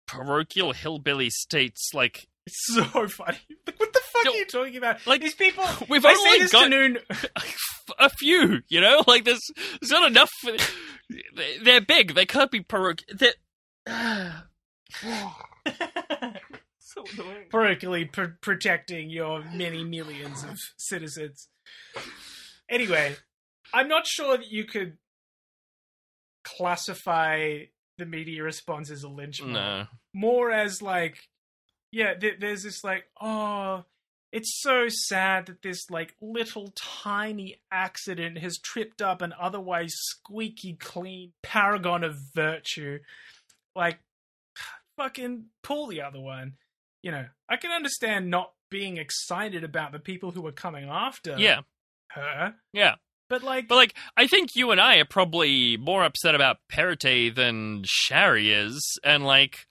parochial 0.08 0.74
hillbilly 0.74 1.30
states, 1.30 1.92
like 1.94 2.28
it's 2.46 2.66
so 2.74 3.08
funny. 3.08 3.38
Like, 4.20 4.26
fuck 4.26 4.26
Yo, 4.26 4.32
are 4.32 4.36
you 4.38 4.46
talking 4.46 4.78
about? 4.78 5.08
like, 5.08 5.22
these 5.22 5.36
people. 5.36 5.64
we've 5.90 6.06
I 6.06 6.14
only 6.14 6.30
say 6.32 6.40
this 6.40 6.52
got- 6.52 6.64
to 6.64 6.70
Noon. 6.70 6.98
a 8.00 8.10
few, 8.10 8.60
you 8.70 8.82
know, 8.82 9.04
like 9.08 9.26
there's 9.26 9.42
there's 9.82 9.92
not 9.92 10.10
enough. 10.10 10.30
For, 10.42 10.52
they- 11.36 11.58
they're 11.64 11.82
big. 11.82 12.14
They 12.16 12.26
can't 12.26 12.52
be 12.52 12.62
parochial. 12.62 13.08
They're, 13.18 13.34
so 16.80 17.04
annoying. 17.14 17.46
Parochially 17.52 18.12
pr- 18.12 18.36
protecting 18.42 19.10
your 19.10 19.44
many 19.54 19.84
millions 19.84 20.44
of 20.44 20.58
citizens. 20.78 21.48
Anyway, 22.70 23.16
I'm 23.74 23.88
not 23.88 24.06
sure 24.08 24.38
that 24.38 24.52
you 24.52 24.66
could 24.66 24.98
classify 26.44 27.60
the 27.98 28.06
media 28.06 28.44
response 28.44 28.90
as 28.92 29.04
a 29.04 29.10
lynch 29.10 29.42
mob. 29.42 29.52
No. 29.52 29.86
More 30.14 30.52
as 30.52 30.82
like, 30.82 31.18
yeah, 31.92 32.14
th- 32.14 32.40
there's 32.40 32.64
this 32.64 32.84
like, 32.84 33.06
oh, 33.22 33.84
it's 34.32 34.62
so 34.62 34.88
sad 34.90 35.48
that 35.48 35.62
this 35.62 35.90
like 35.90 36.14
little 36.22 36.72
tiny 36.76 37.60
accident 37.72 38.38
has 38.40 38.58
tripped 38.60 39.02
up 39.02 39.22
an 39.22 39.34
otherwise 39.40 39.92
squeaky 39.96 40.74
clean 40.74 41.32
paragon 41.42 42.04
of 42.04 42.16
virtue. 42.36 43.00
Like, 43.76 44.00
fucking 44.98 45.46
pull 45.64 45.88
the 45.88 46.02
other 46.02 46.20
one. 46.20 46.54
You 47.02 47.12
know, 47.12 47.26
I 47.48 47.58
can 47.58 47.72
understand 47.72 48.30
not 48.30 48.52
being 48.70 48.98
excited 48.98 49.64
about 49.64 49.92
the 49.94 50.00
people 50.00 50.32
who 50.32 50.46
are 50.46 50.52
coming 50.52 50.88
after 50.90 51.36
Yeah. 51.40 51.62
her, 52.10 52.56
Yeah. 52.74 52.96
but 53.30 53.42
like, 53.42 53.68
But 53.68 53.76
like, 53.76 53.96
I 54.18 54.28
think 54.28 54.56
you 54.56 54.70
and 54.72 54.80
I 54.82 54.98
are 54.98 55.06
probably 55.06 55.78
more 55.78 56.04
upset 56.04 56.36
about 56.36 56.58
Perrottet 56.72 57.34
than 57.36 57.84
Shari 57.86 58.52
is, 58.52 59.00
and 59.04 59.26
like, 59.26 59.66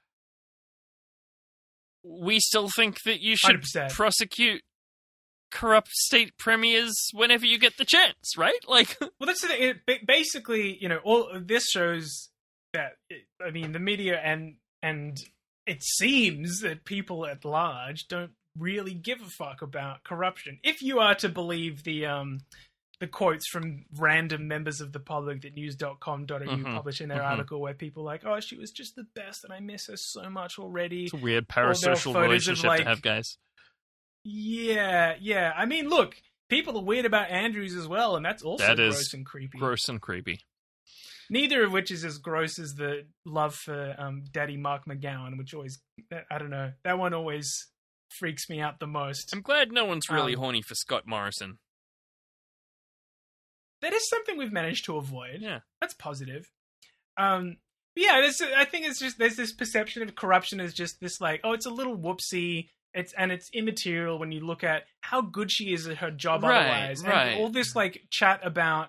we 2.08 2.40
still 2.40 2.68
think 2.74 3.02
that 3.04 3.20
you 3.20 3.36
should 3.36 3.62
100%. 3.62 3.90
prosecute 3.90 4.62
corrupt 5.50 5.88
state 5.92 6.32
premiers 6.38 6.94
whenever 7.12 7.46
you 7.46 7.58
get 7.58 7.76
the 7.78 7.84
chance, 7.84 8.36
right? 8.36 8.54
Like, 8.68 8.96
Well, 9.00 9.26
that's 9.26 9.42
the 9.42 9.48
thing. 9.48 9.74
It, 9.86 10.06
basically, 10.06 10.76
you 10.80 10.88
know, 10.88 10.98
all 10.98 11.30
this 11.40 11.64
shows 11.70 12.28
that 12.74 12.92
I 13.44 13.50
mean, 13.50 13.72
the 13.72 13.78
media 13.78 14.20
and 14.22 14.56
and 14.82 15.16
it 15.66 15.82
seems 15.82 16.60
that 16.60 16.84
people 16.84 17.26
at 17.26 17.44
large 17.44 18.08
don't 18.08 18.32
really 18.58 18.94
give 18.94 19.20
a 19.22 19.26
fuck 19.26 19.62
about 19.62 20.04
corruption. 20.04 20.58
If 20.62 20.82
you 20.82 20.98
are 20.98 21.14
to 21.16 21.28
believe 21.28 21.84
the 21.84 22.06
um 22.06 22.40
the 23.00 23.06
quotes 23.06 23.46
from 23.48 23.84
random 23.96 24.48
members 24.48 24.80
of 24.80 24.92
the 24.92 24.98
public 24.98 25.42
that 25.42 25.54
news.com.au 25.54 26.24
Mhm, 26.26 26.74
publish 26.74 27.00
in 27.00 27.08
their 27.08 27.20
mhm. 27.20 27.30
article 27.30 27.60
where 27.60 27.74
people 27.74 28.02
are 28.02 28.06
like, 28.06 28.24
oh, 28.26 28.40
she 28.40 28.56
was 28.56 28.70
just 28.72 28.96
the 28.96 29.04
best 29.14 29.44
and 29.44 29.52
I 29.52 29.60
miss 29.60 29.86
her 29.86 29.96
so 29.96 30.28
much 30.28 30.58
already. 30.58 31.04
it's 31.04 31.14
a 31.14 31.16
weird 31.16 31.44
Or 31.44 31.54
there 31.54 31.64
are 31.66 31.72
parasocial 31.74 32.20
relationship 32.20 32.64
like, 32.66 32.80
to 32.82 32.88
have, 32.88 33.00
guys. 33.02 33.38
Yeah, 34.24 35.14
yeah. 35.20 35.52
I 35.56 35.64
mean, 35.66 35.88
look, 35.88 36.16
people 36.48 36.76
are 36.78 36.84
weird 36.84 37.04
about 37.06 37.30
Andrews 37.30 37.74
as 37.74 37.86
well, 37.86 38.16
and 38.16 38.24
that's 38.24 38.42
also 38.42 38.66
That 38.66 38.76
gross 38.76 39.14
and 39.14 39.24
creepy. 39.24 39.58
Gross 39.58 39.88
and 39.88 40.00
creepy. 40.00 40.40
Neither 41.30 41.62
of 41.64 41.72
which 41.72 41.90
is 41.90 42.04
as 42.04 42.18
gross 42.18 42.58
as 42.58 42.74
the 42.74 43.06
love 43.24 43.54
for 43.54 43.94
um, 43.98 44.24
Daddy 44.32 44.56
Mark 44.56 44.86
McGowan, 44.86 45.36
which 45.38 45.52
always, 45.54 45.78
I 46.30 46.38
don't 46.38 46.50
know, 46.50 46.72
that 46.84 46.98
one 46.98 47.12
always 47.14 47.68
freaks 48.18 48.48
me 48.48 48.60
out 48.60 48.80
the 48.80 48.86
most. 48.86 49.30
I'm 49.34 49.42
glad 49.42 49.70
no 49.70 49.84
one's 49.84 50.08
really 50.08 50.34
Um, 50.34 50.40
horny 50.40 50.62
for 50.62 50.74
Scott 50.74 51.06
Morrison. 51.06 51.58
That 53.82 53.92
is 53.92 54.08
something 54.08 54.36
we've 54.36 54.52
managed 54.52 54.84
to 54.86 54.96
avoid. 54.96 55.38
Yeah. 55.40 55.60
That's 55.80 55.94
positive. 55.94 56.50
Um, 57.16 57.56
yeah, 57.94 58.20
there's, 58.20 58.40
I 58.56 58.64
think 58.64 58.86
it's 58.86 59.00
just 59.00 59.18
there's 59.18 59.36
this 59.36 59.52
perception 59.52 60.02
of 60.02 60.14
corruption 60.14 60.60
as 60.60 60.72
just 60.72 61.00
this 61.00 61.20
like, 61.20 61.40
oh, 61.44 61.52
it's 61.52 61.66
a 61.66 61.70
little 61.70 61.96
whoopsie. 61.96 62.68
It's 62.94 63.12
and 63.12 63.30
it's 63.30 63.50
immaterial 63.52 64.18
when 64.18 64.32
you 64.32 64.40
look 64.40 64.64
at 64.64 64.84
how 65.00 65.20
good 65.20 65.50
she 65.52 65.72
is 65.72 65.86
at 65.86 65.98
her 65.98 66.10
job 66.10 66.42
Right, 66.42 66.56
otherwise. 66.56 67.04
right. 67.04 67.28
And 67.32 67.40
all 67.40 67.50
this 67.50 67.76
like 67.76 68.02
chat 68.10 68.40
about 68.42 68.88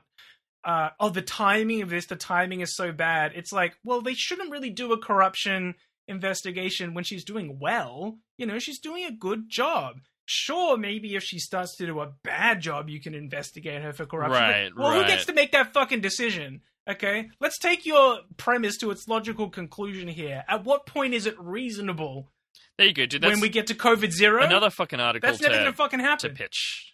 uh, 0.64 0.90
oh, 1.00 1.10
the 1.10 1.22
timing 1.22 1.82
of 1.82 1.90
this, 1.90 2.06
the 2.06 2.16
timing 2.16 2.62
is 2.62 2.76
so 2.76 2.92
bad. 2.92 3.32
It's 3.36 3.52
like, 3.52 3.76
well, 3.84 4.02
they 4.02 4.14
shouldn't 4.14 4.52
really 4.52 4.70
do 4.70 4.92
a 4.94 4.98
corruption 4.98 5.76
investigation 6.08 6.94
when 6.94 7.04
she's 7.04 7.24
doing 7.24 7.60
well. 7.60 8.18
You 8.38 8.46
know, 8.46 8.60
she's 8.60 8.80
doing 8.80 9.06
a 9.06 9.12
good 9.12 9.50
job. 9.50 9.98
Sure, 10.32 10.78
maybe 10.78 11.16
if 11.16 11.24
she 11.24 11.40
starts 11.40 11.76
to 11.78 11.88
do 11.88 12.02
a 12.02 12.14
bad 12.24 12.62
job, 12.62 12.88
you 12.88 13.02
can 13.02 13.16
investigate 13.16 13.82
her 13.82 13.94
for 13.94 14.06
corruption. 14.06 14.40
Right, 14.40 14.70
well, 14.78 14.94
who 14.94 15.08
gets 15.08 15.26
to 15.26 15.34
make 15.34 15.54
that 15.54 15.74
fucking 15.74 16.02
decision? 16.02 16.62
Okay, 16.88 17.32
let's 17.40 17.58
take 17.58 17.84
your 17.84 18.20
premise 18.38 18.78
to 18.78 18.92
its 18.92 19.08
logical 19.08 19.50
conclusion 19.50 20.08
here. 20.08 20.44
At 20.48 20.66
what 20.66 20.86
point 20.86 21.16
is 21.16 21.26
it 21.26 21.34
reasonable 21.40 22.30
There 22.78 22.86
you 22.86 22.94
go, 22.94 23.08
dude. 23.08 23.26
When 23.26 23.40
we 23.40 23.50
get 23.50 23.66
to 23.68 23.74
COVID 23.74 24.12
zero? 24.12 24.44
another 24.44 24.70
fucking 24.70 25.00
article 25.00 25.28
That's 25.28 25.42
never 25.42 25.56
to, 25.56 25.60
gonna 25.62 25.74
fucking 25.74 26.00
happen. 26.00 26.30
to 26.30 26.36
pitch. 26.36 26.94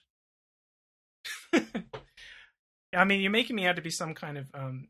I 2.94 3.04
mean, 3.04 3.20
you're 3.20 3.32
making 3.32 3.58
me 3.58 3.68
out 3.68 3.76
to 3.76 3.82
be 3.82 3.90
some 3.90 4.14
kind 4.14 4.38
of 4.38 4.48
um, 4.54 4.88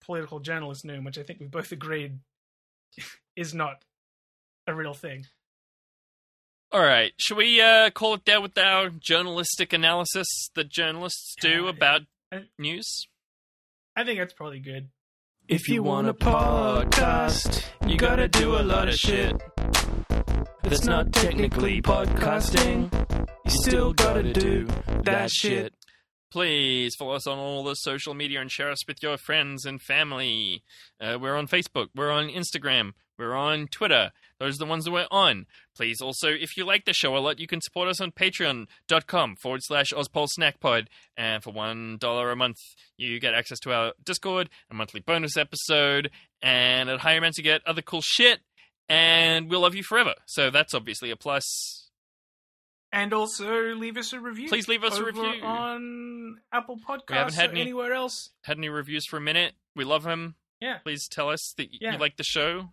political 0.00 0.40
journalist 0.40 0.86
Noon, 0.86 1.04
which 1.04 1.18
I 1.18 1.22
think 1.22 1.40
we 1.40 1.46
both 1.46 1.72
agreed 1.72 2.20
is 3.36 3.52
not 3.52 3.84
a 4.66 4.74
real 4.74 4.94
thing. 4.94 5.26
All 6.74 6.82
right, 6.82 7.12
should 7.18 7.36
we 7.36 7.60
uh, 7.60 7.90
call 7.90 8.14
it 8.14 8.24
there 8.24 8.40
with 8.40 8.58
our 8.58 8.88
journalistic 8.90 9.72
analysis 9.72 10.26
that 10.56 10.70
journalists 10.70 11.36
do 11.40 11.62
Yeah, 11.64 11.68
about 11.70 12.00
I- 12.32 12.46
news? 12.58 13.06
I 13.94 14.02
think 14.02 14.18
that's 14.18 14.32
probably 14.32 14.58
good. 14.58 14.88
If 15.46 15.68
you 15.68 15.84
want 15.84 16.08
a 16.08 16.14
podcast, 16.14 17.62
you 17.86 17.96
gotta 17.96 18.26
do 18.26 18.56
a 18.56 18.62
lot 18.64 18.88
of 18.88 18.96
shit. 18.96 19.40
That's 20.64 20.84
not 20.84 21.12
technically 21.12 21.80
podcasting. 21.80 22.90
You 23.44 23.50
still 23.50 23.92
gotta 23.92 24.32
do 24.32 24.66
that 25.04 25.30
shit. 25.30 25.74
Please 26.32 26.96
follow 26.96 27.12
us 27.14 27.28
on 27.28 27.38
all 27.38 27.62
the 27.62 27.74
social 27.74 28.14
media 28.14 28.40
and 28.40 28.50
share 28.50 28.72
us 28.72 28.84
with 28.84 29.00
your 29.00 29.16
friends 29.16 29.64
and 29.64 29.80
family. 29.80 30.64
Uh, 31.00 31.18
we're 31.20 31.36
on 31.36 31.46
Facebook, 31.46 31.90
we're 31.94 32.10
on 32.10 32.28
Instagram, 32.28 32.94
we're 33.16 33.34
on 33.34 33.68
Twitter. 33.68 34.10
Those 34.40 34.56
are 34.56 34.64
the 34.64 34.66
ones 34.70 34.86
that 34.86 34.90
we're 34.90 35.06
on. 35.12 35.46
Please 35.76 36.00
also, 36.00 36.28
if 36.28 36.56
you 36.56 36.64
like 36.64 36.84
the 36.84 36.92
show 36.92 37.16
a 37.16 37.18
lot, 37.18 37.38
you 37.40 37.46
can 37.46 37.60
support 37.60 37.88
us 37.88 38.00
on 38.00 38.12
patreon.com 38.12 39.36
forward 39.36 39.60
slash 39.62 39.92
Ozpol 39.92 40.28
Snackpod. 40.38 40.86
And 41.16 41.42
for 41.42 41.52
$1 41.52 42.32
a 42.32 42.36
month, 42.36 42.58
you 42.96 43.18
get 43.18 43.34
access 43.34 43.58
to 43.60 43.72
our 43.72 43.92
Discord, 44.04 44.50
a 44.70 44.74
monthly 44.74 45.00
bonus 45.00 45.36
episode, 45.36 46.10
and 46.42 46.88
at 46.88 47.00
higher 47.00 47.18
amounts, 47.18 47.38
you 47.38 47.44
get 47.44 47.66
other 47.66 47.82
cool 47.82 48.02
shit. 48.02 48.40
And 48.88 49.48
we'll 49.50 49.60
love 49.60 49.74
you 49.74 49.82
forever. 49.82 50.14
So 50.26 50.50
that's 50.50 50.74
obviously 50.74 51.10
a 51.10 51.16
plus. 51.16 51.90
And 52.92 53.12
also 53.12 53.74
leave 53.74 53.96
us 53.96 54.12
a 54.12 54.20
review. 54.20 54.48
Please 54.48 54.68
leave 54.68 54.84
us 54.84 54.96
a 54.98 55.04
review. 55.04 55.42
on 55.42 56.38
Apple 56.52 56.76
Podcasts 56.88 57.14
haven't 57.14 57.34
had 57.34 57.48
or 57.48 57.52
any- 57.52 57.60
anywhere 57.62 57.92
else. 57.94 58.30
Had 58.44 58.58
any 58.58 58.68
reviews 58.68 59.06
for 59.06 59.16
a 59.16 59.20
minute? 59.20 59.54
We 59.74 59.84
love 59.84 60.04
them. 60.04 60.36
Yeah. 60.60 60.78
Please 60.84 61.08
tell 61.08 61.30
us 61.30 61.52
that 61.56 61.68
Yeah. 61.72 61.94
you 61.94 61.98
like 61.98 62.16
the 62.16 62.22
show. 62.24 62.72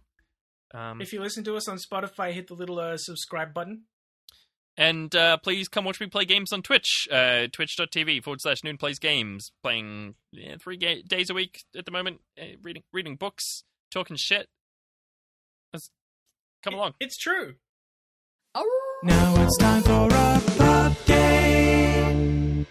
Um, 0.74 1.02
If 1.02 1.12
you 1.14 1.22
listen 1.22 1.44
to 1.46 1.56
us 1.56 1.68
on 1.68 1.78
Spotify, 1.78 2.32
hit 2.34 2.48
the 2.48 2.54
little 2.56 2.80
uh, 2.80 2.98
subscribe 2.98 3.54
button. 3.54 3.84
and 4.78 5.14
uh, 5.16 5.38
please 5.38 5.68
come 5.68 5.84
watch 5.86 6.00
me 6.00 6.08
play 6.08 6.24
games 6.26 6.54
on 6.54 6.62
Twitch, 6.62 7.08
uh, 7.12 7.48
twitch.tv 7.52 8.24
forward 8.24 8.40
slash 8.42 8.64
noon 8.64 8.78
plays 8.78 8.98
games. 9.00 9.52
Playing 9.64 10.16
yeah, 10.32 10.56
three 10.62 10.78
ga- 10.78 11.02
days 11.04 11.30
a 11.30 11.34
week 11.34 11.64
at 11.78 11.86
the 11.86 11.92
moment, 11.92 12.22
uh, 12.42 12.46
reading 12.62 12.84
reading 12.94 13.16
books, 13.18 13.64
talking 13.92 14.16
shit. 14.18 14.48
Let's 15.74 15.92
come 16.64 16.74
along. 16.74 16.94
It's 17.00 17.18
true. 17.18 17.56
Now 19.04 19.34
it's 19.44 19.58
time 19.58 19.82
for 19.84 20.08
a 20.12 20.42
pop 20.58 21.06
game. 21.06 22.66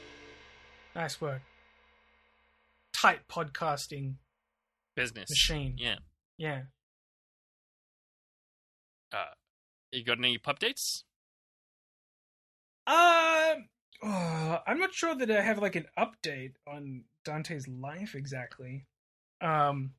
Nice 0.95 1.21
work. 1.21 1.43
Tight 2.93 3.21
podcasting 3.29 4.15
Business. 4.95 5.29
machine. 5.31 5.75
Yeah. 5.79 5.97
Yeah. 6.37 6.63
Uh, 9.13 9.25
you 9.93 10.05
got 10.05 10.19
any 10.19 10.39
pub 10.39 10.59
dates? 10.59 11.05
Um, 12.87 13.69
oh, 14.03 14.59
I'm 14.67 14.79
not 14.79 14.93
sure 14.95 15.15
that 15.15 15.31
I 15.31 15.41
have 15.41 15.59
like 15.59 15.77
an 15.77 15.87
update 15.99 16.55
on 16.67 17.05
Dante's 17.25 17.69
life 17.69 18.15
exactly. 18.15 18.87
Um, 19.41 19.93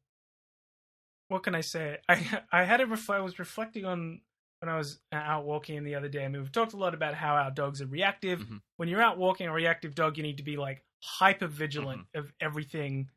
what 1.30 1.44
can 1.44 1.56
I 1.56 1.62
say? 1.62 2.00
I 2.10 2.42
I 2.52 2.64
had 2.64 2.82
a 2.82 2.86
ref- 2.86 3.10
I 3.10 3.20
was 3.20 3.40
reflecting 3.40 3.86
on 3.86 4.22
when 4.60 4.70
I 4.70 4.78
was 4.78 5.00
out 5.12 5.46
walking 5.46 5.84
the 5.84 5.96
other 5.96 6.10
day. 6.10 6.24
I 6.26 6.28
mean, 6.28 6.42
we've 6.42 6.52
talked 6.52 6.74
a 6.74 6.78
lot 6.78 6.94
about 6.94 7.14
how 7.16 7.36
our 7.36 7.52
dogs 7.52 7.82
are 7.82 7.88
reactive. 7.88 8.42
Mhm. 8.42 8.62
When 8.78 8.90
you're 8.90 9.02
out 9.02 9.18
walking 9.18 9.48
a 9.48 9.54
reactive 9.54 9.96
dog, 9.96 10.18
you 10.18 10.24
need 10.24 10.38
to 10.38 10.44
be 10.44 10.58
like 10.58 10.84
hyper 11.04 11.48
vigilant 11.48 12.02
Mm-hmm. 12.16 12.20
of 12.20 12.34
everything 12.42 13.10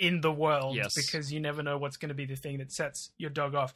in 0.00 0.20
the 0.22 0.32
world 0.32 0.74
Yes. 0.76 0.94
because 0.96 1.30
you 1.32 1.38
never 1.40 1.62
know 1.62 1.78
what's 1.78 1.96
going 1.96 2.08
to 2.08 2.14
be 2.14 2.24
the 2.26 2.34
thing 2.36 2.58
that 2.58 2.72
sets 2.72 3.10
your 3.18 3.30
dog 3.30 3.54
off. 3.54 3.72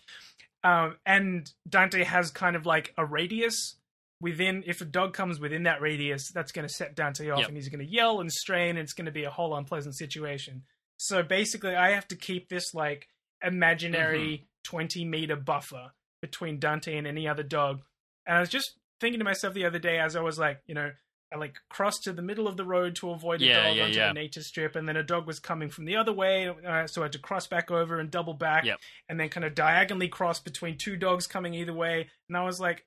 Um, 0.65 0.97
and 1.05 1.49
Dante 1.69 2.03
has 2.05 2.31
kind 2.31 2.57
of 2.57 2.65
like 2.67 2.93
a 2.97 3.05
radius 3.05 3.77
within. 4.21 4.65
If 4.67 4.81
a 4.81 4.85
dog 4.87 5.13
comes 5.13 5.39
within 5.39 5.65
that 5.65 5.81
radius, 5.83 6.31
that's 6.33 6.53
going 6.53 6.67
to 6.67 6.73
set 6.73 6.97
Dante 6.97 7.29
off, 7.31 7.41
Yep. 7.41 7.49
and 7.49 7.57
he's 7.57 7.69
going 7.69 7.85
to 7.87 7.93
yell 7.93 8.21
and 8.21 8.33
strain, 8.33 8.71
and 8.71 8.79
it's 8.79 8.95
going 8.95 9.05
to 9.07 9.13
be 9.13 9.25
a 9.25 9.31
whole 9.31 9.55
unpleasant 9.55 9.95
situation. 9.97 10.63
So 10.97 11.23
basically, 11.23 11.75
I 11.77 11.91
have 11.91 12.09
to 12.09 12.17
keep 12.17 12.49
this 12.49 12.73
like 12.75 13.09
imaginary 13.43 14.29
Mm-hmm. 14.39 14.45
20 14.65 15.05
meter 15.05 15.37
buffer 15.37 15.93
between 16.23 16.59
Dante 16.59 16.97
and 16.97 17.07
any 17.07 17.29
other 17.29 17.43
dog. 17.43 17.83
And 18.27 18.39
I 18.39 18.41
was 18.41 18.49
just 18.49 18.79
thinking 18.99 19.19
to 19.21 19.25
myself 19.25 19.53
the 19.53 19.67
other 19.67 19.79
day 19.79 19.99
as 19.99 20.17
I 20.17 20.23
was 20.23 20.39
like, 20.39 20.63
you 20.67 20.75
know, 20.75 20.91
like 21.37 21.57
crossed 21.71 22.05
to 22.05 22.13
the 22.13 22.23
middle 22.23 22.47
of 22.49 22.57
the 22.57 22.65
road 22.65 22.97
to 22.97 23.11
avoid 23.11 23.43
a 23.43 23.45
Yeah, 23.47 23.65
dog 23.69 23.77
yeah, 23.77 23.85
onto 23.85 23.97
yeah. 23.97 24.09
the 24.09 24.15
nature 24.15 24.43
strip, 24.43 24.77
and 24.77 24.89
then 24.89 24.97
a 24.97 25.03
dog 25.03 25.27
was 25.27 25.39
coming 25.39 25.71
from 25.71 25.85
the 25.85 25.97
other 25.97 26.13
way, 26.13 26.49
uh, 26.49 26.87
so 26.87 27.03
I 27.03 27.05
had 27.07 27.13
to 27.13 27.19
cross 27.19 27.47
back 27.47 27.71
over 27.71 27.99
and 27.99 28.11
double 28.11 28.35
back, 28.35 28.65
Yep. 28.65 28.79
and 29.09 29.19
then 29.21 29.29
kind 29.29 29.45
of 29.45 29.55
diagonally 29.55 30.09
cross 30.09 30.41
between 30.41 30.79
two 30.79 30.97
dogs 30.97 31.27
coming 31.27 31.55
either 31.55 31.73
way. 31.75 32.09
And 32.29 32.37
I 32.37 32.45
was 32.45 32.61
like, 32.61 32.85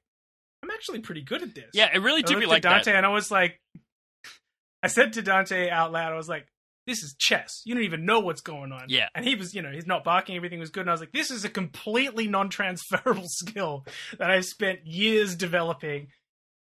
I'm 0.63 0.71
actually 0.71 0.99
pretty 0.99 1.21
good 1.21 1.43
at 1.43 1.53
this. 1.53 1.69
Yeah, 1.73 1.89
it 1.93 1.99
really 1.99 2.23
do 2.23 2.39
be 2.39 2.45
like 2.45 2.63
Dante 2.63 2.91
that. 2.91 2.97
and 2.97 3.05
I 3.05 3.09
was 3.09 3.29
like, 3.31 3.59
I 4.83 4.87
said 4.87 5.13
to 5.13 5.21
Dante 5.21 5.69
out 5.69 5.91
loud, 5.91 6.13
I 6.13 6.15
was 6.17 6.29
like, 6.29 6.47
this 6.85 7.03
is 7.03 7.15
chess. 7.19 7.61
You 7.65 7.75
don't 7.75 7.83
even 7.83 8.05
know 8.05 8.21
what's 8.21 8.39
going 8.41 8.71
on. 8.71 8.85
Yeah. 8.87 9.09
And 9.13 9.25
he 9.25 9.35
was, 9.35 9.53
you 9.53 9.61
know, 9.61 9.71
he's 9.71 9.85
not 9.87 10.05
barking. 10.05 10.37
Everything 10.37 10.59
was 10.59 10.69
good. 10.69 10.81
And 10.81 10.89
I 10.89 10.93
was 10.93 11.01
like, 11.01 11.11
this 11.11 11.31
is 11.31 11.43
a 11.43 11.49
completely 11.49 12.27
non-transferable 12.27 13.23
skill 13.27 13.85
that 14.19 14.31
I've 14.31 14.45
spent 14.45 14.85
years 14.87 15.35
developing. 15.35 16.07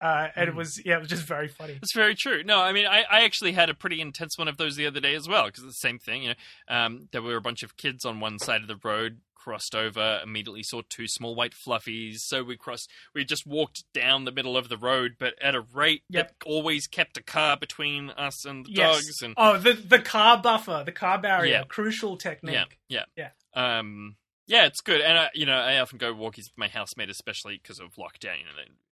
Uh, 0.02 0.28
and 0.34 0.48
Hmm. 0.50 0.54
it 0.56 0.58
was, 0.58 0.84
yeah, 0.84 0.96
it 0.96 1.00
was 1.00 1.08
just 1.08 1.22
very 1.22 1.46
funny. 1.46 1.78
It's 1.80 1.94
very 1.94 2.16
true. 2.16 2.42
No, 2.42 2.60
I 2.60 2.72
mean, 2.72 2.86
I, 2.86 3.04
I 3.08 3.22
actually 3.22 3.52
had 3.52 3.70
a 3.70 3.74
pretty 3.74 4.00
intense 4.00 4.36
one 4.36 4.48
of 4.48 4.56
those 4.56 4.74
the 4.74 4.86
other 4.86 4.98
day 5.00 5.14
as 5.14 5.28
well 5.28 5.46
because 5.46 5.62
the 5.62 5.72
same 5.72 5.98
thing. 6.00 6.24
You 6.24 6.28
know, 6.30 6.34
um, 6.76 7.08
there 7.12 7.22
were 7.22 7.36
a 7.36 7.40
bunch 7.40 7.62
of 7.62 7.76
kids 7.76 8.04
on 8.04 8.18
one 8.18 8.40
side 8.40 8.62
of 8.62 8.66
the 8.68 8.80
road, 8.82 9.20
crossed 9.36 9.74
over, 9.76 10.20
immediately 10.22 10.62
saw 10.64 10.82
two 10.88 11.06
small 11.06 11.34
white 11.36 11.52
fluffies. 11.54 12.16
So 12.18 12.42
we 12.42 12.56
crossed. 12.56 12.90
We 13.14 13.24
just 13.24 13.46
walked 13.46 13.84
down 13.94 14.24
the 14.24 14.32
middle 14.32 14.56
of 14.56 14.68
the 14.68 14.76
road, 14.76 15.12
but 15.20 15.34
at 15.40 15.54
a 15.54 15.60
rate 15.60 16.02
that 16.10 16.32
always 16.44 16.86
kept 16.88 17.16
a 17.16 17.22
car 17.22 17.56
between 17.56 18.10
us 18.10 18.44
and 18.44 18.66
the 18.66 18.72
Yes. 18.72 19.04
dogs. 19.04 19.22
And 19.22 19.34
Oh, 19.36 19.56
the 19.58 19.72
the 19.74 20.00
car 20.00 20.36
buffer, 20.38 20.82
the 20.84 20.90
car 20.92 21.18
barrier, 21.18 21.52
Yeah. 21.52 21.64
crucial 21.64 22.16
technique. 22.16 22.78
yeah, 22.88 23.04
Yeah. 23.16 23.30
yeah, 23.54 23.78
um, 23.78 24.16
yeah, 24.46 24.66
it's 24.66 24.80
good. 24.80 25.00
And 25.00 25.16
I, 25.18 25.30
you 25.34 25.46
know, 25.46 25.56
I 25.56 25.78
often 25.78 25.98
go 25.98 26.12
walkies 26.12 26.44
with 26.50 26.56
my 26.58 26.68
housemate, 26.68 27.10
especially 27.10 27.60
because 27.62 27.78
of 27.78 27.94
lockdown. 27.94 28.38
You 28.38 28.46
know, 28.46 28.56
then 28.56 28.66
it's 28.68 28.91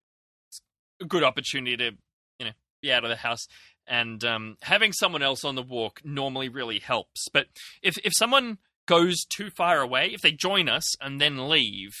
good 1.05 1.23
opportunity 1.23 1.77
to 1.77 1.91
you 2.39 2.45
know 2.45 2.51
be 2.81 2.91
out 2.91 3.03
of 3.03 3.09
the 3.09 3.15
house. 3.17 3.45
And 3.87 4.23
um, 4.23 4.57
having 4.61 4.93
someone 4.93 5.21
else 5.23 5.43
on 5.43 5.55
the 5.55 5.63
walk 5.63 6.01
normally 6.05 6.49
really 6.49 6.79
helps. 6.79 7.27
But 7.33 7.47
if 7.81 7.97
if 8.05 8.13
someone 8.15 8.59
goes 8.85 9.23
too 9.25 9.49
far 9.49 9.81
away, 9.81 10.11
if 10.13 10.21
they 10.21 10.31
join 10.31 10.69
us 10.69 10.83
and 11.01 11.19
then 11.19 11.49
leave, 11.49 11.91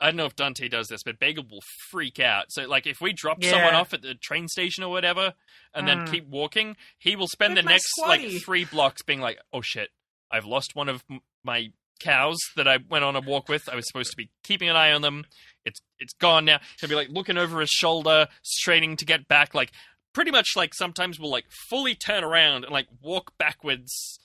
I 0.00 0.06
don't 0.06 0.16
know 0.16 0.26
if 0.26 0.36
Dante 0.36 0.68
does 0.68 0.88
this, 0.88 1.02
but 1.04 1.18
Bagel 1.18 1.44
will 1.50 1.62
freak 1.90 2.18
out. 2.18 2.46
So, 2.50 2.62
like, 2.66 2.86
if 2.86 3.00
we 3.00 3.12
drop 3.12 3.42
someone 3.44 3.74
off 3.74 3.92
at 3.94 4.02
the 4.02 4.14
train 4.14 4.48
station 4.48 4.82
or 4.84 4.90
whatever, 4.90 5.34
and 5.74 5.86
then 5.86 5.98
Mm. 6.00 6.10
keep 6.10 6.26
walking, 6.26 6.76
he 6.98 7.14
will 7.14 7.28
spend 7.28 7.54
With 7.54 7.64
the 7.64 7.70
next 7.70 7.92
like 8.00 8.20
three 8.44 8.64
blocks 8.64 9.02
being 9.02 9.20
like, 9.20 9.38
"Oh 9.52 9.60
shit, 9.62 9.90
I've 10.30 10.44
lost 10.46 10.74
one 10.74 10.88
of 10.88 11.04
my 11.44 11.72
cows 12.02 12.38
that 12.56 12.68
I 12.68 12.78
went 12.88 13.04
on 13.04 13.16
a 13.16 13.20
walk 13.20 13.48
with. 13.48 13.68
I 13.68 13.76
was 13.76 13.86
supposed 13.86 14.10
to 14.10 14.16
be 14.16 14.30
keeping 14.42 14.68
an 14.68 14.76
eye 14.76 14.92
on 14.92 15.02
them. 15.02 15.24
It's 15.64 15.80
it's 15.98 16.14
gone 16.14 16.44
now." 16.44 16.60
He'll 16.80 16.88
be 16.88 16.94
like 16.94 17.08
looking 17.08 17.38
over 17.38 17.60
his 17.60 17.70
shoulder, 17.70 18.28
straining 18.42 18.96
to 18.96 19.04
get 19.04 19.28
back. 19.28 19.54
Like, 19.54 19.72
pretty 20.12 20.30
much 20.30 20.50
like 20.56 20.74
sometimes 20.74 21.18
we'll 21.18 21.30
like 21.30 21.46
fully 21.68 21.94
turn 21.94 22.24
around 22.24 22.64
and 22.64 22.72
like 22.72 22.86
walk 23.02 23.36
backwards. 23.38 24.18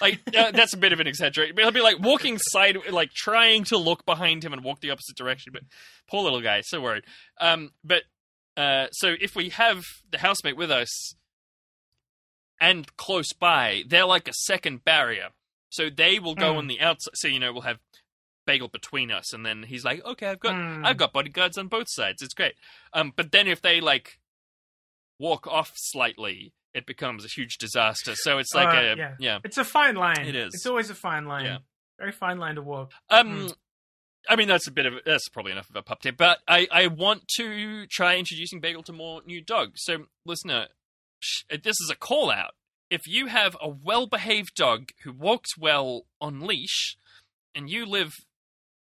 Like 0.00 0.20
uh, 0.36 0.50
that's 0.54 0.74
a 0.74 0.78
bit 0.78 0.92
of 0.92 1.00
an 1.00 1.06
exaggeration. 1.06 1.54
But 1.54 1.62
he'll 1.62 1.72
be 1.72 1.80
like 1.80 1.98
walking 2.00 2.38
side, 2.38 2.78
like 2.90 3.10
trying 3.12 3.64
to 3.64 3.76
look 3.76 4.04
behind 4.06 4.44
him 4.44 4.52
and 4.52 4.64
walk 4.64 4.80
the 4.80 4.90
opposite 4.90 5.16
direction. 5.16 5.52
But 5.52 5.62
poor 6.08 6.22
little 6.22 6.40
guy, 6.40 6.60
so 6.62 6.80
worried. 6.80 7.04
Um, 7.40 7.72
but 7.82 8.02
uh, 8.56 8.86
so 8.92 9.14
if 9.20 9.34
we 9.34 9.50
have 9.50 9.82
the 10.10 10.18
housemate 10.18 10.56
with 10.56 10.70
us 10.70 11.14
and 12.60 12.96
close 12.96 13.32
by, 13.32 13.82
they're 13.88 14.06
like 14.06 14.28
a 14.28 14.32
second 14.32 14.84
barrier. 14.84 15.28
So 15.74 15.90
they 15.90 16.18
will 16.18 16.34
go 16.34 16.54
Mm. 16.54 16.58
on 16.58 16.66
the 16.68 16.80
outside. 16.80 17.12
So 17.16 17.28
you 17.28 17.38
know 17.40 17.52
we'll 17.52 17.62
have 17.62 17.78
Bagel 18.46 18.68
between 18.68 19.10
us, 19.10 19.32
and 19.32 19.44
then 19.44 19.62
he's 19.64 19.84
like, 19.84 20.04
"Okay, 20.04 20.26
I've 20.28 20.40
got 20.40 20.54
Mm. 20.54 20.86
I've 20.86 20.96
got 20.96 21.12
bodyguards 21.12 21.56
on 21.58 21.68
both 21.68 21.86
sides. 21.88 22.22
It's 22.22 22.34
great." 22.34 22.54
Um, 22.92 23.12
but 23.16 23.32
then 23.32 23.48
if 23.48 23.60
they 23.62 23.80
like 23.80 24.18
walk 25.18 25.46
off 25.46 25.72
slightly, 25.76 26.52
it 26.74 26.86
becomes 26.86 27.24
a 27.24 27.28
huge 27.28 27.56
disaster. 27.58 28.14
So 28.16 28.38
it's 28.38 28.54
like 28.54 28.68
Uh, 28.68 28.80
a 28.80 28.96
yeah. 28.96 29.14
yeah. 29.18 29.38
It's 29.44 29.58
a 29.58 29.64
fine 29.64 29.94
line. 29.96 30.26
It 30.26 30.34
is. 30.36 30.54
It's 30.54 30.66
always 30.66 30.90
a 30.90 30.94
fine 30.94 31.26
line. 31.26 31.44
Yeah. 31.44 31.58
Very 31.98 32.12
fine 32.12 32.38
line 32.38 32.56
to 32.56 32.62
walk. 32.62 32.92
Um, 33.08 33.46
Mm. 33.48 33.56
I 34.28 34.36
mean 34.36 34.48
that's 34.48 34.66
a 34.66 34.72
bit 34.72 34.86
of 34.86 34.94
that's 35.04 35.28
probably 35.28 35.52
enough 35.52 35.70
of 35.70 35.76
a 35.76 35.82
pup 35.82 36.00
tip, 36.00 36.16
but 36.16 36.40
I 36.48 36.66
I 36.70 36.86
want 36.88 37.28
to 37.36 37.86
try 37.86 38.16
introducing 38.16 38.60
Bagel 38.60 38.82
to 38.84 38.92
more 38.92 39.22
new 39.24 39.40
dogs. 39.40 39.82
So 39.84 40.06
listener, 40.24 40.68
sh- 41.20 41.44
this 41.50 41.80
is 41.80 41.90
a 41.90 41.96
call 41.96 42.30
out. 42.30 42.54
If 42.90 43.06
you 43.06 43.26
have 43.26 43.56
a 43.60 43.68
well-behaved 43.68 44.54
dog 44.54 44.90
who 45.02 45.12
walks 45.12 45.56
well 45.58 46.02
on 46.20 46.40
leash, 46.40 46.96
and 47.54 47.70
you 47.70 47.86
live 47.86 48.14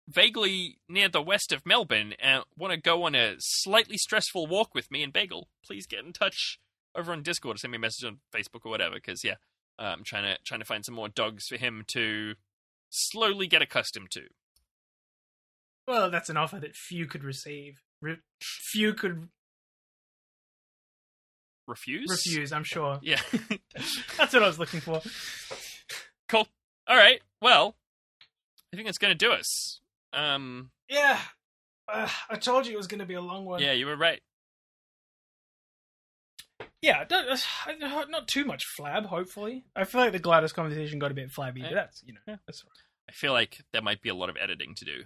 vaguely 0.08 0.78
near 0.90 1.10
the 1.10 1.22
west 1.22 1.52
of 1.52 1.66
Melbourne 1.66 2.14
and 2.20 2.44
want 2.58 2.74
to 2.74 2.80
go 2.80 3.04
on 3.04 3.16
a 3.16 3.36
slightly 3.40 3.98
stressful 3.98 4.48
walk 4.48 4.74
with 4.74 4.90
me 4.92 5.04
and 5.04 5.14
Bagel, 5.14 5.50
please 5.66 5.86
get 5.86 6.04
in 6.04 6.14
touch 6.14 6.60
over 6.96 7.12
on 7.12 7.24
Discord 7.24 7.56
or 7.56 7.58
send 7.58 7.72
me 7.72 7.78
a 7.78 7.80
message 7.80 8.06
on 8.06 8.20
Facebook 8.34 8.66
or 8.66 8.70
whatever. 8.70 8.96
Because 8.96 9.24
yeah, 9.24 9.36
I'm 9.78 10.04
trying 10.04 10.24
to 10.24 10.38
trying 10.46 10.60
to 10.60 10.66
find 10.66 10.86
some 10.86 10.96
more 10.96 11.10
dogs 11.10 11.46
for 11.48 11.58
him 11.58 11.84
to 11.90 12.36
slowly 12.90 13.48
get 13.48 13.62
accustomed 13.62 14.12
to. 14.12 14.24
Well, 15.88 16.10
that's 16.10 16.30
an 16.30 16.38
offer 16.38 16.60
that 16.60 16.76
few 16.76 17.06
could 17.06 17.24
receive. 17.24 17.82
Re- 18.02 18.20
few 18.42 18.94
could 18.94 19.30
Refuse? 21.72 22.10
refuse. 22.10 22.52
I'm 22.52 22.64
sure. 22.64 23.00
Yeah. 23.02 23.20
That's 24.18 24.34
what 24.34 24.44
I 24.44 24.48
was 24.48 24.60
looking 24.60 24.82
for. 24.82 25.02
cool. 26.28 26.48
All 26.88 26.98
right. 26.98 27.22
Well, 27.42 27.76
I 28.72 28.76
think 28.76 28.88
that's 28.88 28.98
going 28.98 29.18
to 29.18 29.18
do 29.18 29.32
us. 29.32 29.80
Um. 30.14 30.72
Yeah. 30.90 31.18
Uh, 31.92 32.10
I 32.30 32.36
told 32.36 32.68
you 32.68 32.74
it 32.74 32.78
was 32.78 32.88
going 32.88 33.00
to 33.00 33.06
be 33.06 33.14
a 33.16 33.22
long 33.22 33.46
one. 33.46 33.62
Yeah, 33.62 33.72
you 33.72 33.86
were 33.86 33.96
right. 33.96 34.22
Yeah, 36.82 37.04
don't, 37.06 37.28
uh, 37.30 38.06
not 38.10 38.28
too 38.28 38.46
much 38.46 38.64
flab. 38.78 39.06
Hopefully, 39.06 39.66
I 39.76 39.84
feel 39.84 40.02
like 40.02 40.12
the 40.12 40.20
Gladys 40.20 40.54
conversation 40.54 41.00
got 41.00 41.12
a 41.12 41.16
bit 41.16 41.32
flabby, 41.32 41.62
but 41.62 41.74
that's 41.74 42.04
you 42.04 42.14
know 42.14 42.38
that's 42.46 42.64
all 42.64 42.72
I 43.10 43.14
feel 43.14 43.34
like 43.34 43.62
there 43.72 43.82
might 43.82 44.02
be 44.02 44.10
a 44.10 44.16
lot 44.16 44.30
of 44.30 44.38
editing 44.38 44.74
to 44.76 44.86
do. 44.86 45.04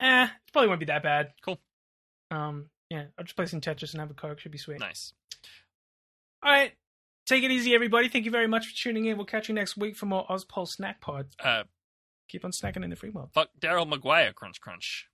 Eh, 0.00 0.24
it 0.24 0.30
probably 0.52 0.68
won't 0.68 0.80
be 0.80 0.86
that 0.86 1.02
bad. 1.02 1.32
Cool. 1.42 1.58
Um, 2.30 2.66
yeah, 2.90 3.04
I'll 3.18 3.24
just 3.24 3.36
play 3.36 3.46
some 3.46 3.60
Tetris 3.60 3.92
and 3.92 4.00
have 4.00 4.10
a 4.10 4.14
coke. 4.14 4.38
Should 4.40 4.52
be 4.52 4.58
sweet. 4.58 4.80
Nice. 4.80 5.12
All 6.42 6.52
right, 6.52 6.72
take 7.26 7.42
it 7.42 7.50
easy, 7.50 7.74
everybody. 7.74 8.08
Thank 8.08 8.24
you 8.26 8.30
very 8.30 8.46
much 8.46 8.66
for 8.66 8.74
tuning 8.76 9.06
in. 9.06 9.16
We'll 9.16 9.26
catch 9.26 9.48
you 9.48 9.54
next 9.54 9.76
week 9.76 9.96
for 9.96 10.06
more 10.06 10.26
Ozpol 10.26 10.68
Snack 10.68 11.00
Pod. 11.00 11.28
Uh, 11.42 11.64
Keep 12.28 12.44
on 12.44 12.50
snacking 12.52 12.82
in 12.84 12.90
the 12.90 12.96
free 12.96 13.10
world. 13.10 13.30
fuck 13.34 13.48
Daryl 13.60 13.86
Maguire, 13.88 14.32
crunch 14.32 14.60
crunch. 14.60 15.08